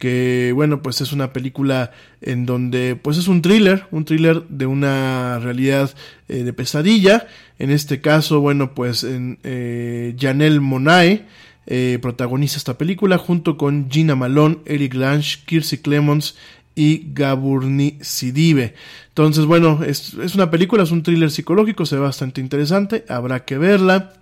que 0.00 0.52
bueno, 0.54 0.80
pues 0.80 1.02
es 1.02 1.12
una 1.12 1.30
película 1.34 1.92
en 2.22 2.46
donde 2.46 2.96
pues 2.96 3.18
es 3.18 3.28
un 3.28 3.42
thriller, 3.42 3.84
un 3.90 4.06
thriller 4.06 4.44
de 4.48 4.64
una 4.64 5.38
realidad 5.40 5.94
eh, 6.26 6.42
de 6.42 6.54
pesadilla. 6.54 7.26
En 7.58 7.70
este 7.70 8.00
caso, 8.00 8.40
bueno, 8.40 8.74
pues 8.74 9.04
en, 9.04 9.38
eh, 9.44 10.16
Janelle 10.18 10.58
Monae 10.58 11.26
eh, 11.66 11.98
protagoniza 12.00 12.56
esta 12.56 12.78
película 12.78 13.18
junto 13.18 13.58
con 13.58 13.90
Gina 13.90 14.16
Malone, 14.16 14.60
Eric 14.64 14.94
Lange, 14.94 15.40
Kirsey 15.44 15.80
Clemons 15.80 16.34
y 16.74 17.12
Gaburni 17.12 17.98
Sidibe. 18.00 18.72
Entonces, 19.08 19.44
bueno, 19.44 19.80
es, 19.86 20.14
es, 20.14 20.34
una 20.34 20.50
película, 20.50 20.82
es 20.82 20.92
un 20.92 21.02
thriller 21.02 21.30
psicológico, 21.30 21.84
se 21.84 21.96
ve 21.96 22.00
bastante 22.00 22.40
interesante, 22.40 23.04
habrá 23.06 23.44
que 23.44 23.58
verla. 23.58 24.14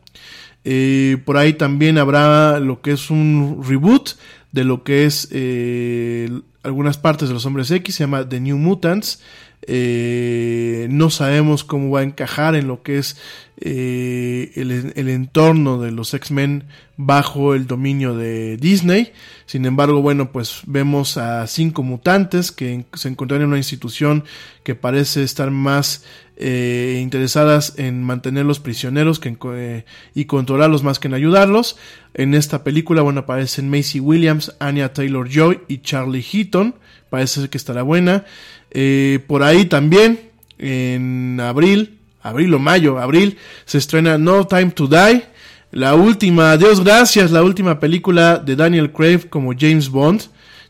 por 1.24 1.36
ahí 1.36 1.52
también 1.52 1.98
habrá 1.98 2.58
lo 2.58 2.80
que 2.80 2.90
es 2.90 3.10
un 3.10 3.62
reboot 3.64 4.16
de 4.58 4.64
lo 4.64 4.82
que 4.82 5.04
es 5.04 5.28
eh, 5.30 6.28
algunas 6.64 6.98
partes 6.98 7.28
de 7.28 7.34
los 7.34 7.46
hombres 7.46 7.70
X, 7.70 7.94
se 7.94 8.02
llama 8.02 8.28
The 8.28 8.40
New 8.40 8.56
Mutants. 8.56 9.22
Eh, 9.70 10.88
no 10.90 11.10
sabemos 11.10 11.62
cómo 11.62 11.90
va 11.90 12.00
a 12.00 12.04
encajar 12.04 12.54
en 12.54 12.66
lo 12.66 12.82
que 12.82 12.96
es 12.96 13.18
eh, 13.60 14.52
el, 14.54 15.08
entorno 15.08 15.80
de 15.80 15.90
los 15.90 16.14
X-Men 16.14 16.64
bajo 16.96 17.54
el 17.54 17.66
dominio 17.66 18.16
de 18.16 18.56
Disney. 18.56 19.12
Sin 19.46 19.66
embargo, 19.66 20.00
bueno, 20.00 20.32
pues 20.32 20.62
vemos 20.66 21.18
a 21.18 21.46
cinco 21.48 21.82
mutantes 21.82 22.50
que 22.50 22.86
se 22.94 23.08
encuentran 23.08 23.42
en 23.42 23.48
una 23.48 23.56
institución 23.56 24.24
que 24.62 24.74
parece 24.74 25.22
estar 25.22 25.50
más 25.50 26.04
eh, 26.36 27.00
interesadas 27.02 27.74
en 27.78 28.04
mantenerlos 28.04 28.60
prisioneros 28.60 29.18
que 29.18 29.36
eh, 29.54 29.84
y 30.14 30.26
controlarlos 30.26 30.84
más 30.84 31.00
que 31.00 31.08
en 31.08 31.14
ayudarlos. 31.14 31.76
En 32.14 32.34
esta 32.34 32.62
película, 32.62 33.02
bueno, 33.02 33.20
aparecen 33.20 33.68
Macy 33.68 33.98
Williams, 33.98 34.54
Anya 34.60 34.92
Taylor 34.92 35.28
Joy 35.28 35.60
y 35.66 35.78
Charlie 35.78 36.22
Heaton. 36.22 36.76
Parece 37.10 37.48
que 37.48 37.58
estará 37.58 37.82
buena. 37.82 38.24
Eh, 38.70 39.20
por 39.26 39.42
ahí 39.42 39.64
también, 39.64 40.20
en 40.58 41.40
abril, 41.40 41.98
abril 42.22 42.54
o 42.54 42.58
mayo, 42.58 42.98
abril, 42.98 43.38
se 43.64 43.78
estrena 43.78 44.18
No 44.18 44.46
Time 44.46 44.70
to 44.70 44.86
Die. 44.86 45.24
La 45.70 45.94
última, 45.94 46.56
Dios 46.56 46.82
gracias, 46.82 47.30
la 47.30 47.42
última 47.42 47.78
película 47.78 48.38
de 48.38 48.56
Daniel 48.56 48.90
Craig 48.90 49.28
como 49.28 49.52
James 49.58 49.90
Bond. 49.90 50.22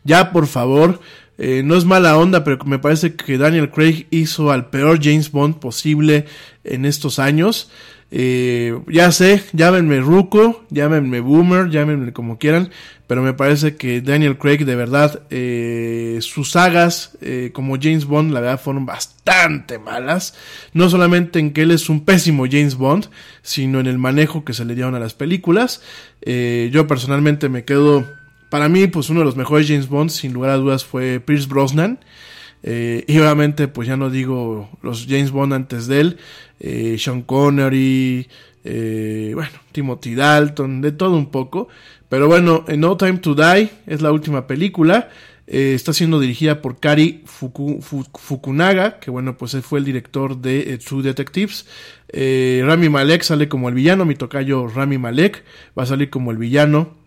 Ya, 0.03 0.31
por 0.31 0.47
favor, 0.47 0.99
eh, 1.37 1.61
no 1.63 1.77
es 1.77 1.85
mala 1.85 2.17
onda, 2.17 2.43
pero 2.43 2.57
me 2.65 2.79
parece 2.79 3.15
que 3.15 3.37
Daniel 3.37 3.71
Craig 3.71 4.07
hizo 4.11 4.51
al 4.51 4.69
peor 4.69 4.99
James 5.01 5.31
Bond 5.31 5.59
posible 5.59 6.25
en 6.65 6.85
estos 6.85 7.17
años. 7.17 7.71
Eh, 8.11 8.79
ya 8.87 9.11
sé, 9.11 9.43
llámenme 9.53 9.99
Ruco, 9.99 10.65
llámenme 10.69 11.19
Boomer, 11.19 11.69
llámenme 11.69 12.11
como 12.11 12.39
quieran, 12.39 12.71
pero 13.05 13.21
me 13.21 13.33
parece 13.33 13.75
que 13.75 14.01
Daniel 14.01 14.37
Craig 14.37 14.65
de 14.65 14.75
verdad, 14.75 15.21
eh, 15.29 16.17
sus 16.21 16.51
sagas 16.51 17.17
como 17.53 17.77
James 17.79 18.05
Bond, 18.05 18.31
la 18.31 18.39
verdad 18.39 18.59
fueron 18.59 18.85
bastante 18.85 19.77
malas. 19.77 20.35
No 20.73 20.89
solamente 20.89 21.39
en 21.39 21.53
que 21.53 21.63
él 21.63 21.71
es 21.71 21.89
un 21.89 22.03
pésimo 22.03 22.45
James 22.49 22.75
Bond, 22.75 23.09
sino 23.41 23.79
en 23.79 23.87
el 23.87 23.97
manejo 23.97 24.43
que 24.43 24.53
se 24.53 24.65
le 24.65 24.75
dieron 24.75 24.95
a 24.95 24.99
las 24.99 25.13
películas. 25.13 25.81
yo 26.25 26.87
personalmente 26.87 27.49
me 27.49 27.63
quedo 27.63 28.05
para 28.49 28.67
mí, 28.67 28.87
pues 28.87 29.09
uno 29.09 29.19
de 29.19 29.25
los 29.25 29.35
mejores 29.35 29.67
James 29.67 29.87
Bond, 29.87 30.09
sin 30.09 30.33
lugar 30.33 30.49
a 30.51 30.57
dudas, 30.57 30.83
fue 30.83 31.19
Pierce 31.19 31.47
Brosnan. 31.47 31.99
Eh, 32.63 33.05
y 33.07 33.17
obviamente, 33.19 33.67
pues 33.67 33.87
ya 33.87 33.97
no 33.97 34.09
digo 34.09 34.69
los 34.81 35.05
James 35.07 35.31
Bond 35.31 35.53
antes 35.53 35.87
de 35.87 35.99
él, 36.01 36.17
eh, 36.59 36.97
Sean 36.99 37.21
Connery, 37.21 38.27
eh, 38.63 39.31
bueno, 39.33 39.51
Timothy 39.71 40.15
Dalton, 40.15 40.81
de 40.81 40.91
todo 40.91 41.15
un 41.15 41.27
poco. 41.31 41.69
Pero 42.09 42.27
bueno, 42.27 42.65
No 42.75 42.97
Time 42.97 43.19
to 43.19 43.35
Die 43.35 43.69
es 43.87 44.01
la 44.01 44.11
última 44.11 44.47
película. 44.47 45.09
está 45.45 45.93
siendo 45.93 46.19
dirigida 46.19 46.61
por 46.61 46.79
Kari 46.79 47.23
Fukunaga, 47.25 48.99
que 48.99 49.09
bueno, 49.09 49.35
pues 49.35 49.57
fue 49.63 49.79
el 49.79 49.85
director 49.85 50.37
de 50.37 50.77
True 50.77 51.01
Detectives. 51.01 51.65
Rami 52.13 52.89
Malek 52.89 53.23
sale 53.23 53.47
como 53.47 53.69
el 53.69 53.75
villano, 53.75 54.05
mi 54.05 54.13
tocayo 54.15 54.67
Rami 54.67 54.99
Malek 54.99 55.43
va 55.77 55.83
a 55.83 55.85
salir 55.87 56.11
como 56.11 56.31
el 56.31 56.37
villano. 56.37 56.98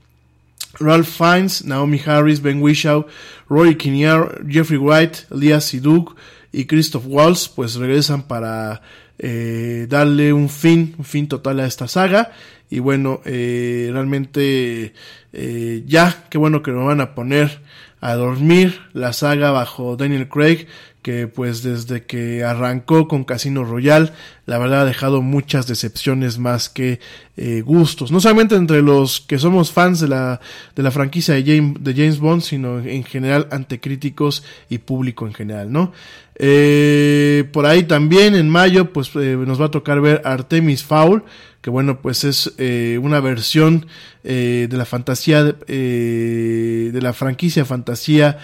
Ralph 0.80 1.08
Fiennes, 1.08 1.64
Naomi 1.64 2.00
Harris, 2.04 2.40
Ben 2.40 2.60
Whishaw, 2.60 3.06
Roy 3.48 3.76
Kinnear, 3.76 4.42
Jeffrey 4.48 4.78
Wright, 4.78 5.30
Elias 5.30 5.64
Siduk 5.66 6.16
y 6.52 6.66
Christoph 6.66 7.04
Waltz 7.06 7.48
pues 7.48 7.76
regresan 7.76 8.22
para 8.22 8.82
eh, 9.18 9.86
darle 9.88 10.32
un 10.32 10.48
fin, 10.48 10.94
un 10.98 11.04
fin 11.04 11.28
total 11.28 11.60
a 11.60 11.66
esta 11.66 11.88
saga. 11.88 12.32
Y 12.70 12.78
bueno, 12.78 13.20
eh, 13.24 13.90
realmente 13.92 14.94
eh, 15.32 15.84
ya, 15.86 16.24
qué 16.30 16.38
bueno 16.38 16.62
que 16.62 16.72
nos 16.72 16.86
van 16.86 17.00
a 17.00 17.14
poner 17.14 17.60
a 18.00 18.14
dormir 18.14 18.80
la 18.94 19.12
saga 19.12 19.50
bajo 19.50 19.96
Daniel 19.96 20.28
Craig 20.28 20.66
que 21.02 21.26
pues 21.26 21.64
desde 21.64 22.04
que 22.04 22.44
arrancó 22.44 23.08
con 23.08 23.24
Casino 23.24 23.64
Royale, 23.64 24.12
la 24.46 24.58
verdad 24.58 24.82
ha 24.82 24.84
dejado 24.84 25.20
muchas 25.20 25.66
decepciones 25.66 26.38
más 26.38 26.68
que 26.68 27.00
eh, 27.36 27.60
gustos. 27.62 28.12
No 28.12 28.20
solamente 28.20 28.54
entre 28.54 28.82
los 28.82 29.20
que 29.20 29.38
somos 29.38 29.72
fans 29.72 29.98
de 30.00 30.08
la, 30.08 30.40
de 30.76 30.82
la 30.82 30.92
franquicia 30.92 31.34
de 31.34 31.42
James, 31.44 31.76
de 31.80 31.92
James 31.92 32.20
Bond, 32.20 32.42
sino 32.42 32.78
en 32.78 33.02
general 33.02 33.48
ante 33.50 33.80
críticos 33.80 34.44
y 34.70 34.78
público 34.78 35.26
en 35.26 35.34
general, 35.34 35.72
¿no? 35.72 35.92
Eh, 36.36 37.48
por 37.52 37.66
ahí 37.66 37.82
también 37.82 38.34
en 38.34 38.48
mayo 38.48 38.92
pues 38.92 39.10
eh, 39.16 39.36
nos 39.36 39.60
va 39.60 39.66
a 39.66 39.70
tocar 39.70 40.00
ver 40.00 40.22
Artemis 40.24 40.82
Fowl, 40.84 41.24
que 41.60 41.68
bueno 41.68 42.00
pues 42.00 42.24
es 42.24 42.54
una 43.00 43.20
versión 43.20 43.86
de 44.24 44.68
la 44.70 44.84
fantasía, 44.84 45.44
de 45.44 46.98
la 47.00 47.12
franquicia 47.12 47.64
fantasía 47.64 48.38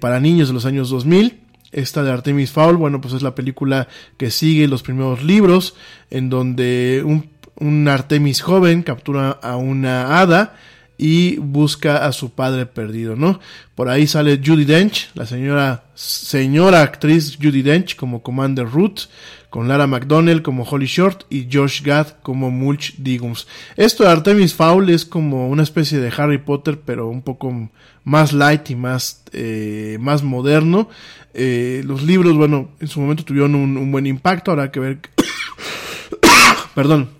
para 0.00 0.20
niños 0.20 0.48
de 0.48 0.54
los 0.54 0.66
años 0.66 0.90
2000 0.90 1.47
esta 1.72 2.02
de 2.02 2.12
Artemis 2.12 2.50
Fowl, 2.50 2.76
bueno, 2.76 3.00
pues 3.00 3.14
es 3.14 3.22
la 3.22 3.34
película 3.34 3.88
que 4.16 4.30
sigue 4.30 4.68
los 4.68 4.82
primeros 4.82 5.22
libros, 5.22 5.74
en 6.10 6.30
donde 6.30 7.02
un, 7.04 7.28
un 7.56 7.88
Artemis 7.88 8.40
joven 8.40 8.82
captura 8.82 9.30
a 9.30 9.56
una 9.56 10.20
hada 10.20 10.56
y 10.98 11.36
busca 11.36 12.04
a 12.04 12.12
su 12.12 12.30
padre 12.30 12.66
perdido, 12.66 13.14
¿no? 13.14 13.38
Por 13.76 13.88
ahí 13.88 14.08
sale 14.08 14.40
Judy 14.44 14.64
Dench, 14.64 15.10
la 15.14 15.26
señora, 15.26 15.84
señora 15.94 16.82
actriz 16.82 17.38
Judy 17.40 17.62
Dench 17.62 17.94
como 17.94 18.22
Commander 18.22 18.68
Ruth, 18.68 19.02
con 19.50 19.68
Lara 19.68 19.86
McDonnell 19.86 20.42
como 20.42 20.64
Holly 20.64 20.86
Short 20.86 21.24
y 21.30 21.48
Josh 21.50 21.82
Gad 21.82 22.08
como 22.22 22.50
Mulch 22.50 22.96
Diggums. 22.98 23.46
Esto 23.76 24.04
de 24.04 24.10
Artemis 24.10 24.54
Fowl 24.54 24.90
es 24.90 25.04
como 25.04 25.48
una 25.48 25.62
especie 25.62 25.98
de 25.98 26.12
Harry 26.16 26.38
Potter, 26.38 26.80
pero 26.84 27.08
un 27.08 27.22
poco 27.22 27.70
más 28.04 28.32
light 28.32 28.70
y 28.70 28.76
más, 28.76 29.22
eh, 29.32 29.96
más 30.00 30.22
moderno. 30.22 30.88
Eh, 31.34 31.82
los 31.84 32.02
libros, 32.02 32.36
bueno, 32.36 32.70
en 32.80 32.88
su 32.88 33.00
momento 33.00 33.24
tuvieron 33.24 33.54
un, 33.54 33.92
buen 33.92 34.06
impacto, 34.06 34.50
habrá 34.50 34.70
que 34.70 34.80
ver... 34.80 34.98
Perdón. 36.74 37.10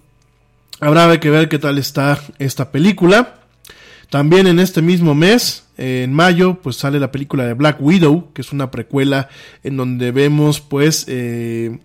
Habrá 0.80 1.18
que 1.18 1.30
ver 1.30 1.48
qué 1.48 1.58
tal 1.58 1.78
está 1.78 2.20
esta 2.38 2.70
película. 2.70 3.34
También 4.10 4.46
en 4.46 4.60
este 4.60 4.80
mismo 4.80 5.14
mes, 5.14 5.64
en 5.76 6.12
mayo, 6.12 6.60
pues 6.62 6.76
sale 6.76 7.00
la 7.00 7.10
película 7.10 7.44
de 7.44 7.54
Black 7.54 7.78
Widow, 7.80 8.32
que 8.32 8.42
es 8.42 8.52
una 8.52 8.70
precuela 8.70 9.28
en 9.64 9.76
donde 9.76 10.12
vemos 10.12 10.60
pues 10.60 11.04
eh, 11.08 11.78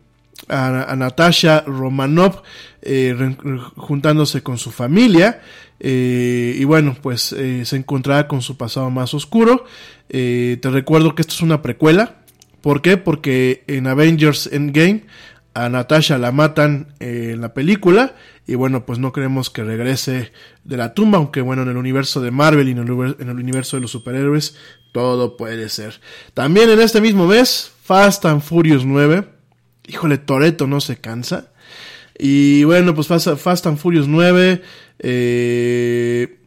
a, 0.47 0.95
Natasha 0.95 1.63
Romanov 1.65 2.43
eh, 2.81 3.35
juntándose 3.75 4.43
con 4.43 4.57
su 4.57 4.71
familia 4.71 5.41
eh, 5.79 6.55
y 6.57 6.63
bueno 6.65 6.95
pues 7.01 7.21
se 7.23 7.75
encontrará 7.75 8.27
con 8.27 8.41
su 8.41 8.57
pasado 8.57 8.89
más 8.89 9.13
oscuro. 9.13 9.65
te 10.07 10.59
recuerdo 10.63 11.15
que 11.15 11.21
esto 11.21 11.33
es 11.33 11.41
una 11.41 11.61
precuela. 11.61 12.17
¿Por 12.61 12.81
qué? 12.81 12.95
Porque 12.95 13.63
en 13.67 13.87
Avengers 13.87 14.47
Endgame 14.51 15.03
a 15.53 15.69
Natasha 15.69 16.17
la 16.17 16.31
matan 16.31 16.93
en 16.99 17.41
la 17.41 17.53
película 17.53 18.15
y 18.45 18.55
bueno, 18.55 18.85
pues 18.85 18.99
no 18.99 19.13
queremos 19.13 19.49
que 19.49 19.63
regrese 19.63 20.31
de 20.63 20.77
la 20.77 20.93
tumba, 20.93 21.17
aunque 21.17 21.41
bueno, 21.41 21.61
en 21.61 21.69
el 21.69 21.77
universo 21.77 22.21
de 22.21 22.31
Marvel 22.31 22.67
y 22.67 22.71
en 22.71 22.79
el, 22.79 23.39
universo 23.39 23.77
de 23.77 23.81
los 23.81 23.91
superhéroes, 23.91 24.57
todo 24.91 25.37
puede 25.37 25.69
ser. 25.69 26.01
También 26.33 26.69
en 26.69 26.81
este 26.81 26.99
mismo 26.99 27.27
mes, 27.27 27.71
Fast 27.83 28.25
and 28.25 28.41
Furious 28.41 28.85
9. 28.85 29.32
Híjole, 29.87 30.17
Toreto 30.17 30.67
no 30.67 30.81
se 30.81 30.97
cansa. 30.97 31.51
Y 32.17 32.63
bueno, 32.63 32.93
pues 32.93 33.07
Fast, 33.07 33.67
and 33.67 33.77
Furious 33.77 34.07
9. 34.07 34.61
Eh, 34.99 36.39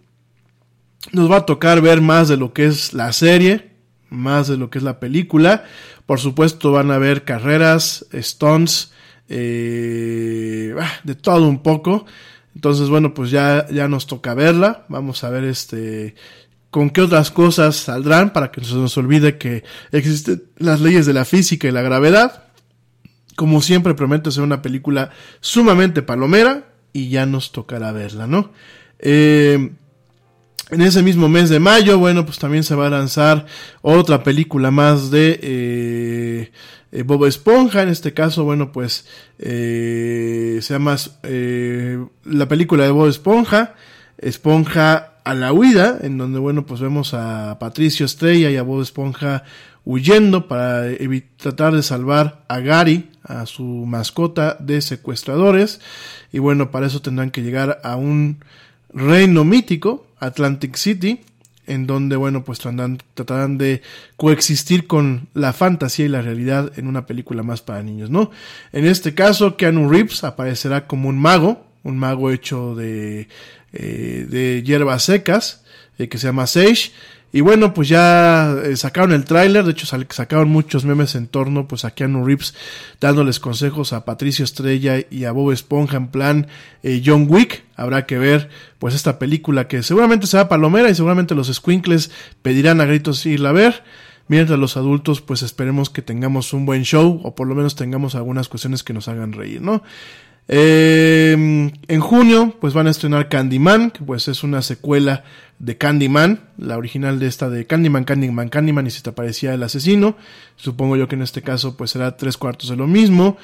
nos 1.13 1.31
va 1.31 1.39
a 1.39 1.47
tocar 1.47 1.81
ver 1.81 2.01
más 2.01 2.29
de 2.29 2.37
lo 2.37 2.53
que 2.53 2.67
es 2.67 2.93
la 2.93 3.13
serie. 3.13 3.75
más 4.09 4.47
de 4.47 4.57
lo 4.57 4.71
que 4.71 4.79
es 4.79 4.85
la 4.85 5.01
película. 5.01 5.65
Por 6.07 6.21
supuesto 6.21 6.71
van 6.71 6.91
a 6.91 6.95
haber 6.95 7.25
carreras, 7.25 8.07
stunts, 8.15 8.93
eh, 9.29 10.75
ah, 10.81 10.93
de 11.03 11.15
todo 11.17 11.49
un 11.49 11.63
poco. 11.63 12.07
Entonces, 12.55 12.89
bueno, 12.89 13.13
pues 13.13 13.31
ya, 13.31 13.67
ya 13.69 13.89
nos 13.89 14.07
toca 14.07 14.33
verla. 14.35 14.87
Vamos 14.89 15.25
a 15.25 15.31
ver 15.31 15.45
este 15.45 16.15
con 16.71 16.91
qué 16.91 17.01
otras 17.01 17.31
cosas 17.31 17.77
saldrán 17.77 18.33
para 18.33 18.51
que 18.51 18.61
no 18.61 18.67
se 18.67 18.75
nos 18.75 18.97
olvide 18.99 19.39
que 19.39 19.65
existen 19.93 20.45
las 20.59 20.81
leyes 20.81 21.07
de 21.07 21.15
la 21.15 21.25
física 21.25 21.69
y 21.69 21.71
la 21.71 21.83
gravedad. 21.83 22.46
Como 23.37 23.61
siempre 23.61 23.95
promete 23.95 24.31
ser 24.31 24.43
una 24.43 24.63
película 24.63 25.11
sumamente 25.41 26.03
palomera 26.03 26.73
y 26.93 27.11
ya 27.11 27.27
nos 27.27 27.53
tocará 27.53 27.93
verla, 27.93 28.27
¿no? 28.27 28.51
Eh, 28.99 29.71
en 30.71 30.83
ese 30.83 31.03
mismo 31.03 31.29
mes 31.29 31.49
de 31.49 31.61
mayo, 31.61 31.99
bueno, 31.99 32.27
pues 32.27 32.39
también 32.39 32.65
se 32.65 32.75
va 32.75 32.89
a 32.89 32.91
lanzar 32.91 33.47
otra 33.83 34.25
película 34.25 34.73
más 34.73 35.13
de 35.13 35.39
eh, 35.41 36.53
eh, 36.91 37.03
Bob 37.03 37.27
Esponja. 37.27 37.83
En 37.83 37.89
este 37.89 38.13
caso, 38.13 38.45
bueno, 38.45 38.73
pues 38.73 39.07
eh, 39.39 40.59
se 40.63 40.75
llama 40.75 40.97
eh, 41.23 42.05
la 42.25 42.49
película 42.49 42.85
de 42.85 42.91
Bob 42.91 43.09
Esponja, 43.09 43.75
Esponja 44.19 45.16
a 45.27 45.35
la 45.35 45.53
huida, 45.53 45.99
en 46.03 46.19
donde, 46.19 46.39
bueno, 46.39 46.67
pues 46.67 46.81
vemos 46.81 47.13
a 47.13 47.59
Patricio 47.59 48.07
Estrella 48.07 48.49
y 48.49 48.57
a 48.57 48.63
Bob 48.63 48.81
Esponja 48.81 49.43
huyendo 49.85 50.47
para 50.47 50.85
tratar 51.37 51.75
de 51.75 51.83
salvar 51.83 52.45
a 52.47 52.61
Gary, 52.61 53.11
a 53.25 53.45
su 53.47 53.65
mascota 53.65 54.57
de 54.61 54.81
secuestradores. 54.81 55.81
Y 56.33 56.39
bueno, 56.39 56.71
para 56.71 56.87
eso 56.87 57.03
tendrán 57.03 57.33
que 57.33 57.43
llegar 57.43 57.81
a 57.83 57.97
un 57.97 58.39
reino 58.95 59.43
mítico, 59.43 60.07
Atlantic 60.21 60.77
City, 60.77 61.19
en 61.67 61.89
donde, 61.89 62.15
bueno, 62.15 62.45
pues 62.45 62.61
tratarán, 62.61 63.59
de 63.59 63.83
coexistir 64.17 64.87
con 64.87 65.27
la 65.35 65.53
fantasía 65.53 66.07
y 66.07 66.09
la 66.09 66.23
realidad 66.23 66.71
en 66.77 66.87
una 66.87 67.05
película 67.05 67.43
más 67.43 67.63
para 67.63 67.83
niños, 67.83 68.11
¿no? 68.11 68.31
En 68.73 68.87
este 68.87 69.13
caso, 69.15 69.57
Keanu 69.57 69.89
Reeves 69.91 70.23
aparecerá 70.23 70.87
como 70.87 71.09
un 71.09 71.19
mago, 71.19 71.67
un 71.87 71.99
mago 71.99 72.31
hecho 72.31 72.75
de, 72.75 73.29
eh, 73.73 74.27
de 74.29 74.63
hierbas 74.63 75.05
secas, 75.05 75.65
eh, 75.99 76.09
que 76.09 76.19
se 76.19 76.27
llama 76.27 76.47
Sage, 76.47 76.93
y 77.37 77.43
bueno, 77.43 77.75
pues 77.75 77.89
ya 77.91 78.55
eh, 78.65 78.77
sacaron 78.77 79.13
el 79.13 79.25
tráiler, 79.25 79.65
de 79.65 79.73
hecho 79.73 79.85
sacaron 79.85 80.49
muchos 80.49 80.87
memes 80.87 81.15
en 81.17 81.27
torno 81.27 81.69
pues 81.69 81.85
a 81.85 81.91
Keanu 81.91 82.25
Reeves 82.25 82.55
dándoles 82.99 83.41
consejos 83.41 83.93
a 83.93 84.07
Patricio 84.07 84.43
Estrella 84.43 85.05
y 85.11 85.25
a 85.25 85.33
Bob 85.33 85.53
Esponja 85.53 85.99
en 85.99 86.09
plan 86.09 86.47
eh, 86.83 87.03
John 87.05 87.27
Wick. 87.29 87.65
Habrá 87.77 88.07
que 88.07 88.17
ver 88.17 88.49
pues 88.79 88.95
esta 88.95 89.19
película 89.19 89.69
que 89.69 89.83
seguramente 89.83 90.27
será 90.27 90.49
palomera 90.49 90.89
y 90.89 90.95
seguramente 90.95 91.35
los 91.35 91.53
squinkles 91.53 92.11
pedirán 92.41 92.81
a 92.81 92.87
gritos 92.87 93.27
irla 93.27 93.51
a 93.51 93.53
ver. 93.53 93.85
Mientras 94.29 94.59
los 94.59 94.79
adultos 94.79 95.21
pues 95.21 95.43
esperemos 95.43 95.91
que 95.91 96.01
tengamos 96.01 96.55
un 96.55 96.65
buen 96.65 96.85
show 96.85 97.21
o 97.23 97.35
por 97.35 97.49
lo 97.49 97.55
menos 97.55 97.77
tengamos 97.77 98.15
algunas 98.15 98.49
cuestiones 98.49 98.83
que 98.83 98.95
nos 98.95 99.09
hagan 99.09 99.35
reír, 99.35 99.61
¿no? 99.61 99.83
Eh, 100.49 101.33
en 101.89 102.01
junio, 102.01 102.55
pues 102.61 102.73
van 102.75 102.87
a 102.87 102.91
estrenar 102.91 103.29
Candyman, 103.29 103.91
que 103.91 104.05
pues 104.05 104.29
es 104.29 104.43
una 104.43 104.63
secuela 104.63 105.25
de 105.59 105.77
Candyman, 105.77 106.41
la 106.59 106.77
original 106.77 107.19
de 107.19 107.27
esta 107.27 107.49
de 107.49 107.67
Candyman, 107.67 108.05
Candyman, 108.05 108.49
Candyman, 108.49 108.87
y 108.87 108.91
si 108.91 109.03
te 109.03 109.11
aparecía 109.11 109.55
el 109.55 109.63
asesino. 109.63 110.17
Supongo 110.57 110.97
yo 110.97 111.09
que 111.09 111.17
en 111.17 111.23
este 111.23 111.43
caso, 111.43 111.77
pues 111.77 111.91
será 111.91 112.17
tres 112.17 112.37
cuartos 112.37 112.69
de 112.69 112.77
lo 112.77 112.87
mismo. 112.87 113.37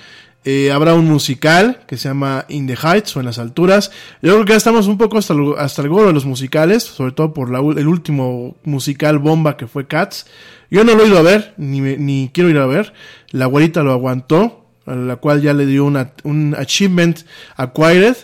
Eh, 0.44 0.72
habrá 0.72 0.94
un 0.94 1.08
musical 1.08 1.82
que 1.86 1.96
se 1.96 2.08
llama 2.08 2.46
In 2.48 2.66
the 2.66 2.76
Heights 2.76 3.16
o 3.16 3.20
en 3.20 3.26
las 3.26 3.38
alturas. 3.38 3.92
Yo 4.22 4.32
creo 4.32 4.44
que 4.44 4.52
ya 4.52 4.56
estamos 4.56 4.88
un 4.88 4.98
poco 4.98 5.18
hasta 5.18 5.32
el, 5.34 5.88
gorro 5.88 6.08
de 6.08 6.12
los 6.12 6.26
musicales, 6.26 6.82
sobre 6.82 7.12
todo 7.12 7.32
por 7.32 7.48
el 7.54 7.86
último 7.86 8.56
musical 8.64 9.18
bomba 9.18 9.56
que 9.56 9.68
fue 9.68 9.86
Cats. 9.86 10.26
Yo 10.68 10.84
no 10.84 10.94
lo 10.94 11.04
he 11.04 11.08
ido 11.08 11.18
a 11.18 11.22
ver, 11.22 11.54
ni, 11.58 11.80
ni 11.80 12.30
quiero 12.32 12.50
ir 12.50 12.58
a 12.58 12.66
ver. 12.66 12.92
La 13.30 13.44
abuelita 13.44 13.82
lo 13.82 13.92
aguantó, 13.92 14.61
a 14.86 14.94
la 14.94 15.16
cual 15.16 15.42
ya 15.42 15.52
le 15.52 15.66
dio 15.66 15.84
un 15.84 16.54
achievement 16.58 17.20
acquired. 17.56 18.16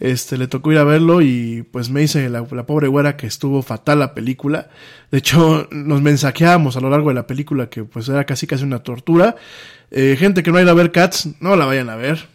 Este, 0.00 0.36
le 0.36 0.48
tocó 0.48 0.72
ir 0.72 0.78
a 0.78 0.84
verlo 0.84 1.22
y 1.22 1.62
pues 1.70 1.88
me 1.88 2.00
dice 2.00 2.28
la, 2.28 2.44
pobre 2.44 2.88
güera 2.88 3.16
que 3.16 3.26
estuvo 3.26 3.62
fatal 3.62 4.00
la 4.00 4.12
película. 4.14 4.68
De 5.10 5.18
hecho, 5.18 5.68
nos 5.72 6.02
mensajeábamos 6.02 6.76
a 6.76 6.80
lo 6.80 6.90
largo 6.90 7.08
de 7.08 7.14
la 7.14 7.26
película 7.26 7.68
que 7.68 7.84
pues 7.84 8.08
era 8.08 8.24
casi 8.24 8.46
casi 8.46 8.64
una 8.64 8.80
tortura. 8.80 9.36
Eh, 9.90 10.16
gente 10.18 10.42
que 10.42 10.50
no 10.50 10.58
ha 10.58 10.62
a 10.62 10.74
ver 10.74 10.92
Cats, 10.92 11.28
no 11.40 11.56
la 11.56 11.66
vayan 11.66 11.90
a 11.90 11.96
ver. 11.96 12.26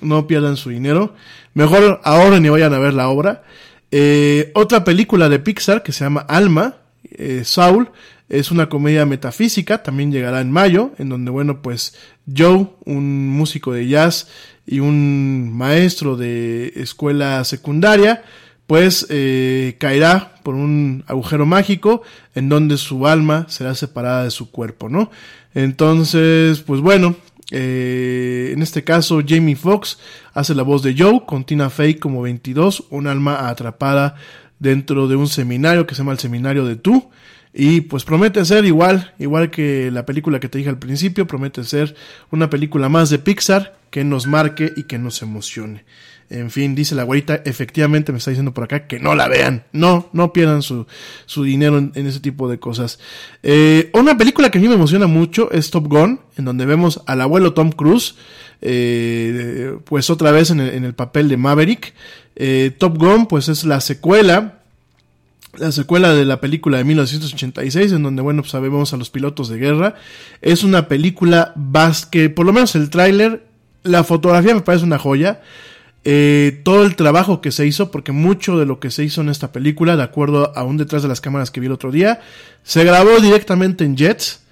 No 0.00 0.26
pierdan 0.26 0.56
su 0.56 0.70
dinero. 0.70 1.14
Mejor 1.54 2.00
ahorren 2.04 2.44
y 2.44 2.48
vayan 2.50 2.74
a 2.74 2.78
ver 2.78 2.92
la 2.92 3.08
obra. 3.08 3.42
Eh, 3.90 4.50
otra 4.54 4.84
película 4.84 5.28
de 5.28 5.38
Pixar 5.38 5.82
que 5.82 5.92
se 5.92 6.04
llama 6.04 6.20
Alma, 6.20 6.76
eh, 7.10 7.42
Saul, 7.44 7.90
es 8.28 8.50
una 8.50 8.68
comedia 8.68 9.06
metafísica, 9.06 9.82
también 9.82 10.10
llegará 10.10 10.40
en 10.40 10.50
mayo, 10.50 10.92
en 10.98 11.08
donde, 11.08 11.30
bueno, 11.30 11.62
pues 11.62 11.94
Joe, 12.34 12.68
un 12.84 13.28
músico 13.28 13.72
de 13.72 13.86
jazz 13.86 14.28
y 14.66 14.80
un 14.80 15.52
maestro 15.52 16.16
de 16.16 16.72
escuela 16.76 17.44
secundaria, 17.44 18.24
pues 18.66 19.06
eh, 19.10 19.76
caerá 19.78 20.34
por 20.42 20.56
un 20.56 21.04
agujero 21.06 21.46
mágico 21.46 22.02
en 22.34 22.48
donde 22.48 22.78
su 22.78 23.06
alma 23.06 23.46
será 23.48 23.74
separada 23.74 24.24
de 24.24 24.30
su 24.30 24.50
cuerpo, 24.50 24.88
¿no? 24.88 25.10
Entonces, 25.54 26.60
pues 26.60 26.80
bueno, 26.80 27.16
eh, 27.52 28.50
en 28.52 28.60
este 28.60 28.82
caso 28.82 29.22
Jamie 29.26 29.54
Foxx 29.54 29.98
hace 30.34 30.54
la 30.54 30.64
voz 30.64 30.82
de 30.82 30.96
Joe 30.98 31.22
con 31.26 31.44
Tina 31.44 31.70
Fey 31.70 31.94
como 31.94 32.22
22, 32.22 32.86
un 32.90 33.06
alma 33.06 33.48
atrapada 33.48 34.16
dentro 34.58 35.06
de 35.06 35.14
un 35.14 35.28
seminario 35.28 35.86
que 35.86 35.94
se 35.94 36.00
llama 36.00 36.12
el 36.12 36.18
Seminario 36.18 36.64
de 36.64 36.76
Tú. 36.76 37.08
Y 37.58 37.80
pues 37.80 38.04
promete 38.04 38.44
ser 38.44 38.66
igual, 38.66 39.14
igual 39.18 39.50
que 39.50 39.90
la 39.90 40.04
película 40.04 40.38
que 40.40 40.50
te 40.50 40.58
dije 40.58 40.68
al 40.68 40.78
principio, 40.78 41.26
promete 41.26 41.64
ser 41.64 41.96
una 42.30 42.50
película 42.50 42.90
más 42.90 43.08
de 43.08 43.18
Pixar 43.18 43.78
que 43.88 44.04
nos 44.04 44.26
marque 44.26 44.74
y 44.76 44.82
que 44.82 44.98
nos 44.98 45.22
emocione. 45.22 45.86
En 46.28 46.50
fin, 46.50 46.74
dice 46.74 46.94
la 46.94 47.04
güerita, 47.04 47.36
efectivamente 47.46 48.12
me 48.12 48.18
está 48.18 48.30
diciendo 48.30 48.52
por 48.52 48.64
acá 48.64 48.86
que 48.86 48.98
no 48.98 49.14
la 49.14 49.26
vean. 49.26 49.64
No, 49.72 50.10
no 50.12 50.34
pierdan 50.34 50.60
su, 50.60 50.86
su 51.24 51.44
dinero 51.44 51.78
en, 51.78 51.92
en, 51.94 52.06
ese 52.06 52.20
tipo 52.20 52.46
de 52.46 52.58
cosas. 52.58 52.98
Eh, 53.42 53.90
una 53.94 54.18
película 54.18 54.50
que 54.50 54.58
a 54.58 54.60
mí 54.60 54.68
me 54.68 54.74
emociona 54.74 55.06
mucho 55.06 55.50
es 55.50 55.70
Top 55.70 55.86
Gun, 55.86 56.20
en 56.36 56.44
donde 56.44 56.66
vemos 56.66 57.00
al 57.06 57.22
abuelo 57.22 57.54
Tom 57.54 57.72
Cruise, 57.72 58.16
eh, 58.60 59.78
pues 59.86 60.10
otra 60.10 60.30
vez 60.30 60.50
en 60.50 60.60
el, 60.60 60.74
en 60.74 60.84
el 60.84 60.94
papel 60.94 61.30
de 61.30 61.38
Maverick. 61.38 61.94
Eh, 62.34 62.70
Top 62.76 62.98
Gun, 62.98 63.26
pues 63.28 63.48
es 63.48 63.64
la 63.64 63.80
secuela 63.80 64.55
la 65.58 65.72
secuela 65.72 66.14
de 66.14 66.24
la 66.24 66.40
película 66.40 66.78
de 66.78 66.84
1986, 66.84 67.92
en 67.92 68.02
donde, 68.02 68.22
bueno, 68.22 68.42
pues 68.42 68.52
sabemos 68.52 68.92
a 68.92 68.96
los 68.96 69.10
pilotos 69.10 69.48
de 69.48 69.58
guerra. 69.58 69.94
Es 70.42 70.64
una 70.64 70.88
película 70.88 71.54
que, 72.10 72.30
por 72.30 72.46
lo 72.46 72.52
menos 72.52 72.74
el 72.74 72.90
tráiler, 72.90 73.46
la 73.82 74.04
fotografía 74.04 74.54
me 74.54 74.62
parece 74.62 74.84
una 74.84 74.98
joya. 74.98 75.40
Eh, 76.04 76.60
todo 76.62 76.84
el 76.84 76.94
trabajo 76.94 77.40
que 77.40 77.50
se 77.50 77.66
hizo, 77.66 77.90
porque 77.90 78.12
mucho 78.12 78.58
de 78.58 78.66
lo 78.66 78.78
que 78.78 78.90
se 78.90 79.02
hizo 79.02 79.22
en 79.22 79.28
esta 79.28 79.50
película, 79.50 79.96
de 79.96 80.04
acuerdo 80.04 80.56
a 80.56 80.62
un 80.62 80.76
detrás 80.76 81.02
de 81.02 81.08
las 81.08 81.20
cámaras 81.20 81.50
que 81.50 81.60
vi 81.60 81.66
el 81.66 81.72
otro 81.72 81.90
día, 81.90 82.20
se 82.62 82.84
grabó 82.84 83.18
directamente 83.20 83.84
en 83.84 83.96
jets. 83.96 84.45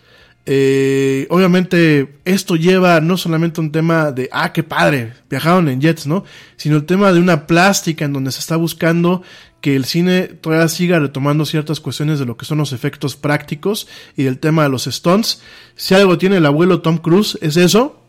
Eh, 0.46 1.26
obviamente 1.30 2.18
esto 2.26 2.56
lleva 2.56 3.00
no 3.00 3.16
solamente 3.16 3.60
un 3.60 3.72
tema 3.72 4.12
de, 4.12 4.28
ah, 4.30 4.52
qué 4.52 4.62
padre, 4.62 5.14
viajaron 5.30 5.68
en 5.68 5.80
jets, 5.80 6.06
¿no? 6.06 6.24
Sino 6.56 6.76
el 6.76 6.84
tema 6.84 7.12
de 7.12 7.20
una 7.20 7.46
plástica 7.46 8.04
en 8.04 8.12
donde 8.12 8.30
se 8.30 8.40
está 8.40 8.56
buscando 8.56 9.22
que 9.62 9.76
el 9.76 9.86
cine 9.86 10.24
todavía 10.24 10.68
siga 10.68 10.98
retomando 10.98 11.46
ciertas 11.46 11.80
cuestiones 11.80 12.18
de 12.18 12.26
lo 12.26 12.36
que 12.36 12.44
son 12.44 12.58
los 12.58 12.74
efectos 12.74 13.16
prácticos 13.16 13.88
y 14.14 14.24
del 14.24 14.38
tema 14.38 14.64
de 14.64 14.68
los 14.68 14.84
stunts. 14.84 15.40
Si 15.74 15.94
algo 15.94 16.18
tiene 16.18 16.36
el 16.36 16.44
abuelo 16.44 16.82
Tom 16.82 16.98
Cruise 16.98 17.38
es 17.40 17.56
eso, 17.56 18.03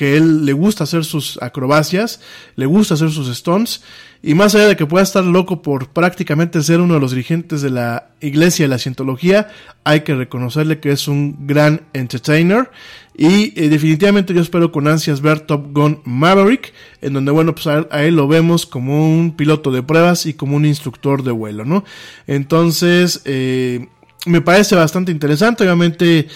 que 0.00 0.16
él 0.16 0.46
le 0.46 0.54
gusta 0.54 0.84
hacer 0.84 1.04
sus 1.04 1.38
acrobacias, 1.42 2.22
le 2.56 2.64
gusta 2.64 2.94
hacer 2.94 3.10
sus 3.10 3.28
stunts, 3.36 3.82
y 4.22 4.32
más 4.32 4.54
allá 4.54 4.68
de 4.68 4.74
que 4.74 4.86
pueda 4.86 5.02
estar 5.02 5.22
loco 5.22 5.60
por 5.60 5.90
prácticamente 5.90 6.62
ser 6.62 6.80
uno 6.80 6.94
de 6.94 7.00
los 7.00 7.10
dirigentes 7.10 7.60
de 7.60 7.68
la 7.68 8.08
iglesia 8.22 8.64
de 8.64 8.70
la 8.70 8.78
cientología, 8.78 9.48
hay 9.84 10.00
que 10.00 10.14
reconocerle 10.14 10.80
que 10.80 10.90
es 10.90 11.06
un 11.06 11.46
gran 11.46 11.82
entertainer. 11.92 12.70
Y 13.14 13.52
eh, 13.60 13.68
definitivamente 13.68 14.32
yo 14.32 14.40
espero 14.40 14.72
con 14.72 14.88
ansias 14.88 15.20
ver 15.20 15.40
Top 15.40 15.66
Gun 15.70 16.00
Maverick, 16.06 16.72
en 17.02 17.12
donde, 17.12 17.30
bueno, 17.30 17.54
pues 17.54 17.66
a, 17.66 17.86
a, 17.90 18.02
él 18.02 18.16
lo 18.16 18.26
vemos 18.26 18.64
como 18.64 19.06
un 19.06 19.36
piloto 19.36 19.70
de 19.70 19.82
pruebas 19.82 20.24
y 20.24 20.32
como 20.32 20.56
un 20.56 20.64
instructor 20.64 21.22
de 21.22 21.32
vuelo, 21.32 21.66
¿no? 21.66 21.84
Entonces, 22.26 23.20
eh, 23.26 23.86
me 24.26 24.40
parece 24.40 24.74
bastante 24.76 25.12
interesante, 25.12 25.64
obviamente 25.64 26.28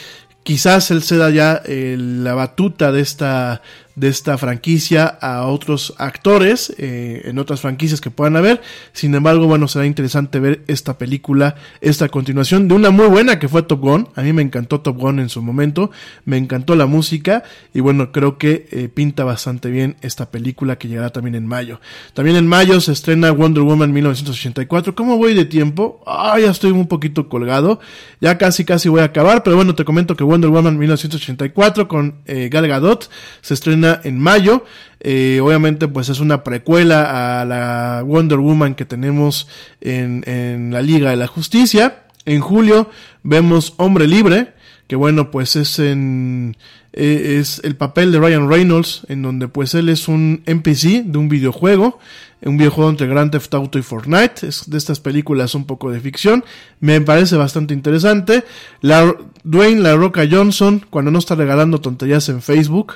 quizás 0.44 0.90
él 0.92 1.02
se 1.02 1.16
da 1.16 1.30
ya 1.30 1.62
eh, 1.64 1.96
la 1.98 2.34
batuta 2.34 2.92
de 2.92 3.00
esta 3.00 3.62
de 3.96 4.08
esta 4.08 4.36
franquicia 4.38 5.06
a 5.06 5.46
otros 5.46 5.94
actores 5.98 6.74
eh, 6.78 7.22
en 7.26 7.38
otras 7.38 7.60
franquicias 7.60 8.00
que 8.00 8.10
puedan 8.10 8.36
haber. 8.36 8.60
Sin 8.92 9.14
embargo, 9.14 9.46
bueno, 9.46 9.68
será 9.68 9.86
interesante 9.86 10.40
ver 10.40 10.62
esta 10.66 10.98
película, 10.98 11.54
esta 11.80 12.08
continuación 12.08 12.66
de 12.66 12.74
una 12.74 12.90
muy 12.90 13.06
buena 13.06 13.38
que 13.38 13.48
fue 13.48 13.62
Top 13.62 13.80
Gun. 13.80 14.08
A 14.16 14.22
mí 14.22 14.32
me 14.32 14.42
encantó 14.42 14.80
Top 14.80 14.96
Gun 14.98 15.20
en 15.20 15.28
su 15.28 15.42
momento, 15.42 15.90
me 16.24 16.36
encantó 16.36 16.74
la 16.74 16.86
música 16.86 17.44
y 17.72 17.80
bueno, 17.80 18.10
creo 18.10 18.36
que 18.36 18.66
eh, 18.72 18.88
pinta 18.92 19.24
bastante 19.24 19.70
bien 19.70 19.96
esta 20.00 20.30
película 20.30 20.76
que 20.76 20.88
llegará 20.88 21.10
también 21.10 21.36
en 21.36 21.46
mayo. 21.46 21.80
También 22.14 22.36
en 22.36 22.48
mayo 22.48 22.80
se 22.80 22.92
estrena 22.92 23.30
Wonder 23.30 23.62
Woman 23.62 23.92
1984. 23.92 24.94
¿Cómo 24.94 25.18
voy 25.18 25.34
de 25.34 25.44
tiempo? 25.44 26.02
Ah, 26.06 26.38
ya 26.40 26.50
estoy 26.50 26.72
un 26.72 26.88
poquito 26.88 27.28
colgado. 27.28 27.78
Ya 28.20 28.38
casi 28.38 28.64
casi 28.64 28.88
voy 28.88 29.02
a 29.02 29.04
acabar, 29.04 29.42
pero 29.42 29.56
bueno, 29.56 29.74
te 29.74 29.84
comento 29.84 30.16
que 30.16 30.24
Wonder 30.24 30.50
Woman 30.50 30.78
1984 30.78 31.86
con 31.86 32.16
eh, 32.26 32.48
Gal 32.50 32.66
Gadot 32.66 33.08
se 33.40 33.54
estrena 33.54 33.83
en 34.02 34.18
mayo. 34.18 34.64
Eh, 35.00 35.40
obviamente, 35.42 35.86
pues 35.86 36.08
es 36.08 36.20
una 36.20 36.42
precuela 36.42 37.40
a 37.40 37.44
la 37.44 38.02
Wonder 38.04 38.38
Woman 38.38 38.74
que 38.74 38.86
tenemos 38.86 39.48
en, 39.80 40.70
la 40.72 40.82
Liga 40.82 41.10
de 41.10 41.16
la 41.16 41.26
Justicia. 41.26 42.04
En 42.24 42.40
julio 42.40 42.90
vemos 43.22 43.74
Hombre 43.76 44.08
Libre, 44.08 44.54
que 44.86 44.96
bueno, 44.96 45.30
pues 45.30 45.56
es 45.56 45.78
en 45.78 46.56
eh, 46.94 47.38
es 47.40 47.60
el 47.64 47.76
papel 47.76 48.12
de 48.12 48.18
Ryan 48.20 48.48
Reynolds, 48.48 49.02
en 49.08 49.20
donde 49.20 49.48
pues 49.48 49.74
él 49.74 49.88
es 49.88 50.08
un 50.08 50.42
NPC 50.46 51.04
de 51.04 51.18
un 51.18 51.28
videojuego, 51.28 51.98
un 52.40 52.56
videojuego 52.56 52.88
entre 52.88 53.06
Grand 53.06 53.30
Theft 53.30 53.52
Auto 53.54 53.78
y 53.78 53.82
Fortnite, 53.82 54.46
es 54.46 54.70
de 54.70 54.78
estas 54.78 55.00
películas 55.00 55.54
un 55.54 55.66
poco 55.66 55.90
de 55.90 56.00
ficción, 56.00 56.44
me 56.80 57.00
parece 57.00 57.36
bastante 57.36 57.74
interesante. 57.74 58.44
La, 58.80 59.14
Dwayne 59.42 59.80
La 59.80 59.96
Roca 59.96 60.26
Johnson, 60.30 60.84
cuando 60.88 61.10
no 61.10 61.18
está 61.18 61.34
regalando 61.34 61.80
tonterías 61.80 62.28
en 62.28 62.40
Facebook, 62.40 62.94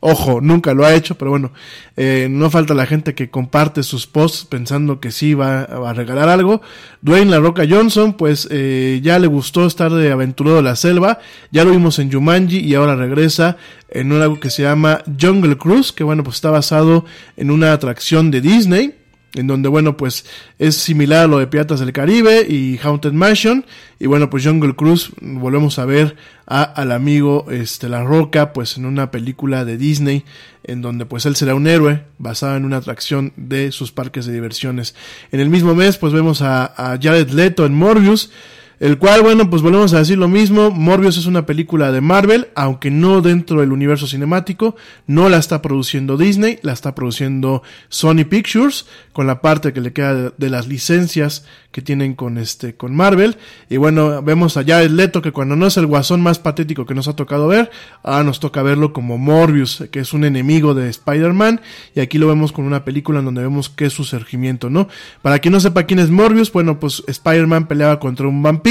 Ojo, 0.00 0.40
nunca 0.42 0.74
lo 0.74 0.84
ha 0.84 0.94
hecho, 0.94 1.16
pero 1.16 1.30
bueno, 1.30 1.52
eh, 1.96 2.28
no 2.30 2.50
falta 2.50 2.74
la 2.74 2.84
gente 2.84 3.14
que 3.14 3.30
comparte 3.30 3.82
sus 3.82 4.06
posts 4.06 4.44
pensando 4.44 5.00
que 5.00 5.10
sí 5.10 5.32
va, 5.32 5.62
a 5.62 5.92
regalar 5.94 6.28
algo. 6.28 6.60
Dwayne 7.00 7.30
La 7.30 7.40
Roca 7.40 7.64
Johnson, 7.68 8.12
pues 8.12 8.46
eh, 8.50 9.00
ya 9.02 9.18
le 9.18 9.26
gustó 9.26 9.66
estar 9.66 9.90
de 9.92 10.12
aventurero 10.12 10.56
de 10.56 10.62
la 10.62 10.76
selva, 10.76 11.18
ya 11.50 11.64
lo 11.64 11.70
vimos 11.70 11.98
en 11.98 12.12
Jumanji 12.12 12.58
y 12.58 12.74
ahora 12.74 12.94
regresa 12.94 13.56
en 13.88 14.12
algo 14.12 14.38
que 14.38 14.50
se 14.50 14.62
llama 14.62 15.02
Jungle 15.18 15.56
Cruise, 15.56 15.92
que 15.92 16.04
bueno, 16.04 16.22
pues 16.22 16.36
está 16.36 16.50
basado 16.50 17.06
en 17.36 17.50
una 17.50 17.72
atracción 17.72 18.30
de 18.30 18.42
Disney 18.42 18.94
en 19.36 19.46
donde 19.46 19.68
bueno 19.68 19.96
pues 19.96 20.24
es 20.58 20.76
similar 20.76 21.24
a 21.24 21.26
lo 21.26 21.38
de 21.38 21.46
Piratas 21.46 21.80
del 21.80 21.92
Caribe 21.92 22.46
y 22.48 22.78
Haunted 22.82 23.12
Mansion. 23.12 23.64
Y 23.98 24.06
bueno 24.06 24.30
pues 24.30 24.44
Jungle 24.44 24.74
Cruise 24.74 25.10
volvemos 25.20 25.78
a 25.78 25.84
ver 25.84 26.16
a, 26.46 26.62
al 26.62 26.92
amigo 26.92 27.46
este 27.50 27.88
La 27.88 28.02
Roca 28.02 28.52
pues 28.52 28.76
en 28.76 28.86
una 28.86 29.10
película 29.10 29.64
de 29.64 29.76
Disney 29.76 30.24
en 30.64 30.82
donde 30.82 31.06
pues 31.06 31.26
él 31.26 31.36
será 31.36 31.54
un 31.54 31.66
héroe 31.66 32.04
basado 32.18 32.56
en 32.56 32.64
una 32.64 32.78
atracción 32.78 33.32
de 33.36 33.70
sus 33.72 33.92
parques 33.92 34.26
de 34.26 34.32
diversiones. 34.32 34.94
En 35.30 35.40
el 35.40 35.48
mismo 35.48 35.74
mes 35.74 35.96
pues 35.96 36.12
vemos 36.12 36.42
a, 36.42 36.64
a 36.76 36.98
Jared 37.00 37.30
Leto 37.30 37.66
en 37.66 37.74
Morbius 37.74 38.30
el 38.78 38.98
cual, 38.98 39.22
bueno, 39.22 39.48
pues 39.48 39.62
volvemos 39.62 39.94
a 39.94 40.00
decir 40.00 40.18
lo 40.18 40.28
mismo. 40.28 40.70
Morbius 40.70 41.16
es 41.16 41.24
una 41.24 41.46
película 41.46 41.92
de 41.92 42.02
Marvel, 42.02 42.48
aunque 42.54 42.90
no 42.90 43.22
dentro 43.22 43.60
del 43.60 43.72
universo 43.72 44.06
cinemático. 44.06 44.76
No 45.06 45.30
la 45.30 45.38
está 45.38 45.62
produciendo 45.62 46.18
Disney, 46.18 46.58
la 46.60 46.74
está 46.74 46.94
produciendo 46.94 47.62
Sony 47.88 48.24
Pictures, 48.28 48.84
con 49.14 49.26
la 49.26 49.40
parte 49.40 49.72
que 49.72 49.80
le 49.80 49.94
queda 49.94 50.32
de, 50.36 50.50
las 50.50 50.68
licencias 50.68 51.46
que 51.72 51.80
tienen 51.80 52.14
con 52.14 52.36
este, 52.36 52.74
con 52.74 52.94
Marvel. 52.94 53.38
Y 53.70 53.78
bueno, 53.78 54.22
vemos 54.22 54.58
allá 54.58 54.82
el 54.82 54.96
Leto, 54.96 55.22
que 55.22 55.32
cuando 55.32 55.56
no 55.56 55.66
es 55.66 55.78
el 55.78 55.86
guasón 55.86 56.20
más 56.20 56.38
patético 56.38 56.84
que 56.84 56.94
nos 56.94 57.08
ha 57.08 57.16
tocado 57.16 57.48
ver, 57.48 57.70
ahora 58.02 58.24
nos 58.24 58.40
toca 58.40 58.62
verlo 58.62 58.92
como 58.92 59.16
Morbius, 59.16 59.84
que 59.90 60.00
es 60.00 60.12
un 60.12 60.24
enemigo 60.24 60.74
de 60.74 60.90
Spider-Man. 60.90 61.62
Y 61.94 62.00
aquí 62.00 62.18
lo 62.18 62.28
vemos 62.28 62.52
con 62.52 62.66
una 62.66 62.84
película 62.84 63.20
en 63.20 63.24
donde 63.24 63.40
vemos 63.42 63.70
que 63.70 63.86
es 63.86 63.94
su 63.94 64.04
surgimiento, 64.04 64.68
¿no? 64.68 64.88
Para 65.22 65.38
quien 65.38 65.52
no 65.52 65.60
sepa 65.60 65.84
quién 65.84 65.98
es 65.98 66.10
Morbius, 66.10 66.52
bueno, 66.52 66.78
pues 66.78 67.02
Spider-Man 67.06 67.68
peleaba 67.68 67.98
contra 67.98 68.28
un 68.28 68.42
vampiro 68.42 68.65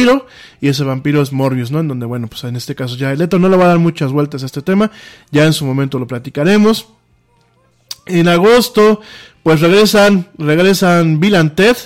y 0.62 0.68
ese 0.68 0.84
vampiro 0.84 1.22
es 1.22 1.32
Morbius, 1.32 1.72
¿no? 1.72 1.80
En 1.80 1.88
donde, 1.88 2.06
bueno, 2.06 2.28
pues 2.28 2.44
en 2.44 2.56
este 2.56 2.76
caso 2.76 2.96
ya 2.96 3.12
el 3.12 3.20
Leto 3.20 3.40
no 3.40 3.50
le 3.50 3.58
va 3.58 3.66
a 3.66 3.70
dar 3.70 3.80
muchas 3.80 4.12
vueltas 4.12 4.44
a 4.44 4.46
este 4.46 4.62
tema, 4.62 4.92
ya 5.32 5.46
en 5.46 5.54
su 5.54 5.66
momento 5.66 6.00
lo 6.00 6.08
platicaremos. 6.08 6.88
En 8.06 8.28
agosto, 8.28 9.02
pues 9.42 9.62
regresan, 9.62 10.28
regresan 10.38 11.20
Bill 11.20 11.36
and 11.36 11.56
Ted, 11.56 11.78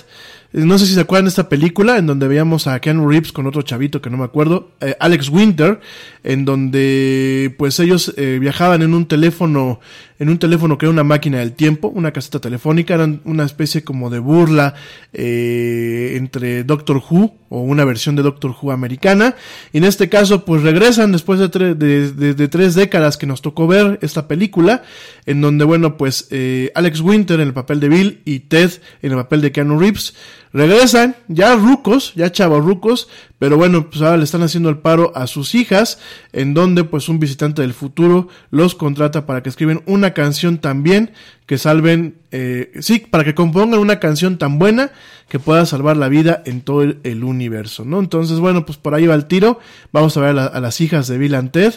no 0.51 0.79
sé 0.79 0.87
si 0.87 0.93
se 0.95 1.01
acuerdan 1.01 1.25
de 1.25 1.29
esta 1.29 1.47
película 1.47 1.97
en 1.99 2.07
donde 2.07 2.27
veíamos 2.27 2.65
a 2.65 2.79
Ken 2.79 3.07
Reeves 3.07 3.31
con 3.31 3.45
otro 3.45 3.61
chavito 3.61 4.01
que 4.01 4.09
no 4.09 4.17
me 4.17 4.23
acuerdo, 4.23 4.71
eh, 4.81 4.95
Alex 4.99 5.29
Winter, 5.29 5.79
en 6.23 6.43
donde 6.43 7.53
pues 7.57 7.79
ellos 7.79 8.13
eh, 8.17 8.39
viajaban 8.41 8.81
en 8.81 8.95
un 8.95 9.05
teléfono, 9.05 9.79
en 10.19 10.29
un 10.29 10.37
teléfono 10.37 10.77
que 10.77 10.85
era 10.85 10.91
una 10.91 11.03
máquina 11.03 11.39
del 11.39 11.53
tiempo, 11.53 11.87
una 11.87 12.11
caseta 12.11 12.39
telefónica, 12.39 12.93
eran 12.93 13.21
una 13.25 13.45
especie 13.45 13.83
como 13.83 14.09
de 14.09 14.19
burla 14.19 14.75
eh, 15.13 16.13
entre 16.15 16.63
Doctor 16.63 17.01
Who 17.09 17.35
o 17.49 17.61
una 17.61 17.85
versión 17.85 18.15
de 18.15 18.21
Doctor 18.21 18.53
Who 18.61 18.71
americana. 18.71 19.35
Y 19.73 19.79
en 19.79 19.85
este 19.85 20.09
caso 20.09 20.45
pues 20.45 20.61
regresan 20.61 21.11
después 21.11 21.39
de, 21.39 22.47
tres 22.49 22.75
décadas 22.75 23.17
que 23.17 23.25
nos 23.25 23.41
tocó 23.41 23.65
ver 23.65 23.97
esta 24.01 24.27
película, 24.27 24.83
en 25.25 25.41
donde 25.41 25.65
bueno 25.65 25.97
pues 25.97 26.29
Alex 26.75 26.99
Winter 26.99 27.39
en 27.39 27.47
el 27.47 27.53
papel 27.53 27.79
de 27.79 27.89
Bill 27.89 28.21
y 28.25 28.41
Ted 28.41 28.71
en 29.01 29.11
el 29.11 29.17
papel 29.17 29.41
de 29.41 29.51
Keanu 29.51 29.79
Reeves 29.79 30.13
Regresan, 30.51 31.15
ya 31.27 31.55
rucos, 31.55 32.13
ya 32.15 32.31
chavos 32.31 32.65
rucos, 32.65 33.07
pero 33.37 33.55
bueno, 33.55 33.87
pues 33.87 34.01
ahora 34.01 34.17
le 34.17 34.23
están 34.23 34.41
haciendo 34.41 34.69
el 34.69 34.79
paro 34.79 35.11
a 35.15 35.27
sus 35.27 35.53
hijas, 35.53 35.99
en 36.33 36.55
donde 36.55 36.83
pues 36.83 37.07
un 37.07 37.19
visitante 37.19 37.61
del 37.61 37.75
futuro 37.75 38.29
los 38.49 38.73
contrata 38.73 39.27
para 39.27 39.43
que 39.43 39.49
escriben 39.49 39.83
una 39.85 40.08
canción 40.13 40.57
también 40.57 41.11
que 41.45 41.57
salven, 41.57 42.15
eh, 42.31 42.71
sí, 42.79 42.99
para 42.99 43.23
que 43.23 43.33
compongan 43.33 43.79
una 43.79 43.99
canción 43.99 44.37
tan 44.37 44.59
buena 44.59 44.91
que 45.29 45.39
pueda 45.39 45.65
salvar 45.65 45.97
la 45.97 46.07
vida 46.07 46.43
en 46.45 46.61
todo 46.61 46.83
el, 46.83 47.23
universo, 47.23 47.85
¿no? 47.85 47.99
Entonces, 47.99 48.39
bueno, 48.39 48.65
pues 48.65 48.77
por 48.77 48.93
ahí 48.93 49.07
va 49.07 49.15
el 49.15 49.25
tiro, 49.25 49.59
vamos 49.91 50.15
a 50.15 50.21
ver 50.21 50.37
a, 50.37 50.59
las 50.59 50.79
hijas 50.79 51.07
de 51.07 51.17
Bill 51.17 51.49
Ted, 51.51 51.73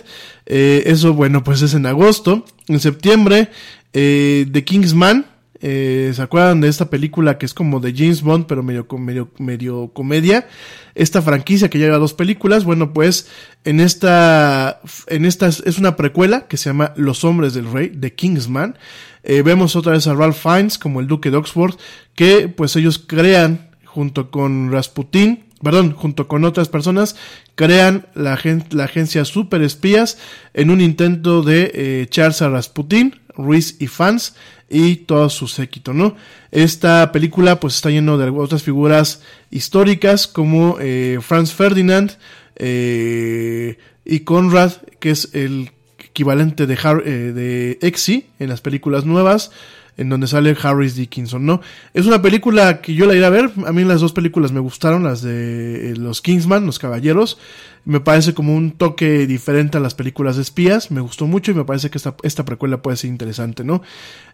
eh, 0.46 0.82
eso, 0.86 1.14
bueno, 1.14 1.42
pues 1.42 1.62
es 1.62 1.72
en 1.74 1.86
agosto, 1.86 2.44
en 2.68 2.80
septiembre, 2.80 3.50
eh, 3.94 4.46
The 4.52 4.64
Kingsman, 4.64 5.26
eh, 5.62 6.12
¿Se 6.14 6.20
acuerdan 6.20 6.60
de 6.60 6.68
esta 6.68 6.90
película 6.90 7.38
que 7.38 7.46
es 7.46 7.54
como 7.54 7.78
de 7.78 7.94
James 7.96 8.22
Bond, 8.22 8.46
pero 8.46 8.64
medio, 8.64 8.86
medio, 8.98 9.30
medio 9.38 9.92
comedia? 9.92 10.48
Esta 10.96 11.22
franquicia 11.22 11.70
que 11.70 11.78
lleva 11.78 11.98
dos 11.98 12.14
películas, 12.14 12.64
bueno, 12.64 12.92
pues 12.92 13.28
en 13.64 13.78
esta, 13.78 14.80
en 15.06 15.24
esta 15.24 15.46
es 15.46 15.78
una 15.78 15.94
precuela 15.94 16.48
que 16.48 16.56
se 16.56 16.68
llama 16.68 16.92
Los 16.96 17.22
Hombres 17.22 17.54
del 17.54 17.70
Rey, 17.70 17.90
de 17.90 18.12
Kingsman. 18.12 18.76
Eh, 19.22 19.42
vemos 19.42 19.76
otra 19.76 19.92
vez 19.92 20.06
a 20.08 20.14
Ralph 20.14 20.36
Fiennes 20.36 20.78
como 20.78 21.00
el 21.00 21.06
Duque 21.06 21.30
de 21.30 21.36
Oxford, 21.36 21.76
que 22.16 22.48
pues 22.48 22.74
ellos 22.74 22.98
crean 22.98 23.70
junto 23.84 24.32
con 24.32 24.72
Rasputin, 24.72 25.44
perdón, 25.62 25.92
junto 25.92 26.26
con 26.26 26.44
otras 26.44 26.68
personas, 26.68 27.14
crean 27.54 28.06
la, 28.14 28.32
agencia 28.32 29.24
Super 29.24 29.62
Espías 29.62 30.18
en 30.54 30.70
un 30.70 30.80
intento 30.80 31.42
de 31.42 31.70
eh, 31.74 32.02
echarse 32.02 32.44
a 32.44 32.48
Rasputin, 32.48 33.20
Ruiz 33.36 33.76
y 33.78 33.86
fans 33.86 34.34
y 34.68 34.96
todo 34.96 35.28
su 35.28 35.48
séquito, 35.48 35.92
¿no? 35.92 36.16
Esta 36.50 37.12
película 37.12 37.60
pues 37.60 37.74
está 37.74 37.90
lleno 37.90 38.18
de 38.18 38.30
otras 38.30 38.62
figuras 38.62 39.20
históricas 39.50 40.26
como 40.26 40.78
eh, 40.80 41.18
Franz 41.20 41.52
Ferdinand 41.52 42.12
eh, 42.56 43.78
y 44.04 44.20
Conrad, 44.20 44.72
que 44.98 45.10
es 45.10 45.30
el 45.34 45.70
equivalente 45.98 46.66
de, 46.66 46.78
Har 46.82 47.02
eh, 47.04 47.32
de 47.32 47.78
Exy 47.82 48.26
en 48.38 48.48
las 48.48 48.60
películas 48.60 49.04
nuevas 49.04 49.50
en 49.96 50.08
donde 50.08 50.26
sale 50.26 50.56
Harris 50.60 50.96
Dickinson, 50.96 51.44
¿no? 51.44 51.60
Es 51.92 52.06
una 52.06 52.22
película 52.22 52.80
que 52.80 52.94
yo 52.94 53.06
la 53.06 53.14
iré 53.14 53.26
a 53.26 53.30
ver, 53.30 53.50
a 53.66 53.72
mí 53.72 53.84
las 53.84 54.00
dos 54.00 54.12
películas 54.12 54.52
me 54.52 54.60
gustaron, 54.60 55.04
las 55.04 55.22
de 55.22 55.94
los 55.96 56.22
Kingsman, 56.22 56.64
los 56.64 56.78
Caballeros, 56.78 57.38
me 57.84 58.00
parece 58.00 58.34
como 58.34 58.54
un 58.54 58.72
toque 58.72 59.26
diferente 59.26 59.78
a 59.78 59.80
las 59.80 59.94
películas 59.94 60.36
de 60.36 60.42
espías, 60.42 60.90
me 60.90 61.00
gustó 61.00 61.26
mucho 61.26 61.50
y 61.50 61.54
me 61.54 61.64
parece 61.64 61.90
que 61.90 61.98
esta, 61.98 62.14
esta 62.22 62.44
precuela 62.44 62.82
puede 62.82 62.96
ser 62.96 63.10
interesante, 63.10 63.64
¿no? 63.64 63.82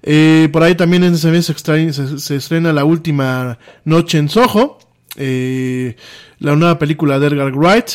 Eh, 0.02 0.48
por 0.52 0.62
ahí 0.62 0.74
también 0.74 1.04
en 1.04 1.14
ese 1.14 1.30
mes 1.30 1.46
se, 1.46 2.18
se, 2.18 2.36
estrena 2.36 2.72
La 2.72 2.84
Última 2.84 3.58
Noche 3.84 4.18
en 4.18 4.28
Soho, 4.28 4.78
eh, 5.16 5.96
la 6.38 6.56
nueva 6.56 6.78
película 6.78 7.18
de 7.18 7.28
Edgar 7.28 7.52
Wright, 7.52 7.90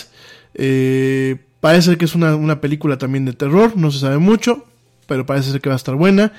parece 1.59 1.97
que 1.97 2.05
es 2.05 2.15
una, 2.15 2.35
una 2.35 2.59
película 2.59 2.97
también 2.97 3.25
de 3.25 3.33
terror, 3.33 3.77
no 3.77 3.91
se 3.91 3.99
sabe 3.99 4.17
mucho, 4.17 4.65
pero 5.07 5.25
parece 5.25 5.51
ser 5.51 5.61
que 5.61 5.69
va 5.69 5.75
a 5.75 5.77
estar 5.77 5.95
buena. 5.95 6.33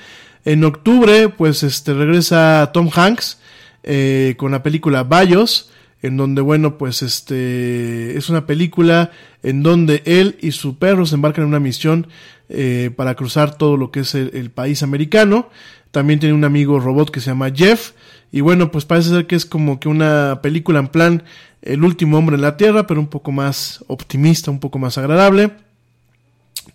En 0.45 0.63
octubre, 0.63 1.29
pues 1.29 1.63
este 1.63 1.93
regresa 1.93 2.69
Tom 2.71 2.89
Hanks 2.93 3.39
eh, 3.83 4.35
con 4.37 4.51
la 4.51 4.61
película 4.61 5.03
Bayos, 5.03 5.71
en 6.05 6.17
donde, 6.17 6.41
bueno, 6.41 6.77
pues 6.77 7.01
este 7.01 8.15
es 8.15 8.29
una 8.29 8.45
película 8.45 9.09
en 9.41 9.63
donde 9.63 10.03
él 10.05 10.37
y 10.39 10.51
su 10.51 10.77
perro 10.77 11.07
se 11.07 11.15
embarcan 11.15 11.45
en 11.45 11.49
una 11.49 11.59
misión 11.59 12.07
eh, 12.47 12.91
para 12.95 13.15
cruzar 13.15 13.57
todo 13.57 13.75
lo 13.75 13.89
que 13.89 14.01
es 14.01 14.13
el, 14.13 14.51
país 14.51 14.83
americano. 14.83 15.49
También 15.89 16.19
tiene 16.19 16.35
un 16.35 16.43
amigo 16.43 16.79
robot 16.79 17.09
que 17.09 17.21
se 17.21 17.31
llama 17.31 17.49
Jeff. 17.49 17.93
Y 18.31 18.41
bueno, 18.41 18.69
pues 18.69 18.85
parece 18.85 19.09
ser 19.09 19.25
que 19.25 19.35
es 19.35 19.47
como 19.47 19.79
que 19.79 19.87
una 19.87 20.41
película 20.43 20.77
en 20.77 20.89
plan 20.89 21.23
El 21.63 21.83
último 21.83 22.19
hombre 22.19 22.35
en 22.35 22.43
la 22.43 22.55
Tierra, 22.55 22.85
pero 22.85 22.99
un 22.99 23.07
poco 23.07 23.31
más 23.31 23.83
optimista, 23.87 24.51
un 24.51 24.59
poco 24.59 24.77
más 24.77 24.99
agradable. 24.99 25.53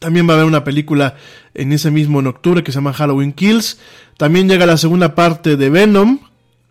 También 0.00 0.28
va 0.28 0.32
a 0.32 0.36
haber 0.38 0.48
una 0.48 0.64
película 0.64 1.14
en 1.54 1.72
ese 1.72 1.92
mismo 1.92 2.18
octubre 2.18 2.64
que 2.64 2.72
se 2.72 2.78
llama 2.78 2.94
Halloween 2.94 3.32
Kills. 3.32 3.78
También 4.16 4.48
llega 4.48 4.66
la 4.66 4.76
segunda 4.76 5.14
parte 5.14 5.56
de 5.56 5.70
Venom, 5.70 6.18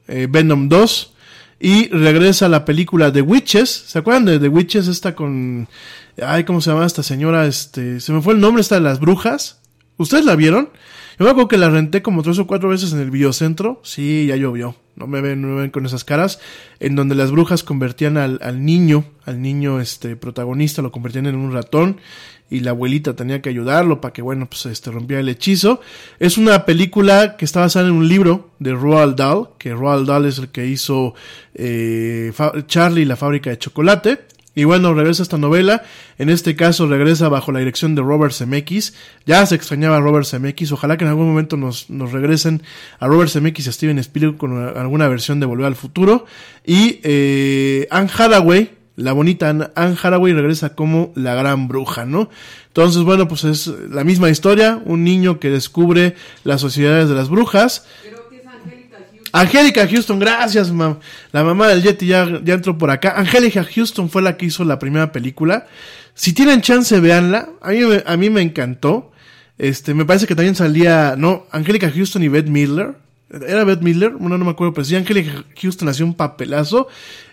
eh, 0.09 0.27
Venom 0.29 0.67
2. 0.67 1.13
Y 1.59 1.89
regresa 1.89 2.47
la 2.47 2.63
película 2.63 3.11
The 3.11 3.21
Witches. 3.21 3.69
¿Se 3.69 3.99
acuerdan 3.99 4.25
de 4.25 4.39
The 4.39 4.47
Witches? 4.47 4.87
Esta 4.87 5.13
con... 5.13 5.67
Ay, 6.21 6.43
¿cómo 6.45 6.61
se 6.61 6.71
llama 6.71 6.85
esta 6.85 7.03
señora? 7.03 7.45
Este... 7.45 7.99
Se 7.99 8.13
me 8.13 8.21
fue 8.21 8.33
el 8.33 8.39
nombre, 8.39 8.61
esta 8.61 8.75
de 8.75 8.81
las 8.81 8.99
brujas. 8.99 9.59
¿Ustedes 9.97 10.23
la 10.23 10.35
vieron? 10.35 10.69
Yo 11.17 11.25
me 11.25 11.31
acuerdo 11.31 11.49
que 11.49 11.57
la 11.57 11.69
renté 11.69 12.01
como 12.01 12.23
tres 12.23 12.39
o 12.39 12.47
cuatro 12.47 12.69
veces 12.69 12.93
en 12.93 12.99
el 12.99 13.11
videocentro. 13.11 13.81
Sí, 13.83 14.27
ya 14.27 14.37
llovió. 14.37 14.77
No 14.99 15.07
me 15.07 15.21
ven, 15.21 15.41
no 15.41 15.47
me 15.47 15.61
ven 15.61 15.71
con 15.71 15.85
esas 15.85 16.03
caras. 16.03 16.39
En 16.79 16.95
donde 16.95 17.15
las 17.15 17.31
brujas 17.31 17.63
convertían 17.63 18.17
al, 18.17 18.37
al 18.43 18.63
niño, 18.65 19.05
al 19.25 19.41
niño 19.41 19.79
este 19.79 20.17
protagonista, 20.17 20.81
lo 20.81 20.91
convertían 20.91 21.25
en 21.25 21.35
un 21.35 21.53
ratón. 21.53 22.01
Y 22.51 22.61
la 22.61 22.71
abuelita 22.71 23.15
tenía 23.15 23.41
que 23.41 23.49
ayudarlo 23.49 24.01
para 24.01 24.11
que, 24.11 24.21
bueno, 24.21 24.47
pues 24.49 24.65
este 24.65 24.91
rompiera 24.91 25.21
el 25.21 25.29
hechizo. 25.29 25.81
Es 26.19 26.37
una 26.37 26.65
película 26.65 27.37
que 27.37 27.45
está 27.45 27.61
basada 27.61 27.87
en 27.87 27.93
un 27.93 28.07
libro 28.07 28.51
de 28.59 28.73
Roald 28.73 29.15
Dahl, 29.15 29.49
que 29.57 29.73
Roald 29.73 30.07
Dahl 30.07 30.25
es 30.25 30.39
el 30.39 30.49
que 30.49 30.65
hizo 30.65 31.13
eh, 31.53 32.33
Charlie 32.67 33.03
y 33.03 33.05
la 33.05 33.15
fábrica 33.15 33.51
de 33.51 33.59
chocolate. 33.59 34.19
Y 34.55 34.63
bueno, 34.65 34.93
regresa 34.93 35.23
esta 35.23 35.37
novela. 35.37 35.83
En 36.17 36.29
este 36.29 36.55
caso 36.55 36.87
regresa 36.87 37.29
bajo 37.29 37.51
la 37.51 37.59
dirección 37.59 37.95
de 37.95 38.01
Robert 38.01 38.33
Zemeckis. 38.33 38.93
Ya 39.25 39.45
se 39.45 39.55
extrañaba 39.55 39.97
a 39.97 40.01
Robert 40.01 40.25
Zemeckis. 40.25 40.71
Ojalá 40.71 40.97
que 40.97 41.05
en 41.05 41.09
algún 41.11 41.27
momento 41.27 41.55
nos, 41.55 41.89
nos 41.89 42.11
regresen 42.11 42.63
a 42.99 43.07
Robert 43.07 43.29
Zemeckis 43.29 43.67
y 43.67 43.69
a 43.69 43.71
Steven 43.71 43.99
Spielberg 43.99 44.37
con 44.37 44.51
una- 44.51 44.69
alguna 44.71 45.07
versión 45.07 45.39
de 45.39 45.45
Volver 45.45 45.67
al 45.67 45.75
Futuro. 45.75 46.25
Y 46.65 46.99
eh, 47.03 47.87
Anne 47.91 48.09
Hathaway, 48.17 48.71
la 48.97 49.13
bonita 49.13 49.49
Anne 49.49 49.67
Hathaway 49.75 50.33
regresa 50.33 50.75
como 50.75 51.13
la 51.15 51.35
gran 51.35 51.69
bruja, 51.69 52.05
¿no? 52.05 52.29
Entonces, 52.67 53.03
bueno, 53.03 53.27
pues 53.29 53.45
es 53.45 53.67
la 53.67 54.03
misma 54.03 54.29
historia. 54.29 54.81
Un 54.83 55.03
niño 55.05 55.39
que 55.39 55.49
descubre 55.49 56.15
las 56.43 56.59
sociedades 56.59 57.07
de 57.07 57.15
las 57.15 57.29
brujas. 57.29 57.85
Angélica 59.31 59.87
Houston, 59.87 60.19
gracias, 60.19 60.71
mam. 60.71 60.99
La 61.31 61.43
mamá 61.43 61.67
del 61.67 61.83
Yeti 61.83 62.07
ya, 62.07 62.41
ya 62.43 62.55
entró 62.55 62.77
por 62.77 62.89
acá. 62.89 63.13
Angélica 63.17 63.63
Houston 63.63 64.09
fue 64.09 64.21
la 64.21 64.37
que 64.37 64.47
hizo 64.47 64.63
la 64.63 64.79
primera 64.79 65.11
película. 65.11 65.67
Si 66.13 66.33
tienen 66.33 66.61
chance, 66.61 66.99
véanla. 66.99 67.49
A 67.61 67.71
mí, 67.71 67.79
a 68.05 68.17
mí 68.17 68.29
me 68.29 68.41
encantó. 68.41 69.11
Este, 69.57 69.93
me 69.93 70.05
parece 70.05 70.25
que 70.25 70.35
también 70.35 70.55
salía, 70.55 71.15
no, 71.17 71.45
Angélica 71.51 71.91
Houston 71.91 72.23
y 72.23 72.29
Beth 72.29 72.47
Midler. 72.47 72.95
¿Era 73.29 73.63
Beth 73.63 73.81
Midler? 73.81 74.11
Bueno, 74.11 74.37
no 74.37 74.45
me 74.45 74.51
acuerdo, 74.51 74.73
pero 74.73 74.85
sí, 74.85 74.95
Angélica 74.95 75.43
Houston 75.61 75.87
hacía 75.89 76.05
un 76.05 76.15
papelazo. 76.15 76.87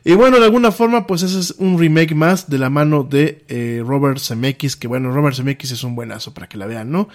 Y 0.05 0.13
bueno, 0.13 0.39
de 0.39 0.45
alguna 0.45 0.73
forma, 0.73 1.07
pues 1.07 1.23
ese 1.23 1.39
es 1.39 1.55
un 1.59 1.79
remake 1.79 2.15
más 2.15 2.51
de 2.51 2.59
la 2.59 2.69
mano 2.69 3.05
de 3.05 3.45
eh, 3.49 3.83
Robert 3.87 4.19
Zemeckis, 4.19 4.77
que 4.77 4.89
bueno, 4.89 5.11
Robert 5.11 5.37
Zemeckis 5.37 5.71
es 5.71 5.85
un 5.85 5.95
buenazo 5.95 6.35
para 6.35 6.49
que 6.49 6.59
la 6.59 6.67
vean, 6.67 6.91
¿no? 6.91 7.09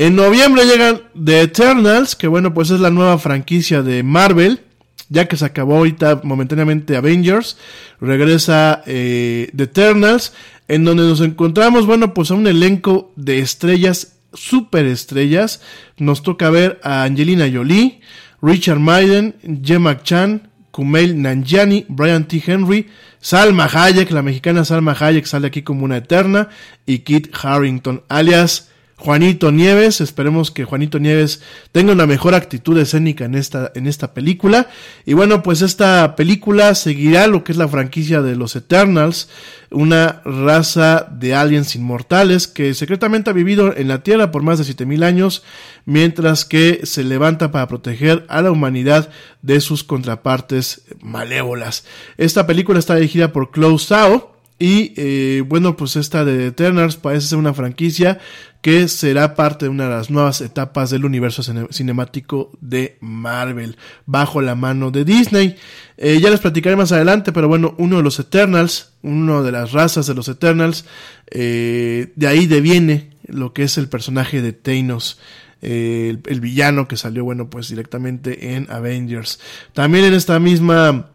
En 0.00 0.14
noviembre 0.14 0.64
llegan 0.64 1.00
The 1.24 1.40
Eternals, 1.40 2.14
que 2.14 2.28
bueno, 2.28 2.54
pues 2.54 2.70
es 2.70 2.78
la 2.78 2.90
nueva 2.90 3.18
franquicia 3.18 3.82
de 3.82 4.04
Marvel. 4.04 4.60
Ya 5.08 5.26
que 5.26 5.36
se 5.36 5.44
acabó 5.44 5.78
ahorita 5.78 6.20
momentáneamente 6.22 6.96
Avengers, 6.96 7.56
regresa 8.00 8.84
eh, 8.86 9.50
The 9.56 9.64
Eternals, 9.64 10.34
en 10.68 10.84
donde 10.84 11.02
nos 11.02 11.20
encontramos, 11.20 11.84
bueno, 11.84 12.14
pues 12.14 12.30
a 12.30 12.34
un 12.34 12.46
elenco 12.46 13.12
de 13.16 13.40
estrellas, 13.40 14.18
super 14.32 14.86
estrellas. 14.86 15.62
Nos 15.96 16.22
toca 16.22 16.48
ver 16.48 16.78
a 16.84 17.02
Angelina 17.02 17.50
Jolie, 17.52 18.00
Richard 18.40 18.78
Maiden, 18.78 19.34
Gemma 19.64 20.00
Chan, 20.04 20.48
Kumail 20.70 21.20
Nanjiani, 21.20 21.86
Brian 21.88 22.28
T. 22.28 22.40
Henry, 22.46 22.86
Salma 23.18 23.64
Hayek, 23.64 24.12
la 24.12 24.22
mexicana 24.22 24.64
Salma 24.64 24.92
Hayek 24.96 25.26
sale 25.26 25.48
aquí 25.48 25.62
como 25.62 25.84
una 25.84 25.96
eterna, 25.96 26.50
y 26.86 27.00
Kit 27.00 27.34
Harrington, 27.42 28.04
alias 28.08 28.67
Juanito 28.98 29.52
Nieves, 29.52 30.00
esperemos 30.00 30.50
que 30.50 30.64
Juanito 30.64 30.98
Nieves 30.98 31.40
tenga 31.70 31.92
una 31.92 32.04
mejor 32.04 32.34
actitud 32.34 32.76
escénica 32.78 33.24
en 33.26 33.36
esta, 33.36 33.70
en 33.76 33.86
esta 33.86 34.12
película. 34.12 34.68
Y 35.06 35.12
bueno, 35.12 35.44
pues 35.44 35.62
esta 35.62 36.16
película 36.16 36.74
seguirá 36.74 37.28
lo 37.28 37.44
que 37.44 37.52
es 37.52 37.58
la 37.58 37.68
franquicia 37.68 38.22
de 38.22 38.34
los 38.34 38.56
Eternals, 38.56 39.28
una 39.70 40.20
raza 40.24 41.06
de 41.12 41.36
aliens 41.36 41.76
inmortales 41.76 42.48
que 42.48 42.74
secretamente 42.74 43.30
ha 43.30 43.34
vivido 43.34 43.76
en 43.76 43.86
la 43.86 44.02
Tierra 44.02 44.32
por 44.32 44.42
más 44.42 44.58
de 44.58 44.64
7000 44.64 45.04
años, 45.04 45.44
mientras 45.84 46.44
que 46.44 46.80
se 46.82 47.04
levanta 47.04 47.52
para 47.52 47.68
proteger 47.68 48.26
a 48.28 48.42
la 48.42 48.50
humanidad 48.50 49.10
de 49.42 49.60
sus 49.60 49.84
contrapartes 49.84 50.82
malévolas. 51.00 51.84
Esta 52.16 52.48
película 52.48 52.80
está 52.80 52.96
dirigida 52.96 53.32
por 53.32 53.52
Chloe 53.52 53.78
Zhao, 53.78 54.37
y 54.58 54.92
eh, 54.96 55.44
bueno, 55.46 55.76
pues 55.76 55.96
esta 55.96 56.24
de 56.24 56.46
Eternals 56.48 56.96
parece 56.96 57.28
ser 57.28 57.38
una 57.38 57.54
franquicia 57.54 58.18
que 58.60 58.88
será 58.88 59.36
parte 59.36 59.66
de 59.66 59.68
una 59.70 59.84
de 59.84 59.90
las 59.90 60.10
nuevas 60.10 60.40
etapas 60.40 60.90
del 60.90 61.04
universo 61.04 61.42
cine- 61.44 61.68
cinemático 61.70 62.50
de 62.60 62.98
Marvel, 63.00 63.76
bajo 64.04 64.40
la 64.42 64.56
mano 64.56 64.90
de 64.90 65.04
Disney. 65.04 65.54
Eh, 65.96 66.18
ya 66.20 66.28
les 66.30 66.40
platicaré 66.40 66.74
más 66.74 66.90
adelante, 66.90 67.30
pero 67.32 67.46
bueno, 67.46 67.76
uno 67.78 67.98
de 67.98 68.02
los 68.02 68.18
Eternals, 68.18 68.90
uno 69.02 69.44
de 69.44 69.52
las 69.52 69.70
razas 69.70 70.08
de 70.08 70.14
los 70.14 70.26
Eternals, 70.28 70.86
eh, 71.30 72.12
de 72.16 72.26
ahí 72.26 72.46
deviene 72.46 73.10
lo 73.28 73.52
que 73.52 73.62
es 73.62 73.78
el 73.78 73.88
personaje 73.88 74.42
de 74.42 74.52
Thanos. 74.52 75.20
eh, 75.62 76.08
el, 76.10 76.20
el 76.32 76.40
villano 76.40 76.88
que 76.88 76.96
salió, 76.96 77.22
bueno, 77.24 77.48
pues 77.50 77.68
directamente 77.68 78.54
en 78.56 78.66
Avengers. 78.70 79.38
También 79.72 80.04
en 80.06 80.14
esta 80.14 80.40
misma 80.40 81.10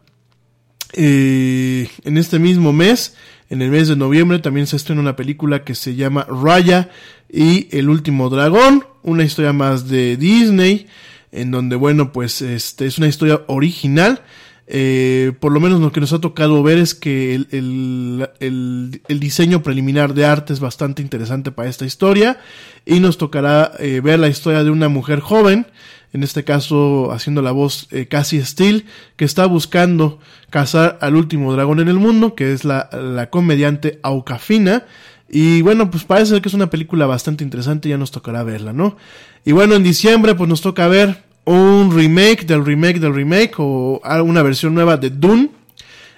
eh, 0.94 1.90
en 2.04 2.18
este 2.18 2.40
mismo 2.40 2.72
mes, 2.72 3.16
en 3.50 3.62
el 3.62 3.70
mes 3.70 3.88
de 3.88 3.96
noviembre, 3.96 4.40
también 4.40 4.68
se 4.68 4.76
estrena 4.76 5.02
una 5.02 5.16
película 5.16 5.64
que 5.64 5.76
se 5.76 5.96
llama 5.96 6.26
Raya 6.30 6.90
y 7.32 7.68
el 7.76 7.90
último 7.90 8.30
dragón, 8.30 8.86
una 9.02 9.24
historia 9.24 9.54
más 9.54 9.88
de 9.88 10.18
Disney, 10.18 10.88
en 11.32 11.52
donde, 11.52 11.76
bueno, 11.76 12.12
pues 12.12 12.42
este 12.42 12.86
es 12.86 12.98
una 12.98 13.08
historia 13.08 13.42
original. 13.48 14.22
Eh, 14.66 15.34
por 15.42 15.52
lo 15.52 15.60
menos 15.60 15.82
lo 15.82 15.92
que 15.92 16.00
nos 16.00 16.14
ha 16.14 16.22
tocado 16.22 16.64
ver 16.64 16.78
es 16.78 16.96
que 16.96 17.36
el, 17.36 17.48
el, 17.52 19.02
el, 19.10 19.20
diseño 19.20 19.62
preliminar 19.62 20.14
de 20.14 20.26
arte 20.26 20.54
es 20.54 20.62
bastante 20.62 21.02
interesante 21.02 21.52
para 21.52 21.70
esta 21.70 21.86
historia 21.86 22.40
y 22.86 23.02
nos 23.02 23.18
tocará 23.18 23.74
eh, 23.80 24.00
ver 24.02 24.20
la 24.20 24.30
historia 24.30 24.64
de 24.64 24.70
una 24.70 24.88
mujer 24.88 25.20
joven 25.20 25.68
en 26.14 26.24
este 26.24 26.44
caso 26.44 27.12
haciendo 27.12 27.42
la 27.42 27.52
voz 27.52 27.88
eh, 27.92 28.06
Cassie 28.06 28.46
Steele, 28.46 28.86
que 29.16 29.26
está 29.26 29.46
buscando 29.48 30.20
cazar 30.50 30.98
al 31.02 31.16
último 31.16 31.52
dragón 31.54 31.80
en 31.80 31.90
el 31.90 31.96
mundo, 31.96 32.36
que 32.36 32.54
es 32.54 32.64
la, 32.64 32.90
la 32.92 33.30
comediante 33.30 34.00
Aucafina. 34.04 34.86
Y 35.28 35.64
bueno, 35.64 35.90
pues 35.90 36.04
parece 36.04 36.40
que 36.42 36.48
es 36.48 36.54
una 36.54 36.70
película 36.70 37.08
bastante 37.08 37.44
interesante, 37.44 37.90
ya 37.90 37.98
nos 37.98 38.12
tocará 38.12 38.44
verla, 38.44 38.72
¿no? 38.72 38.96
Y 39.44 39.52
bueno, 39.52 39.74
en 39.76 39.84
diciembre 39.84 40.36
pues 40.36 40.48
nos 40.48 40.62
toca 40.62 40.88
ver 40.88 41.24
un 41.46 41.92
remake 41.94 42.46
del 42.46 42.64
remake 42.64 43.00
del 43.00 43.14
remake 43.14 43.56
o 43.58 44.00
una 44.24 44.44
versión 44.44 44.74
nueva 44.74 44.98
de 44.98 45.10
Dune. 45.10 45.50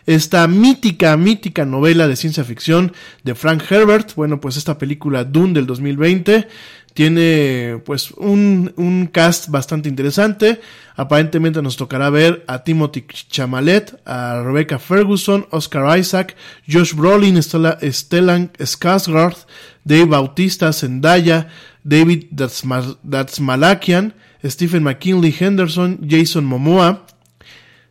Esta 0.05 0.47
mítica, 0.47 1.17
mítica 1.17 1.65
novela 1.65 2.07
de 2.07 2.15
ciencia 2.15 2.43
ficción 2.43 2.93
de 3.23 3.34
Frank 3.34 3.63
Herbert. 3.72 4.13
Bueno, 4.15 4.39
pues 4.39 4.55
esta 4.55 4.77
película 4.77 5.23
Dune 5.23 5.53
del 5.53 5.65
2020 5.65 6.47
tiene 6.95 7.81
pues 7.85 8.11
un, 8.11 8.73
un 8.77 9.07
cast 9.07 9.49
bastante 9.49 9.89
interesante. 9.89 10.61
Aparentemente 10.95 11.61
nos 11.61 11.76
tocará 11.76 12.09
ver 12.09 12.45
a 12.47 12.63
Timothy 12.63 13.05
Chamalet, 13.30 13.99
a 14.05 14.41
Rebecca 14.41 14.80
Ferguson, 14.80 15.45
Oscar 15.51 15.99
Isaac, 15.99 16.38
Josh 16.65 16.93
Brolin, 16.93 17.35
Stella, 17.43 17.77
Stellan 17.81 18.49
Skarsgård, 18.57 19.35
Dave 19.84 20.05
Bautista, 20.05 20.72
Zendaya, 20.72 21.49
David 21.84 22.27
Datsmalakian, 22.31 24.13
Stephen 24.45 24.84
McKinley 24.84 25.35
Henderson, 25.38 25.99
Jason 26.01 26.45
Momoa. 26.45 27.05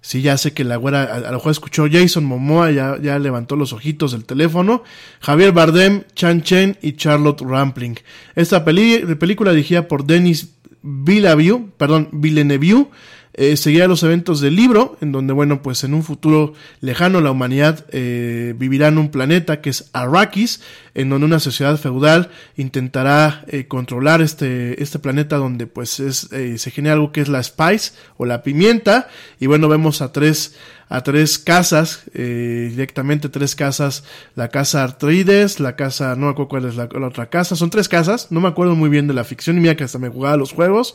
Sí, 0.05 0.21
ya 0.21 0.37
sé 0.37 0.53
que 0.53 0.65
la 0.65 0.77
güera 0.77 1.05
a, 1.05 1.19
lo 1.21 1.33
mejor 1.33 1.51
escuchó 1.51 1.87
Jason 1.91 2.27
Momoa, 2.27 2.71
ya, 2.73 2.99
ya 3.01 3.19
levantó 3.19 3.57
los 3.57 3.73
ojitos 3.73 4.13
del 4.13 4.27
teléfono. 4.27 4.85
Javier 5.21 5.53
Bardem, 5.53 6.03
Chan 6.15 6.43
Chen 6.43 6.77
y 6.83 6.93
Charlotte 6.93 7.41
Rampling. 7.41 7.95
Esta 8.35 8.67
peli 8.67 8.99
película 9.19 9.53
dirigida 9.53 9.89
por 9.89 10.05
Denis 10.05 10.51
Villeneuve, 10.83 11.69
perdón, 11.79 12.11
Villeneuve, 12.13 12.89
eh, 13.35 13.57
seguirá 13.57 13.89
los 13.89 14.03
eventos 14.03 14.41
del 14.41 14.57
libro, 14.57 14.97
en 15.01 15.13
donde, 15.13 15.33
bueno, 15.33 15.63
pues 15.63 15.85
en 15.85 15.95
un 15.95 16.03
futuro 16.03 16.55
lejano 16.81 17.21
la 17.21 17.31
humanidad 17.31 17.85
eh, 17.91 18.55
vivirá 18.57 18.89
en 18.89 18.99
un 18.99 19.11
planeta 19.11 19.61
que 19.61 19.71
es 19.71 19.91
Arrakis, 19.93 20.61
en 20.95 21.09
donde 21.09 21.27
una 21.27 21.41
sociedad 21.41 21.77
feudal 21.77 22.31
intentará 22.57 23.45
eh, 23.49 23.67
controlar 23.67 24.23
este, 24.23 24.81
este 24.83 24.99
planeta 24.99 25.37
donde 25.37 25.67
pues 25.67 26.01
es, 26.01 26.33
eh, 26.33 26.59
se 26.59 26.71
genera 26.71 26.95
algo 26.95 27.13
que 27.13 27.21
es 27.21 27.29
la 27.29 27.43
spice 27.43 27.93
o 28.17 28.25
la 28.25 28.43
pimienta, 28.43 29.09
y 29.41 29.47
bueno, 29.47 29.69
vemos 29.69 30.01
a 30.01 30.13
tres 30.13 30.57
a 30.89 31.03
tres 31.03 31.39
casas, 31.39 32.03
eh, 32.15 32.69
directamente 32.71 33.29
tres 33.29 33.57
casas, 33.57 34.05
la 34.37 34.49
casa 34.49 34.85
Artrides, 34.85 35.59
la 35.59 35.77
casa, 35.77 36.15
no 36.15 36.27
me 36.27 36.33
acuerdo 36.33 36.49
cuál 36.49 36.65
es 36.67 36.77
la, 36.77 36.89
la, 36.93 37.09
otra 37.09 37.31
casa, 37.31 37.57
son 37.57 37.71
tres 37.71 37.89
casas, 37.89 38.31
no 38.31 38.41
me 38.41 38.49
acuerdo 38.49 38.77
muy 38.77 38.91
bien 38.91 39.09
de 39.09 39.15
la 39.15 39.25
ficción, 39.25 39.57
y 39.57 39.61
mira 39.61 39.77
que 39.77 39.85
hasta 39.85 39.99
me 39.99 40.11
jugaba 40.11 40.37
los 40.37 40.53
juegos, 40.53 40.95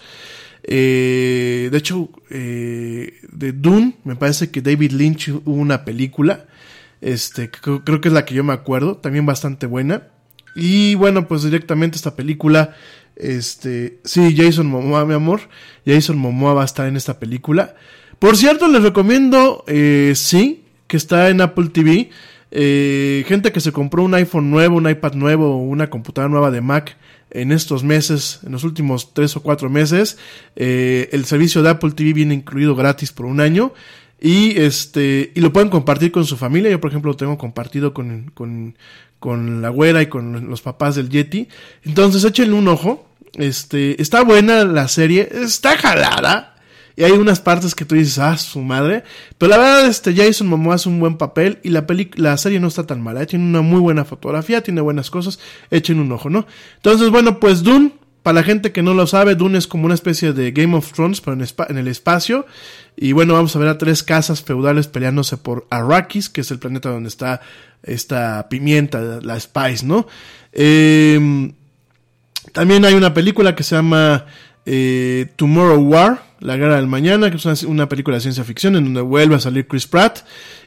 eh, 0.63 1.69
de 1.71 1.77
hecho, 1.77 2.09
eh, 2.29 3.13
de 3.31 3.51
Dune, 3.53 3.95
me 4.03 4.15
parece 4.15 4.51
que 4.51 4.61
David 4.61 4.91
Lynch 4.91 5.29
hubo 5.29 5.53
una 5.53 5.85
película, 5.85 6.45
este, 7.01 7.49
creo, 7.49 7.83
que 7.83 8.07
es 8.07 8.13
la 8.13 8.25
que 8.25 8.35
yo 8.35 8.43
me 8.43 8.53
acuerdo, 8.53 8.97
también 8.97 9.25
bastante 9.25 9.65
buena, 9.65 10.07
Y 10.55 10.95
bueno, 10.95 11.27
pues 11.27 11.43
directamente 11.43 11.95
esta 11.95 12.15
película, 12.15 12.75
este, 13.15 13.99
sí, 14.03 14.35
Jason 14.35 14.67
Momoa, 14.67 15.05
mi 15.05 15.13
amor, 15.13 15.41
Jason 15.85 16.17
Momoa 16.17 16.53
va 16.53 16.63
a 16.63 16.65
estar 16.65 16.87
en 16.87 16.97
esta 16.97 17.19
película. 17.19 17.75
Por 18.17 18.35
cierto, 18.35 18.67
les 18.67 18.83
recomiendo, 18.83 19.63
eh, 19.67 20.13
sí, 20.15 20.65
que 20.87 20.97
está 20.97 21.29
en 21.29 21.41
Apple 21.41 21.69
TV. 21.69 22.09
Gente 23.27 23.51
que 23.51 23.59
se 23.59 23.71
compró 23.71 24.03
un 24.03 24.15
iPhone 24.15 24.49
nuevo, 24.49 24.77
un 24.77 24.89
iPad 24.89 25.13
nuevo, 25.13 25.57
una 25.57 25.89
computadora 25.89 26.31
nueva 26.31 26.51
de 26.51 26.61
Mac 26.61 26.97
en 27.31 27.51
estos 27.51 27.83
meses, 27.83 28.39
en 28.45 28.51
los 28.51 28.63
últimos 28.63 29.13
tres 29.13 29.35
o 29.35 29.41
cuatro 29.41 29.69
meses, 29.69 30.17
eh, 30.55 31.09
el 31.11 31.25
servicio 31.25 31.61
de 31.61 31.69
Apple 31.69 31.91
TV 31.91 32.13
viene 32.13 32.33
incluido 32.33 32.75
gratis 32.75 33.11
por 33.11 33.25
un 33.25 33.39
año 33.39 33.73
y 34.21 34.59
este 34.59 35.31
y 35.33 35.39
lo 35.39 35.53
pueden 35.53 35.69
compartir 35.69 36.11
con 36.11 36.25
su 36.25 36.37
familia. 36.37 36.71
Yo 36.71 36.81
por 36.81 36.91
ejemplo 36.91 37.11
lo 37.11 37.17
tengo 37.17 37.37
compartido 37.37 37.93
con, 37.93 38.31
con, 38.33 38.77
con 39.19 39.61
la 39.61 39.69
güera 39.69 40.01
y 40.01 40.07
con 40.07 40.49
los 40.49 40.61
papás 40.61 40.95
del 40.95 41.09
Yeti. 41.09 41.47
Entonces 41.83 42.23
échenle 42.23 42.53
un 42.53 42.67
ojo. 42.67 43.07
Este 43.33 44.01
está 44.01 44.23
buena 44.23 44.65
la 44.65 44.87
serie, 44.87 45.29
está 45.31 45.77
jalada. 45.77 46.55
Y 46.99 47.05
hay 47.05 47.13
unas 47.13 47.39
partes 47.39 47.75
que 47.75 47.85
tú 47.85 47.95
dices, 47.95 48.19
ah, 48.19 48.37
su 48.37 48.59
madre. 48.59 49.05
Pero 49.37 49.51
la 49.51 49.57
verdad, 49.57 49.85
este 49.85 50.13
Jason 50.13 50.47
Momoa 50.47 50.75
hace 50.75 50.89
un 50.89 50.99
buen 50.99 51.15
papel 51.15 51.59
y 51.63 51.69
la, 51.69 51.87
peli 51.87 52.11
la 52.15 52.35
serie 52.35 52.59
no 52.59 52.67
está 52.67 52.85
tan 52.85 52.99
mala. 52.99 53.21
¿eh? 53.21 53.25
Tiene 53.25 53.45
una 53.45 53.61
muy 53.61 53.79
buena 53.79 54.03
fotografía, 54.03 54.61
tiene 54.61 54.81
buenas 54.81 55.09
cosas. 55.09 55.39
Echen 55.71 56.01
un 56.01 56.11
ojo, 56.11 56.29
¿no? 56.29 56.45
Entonces, 56.75 57.09
bueno, 57.09 57.39
pues 57.39 57.63
Dune, 57.63 57.93
para 58.21 58.41
la 58.41 58.43
gente 58.43 58.73
que 58.73 58.81
no 58.81 58.93
lo 58.93 59.07
sabe, 59.07 59.35
Dune 59.35 59.57
es 59.57 59.65
como 59.65 59.85
una 59.85 59.93
especie 59.93 60.33
de 60.33 60.51
Game 60.51 60.75
of 60.75 60.91
Thrones, 60.91 61.21
pero 61.21 61.41
en, 61.41 61.47
en 61.69 61.77
el 61.77 61.87
espacio. 61.87 62.45
Y 62.97 63.13
bueno, 63.13 63.33
vamos 63.33 63.55
a 63.55 63.59
ver 63.59 63.69
a 63.69 63.77
tres 63.77 64.03
casas 64.03 64.43
feudales 64.43 64.87
peleándose 64.89 65.37
por 65.37 65.67
Arrakis, 65.69 66.27
que 66.27 66.41
es 66.41 66.51
el 66.51 66.59
planeta 66.59 66.89
donde 66.89 67.07
está 67.07 67.39
esta 67.81 68.49
pimienta, 68.49 69.19
la 69.21 69.39
Spice, 69.39 69.85
¿no? 69.85 70.05
Eh, 70.51 71.53
también 72.51 72.83
hay 72.83 72.95
una 72.95 73.13
película 73.13 73.55
que 73.55 73.63
se 73.63 73.77
llama 73.77 74.25
eh, 74.65 75.27
Tomorrow 75.37 75.79
War, 75.79 76.28
La 76.39 76.57
Guerra 76.57 76.77
del 76.77 76.87
Mañana, 76.87 77.29
que 77.29 77.37
es 77.37 77.63
una, 77.63 77.89
película 77.89 78.17
de 78.17 78.21
ciencia 78.21 78.43
ficción 78.43 78.75
en 78.75 78.85
donde 78.85 79.01
vuelve 79.01 79.35
a 79.35 79.39
salir 79.39 79.67
Chris 79.67 79.87
Pratt 79.87 80.19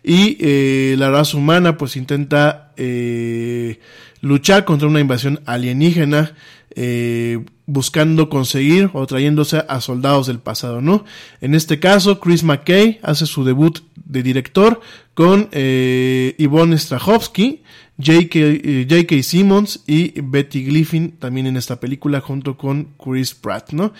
y 0.02 0.36
eh, 0.40 0.94
la 0.98 1.10
raza 1.10 1.36
humana 1.36 1.76
pues 1.78 1.96
intenta 1.96 2.72
eh, 2.76 3.78
luchar 4.20 4.64
contra 4.64 4.88
una 4.88 5.00
invasión 5.00 5.40
alienígena 5.46 6.34
eh, 6.74 7.44
buscando 7.66 8.28
conseguir 8.28 8.90
o 8.92 9.06
trayéndose 9.06 9.64
a 9.68 9.80
soldados 9.80 10.26
del 10.26 10.38
pasado, 10.38 10.80
¿no? 10.80 11.04
En 11.40 11.54
este 11.54 11.78
caso, 11.78 12.18
Chris 12.18 12.44
McKay 12.44 12.98
hace 13.02 13.26
su 13.26 13.44
debut 13.44 13.80
de 13.94 14.22
director 14.22 14.80
con 15.14 15.48
eh, 15.52 16.34
Yvonne 16.38 16.78
Strahovski, 16.78 17.62
J.K. 17.98 18.38
Eh, 18.38 19.22
Simmons 19.22 19.82
y 19.86 20.20
Betty 20.20 20.64
Griffin 20.64 21.12
también 21.12 21.46
en 21.46 21.56
esta 21.56 21.78
película 21.78 22.20
junto 22.20 22.56
con 22.56 22.88
Chris 23.02 23.34
Pratt, 23.34 23.72
¿no? 23.72 23.92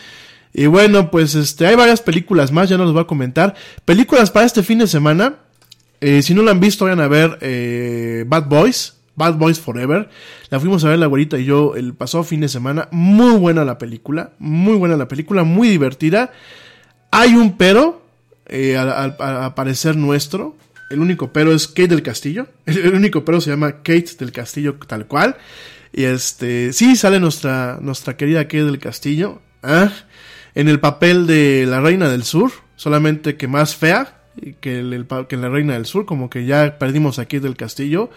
Y 0.54 0.66
bueno, 0.66 1.10
pues 1.10 1.34
este, 1.34 1.66
hay 1.66 1.76
varias 1.76 2.00
películas 2.00 2.52
más, 2.52 2.68
ya 2.68 2.76
no 2.76 2.84
los 2.84 2.92
voy 2.92 3.02
a 3.02 3.06
comentar. 3.06 3.54
Películas 3.84 4.30
para 4.30 4.46
este 4.46 4.62
fin 4.62 4.78
de 4.78 4.86
semana. 4.86 5.36
Eh, 6.00 6.22
si 6.22 6.34
no 6.34 6.42
lo 6.42 6.50
han 6.50 6.60
visto, 6.60 6.84
vayan 6.84 7.00
a 7.00 7.08
ver 7.08 7.38
eh, 7.40 8.24
Bad 8.26 8.48
Boys. 8.48 8.96
Bad 9.14 9.34
Boys 9.34 9.60
Forever. 9.60 10.08
La 10.50 10.60
fuimos 10.60 10.84
a 10.84 10.88
ver 10.88 10.98
la 10.98 11.06
güerita 11.06 11.38
y 11.38 11.44
yo 11.44 11.74
el 11.76 11.94
pasado 11.94 12.24
fin 12.24 12.40
de 12.40 12.48
semana. 12.48 12.88
Muy 12.90 13.38
buena 13.38 13.64
la 13.64 13.78
película. 13.78 14.32
Muy 14.38 14.74
buena 14.74 14.96
la 14.96 15.08
película. 15.08 15.44
Muy 15.44 15.68
divertida. 15.68 16.32
Hay 17.10 17.34
un 17.34 17.56
pero. 17.56 18.02
Eh, 18.46 18.76
al, 18.76 19.16
al, 19.18 19.54
parecer 19.54 19.96
nuestro. 19.96 20.56
El 20.90 21.00
único 21.00 21.32
pero 21.32 21.52
es 21.52 21.68
Kate 21.68 21.88
del 21.88 22.02
Castillo. 22.02 22.48
El 22.66 22.94
único 22.94 23.24
pero 23.24 23.40
se 23.40 23.50
llama 23.50 23.82
Kate 23.82 24.10
del 24.18 24.32
Castillo 24.32 24.76
tal 24.86 25.06
cual. 25.06 25.36
Y 25.92 26.04
este. 26.04 26.72
Sí, 26.72 26.96
sale 26.96 27.20
nuestra, 27.20 27.78
nuestra 27.80 28.16
querida 28.16 28.44
Kate 28.44 28.64
del 28.64 28.78
Castillo. 28.78 29.40
¿ah? 29.62 29.90
En 30.54 30.68
el 30.68 30.80
papel 30.80 31.26
de 31.26 31.66
la 31.66 31.80
Reina 31.80 32.08
del 32.08 32.24
Sur. 32.24 32.52
Solamente 32.76 33.36
que 33.36 33.48
más 33.48 33.76
fea. 33.76 34.18
Que, 34.60 34.78
el, 34.78 35.06
la 35.08 35.48
Reina 35.48 35.74
del 35.74 35.86
Sur. 35.86 36.06
Como 36.06 36.30
que 36.30 36.44
ya 36.44 36.78
perdimos 36.78 37.18
a 37.18 37.24
Kate 37.24 37.40
del 37.40 37.56
Castillo 37.56 38.10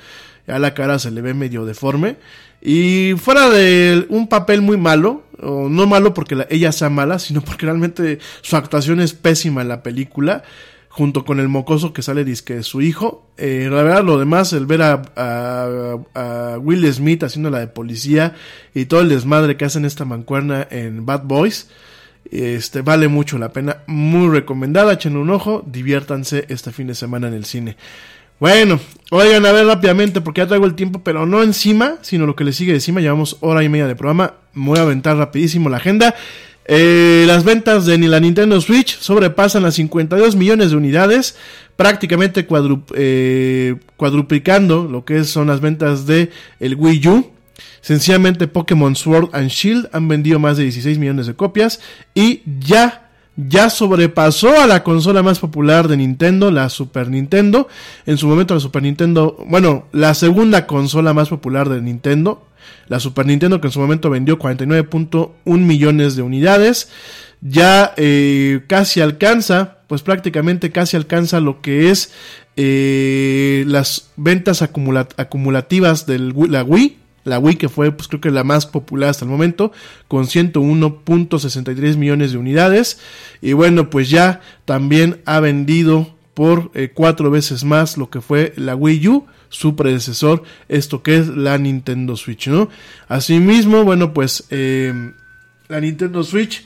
ya 0.47 0.59
la 0.59 0.73
cara 0.73 0.99
se 0.99 1.11
le 1.11 1.21
ve 1.21 1.33
medio 1.33 1.65
deforme. 1.65 2.17
Y 2.61 3.13
fuera 3.17 3.49
de 3.49 4.05
un 4.09 4.27
papel 4.27 4.61
muy 4.61 4.77
malo, 4.77 5.23
no 5.39 5.87
malo 5.87 6.13
porque 6.13 6.35
la, 6.35 6.47
ella 6.49 6.71
sea 6.71 6.89
mala, 6.89 7.19
sino 7.19 7.41
porque 7.41 7.65
realmente 7.65 8.19
su 8.41 8.55
actuación 8.55 8.99
es 9.01 9.13
pésima 9.13 9.61
en 9.61 9.67
la 9.67 9.83
película, 9.83 10.43
junto 10.89 11.25
con 11.25 11.39
el 11.39 11.47
mocoso 11.47 11.93
que 11.93 12.01
sale 12.01 12.23
disque 12.23 12.63
su 12.63 12.81
hijo. 12.81 13.27
Eh, 13.37 13.67
la 13.69 14.01
lo 14.01 14.17
demás, 14.17 14.53
el 14.53 14.65
ver 14.65 14.81
a, 14.81 15.01
a, 15.15 15.97
a, 16.15 16.57
Will 16.57 16.91
Smith 16.91 17.23
haciendo 17.23 17.49
la 17.49 17.59
de 17.59 17.67
policía 17.67 18.33
y 18.73 18.85
todo 18.85 19.01
el 19.01 19.09
desmadre 19.09 19.57
que 19.57 19.65
hacen 19.65 19.85
esta 19.85 20.05
mancuerna 20.05 20.67
en 20.71 21.05
Bad 21.05 21.23
Boys. 21.25 21.69
Este 22.31 22.81
vale 22.81 23.07
mucho 23.07 23.37
la 23.37 23.53
pena, 23.53 23.77
muy 23.87 24.29
recomendada, 24.29 24.93
echen 24.93 25.15
un 25.15 25.29
ojo, 25.29 25.63
diviértanse 25.65 26.45
este 26.49 26.71
fin 26.71 26.87
de 26.87 26.95
semana 26.95 27.27
en 27.27 27.33
el 27.33 27.45
cine. 27.45 27.77
Bueno, 28.39 28.81
oigan 29.11 29.45
a 29.45 29.51
ver 29.53 29.65
rápidamente 29.65 30.19
porque 30.19 30.41
ya 30.41 30.47
traigo 30.47 30.65
el 30.65 30.75
tiempo, 30.75 31.01
pero 31.03 31.25
no 31.25 31.41
encima, 31.41 31.95
sino 32.01 32.25
lo 32.25 32.35
que 32.35 32.43
le 32.43 32.51
sigue 32.51 32.73
encima. 32.73 32.99
Llevamos 32.99 33.37
hora 33.39 33.63
y 33.63 33.69
media 33.69 33.87
de 33.87 33.95
programa. 33.95 34.33
Voy 34.53 34.77
a 34.77 34.81
aventar 34.81 35.15
rapidísimo 35.15 35.69
la 35.69 35.77
agenda. 35.77 36.15
Eh, 36.67 37.25
las 37.27 37.43
ventas 37.43 37.85
de 37.85 37.97
la 37.97 38.19
Nintendo 38.19 38.59
Switch 38.59 38.97
sobrepasan 38.99 39.63
las 39.63 39.75
52 39.75 40.35
millones 40.35 40.71
de 40.71 40.75
unidades, 40.75 41.37
prácticamente 41.75 42.45
eh, 42.95 43.75
cuadruplicando 43.95 44.85
lo 44.85 45.05
que 45.05 45.23
son 45.25 45.47
las 45.47 45.61
ventas 45.61 46.05
de 46.05 46.31
el 46.59 46.75
Wii 46.75 47.07
U. 47.07 47.31
Sencillamente 47.85 48.47
Pokémon 48.47 48.95
Sword 48.95 49.29
and 49.33 49.49
Shield 49.49 49.89
han 49.91 50.07
vendido 50.07 50.39
más 50.39 50.57
de 50.57 50.63
16 50.63 50.97
millones 50.97 51.27
de 51.27 51.35
copias 51.35 51.81
y 52.15 52.41
ya 52.59 53.11
ya 53.35 53.69
sobrepasó 53.69 54.59
a 54.59 54.65
la 54.65 54.81
consola 54.81 55.21
más 55.21 55.37
popular 55.37 55.87
de 55.87 55.95
Nintendo, 55.95 56.49
la 56.49 56.69
Super 56.69 57.11
Nintendo. 57.11 57.67
En 58.07 58.17
su 58.17 58.27
momento 58.27 58.55
la 58.55 58.59
Super 58.59 58.81
Nintendo, 58.81 59.37
bueno, 59.47 59.85
la 59.91 60.15
segunda 60.15 60.65
consola 60.65 61.13
más 61.13 61.29
popular 61.29 61.69
de 61.69 61.79
Nintendo, 61.79 62.47
la 62.87 62.99
Super 62.99 63.27
Nintendo 63.27 63.61
que 63.61 63.67
en 63.67 63.73
su 63.73 63.79
momento 63.79 64.09
vendió 64.09 64.39
49.1 64.39 65.35
millones 65.45 66.15
de 66.15 66.23
unidades, 66.23 66.89
ya 67.41 67.93
eh, 67.97 68.63
casi 68.65 69.01
alcanza, 69.01 69.77
pues 69.85 70.01
prácticamente 70.01 70.71
casi 70.71 70.97
alcanza 70.97 71.39
lo 71.39 71.61
que 71.61 71.91
es 71.91 72.11
eh, 72.55 73.63
las 73.67 74.09
ventas 74.15 74.63
acumula 74.63 75.07
acumulativas 75.17 76.07
de 76.07 76.17
la 76.17 76.63
Wii, 76.63 77.04
la 77.25 77.39
Wii 77.39 77.57
que 77.57 77.67
fue 77.67 77.91
pues 77.91 78.07
creo 78.07 78.21
que 78.21 78.31
la 78.31 78.45
más 78.45 78.65
popular 78.65 79.09
hasta 79.09 79.25
el 79.25 79.31
momento 79.31 79.73
con 80.07 80.25
101.63 80.25 81.97
millones 81.97 82.31
de 82.31 82.37
unidades. 82.37 82.99
Y 83.41 83.51
bueno 83.53 83.89
pues 83.89 84.09
ya 84.09 84.39
también 84.63 85.21
ha 85.25 85.41
vendido 85.41 86.15
por 86.33 86.71
eh, 86.73 86.91
cuatro 86.93 87.29
veces 87.31 87.63
más 87.63 87.97
lo 87.97 88.09
que 88.09 88.21
fue 88.21 88.53
la 88.55 88.75
Wii 88.75 89.07
U 89.09 89.25
su 89.49 89.75
predecesor 89.75 90.43
esto 90.67 91.01
que 91.01 91.17
es 91.17 91.27
la 91.29 91.57
Nintendo 91.57 92.17
Switch 92.17 92.47
no 92.49 92.67
asimismo 93.07 93.85
bueno 93.85 94.13
pues 94.13 94.45
eh, 94.49 95.13
la 95.69 95.79
Nintendo 95.79 96.23
Switch 96.23 96.65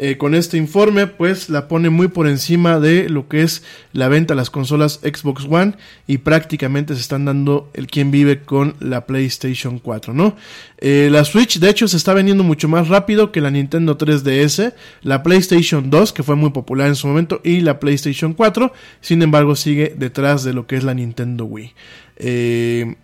eh, 0.00 0.16
con 0.16 0.36
este 0.36 0.56
informe, 0.56 1.08
pues 1.08 1.50
la 1.50 1.66
pone 1.66 1.90
muy 1.90 2.06
por 2.06 2.28
encima 2.28 2.78
de 2.78 3.08
lo 3.08 3.26
que 3.28 3.42
es 3.42 3.64
la 3.92 4.06
venta 4.06 4.34
de 4.34 4.36
las 4.36 4.48
consolas 4.48 5.00
Xbox 5.02 5.46
One 5.50 5.74
y 6.06 6.18
prácticamente 6.18 6.94
se 6.94 7.00
están 7.00 7.24
dando 7.24 7.68
el 7.74 7.88
quien 7.88 8.12
vive 8.12 8.42
con 8.42 8.76
la 8.78 9.06
PlayStation 9.06 9.80
4, 9.80 10.14
¿no? 10.14 10.36
Eh, 10.78 11.08
la 11.10 11.24
Switch, 11.24 11.58
de 11.58 11.68
hecho, 11.68 11.88
se 11.88 11.96
está 11.96 12.14
vendiendo 12.14 12.44
mucho 12.44 12.68
más 12.68 12.86
rápido 12.86 13.32
que 13.32 13.40
la 13.40 13.50
Nintendo 13.50 13.98
3DS, 13.98 14.72
la 15.02 15.24
PlayStation 15.24 15.90
2, 15.90 16.12
que 16.12 16.22
fue 16.22 16.36
muy 16.36 16.50
popular 16.50 16.86
en 16.86 16.94
su 16.94 17.08
momento, 17.08 17.40
y 17.42 17.60
la 17.60 17.80
PlayStation 17.80 18.34
4, 18.34 18.72
sin 19.00 19.20
embargo, 19.22 19.56
sigue 19.56 19.94
detrás 19.96 20.44
de 20.44 20.52
lo 20.52 20.68
que 20.68 20.76
es 20.76 20.84
la 20.84 20.94
Nintendo 20.94 21.44
Wii. 21.44 21.74
Eh, 22.18 22.94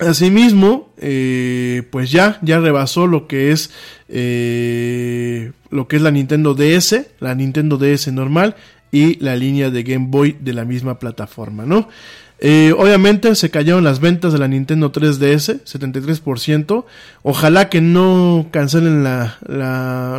Asimismo, 0.00 0.94
eh, 0.96 1.82
pues 1.90 2.10
ya, 2.10 2.38
ya 2.40 2.58
rebasó 2.58 3.06
lo 3.06 3.26
que 3.26 3.52
es 3.52 3.70
eh, 4.08 5.52
lo 5.70 5.88
que 5.88 5.96
es 5.96 6.02
la 6.02 6.10
Nintendo 6.10 6.54
DS, 6.54 7.06
la 7.20 7.34
Nintendo 7.34 7.76
DS 7.76 8.10
normal 8.10 8.56
y 8.90 9.22
la 9.22 9.36
línea 9.36 9.70
de 9.70 9.82
Game 9.82 10.06
Boy 10.08 10.38
de 10.40 10.54
la 10.54 10.64
misma 10.64 10.98
plataforma, 10.98 11.66
¿no? 11.66 11.88
Eh, 12.38 12.72
obviamente 12.78 13.34
se 13.34 13.50
cayeron 13.50 13.84
las 13.84 14.00
ventas 14.00 14.32
de 14.32 14.38
la 14.38 14.48
Nintendo 14.48 14.90
3DS, 14.90 15.64
73%. 15.64 16.86
Ojalá 17.22 17.68
que 17.68 17.82
no 17.82 18.46
cancelen 18.50 19.04
la, 19.04 19.36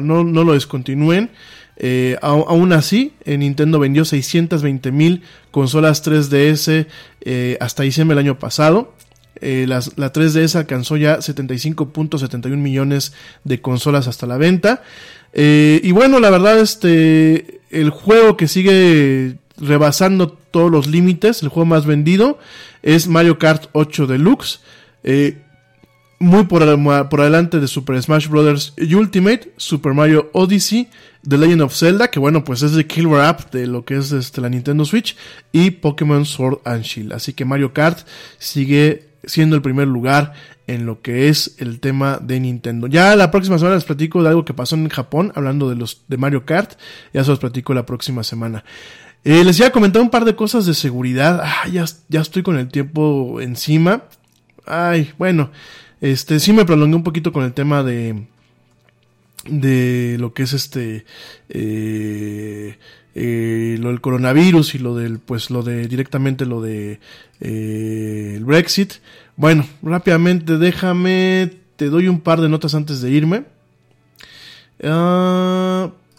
no, 0.04 0.24
no 0.24 0.44
lo 0.44 0.54
descontinúen. 0.54 1.32
Aún 2.22 2.74
así, 2.74 3.14
Nintendo 3.26 3.80
vendió 3.80 4.06
620 4.06 4.92
mil 4.92 5.24
consolas 5.50 6.06
3DS 6.06 6.86
eh, 7.22 7.58
hasta 7.60 7.84
diciembre 7.84 8.16
del 8.16 8.26
año 8.26 8.40
pasado. 8.40 8.94
Eh, 9.36 9.66
la, 9.68 9.82
la 9.96 10.14
3DS 10.14 10.56
alcanzó 10.56 10.98
ya 10.98 11.18
75.71 11.18 12.58
millones 12.58 13.14
de 13.44 13.62
consolas 13.62 14.08
hasta 14.08 14.28
la 14.28 14.38
venta. 14.38 14.84
Eh, 15.34 15.80
y 15.84 15.92
bueno, 15.92 16.20
la 16.20 16.30
verdad, 16.30 16.60
este, 16.60 17.62
el 17.70 17.90
juego 17.90 18.38
que 18.38 18.48
sigue 18.48 19.38
rebasando 19.58 20.30
todos 20.52 20.72
los 20.72 20.88
límites, 20.88 21.44
el 21.44 21.50
juego 21.50 21.66
más 21.66 21.86
vendido, 21.86 22.40
es 22.84 23.08
Mario 23.08 23.40
Kart 23.40 23.66
8 23.72 24.08
Deluxe. 24.08 24.60
Eh, 25.04 25.38
muy 26.20 26.44
por, 26.44 26.62
por 27.10 27.22
adelante 27.22 27.60
de 27.60 27.68
Super 27.68 28.02
Smash 28.02 28.28
Bros. 28.28 28.74
Ultimate, 28.78 29.54
Super 29.58 29.94
Mario 29.94 30.30
Odyssey, 30.34 30.88
The 31.28 31.38
Legend 31.38 31.62
of 31.64 31.76
Zelda, 31.76 32.10
que 32.10 32.20
bueno, 32.20 32.44
pues 32.44 32.62
es 32.62 32.74
de 32.74 32.86
killer 32.86 33.22
app 33.22 33.52
de 33.52 33.66
lo 33.66 33.86
que 33.86 33.98
es 33.98 34.12
este, 34.12 34.40
la 34.40 34.50
Nintendo 34.50 34.86
Switch, 34.86 35.16
y 35.52 35.72
Pokémon 35.72 36.26
Sword 36.26 36.60
and 36.64 36.84
Shield. 36.84 37.14
Así 37.14 37.34
que 37.34 37.44
Mario 37.44 37.74
Kart 37.74 38.00
sigue 38.38 39.11
siendo 39.24 39.56
el 39.56 39.62
primer 39.62 39.88
lugar 39.88 40.34
en 40.68 40.86
lo 40.86 41.02
que 41.02 41.30
es 41.30 41.56
el 41.58 41.80
tema 41.80 42.20
de 42.22 42.40
Nintendo. 42.40 42.88
Ya 42.88 43.16
la 43.16 43.32
próxima 43.32 43.58
semana 43.58 43.76
les 43.76 43.84
platico 43.84 44.24
de 44.24 44.30
algo 44.30 44.46
que 44.46 44.54
pasó 44.54 44.76
en 44.76 44.90
Japón, 44.90 45.32
hablando 45.36 45.70
de 45.70 45.76
los 45.76 46.04
de 46.08 46.18
Mario 46.18 46.46
Kart, 46.46 46.74
ya 47.14 47.24
se 47.24 47.30
los 47.30 47.40
platico 47.40 47.74
la 47.74 47.86
próxima 47.86 48.24
semana. 48.24 48.64
Eh, 49.24 49.44
les 49.44 49.60
iba 49.60 49.68
a 49.68 49.72
comentar 49.72 50.02
un 50.02 50.10
par 50.10 50.26
de 50.26 50.36
cosas 50.36 50.66
de 50.66 50.74
seguridad. 50.74 51.42
Ah, 51.44 51.68
ya, 51.68 51.86
ya 52.10 52.22
estoy 52.22 52.44
con 52.44 52.58
el 52.58 52.70
tiempo 52.70 53.40
encima. 53.42 54.04
Ay, 54.66 55.12
bueno, 55.18 55.52
este 56.00 56.40
sí 56.40 56.54
me 56.54 56.66
prolongué 56.66 56.96
un 56.96 57.04
poquito 57.04 57.32
con 57.32 57.44
el 57.44 57.54
tema 57.54 57.84
de 57.84 58.28
de 59.46 60.18
lo 60.20 60.34
que 60.34 60.44
es 60.44 60.54
este 60.54 61.06
eh, 61.50 62.78
eh, 63.16 63.78
lo 63.80 63.90
del 63.90 64.02
coronavirus 64.02 64.76
y 64.76 64.80
lo 64.80 64.96
del 64.96 65.20
pues 65.20 65.50
lo 65.50 65.64
de 65.64 65.88
directamente 65.88 66.46
lo 66.46 66.62
de 66.62 67.00
eh, 67.40 68.34
el 68.36 68.46
Brexit. 68.46 68.94
Bueno 69.36 69.66
rápidamente 69.82 70.58
déjame 70.58 71.52
te 71.76 71.90
doy 71.90 72.08
un 72.08 72.22
par 72.22 72.42
de 72.42 72.50
notas 72.50 72.76
antes 72.76 73.02
de 73.02 73.12
irme. 73.12 73.44
Ah, 74.84 75.61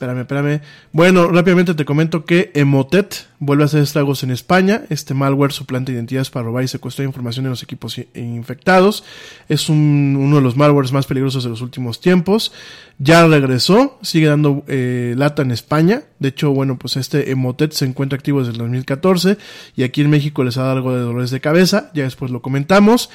espérame, 0.03 0.21
espérame. 0.23 0.61
Bueno, 0.93 1.29
rápidamente 1.29 1.75
te 1.75 1.85
comento 1.85 2.25
que 2.25 2.51
Emotet 2.55 3.27
vuelve 3.39 3.63
a 3.63 3.67
hacer 3.67 3.83
estragos 3.83 4.23
en 4.25 4.31
España. 4.33 4.83
Este 4.89 5.15
malware 5.15 5.53
suplanta 5.53 5.93
identidades 5.93 6.31
para 6.31 6.45
robar 6.47 6.65
y 6.65 6.69
secuestrar 6.69 7.07
información 7.07 7.45
de 7.45 7.51
los 7.51 7.63
equipos 7.63 7.97
i- 7.99 8.09
infectados. 8.15 9.05
Es 9.49 9.69
un- 9.69 10.17
uno 10.19 10.37
de 10.37 10.43
los 10.43 10.57
malwares 10.57 10.93
más 10.93 11.07
peligrosos 11.07 11.45
de 11.45 11.51
los 11.51 11.61
últimos 11.61 12.01
tiempos. 12.01 12.53
Ya 12.99 13.27
regresó, 13.27 13.99
sigue 14.03 14.27
dando 14.27 14.65
eh, 14.67 15.15
lata 15.17 15.43
en 15.43 15.53
España. 15.53 16.03
De 16.19 16.29
hecho, 16.31 16.51
bueno, 16.51 16.79
pues 16.79 16.97
este 16.97 17.31
Emotet 17.31 17.73
se 17.73 17.85
encuentra 17.85 18.17
activo 18.17 18.41
desde 18.41 18.53
el 18.53 18.59
2014 18.59 19.39
y 19.77 19.85
aquí 19.85 20.01
en 20.01 20.11
México 20.11 20.43
les 20.45 20.57
ha 20.57 20.63
dado 20.63 20.73
algo 20.77 20.95
de 20.97 21.03
dolores 21.03 21.31
de 21.31 21.41
cabeza. 21.41 21.91
Ya 21.95 22.03
después 22.05 22.31
lo 22.33 22.43
comentamos. 22.43 23.09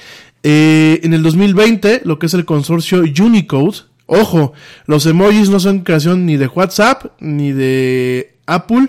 Eh, 0.44 1.02
en 1.04 1.14
el 1.14 1.22
2020, 1.24 2.02
lo 2.06 2.18
que 2.20 2.28
es 2.28 2.34
el 2.34 2.46
consorcio 2.46 3.04
Unicode, 3.22 3.80
Ojo, 4.08 4.54
los 4.86 5.06
emojis 5.06 5.50
no 5.50 5.60
son 5.60 5.82
creación 5.82 6.26
ni 6.26 6.38
de 6.38 6.48
WhatsApp, 6.48 7.12
ni 7.20 7.52
de 7.52 8.38
Apple, 8.46 8.88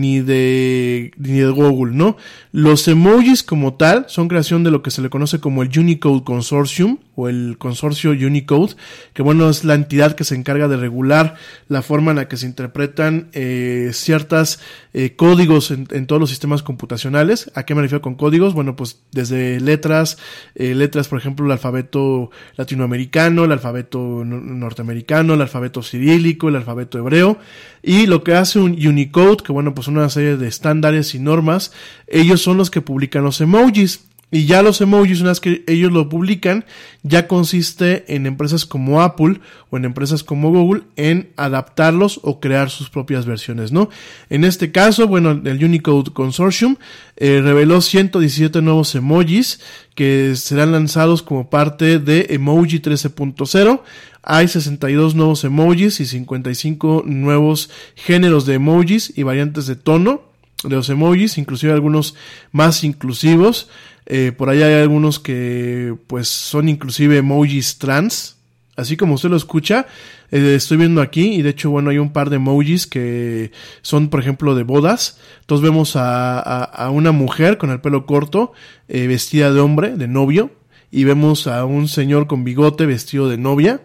ni 0.00 0.20
de, 0.20 1.12
ni 1.16 1.38
de 1.38 1.50
Google, 1.50 1.94
¿no? 1.94 2.16
Los 2.52 2.86
emojis 2.88 3.42
como 3.42 3.74
tal 3.74 4.06
son 4.08 4.28
creación 4.28 4.64
de 4.64 4.70
lo 4.70 4.82
que 4.82 4.90
se 4.90 5.02
le 5.02 5.10
conoce 5.10 5.40
como 5.40 5.62
el 5.62 5.70
Unicode 5.76 6.24
Consortium 6.24 6.98
o 7.16 7.28
el 7.28 7.56
consorcio 7.58 8.10
Unicode, 8.10 8.74
que 9.14 9.22
bueno, 9.22 9.48
es 9.48 9.64
la 9.64 9.74
entidad 9.74 10.14
que 10.14 10.24
se 10.24 10.34
encarga 10.34 10.68
de 10.68 10.76
regular 10.76 11.34
la 11.68 11.82
forma 11.82 12.12
en 12.12 12.18
la 12.18 12.28
que 12.28 12.36
se 12.36 12.46
interpretan 12.46 13.28
eh, 13.32 13.90
ciertas 13.92 14.60
eh, 14.92 15.16
códigos 15.16 15.70
en, 15.70 16.06
todos 16.06 16.20
los 16.20 16.30
sistemas 16.30 16.62
computacionales. 16.62 17.50
¿A 17.54 17.64
qué 17.64 17.74
me 17.74 17.82
refiero 17.82 18.02
con 18.02 18.14
códigos? 18.14 18.54
Bueno, 18.54 18.76
pues 18.76 19.00
desde 19.12 19.60
letras, 19.60 20.18
eh, 20.54 20.74
letras, 20.74 21.08
por 21.08 21.18
ejemplo, 21.18 21.46
el 21.46 21.52
alfabeto 21.52 22.30
latinoamericano, 22.56 23.44
el 23.44 23.52
alfabeto 23.52 24.22
no- 24.24 24.40
norteamericano, 24.40 25.34
el 25.34 25.40
alfabeto 25.40 25.82
cirílico, 25.82 26.48
el 26.48 26.56
alfabeto 26.56 26.98
hebreo, 26.98 27.38
y 27.82 28.06
lo 28.06 28.22
que 28.22 28.34
hace 28.34 28.58
un 28.58 28.72
Unicode, 28.72 29.38
que 29.38 29.52
bueno, 29.52 29.74
pues 29.74 29.85
una 29.88 30.08
serie 30.10 30.36
de 30.36 30.48
estándares 30.48 31.14
y 31.14 31.18
normas, 31.18 31.72
ellos 32.06 32.42
son 32.42 32.56
los 32.56 32.70
que 32.70 32.80
publican 32.80 33.24
los 33.24 33.40
emojis. 33.40 34.04
Y 34.28 34.46
ya 34.46 34.60
los 34.62 34.80
emojis, 34.80 35.20
una 35.20 35.30
vez 35.30 35.40
que 35.40 35.62
ellos 35.68 35.92
lo 35.92 36.08
publican, 36.08 36.64
ya 37.04 37.28
consiste 37.28 38.12
en 38.12 38.26
empresas 38.26 38.66
como 38.66 39.00
Apple 39.00 39.40
o 39.70 39.76
en 39.76 39.84
empresas 39.84 40.24
como 40.24 40.50
Google 40.50 40.82
en 40.96 41.30
adaptarlos 41.36 42.18
o 42.24 42.40
crear 42.40 42.68
sus 42.68 42.90
propias 42.90 43.24
versiones, 43.24 43.70
¿no? 43.70 43.88
En 44.28 44.42
este 44.42 44.72
caso, 44.72 45.06
bueno, 45.06 45.30
el 45.30 45.64
Unicode 45.64 46.12
Consortium 46.12 46.76
eh, 47.16 47.40
reveló 47.40 47.80
117 47.80 48.62
nuevos 48.62 48.92
emojis 48.96 49.60
que 49.94 50.34
serán 50.34 50.72
lanzados 50.72 51.22
como 51.22 51.48
parte 51.48 52.00
de 52.00 52.26
Emoji 52.30 52.80
13.0. 52.80 53.80
Hay 54.24 54.48
62 54.48 55.14
nuevos 55.14 55.44
emojis 55.44 56.00
y 56.00 56.04
55 56.04 57.04
nuevos 57.06 57.70
géneros 57.94 58.44
de 58.44 58.54
emojis 58.54 59.12
y 59.16 59.22
variantes 59.22 59.68
de 59.68 59.76
tono 59.76 60.22
de 60.64 60.74
los 60.74 60.88
emojis, 60.88 61.38
inclusive 61.38 61.72
algunos 61.72 62.16
más 62.50 62.82
inclusivos. 62.82 63.68
Eh, 64.06 64.32
por 64.36 64.48
ahí 64.48 64.62
hay 64.62 64.74
algunos 64.82 65.18
que 65.18 65.94
pues 66.06 66.28
son 66.28 66.68
inclusive 66.68 67.16
emojis 67.18 67.78
trans, 67.78 68.36
así 68.76 68.96
como 68.96 69.14
usted 69.14 69.28
lo 69.30 69.36
escucha. 69.36 69.86
eh, 70.30 70.54
estoy 70.56 70.76
viendo 70.76 71.00
aquí 71.02 71.34
y 71.34 71.42
de 71.42 71.50
hecho 71.50 71.70
bueno 71.70 71.90
hay 71.90 71.98
un 71.98 72.12
par 72.12 72.30
de 72.30 72.36
emojis 72.36 72.86
que 72.86 73.50
son 73.82 74.08
por 74.08 74.20
ejemplo 74.20 74.54
de 74.54 74.62
bodas. 74.64 75.18
Entonces 75.40 75.62
vemos 75.64 75.96
a, 75.96 76.38
a- 76.38 76.64
a 76.64 76.90
una 76.90 77.12
mujer 77.12 77.58
con 77.58 77.70
el 77.70 77.80
pelo 77.80 78.06
corto 78.06 78.52
eh, 78.88 79.06
vestida 79.06 79.52
de 79.52 79.60
hombre, 79.60 79.96
de 79.96 80.06
novio, 80.08 80.50
y 80.92 81.04
vemos 81.04 81.46
a 81.48 81.64
un 81.64 81.88
señor 81.88 82.26
con 82.28 82.44
bigote 82.44 82.86
vestido 82.86 83.28
de 83.28 83.38
novia. 83.38 83.80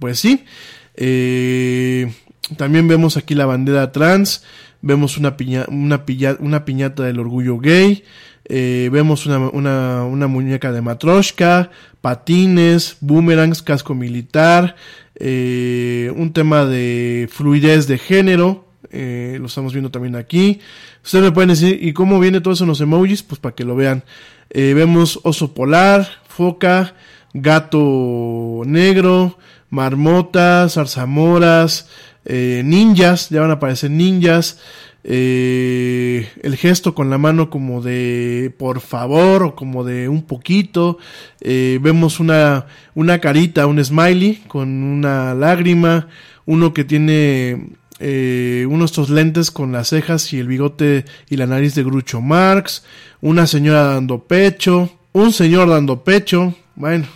Pues 0.00 0.18
sí. 0.18 0.44
Eh, 0.96 2.12
también 2.56 2.88
vemos 2.88 3.16
aquí 3.16 3.34
la 3.34 3.46
bandera 3.46 3.92
trans. 3.92 4.42
Vemos 4.82 5.18
una, 5.18 5.36
piña, 5.36 5.66
una, 5.68 6.06
pilla- 6.06 6.36
una 6.40 6.64
piñata 6.64 7.02
del 7.04 7.18
orgullo 7.20 7.58
gay. 7.58 8.02
Eh, 8.50 8.88
vemos 8.92 9.26
una, 9.26 9.38
una, 9.38 10.04
una 10.04 10.26
muñeca 10.26 10.72
de 10.72 10.82
matroshka. 10.82 11.70
Patines, 12.00 12.96
boomerangs, 13.00 13.62
casco 13.62 13.94
militar. 13.94 14.74
eh, 15.22 16.10
un 16.16 16.32
tema 16.32 16.64
de 16.64 17.28
fluidez 17.30 17.86
de 17.86 17.98
género. 17.98 18.66
eh, 18.90 19.36
lo 19.38 19.46
estamos 19.46 19.72
viendo 19.72 19.90
también 19.90 20.16
aquí. 20.16 20.60
Ustedes 21.04 21.24
me 21.24 21.32
pueden 21.32 21.50
decir, 21.50 21.78
¿y 21.80 21.92
cómo 21.92 22.18
viene 22.18 22.40
todo 22.40 22.54
eso 22.54 22.64
en 22.64 22.68
los 22.68 22.80
emojis? 22.80 23.22
Pues 23.22 23.38
para 23.40 23.54
que 23.54 23.64
lo 23.64 23.76
vean. 23.76 24.02
Eh, 24.50 24.74
vemos 24.74 25.20
oso 25.22 25.54
polar, 25.54 26.08
foca, 26.26 26.94
gato 27.32 28.62
negro, 28.66 29.38
marmotas, 29.70 30.74
zarzamoras, 30.74 31.88
eh, 32.24 32.62
ninjas, 32.64 33.28
ya 33.30 33.40
van 33.42 33.50
a 33.50 33.54
aparecer 33.54 33.90
ninjas, 33.90 34.58
eh, 35.02 36.28
el 36.42 36.56
gesto 36.56 36.94
con 36.94 37.08
la 37.08 37.18
mano 37.18 37.48
como 37.48 37.80
de 37.80 38.52
por 38.58 38.80
favor 38.80 39.42
o 39.42 39.54
como 39.54 39.84
de 39.84 40.08
un 40.08 40.22
poquito, 40.22 40.98
eh, 41.40 41.78
vemos 41.80 42.20
una, 42.20 42.66
una 42.94 43.18
carita, 43.18 43.66
un 43.66 43.82
smiley 43.82 44.42
con 44.46 44.82
una 44.82 45.34
lágrima, 45.34 46.08
uno 46.44 46.74
que 46.74 46.84
tiene 46.84 47.70
eh, 47.98 48.66
uno 48.68 48.80
de 48.80 48.86
estos 48.86 49.10
lentes 49.10 49.50
con 49.50 49.72
las 49.72 49.88
cejas 49.88 50.32
y 50.32 50.38
el 50.38 50.48
bigote 50.48 51.04
y 51.28 51.36
la 51.36 51.46
nariz 51.46 51.74
de 51.74 51.84
Grucho 51.84 52.20
Marx, 52.20 52.84
una 53.20 53.46
señora 53.46 53.84
dando 53.84 54.24
pecho, 54.24 54.90
un 55.12 55.32
señor 55.32 55.68
dando 55.68 56.04
pecho, 56.04 56.54
bueno, 56.76 57.06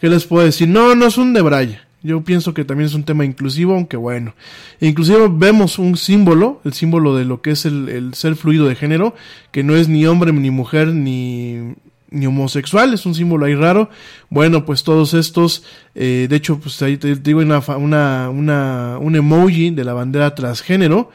¿qué 0.00 0.08
les 0.08 0.24
puedo 0.24 0.44
decir? 0.44 0.68
No, 0.68 0.94
no 0.94 1.06
es 1.06 1.18
un 1.18 1.32
de 1.32 1.42
Braya. 1.42 1.86
Yo 2.02 2.22
pienso 2.24 2.52
que 2.52 2.64
también 2.64 2.86
es 2.86 2.94
un 2.94 3.04
tema 3.04 3.24
inclusivo, 3.24 3.74
aunque 3.74 3.96
bueno. 3.96 4.34
Inclusive 4.80 5.28
vemos 5.30 5.78
un 5.78 5.96
símbolo, 5.96 6.60
el 6.64 6.72
símbolo 6.72 7.16
de 7.16 7.24
lo 7.24 7.42
que 7.42 7.52
es 7.52 7.64
el, 7.64 7.88
el 7.88 8.14
ser 8.14 8.34
fluido 8.34 8.66
de 8.66 8.74
género, 8.74 9.14
que 9.52 9.62
no 9.62 9.76
es 9.76 9.88
ni 9.88 10.04
hombre, 10.06 10.32
ni 10.32 10.50
mujer, 10.50 10.88
ni, 10.88 11.74
ni 12.12 12.26
homosexual, 12.26 12.94
es 12.94 13.04
un 13.06 13.14
símbolo 13.14 13.46
ahí 13.46 13.54
raro. 13.54 13.90
Bueno, 14.28 14.64
pues 14.64 14.84
todos 14.84 15.14
estos, 15.14 15.64
eh, 15.94 16.26
de 16.28 16.36
hecho, 16.36 16.58
pues 16.60 16.80
ahí 16.82 16.96
te, 16.96 17.16
digo 17.16 17.40
una, 17.40 17.60
una, 17.76 18.30
una, 18.30 18.98
un 18.98 19.16
emoji 19.16 19.70
de 19.70 19.84
la 19.84 19.94
bandera 19.94 20.34
transgénero. 20.34 21.10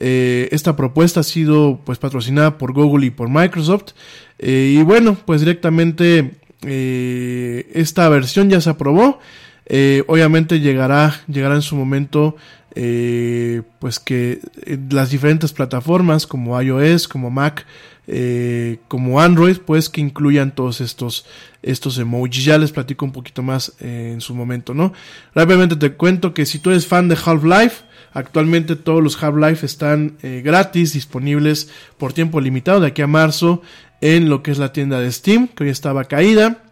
Eh, 0.00 0.48
esta 0.52 0.76
propuesta 0.76 1.20
ha 1.20 1.24
sido 1.24 1.80
pues 1.84 1.98
patrocinada 1.98 2.56
por 2.56 2.72
Google 2.72 3.06
y 3.06 3.10
por 3.10 3.28
Microsoft. 3.28 3.92
Eh, 4.38 4.76
y 4.78 4.82
bueno, 4.82 5.16
pues 5.24 5.40
directamente 5.40 6.32
esta 6.60 8.08
versión 8.08 8.50
ya 8.50 8.60
se 8.60 8.70
aprobó. 8.70 9.20
Eh, 9.68 10.02
obviamente 10.06 10.60
llegará, 10.60 11.20
llegará 11.28 11.54
en 11.54 11.62
su 11.62 11.76
momento, 11.76 12.36
eh, 12.74 13.62
pues 13.78 13.98
que 13.98 14.40
eh, 14.64 14.78
las 14.90 15.10
diferentes 15.10 15.52
plataformas 15.52 16.26
como 16.26 16.60
iOS, 16.60 17.06
como 17.06 17.30
Mac, 17.30 17.66
eh, 18.10 18.78
como 18.88 19.20
Android, 19.20 19.58
pues 19.58 19.90
que 19.90 20.00
incluyan 20.00 20.54
todos 20.54 20.80
estos, 20.80 21.26
estos 21.62 21.98
emojis. 21.98 22.44
Ya 22.44 22.56
les 22.56 22.72
platico 22.72 23.04
un 23.04 23.12
poquito 23.12 23.42
más 23.42 23.74
eh, 23.80 24.12
en 24.14 24.22
su 24.22 24.34
momento, 24.34 24.72
¿no? 24.72 24.94
Rápidamente 25.34 25.76
te 25.76 25.92
cuento 25.92 26.32
que 26.32 26.46
si 26.46 26.58
tú 26.58 26.70
eres 26.70 26.86
fan 26.86 27.08
de 27.08 27.18
Half-Life, 27.22 27.84
actualmente 28.14 28.76
todos 28.76 29.02
los 29.02 29.22
Half-Life 29.22 29.66
están 29.66 30.16
eh, 30.22 30.40
gratis, 30.42 30.94
disponibles 30.94 31.68
por 31.98 32.14
tiempo 32.14 32.40
limitado 32.40 32.80
de 32.80 32.86
aquí 32.86 33.02
a 33.02 33.06
marzo 33.06 33.60
en 34.00 34.30
lo 34.30 34.42
que 34.42 34.52
es 34.52 34.58
la 34.58 34.72
tienda 34.72 35.00
de 35.00 35.12
Steam, 35.12 35.48
que 35.48 35.64
hoy 35.64 35.70
estaba 35.70 36.04
caída. 36.04 36.62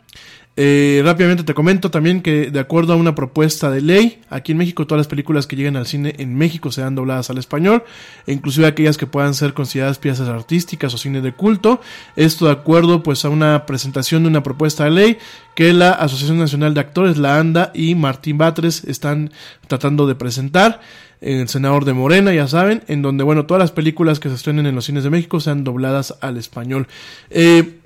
Eh, 0.58 1.02
rápidamente 1.04 1.44
te 1.44 1.52
comento 1.52 1.90
también 1.90 2.22
que 2.22 2.50
de 2.50 2.60
acuerdo 2.60 2.94
a 2.94 2.96
una 2.96 3.14
propuesta 3.14 3.70
de 3.70 3.82
ley, 3.82 4.22
aquí 4.30 4.52
en 4.52 4.58
México 4.58 4.86
todas 4.86 5.00
las 5.00 5.06
películas 5.06 5.46
que 5.46 5.54
lleguen 5.54 5.76
al 5.76 5.86
cine 5.86 6.14
en 6.16 6.34
México 6.34 6.72
serán 6.72 6.94
dobladas 6.94 7.28
al 7.28 7.36
español, 7.36 7.84
e 8.26 8.32
inclusive 8.32 8.66
aquellas 8.66 8.96
que 8.96 9.06
puedan 9.06 9.34
ser 9.34 9.52
consideradas 9.52 9.98
piezas 9.98 10.28
artísticas 10.28 10.94
o 10.94 10.98
cine 10.98 11.20
de 11.20 11.32
culto. 11.32 11.80
Esto 12.16 12.46
de 12.46 12.52
acuerdo 12.52 13.02
pues 13.02 13.24
a 13.26 13.28
una 13.28 13.66
presentación 13.66 14.22
de 14.22 14.30
una 14.30 14.42
propuesta 14.42 14.84
de 14.84 14.90
ley 14.90 15.18
que 15.54 15.74
la 15.74 15.90
Asociación 15.90 16.38
Nacional 16.38 16.72
de 16.72 16.80
Actores, 16.80 17.18
la 17.18 17.38
ANDA 17.38 17.70
y 17.74 17.94
Martín 17.94 18.38
Batres 18.38 18.84
están 18.84 19.32
tratando 19.68 20.06
de 20.06 20.14
presentar 20.14 20.80
en 21.20 21.38
el 21.38 21.48
senador 21.48 21.84
de 21.84 21.92
Morena, 21.92 22.32
ya 22.32 22.46
saben, 22.46 22.82
en 22.88 23.02
donde, 23.02 23.24
bueno, 23.24 23.46
todas 23.46 23.60
las 23.60 23.72
películas 23.72 24.20
que 24.20 24.28
se 24.28 24.34
estrenen 24.34 24.66
en 24.66 24.74
los 24.74 24.84
cines 24.84 25.04
de 25.04 25.10
México 25.10 25.40
sean 25.40 25.64
dobladas 25.64 26.14
al 26.20 26.36
español. 26.36 26.88
Eh, 27.30 27.80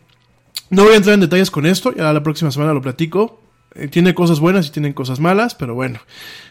no 0.70 0.84
voy 0.84 0.94
a 0.94 0.96
entrar 0.96 1.14
en 1.14 1.20
detalles 1.20 1.50
con 1.50 1.66
esto, 1.66 1.94
ya 1.94 2.12
la 2.12 2.22
próxima 2.22 2.50
semana 2.50 2.72
lo 2.72 2.80
platico. 2.80 3.40
Eh, 3.74 3.86
tiene 3.86 4.14
cosas 4.14 4.40
buenas 4.40 4.66
y 4.66 4.70
tienen 4.70 4.92
cosas 4.92 5.20
malas, 5.20 5.54
pero 5.54 5.74
bueno, 5.74 6.00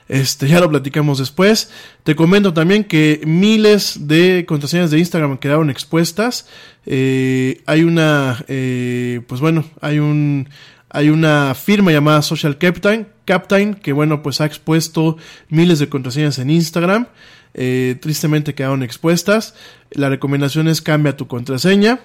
este 0.08 0.48
ya 0.48 0.60
lo 0.60 0.70
platicamos 0.70 1.20
después. 1.20 1.70
Te 2.04 2.16
comento 2.16 2.54
también 2.54 2.86
que 2.86 3.22
miles 3.26 4.08
de 4.08 4.46
contraseñas 4.48 4.92
de 4.92 5.00
Instagram 5.00 5.38
quedaron 5.38 5.70
expuestas. 5.70 6.48
Eh, 6.86 7.62
hay 7.66 7.84
una, 7.84 8.44
eh, 8.48 9.22
pues 9.28 9.42
bueno, 9.42 9.66
hay 9.82 10.00
un, 10.00 10.48
hay 10.90 11.10
una 11.10 11.54
firma 11.56 11.92
llamada 11.92 12.22
Social 12.22 12.58
Captain, 12.58 13.08
Captain, 13.26 13.76
que 13.76 13.92
bueno, 13.92 14.24
pues 14.24 14.40
ha 14.40 14.46
expuesto 14.46 15.18
miles 15.50 15.80
de 15.80 15.90
contraseñas 15.90 16.40
en 16.40 16.50
Instagram. 16.50 17.08
Tristemente 17.52 18.54
quedaron 18.54 18.84
expuestas. 18.84 19.56
La 19.92 20.08
recomendación 20.08 20.68
es 20.70 20.82
cambia 20.82 21.18
tu 21.18 21.28
contraseña 21.28 22.00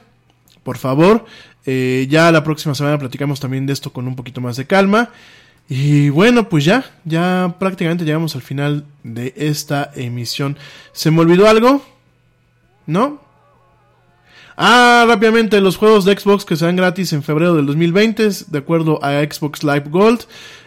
por 0.65 0.79
favor. 0.79 1.25
Eh, 1.67 2.07
ya 2.11 2.33
la 2.33 2.43
próxima 2.43 2.75
semana 2.75 2.99
platicamos 2.99 3.41
también 3.41 3.67
de 3.67 3.73
esto 3.73 3.93
con 3.93 4.09
un 4.09 4.17
poquito 4.17 4.41
más 4.41 4.57
de 4.57 4.67
calma. 4.67 5.11
Y 5.69 6.11
bueno, 6.11 6.49
pues 6.49 6.65
ya, 6.65 6.85
ya 7.05 7.55
prácticamente 7.59 8.05
llegamos 8.05 8.35
al 8.35 8.43
final 8.43 8.85
de 9.03 9.33
esta 9.37 9.91
emisión. 9.95 10.59
¿Se 10.93 11.11
me 11.11 11.21
olvidó 11.21 11.49
algo? 11.49 11.85
¿No? 12.87 13.21
Ah, 14.57 15.05
rápidamente, 15.09 15.61
los 15.61 15.77
juegos 15.77 16.05
de 16.05 16.17
Xbox 16.17 16.45
que 16.45 16.57
serán 16.57 16.77
gratis 16.77 17.13
en 17.13 17.23
febrero 17.23 17.55
del 17.55 17.67
2020, 17.67 18.29
de 18.47 18.59
acuerdo 18.59 19.03
a 19.03 19.23
Xbox 19.23 19.65
Live 19.65 19.87
Gold. 19.89 20.27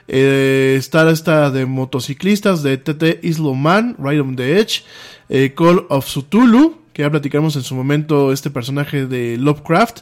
Eh, 0.09 0.75
está 0.77 1.09
esta 1.09 1.51
de 1.51 1.65
motociclistas 1.65 2.63
de 2.63 2.77
TT 2.77 3.23
Isloman, 3.23 3.95
Ride 3.99 4.21
on 4.21 4.35
the 4.35 4.59
Edge, 4.59 4.83
eh, 5.29 5.53
Call 5.55 5.85
of 5.89 6.05
Cthulhu, 6.05 6.79
que 6.97 7.03
ya 7.03 7.11
platicamos 7.11 7.55
en 7.55 7.61
su 7.61 7.75
momento 7.75 8.33
este 8.33 8.49
personaje 8.49 9.05
de 9.05 9.37
Lovecraft. 9.37 9.99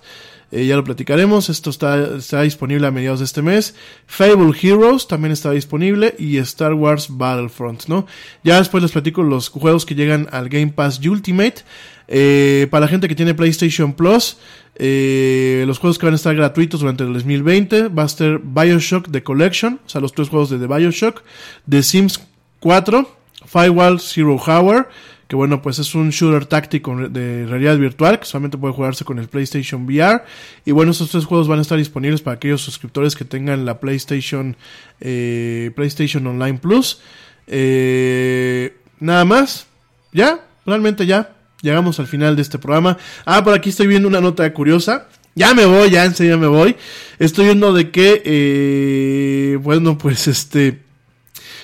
Eh, 0.54 0.66
ya 0.66 0.78
lo 0.78 0.84
platicaremos. 0.86 1.50
Esto 1.50 1.70
está, 1.70 2.16
está 2.16 2.44
disponible 2.44 2.88
a 2.88 2.92
mediados 2.92 3.20
de 3.20 3.26
este 3.26 3.42
mes. 3.42 3.76
Fable 4.08 4.58
Heroes 4.58 5.06
también 5.06 5.34
está 5.34 5.52
disponible. 5.52 6.16
Y 6.18 6.38
Star 6.38 6.74
Wars 6.74 7.08
Battlefront, 7.10 7.88
¿no? 7.88 8.08
Ya 8.46 8.60
después 8.60 8.82
les 8.82 8.94
platico 8.94 9.24
los 9.24 9.50
juegos 9.50 9.86
que 9.86 9.94
llegan 9.94 10.30
al 10.32 10.48
Game 10.48 10.72
Pass 10.72 11.06
Ultimate. 11.06 11.64
Eh, 12.08 12.68
para 12.72 12.86
la 12.86 12.88
gente 12.88 13.10
que 13.10 13.16
tiene 13.16 13.34
PlayStation 13.34 13.92
Plus, 13.92 14.38
eh, 14.76 15.66
los 15.68 15.80
juegos 15.80 16.00
que 16.00 16.06
van 16.06 16.14
a 16.14 16.16
estar 16.16 16.34
gratuitos 16.34 16.80
durante 16.80 17.04
el 17.04 17.12
2020 17.12 17.90
va 17.90 18.04
a 18.04 18.08
ser 18.08 18.40
Bioshock 18.40 19.12
The 19.12 19.22
Collection, 19.22 19.82
o 19.86 19.90
sea, 19.90 20.00
los 20.00 20.14
tres 20.14 20.30
juegos 20.30 20.50
de 20.50 20.60
The 20.60 20.68
Bioshock, 20.68 21.24
The 21.70 21.84
Sims 21.84 22.22
4, 22.62 23.10
Firewall 23.46 24.00
Zero 24.00 24.38
Hour, 24.48 24.88
que 25.28 25.36
bueno, 25.36 25.62
pues 25.62 25.80
es 25.80 25.96
un 25.96 26.12
shooter 26.12 26.46
táctico 26.46 26.96
de 27.10 27.48
realidad 27.48 27.78
virtual 27.78 28.20
que 28.20 28.26
solamente 28.26 28.58
puede 28.58 28.74
jugarse 28.74 29.06
con 29.06 29.18
el 29.18 29.28
PlayStation 29.28 29.86
VR. 29.86 30.24
Y 30.66 30.72
bueno, 30.72 30.92
estos 30.92 31.10
tres 31.10 31.26
juegos 31.26 31.48
van 31.48 31.60
a 31.60 31.62
estar 31.64 31.78
disponibles 31.78 32.22
para 32.22 32.36
aquellos 32.36 32.62
suscriptores 32.62 33.16
que 33.16 33.26
tengan 33.26 33.66
la 33.66 33.80
PlayStation, 33.80 34.56
eh, 35.02 35.72
PlayStation 35.76 36.28
Online 36.28 36.60
Plus. 36.60 37.02
Eh, 37.48 38.76
nada 39.00 39.26
más, 39.26 39.68
ya, 40.14 40.46
realmente 40.66 41.06
ya. 41.06 41.32
Llegamos 41.62 42.00
al 42.00 42.06
final 42.06 42.36
de 42.36 42.44
este 42.44 42.60
programa. 42.60 42.98
Ah, 43.26 43.44
por 43.44 43.56
aquí 43.56 43.70
estoy 43.70 43.88
viendo 43.88 44.08
una 44.08 44.22
nota 44.22 44.52
curiosa. 44.54 45.08
Ya 45.34 45.54
me 45.56 45.66
voy, 45.66 45.90
ya 45.90 46.06
en 46.06 46.14
serio 46.14 46.38
me 46.38 46.48
voy. 46.48 46.76
Estoy 47.18 47.46
viendo 47.46 47.74
de 47.74 47.90
que, 47.90 48.22
eh, 48.24 49.58
bueno, 49.58 49.98
pues 49.98 50.28
este... 50.28 50.80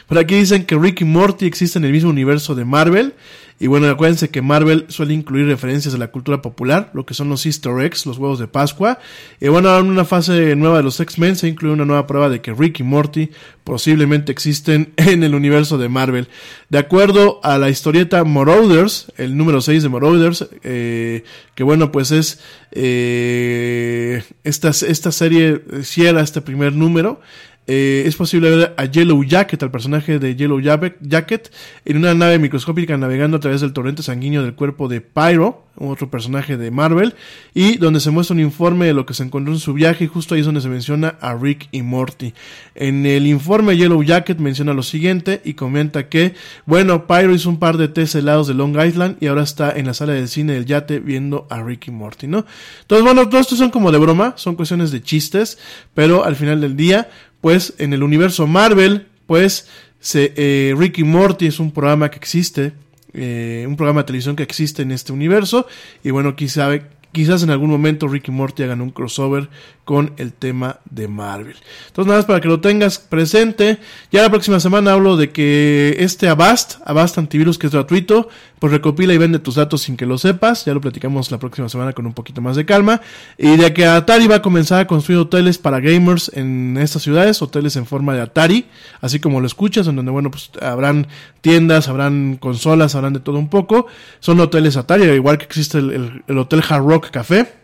Por 0.08 0.18
aquí 0.18 0.36
dicen 0.36 0.66
que 0.66 0.76
Rick 0.78 1.02
y 1.02 1.06
Morty 1.06 1.46
existen 1.46 1.84
en 1.84 1.88
el 1.88 1.94
mismo 1.94 2.10
universo 2.10 2.54
de 2.54 2.66
Marvel. 2.66 3.14
Y 3.62 3.68
bueno, 3.68 3.88
acuérdense 3.88 4.32
que 4.32 4.42
Marvel 4.42 4.86
suele 4.88 5.14
incluir 5.14 5.46
referencias 5.46 5.94
de 5.94 6.00
la 6.00 6.08
cultura 6.08 6.42
popular, 6.42 6.90
lo 6.96 7.06
que 7.06 7.14
son 7.14 7.30
los 7.30 7.46
Easter 7.46 7.80
eggs, 7.80 8.08
los 8.08 8.18
huevos 8.18 8.40
de 8.40 8.48
Pascua. 8.48 8.98
Y 9.40 9.50
bueno, 9.50 9.78
en 9.78 9.86
una 9.86 10.04
fase 10.04 10.56
nueva 10.56 10.78
de 10.78 10.84
los 10.84 11.00
X-Men 11.00 11.36
se 11.36 11.48
incluye 11.48 11.76
una 11.76 11.86
nueva 11.86 12.08
prueba 12.08 12.28
de 12.28 12.42
que 12.42 12.56
Rick 12.56 12.80
y 12.80 12.84
Morty 12.84 13.30
posiblemente 13.64 14.32
existen 14.32 14.94
en 14.98 15.22
el 15.22 15.36
universo 15.36 15.78
de 15.78 15.90
Marvel. 15.90 16.28
De 16.70 16.80
acuerdo 16.80 17.40
a 17.44 17.60
la 17.60 17.70
historieta 17.70 18.24
Marauders, 18.24 19.14
el 19.18 19.38
número 19.38 19.62
6 19.62 19.84
de 19.84 19.90
Marauders, 19.90 20.50
eh, 20.64 21.24
que 21.54 21.64
bueno, 21.64 21.92
pues 21.92 22.10
es 22.10 22.40
eh, 22.72 24.24
esta, 24.44 24.70
esta 24.70 25.12
serie 25.12 25.62
cierra 25.84 26.22
este 26.22 26.42
primer 26.42 26.74
número. 26.74 27.22
Eh, 27.68 28.04
es 28.06 28.16
posible 28.16 28.50
ver 28.50 28.74
a 28.76 28.86
Yellow 28.86 29.24
Jacket, 29.24 29.62
al 29.64 29.72
personaje 29.72 30.20
de 30.20 30.36
Yellow 30.36 30.60
Jacket, 30.60 31.52
en 31.86 31.98
una 31.98 32.14
nave 32.14 32.40
microscópica 32.40 32.98
navegando 32.98 33.38
a 33.38 33.40
través 33.40 33.62
del 33.62 33.72
torrente 33.72 34.04
sanguíneo 34.04 34.44
del 34.44 34.56
cuerpo 34.56 34.88
de 34.88 35.00
Pyro, 35.00 35.68
otro 35.78 36.10
personaje 36.10 36.58
de 36.58 36.70
Marvel, 36.70 37.16
y 37.54 37.78
donde 37.78 38.00
se 38.00 38.12
muestra 38.12 38.34
un 38.34 38.42
informe 38.42 38.88
de 38.88 38.94
lo 38.94 39.06
que 39.06 39.14
se 39.14 39.24
encontró 39.24 39.54
en 39.54 39.60
su 39.60 39.74
viaje, 39.74 40.04
y 40.04 40.08
justo 40.08 40.34
ahí 40.34 40.42
es 40.42 40.46
donde 40.46 40.62
se 40.62 40.70
menciona 40.70 41.16
a 41.22 41.36
Rick 41.36 41.70
y 41.72 41.82
Morty. 41.82 42.34
En 42.76 43.06
el 43.06 43.28
informe 43.28 43.78
Yellow 43.78 44.04
Jacket 44.04 44.40
menciona 44.40 44.74
lo 44.74 44.84
siguiente 44.84 45.42
y 45.46 45.54
comenta 45.54 46.10
que, 46.10 46.34
bueno, 46.66 47.08
Pyro 47.08 47.34
hizo 47.34 47.50
un 47.50 47.60
par 47.60 47.78
de 47.78 47.88
test 47.88 48.16
helados 48.16 48.48
de 48.48 48.54
Long 48.54 48.76
Island 48.84 49.18
y 49.22 49.28
ahora 49.28 49.44
está 49.44 49.72
en 49.72 49.86
la 49.86 49.94
sala 49.94 50.14
del 50.14 50.28
cine 50.28 50.54
del 50.54 50.66
yate 50.66 51.00
viendo 51.00 51.48
a 51.50 51.62
Rick 51.62 51.88
y 51.88 51.92
Morty, 51.92 52.28
¿no? 52.28 52.46
Entonces, 52.82 53.06
bueno, 53.06 53.30
todo 53.30 53.40
esto 53.40 53.56
son 53.56 53.70
como 53.70 53.92
de 53.92 54.00
broma, 54.00 54.34
son 54.36 54.56
cuestiones 54.56 54.92
de 54.92 55.02
chistes, 55.02 55.58
pero 55.94 56.26
al 56.26 56.36
final 56.36 56.60
del 56.60 56.76
día, 56.76 57.10
pues 57.42 57.74
en 57.78 57.94
el 57.94 58.04
universo 58.04 58.48
Marvel, 58.48 59.08
pues 59.26 59.68
se, 60.00 60.34
eh, 60.36 60.74
Ricky 60.78 61.04
Morty 61.04 61.48
es 61.48 61.60
un 61.60 61.72
programa 61.72 62.10
que 62.10 62.18
existe, 62.18 62.74
eh, 63.14 63.66
un 63.68 63.76
programa 63.76 64.02
de 64.02 64.06
televisión 64.06 64.36
que 64.36 64.44
existe 64.44 64.84
en 64.84 64.92
este 64.92 65.12
universo, 65.12 65.68
y 66.04 66.12
bueno, 66.12 66.36
quizá, 66.36 66.70
quizás 67.12 67.44
en 67.44 67.50
algún 67.50 67.70
momento 67.70 68.08
Ricky 68.08 68.32
Morty 68.32 68.64
hagan 68.64 68.82
un 68.82 68.92
crossover 68.92 69.50
con 69.86 70.14
el 70.18 70.34
tema 70.34 70.80
de 70.90 71.08
Marvel. 71.08 71.56
Entonces 71.88 72.08
nada 72.08 72.20
más 72.20 72.26
para 72.26 72.40
que 72.40 72.48
lo 72.48 72.62
tengas 72.62 73.00
presente. 73.00 73.80
Ya 74.12 74.22
la 74.22 74.30
próxima 74.30 74.60
semana 74.60 74.94
hablo 74.94 75.18
de 75.18 75.32
que 75.32 75.96
este 76.00 76.28
Avast, 76.28 76.76
Avast 76.86 77.18
antivirus 77.18 77.58
que 77.58 77.68
es 77.68 77.74
gratuito, 77.74 78.30
pues 78.60 78.72
recopila 78.72 79.14
y 79.14 79.18
vende 79.18 79.40
tus 79.40 79.56
datos 79.56 79.82
sin 79.82 79.98
que 79.98 80.06
lo 80.06 80.18
sepas. 80.18 80.66
Ya 80.66 80.74
lo 80.74 80.82
platicamos 80.82 81.32
la 81.32 81.40
próxima 81.40 81.68
semana 81.68 81.94
con 81.94 82.06
un 82.06 82.14
poquito 82.14 82.42
más 82.42 82.56
de 82.56 82.66
calma. 82.66 83.02
Y 83.38 83.58
de 83.58 83.74
que 83.74 83.86
Atari 83.86 84.28
va 84.28 84.36
a 84.36 84.42
comenzar 84.42 84.82
a 84.82 84.88
construir 84.88 85.20
hoteles 85.20 85.58
para 85.58 85.80
gamers 85.80 86.32
en 86.36 86.78
estas 86.78 87.02
ciudades, 87.02 87.42
hoteles 87.42 87.76
en 87.76 87.88
forma 87.88 88.14
de 88.14 88.22
Atari, 88.22 88.68
así 89.02 89.20
como 89.20 89.42
lo 89.42 89.48
escuchas, 89.48 89.88
en 89.88 89.96
donde 89.96 90.12
bueno, 90.12 90.30
pues 90.30 90.52
habrán 90.62 91.08
tiendas, 91.42 91.88
habrán 91.88 92.38
consolas, 92.38 92.94
habrán 92.94 93.14
de 93.14 93.20
todo 93.20 93.40
un 93.40 93.50
poco. 93.50 93.88
Son 94.20 94.40
hoteles 94.40 94.78
Atari, 94.78 95.06
igual 95.06 95.40
que 95.40 95.46
existe 95.46 95.80
el, 95.80 96.24
el 96.28 96.38
Hotel 96.38 96.64
Hard 96.70 96.86
Rock 96.86 97.10
Café 97.10 97.61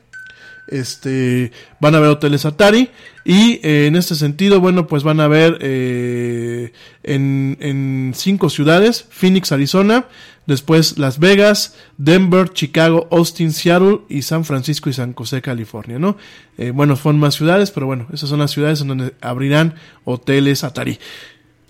este 0.68 1.52
van 1.80 1.96
a 1.96 2.00
ver 2.00 2.10
hoteles 2.10 2.46
Atari 2.46 2.90
y 3.26 3.60
eh, 3.64 3.88
en 3.88 3.96
este 3.96 4.16
sentido 4.16 4.60
bueno 4.60 4.88
pues 4.88 5.04
van 5.04 5.20
a 5.20 5.28
ver 5.28 5.58
eh, 5.62 6.72
en, 7.04 7.58
en 7.60 8.14
cinco 8.16 8.50
ciudades 8.50 9.06
Phoenix 9.10 9.52
Arizona 9.52 10.06
después 10.46 10.98
Las 10.98 11.20
Vegas 11.20 11.76
Denver 11.98 12.50
Chicago 12.50 13.08
Austin 13.12 13.52
Seattle 13.52 14.02
y 14.10 14.22
San 14.22 14.46
Francisco 14.46 14.90
y 14.90 14.94
San 14.94 15.14
José 15.14 15.42
California 15.42 16.00
no 16.00 16.18
eh, 16.58 16.72
bueno 16.72 16.96
son 16.96 17.20
más 17.20 17.36
ciudades 17.36 17.72
pero 17.72 17.86
bueno 17.86 18.08
esas 18.14 18.30
son 18.30 18.40
las 18.40 18.52
ciudades 18.52 18.82
en 18.82 18.88
donde 18.90 19.14
abrirán 19.22 19.76
hoteles 20.04 20.64
Atari. 20.64 21.00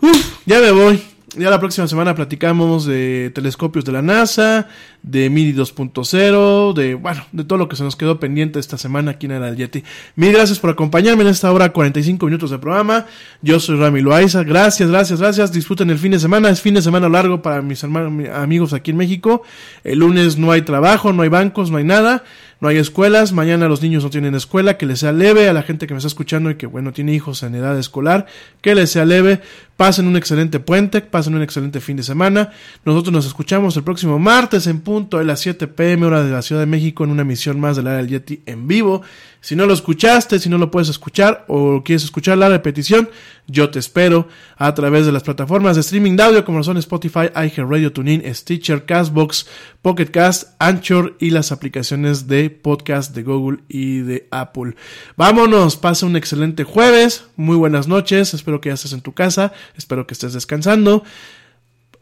Uf, 0.01 0.41
ya 0.45 0.59
me 0.59 0.71
voy 0.71 1.16
ya 1.35 1.49
la 1.49 1.59
próxima 1.59 1.87
semana 1.87 2.15
platicamos 2.15 2.85
de 2.85 3.31
telescopios 3.35 3.83
de 3.83 3.91
la 3.91 4.01
NASA, 4.01 4.69
de 5.03 5.29
MIDI 5.29 5.53
2.0, 5.53 6.73
de, 6.73 6.95
bueno, 6.95 7.25
de 7.33 7.43
todo 7.43 7.59
lo 7.59 7.67
que 7.67 7.75
se 7.75 7.83
nos 7.83 7.97
quedó 7.97 8.17
pendiente 8.17 8.59
esta 8.59 8.77
semana 8.77 9.11
aquí 9.11 9.25
en 9.25 9.33
el 9.33 9.57
Yeti. 9.57 9.83
Mil 10.15 10.31
gracias 10.31 10.59
por 10.59 10.69
acompañarme 10.69 11.23
en 11.23 11.29
esta 11.29 11.51
hora, 11.51 11.73
45 11.73 12.25
minutos 12.25 12.49
de 12.49 12.59
programa. 12.59 13.07
Yo 13.41 13.59
soy 13.59 13.77
Rami 13.77 14.01
Loaiza. 14.01 14.43
Gracias, 14.43 14.89
gracias, 14.89 15.19
gracias. 15.19 15.51
Disfruten 15.51 15.89
el 15.89 15.97
fin 15.97 16.11
de 16.11 16.19
semana. 16.19 16.49
Es 16.49 16.61
fin 16.61 16.75
de 16.75 16.81
semana 16.81 17.09
largo 17.09 17.41
para 17.41 17.61
mis 17.61 17.83
hermanos, 17.83 18.29
amigos 18.33 18.71
aquí 18.71 18.91
en 18.91 18.97
México. 18.97 19.43
El 19.83 19.99
lunes 19.99 20.37
no 20.37 20.51
hay 20.51 20.61
trabajo, 20.61 21.11
no 21.11 21.23
hay 21.23 21.29
bancos, 21.29 21.71
no 21.71 21.77
hay 21.77 21.83
nada 21.83 22.23
no 22.59 22.69
hay 22.69 22.77
escuelas, 22.77 23.33
mañana 23.33 23.67
los 23.67 23.81
niños 23.81 24.03
no 24.03 24.09
tienen 24.09 24.33
escuela, 24.33 24.77
que 24.77 24.85
les 24.85 24.99
sea 24.99 25.11
leve 25.11 25.47
a 25.47 25.53
la 25.53 25.61
gente 25.61 25.85
que 25.85 25.93
me 25.93 25.99
está 25.99 26.07
escuchando 26.07 26.49
y 26.49 26.55
que 26.55 26.65
bueno 26.65 26.91
tiene 26.91 27.13
hijos 27.13 27.43
en 27.43 27.53
edad 27.55 27.77
escolar, 27.77 28.25
que 28.61 28.73
les 28.73 28.91
sea 28.91 29.05
leve, 29.05 29.41
Pasen 29.77 30.07
un 30.07 30.17
excelente 30.17 30.59
puente, 30.59 31.01
pasen 31.01 31.35
un 31.35 31.43
excelente 31.43 31.79
fin 31.81 31.97
de 31.97 32.03
semana. 32.03 32.51
Nosotros 32.83 33.13
nos 33.13 33.27
escuchamos 33.27 33.77
el 33.77 33.83
próximo 33.83 34.17
martes 34.17 34.65
en 34.65 34.81
punto 34.81 35.19
de 35.19 35.23
las 35.23 35.39
7 35.41 35.67
pm 35.67 36.07
hora 36.07 36.23
de 36.23 36.31
la 36.31 36.41
Ciudad 36.41 36.61
de 36.61 36.65
México 36.65 37.03
en 37.03 37.11
una 37.11 37.21
emisión 37.21 37.59
más 37.59 37.75
del 37.75 37.85
área 37.85 37.99
del 37.99 38.07
Yeti 38.07 38.41
en 38.47 38.67
vivo. 38.67 39.03
Si 39.41 39.55
no 39.55 39.65
lo 39.65 39.73
escuchaste, 39.73 40.39
si 40.39 40.49
no 40.49 40.57
lo 40.57 40.71
puedes 40.71 40.89
escuchar 40.89 41.45
o 41.47 41.83
quieres 41.83 42.03
escuchar 42.03 42.37
la 42.37 42.49
repetición, 42.49 43.09
yo 43.47 43.69
te 43.69 43.79
espero 43.79 44.27
a 44.57 44.73
través 44.73 45.05
de 45.05 45.11
las 45.11 45.23
plataformas 45.23 45.75
de 45.75 45.81
streaming 45.81 46.15
de 46.17 46.23
audio 46.23 46.45
como 46.45 46.63
son 46.63 46.77
Spotify, 46.77 47.29
iHeartRadio, 47.33 47.93
TuneIn, 47.93 48.23
Stitcher, 48.33 48.85
Castbox, 48.85 49.47
Pocket 49.81 50.07
Cast, 50.07 50.55
Anchor 50.59 51.15
y 51.19 51.29
las 51.29 51.51
aplicaciones 51.51 52.27
de 52.27 52.49
podcast 52.49 53.15
de 53.15 53.23
Google 53.23 53.59
y 53.69 53.99
de 53.99 54.27
Apple. 54.31 54.75
Vámonos, 55.15 55.77
pasa 55.77 56.05
un 56.05 56.15
excelente 56.15 56.63
jueves, 56.63 57.25
muy 57.35 57.55
buenas 57.55 57.87
noches, 57.87 58.33
espero 58.33 58.59
que 58.59 58.69
ya 58.69 58.75
estés 58.75 58.93
en 58.93 59.01
tu 59.01 59.13
casa, 59.13 59.53
espero 59.77 60.07
que 60.07 60.13
estés 60.13 60.33
descansando. 60.33 61.03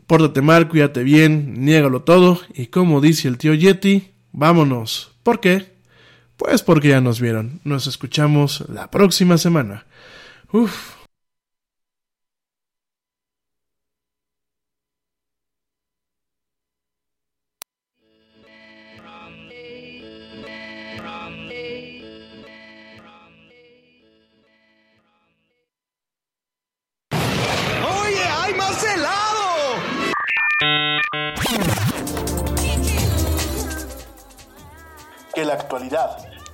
Pórtate 0.08 0.42
mal, 0.42 0.68
cuídate 0.68 1.04
bien, 1.04 1.66
niégalo 1.66 2.04
todo 2.04 2.40
y 2.54 2.68
como 2.68 3.02
dice 3.02 3.28
el 3.28 3.38
tío 3.38 3.54
Yeti, 3.54 4.12
vámonos. 4.32 5.12
¿Por 5.22 5.40
qué? 5.40 5.75
Pues 6.38 6.64
porque 6.64 6.90
ya 6.90 7.02
nos 7.02 7.22
vieron. 7.22 7.62
Nos 7.64 7.88
escuchamos 7.88 8.66
la 8.70 8.92
próxima 8.92 9.38
semana. 9.38 9.86
Uf. 10.52 10.96
¡Oye, 27.12 28.24
hay 28.24 28.54
más 28.56 28.84
helado! 28.84 29.76
Que 35.34 35.44
la 35.44 35.54
actualidad 35.54 36.25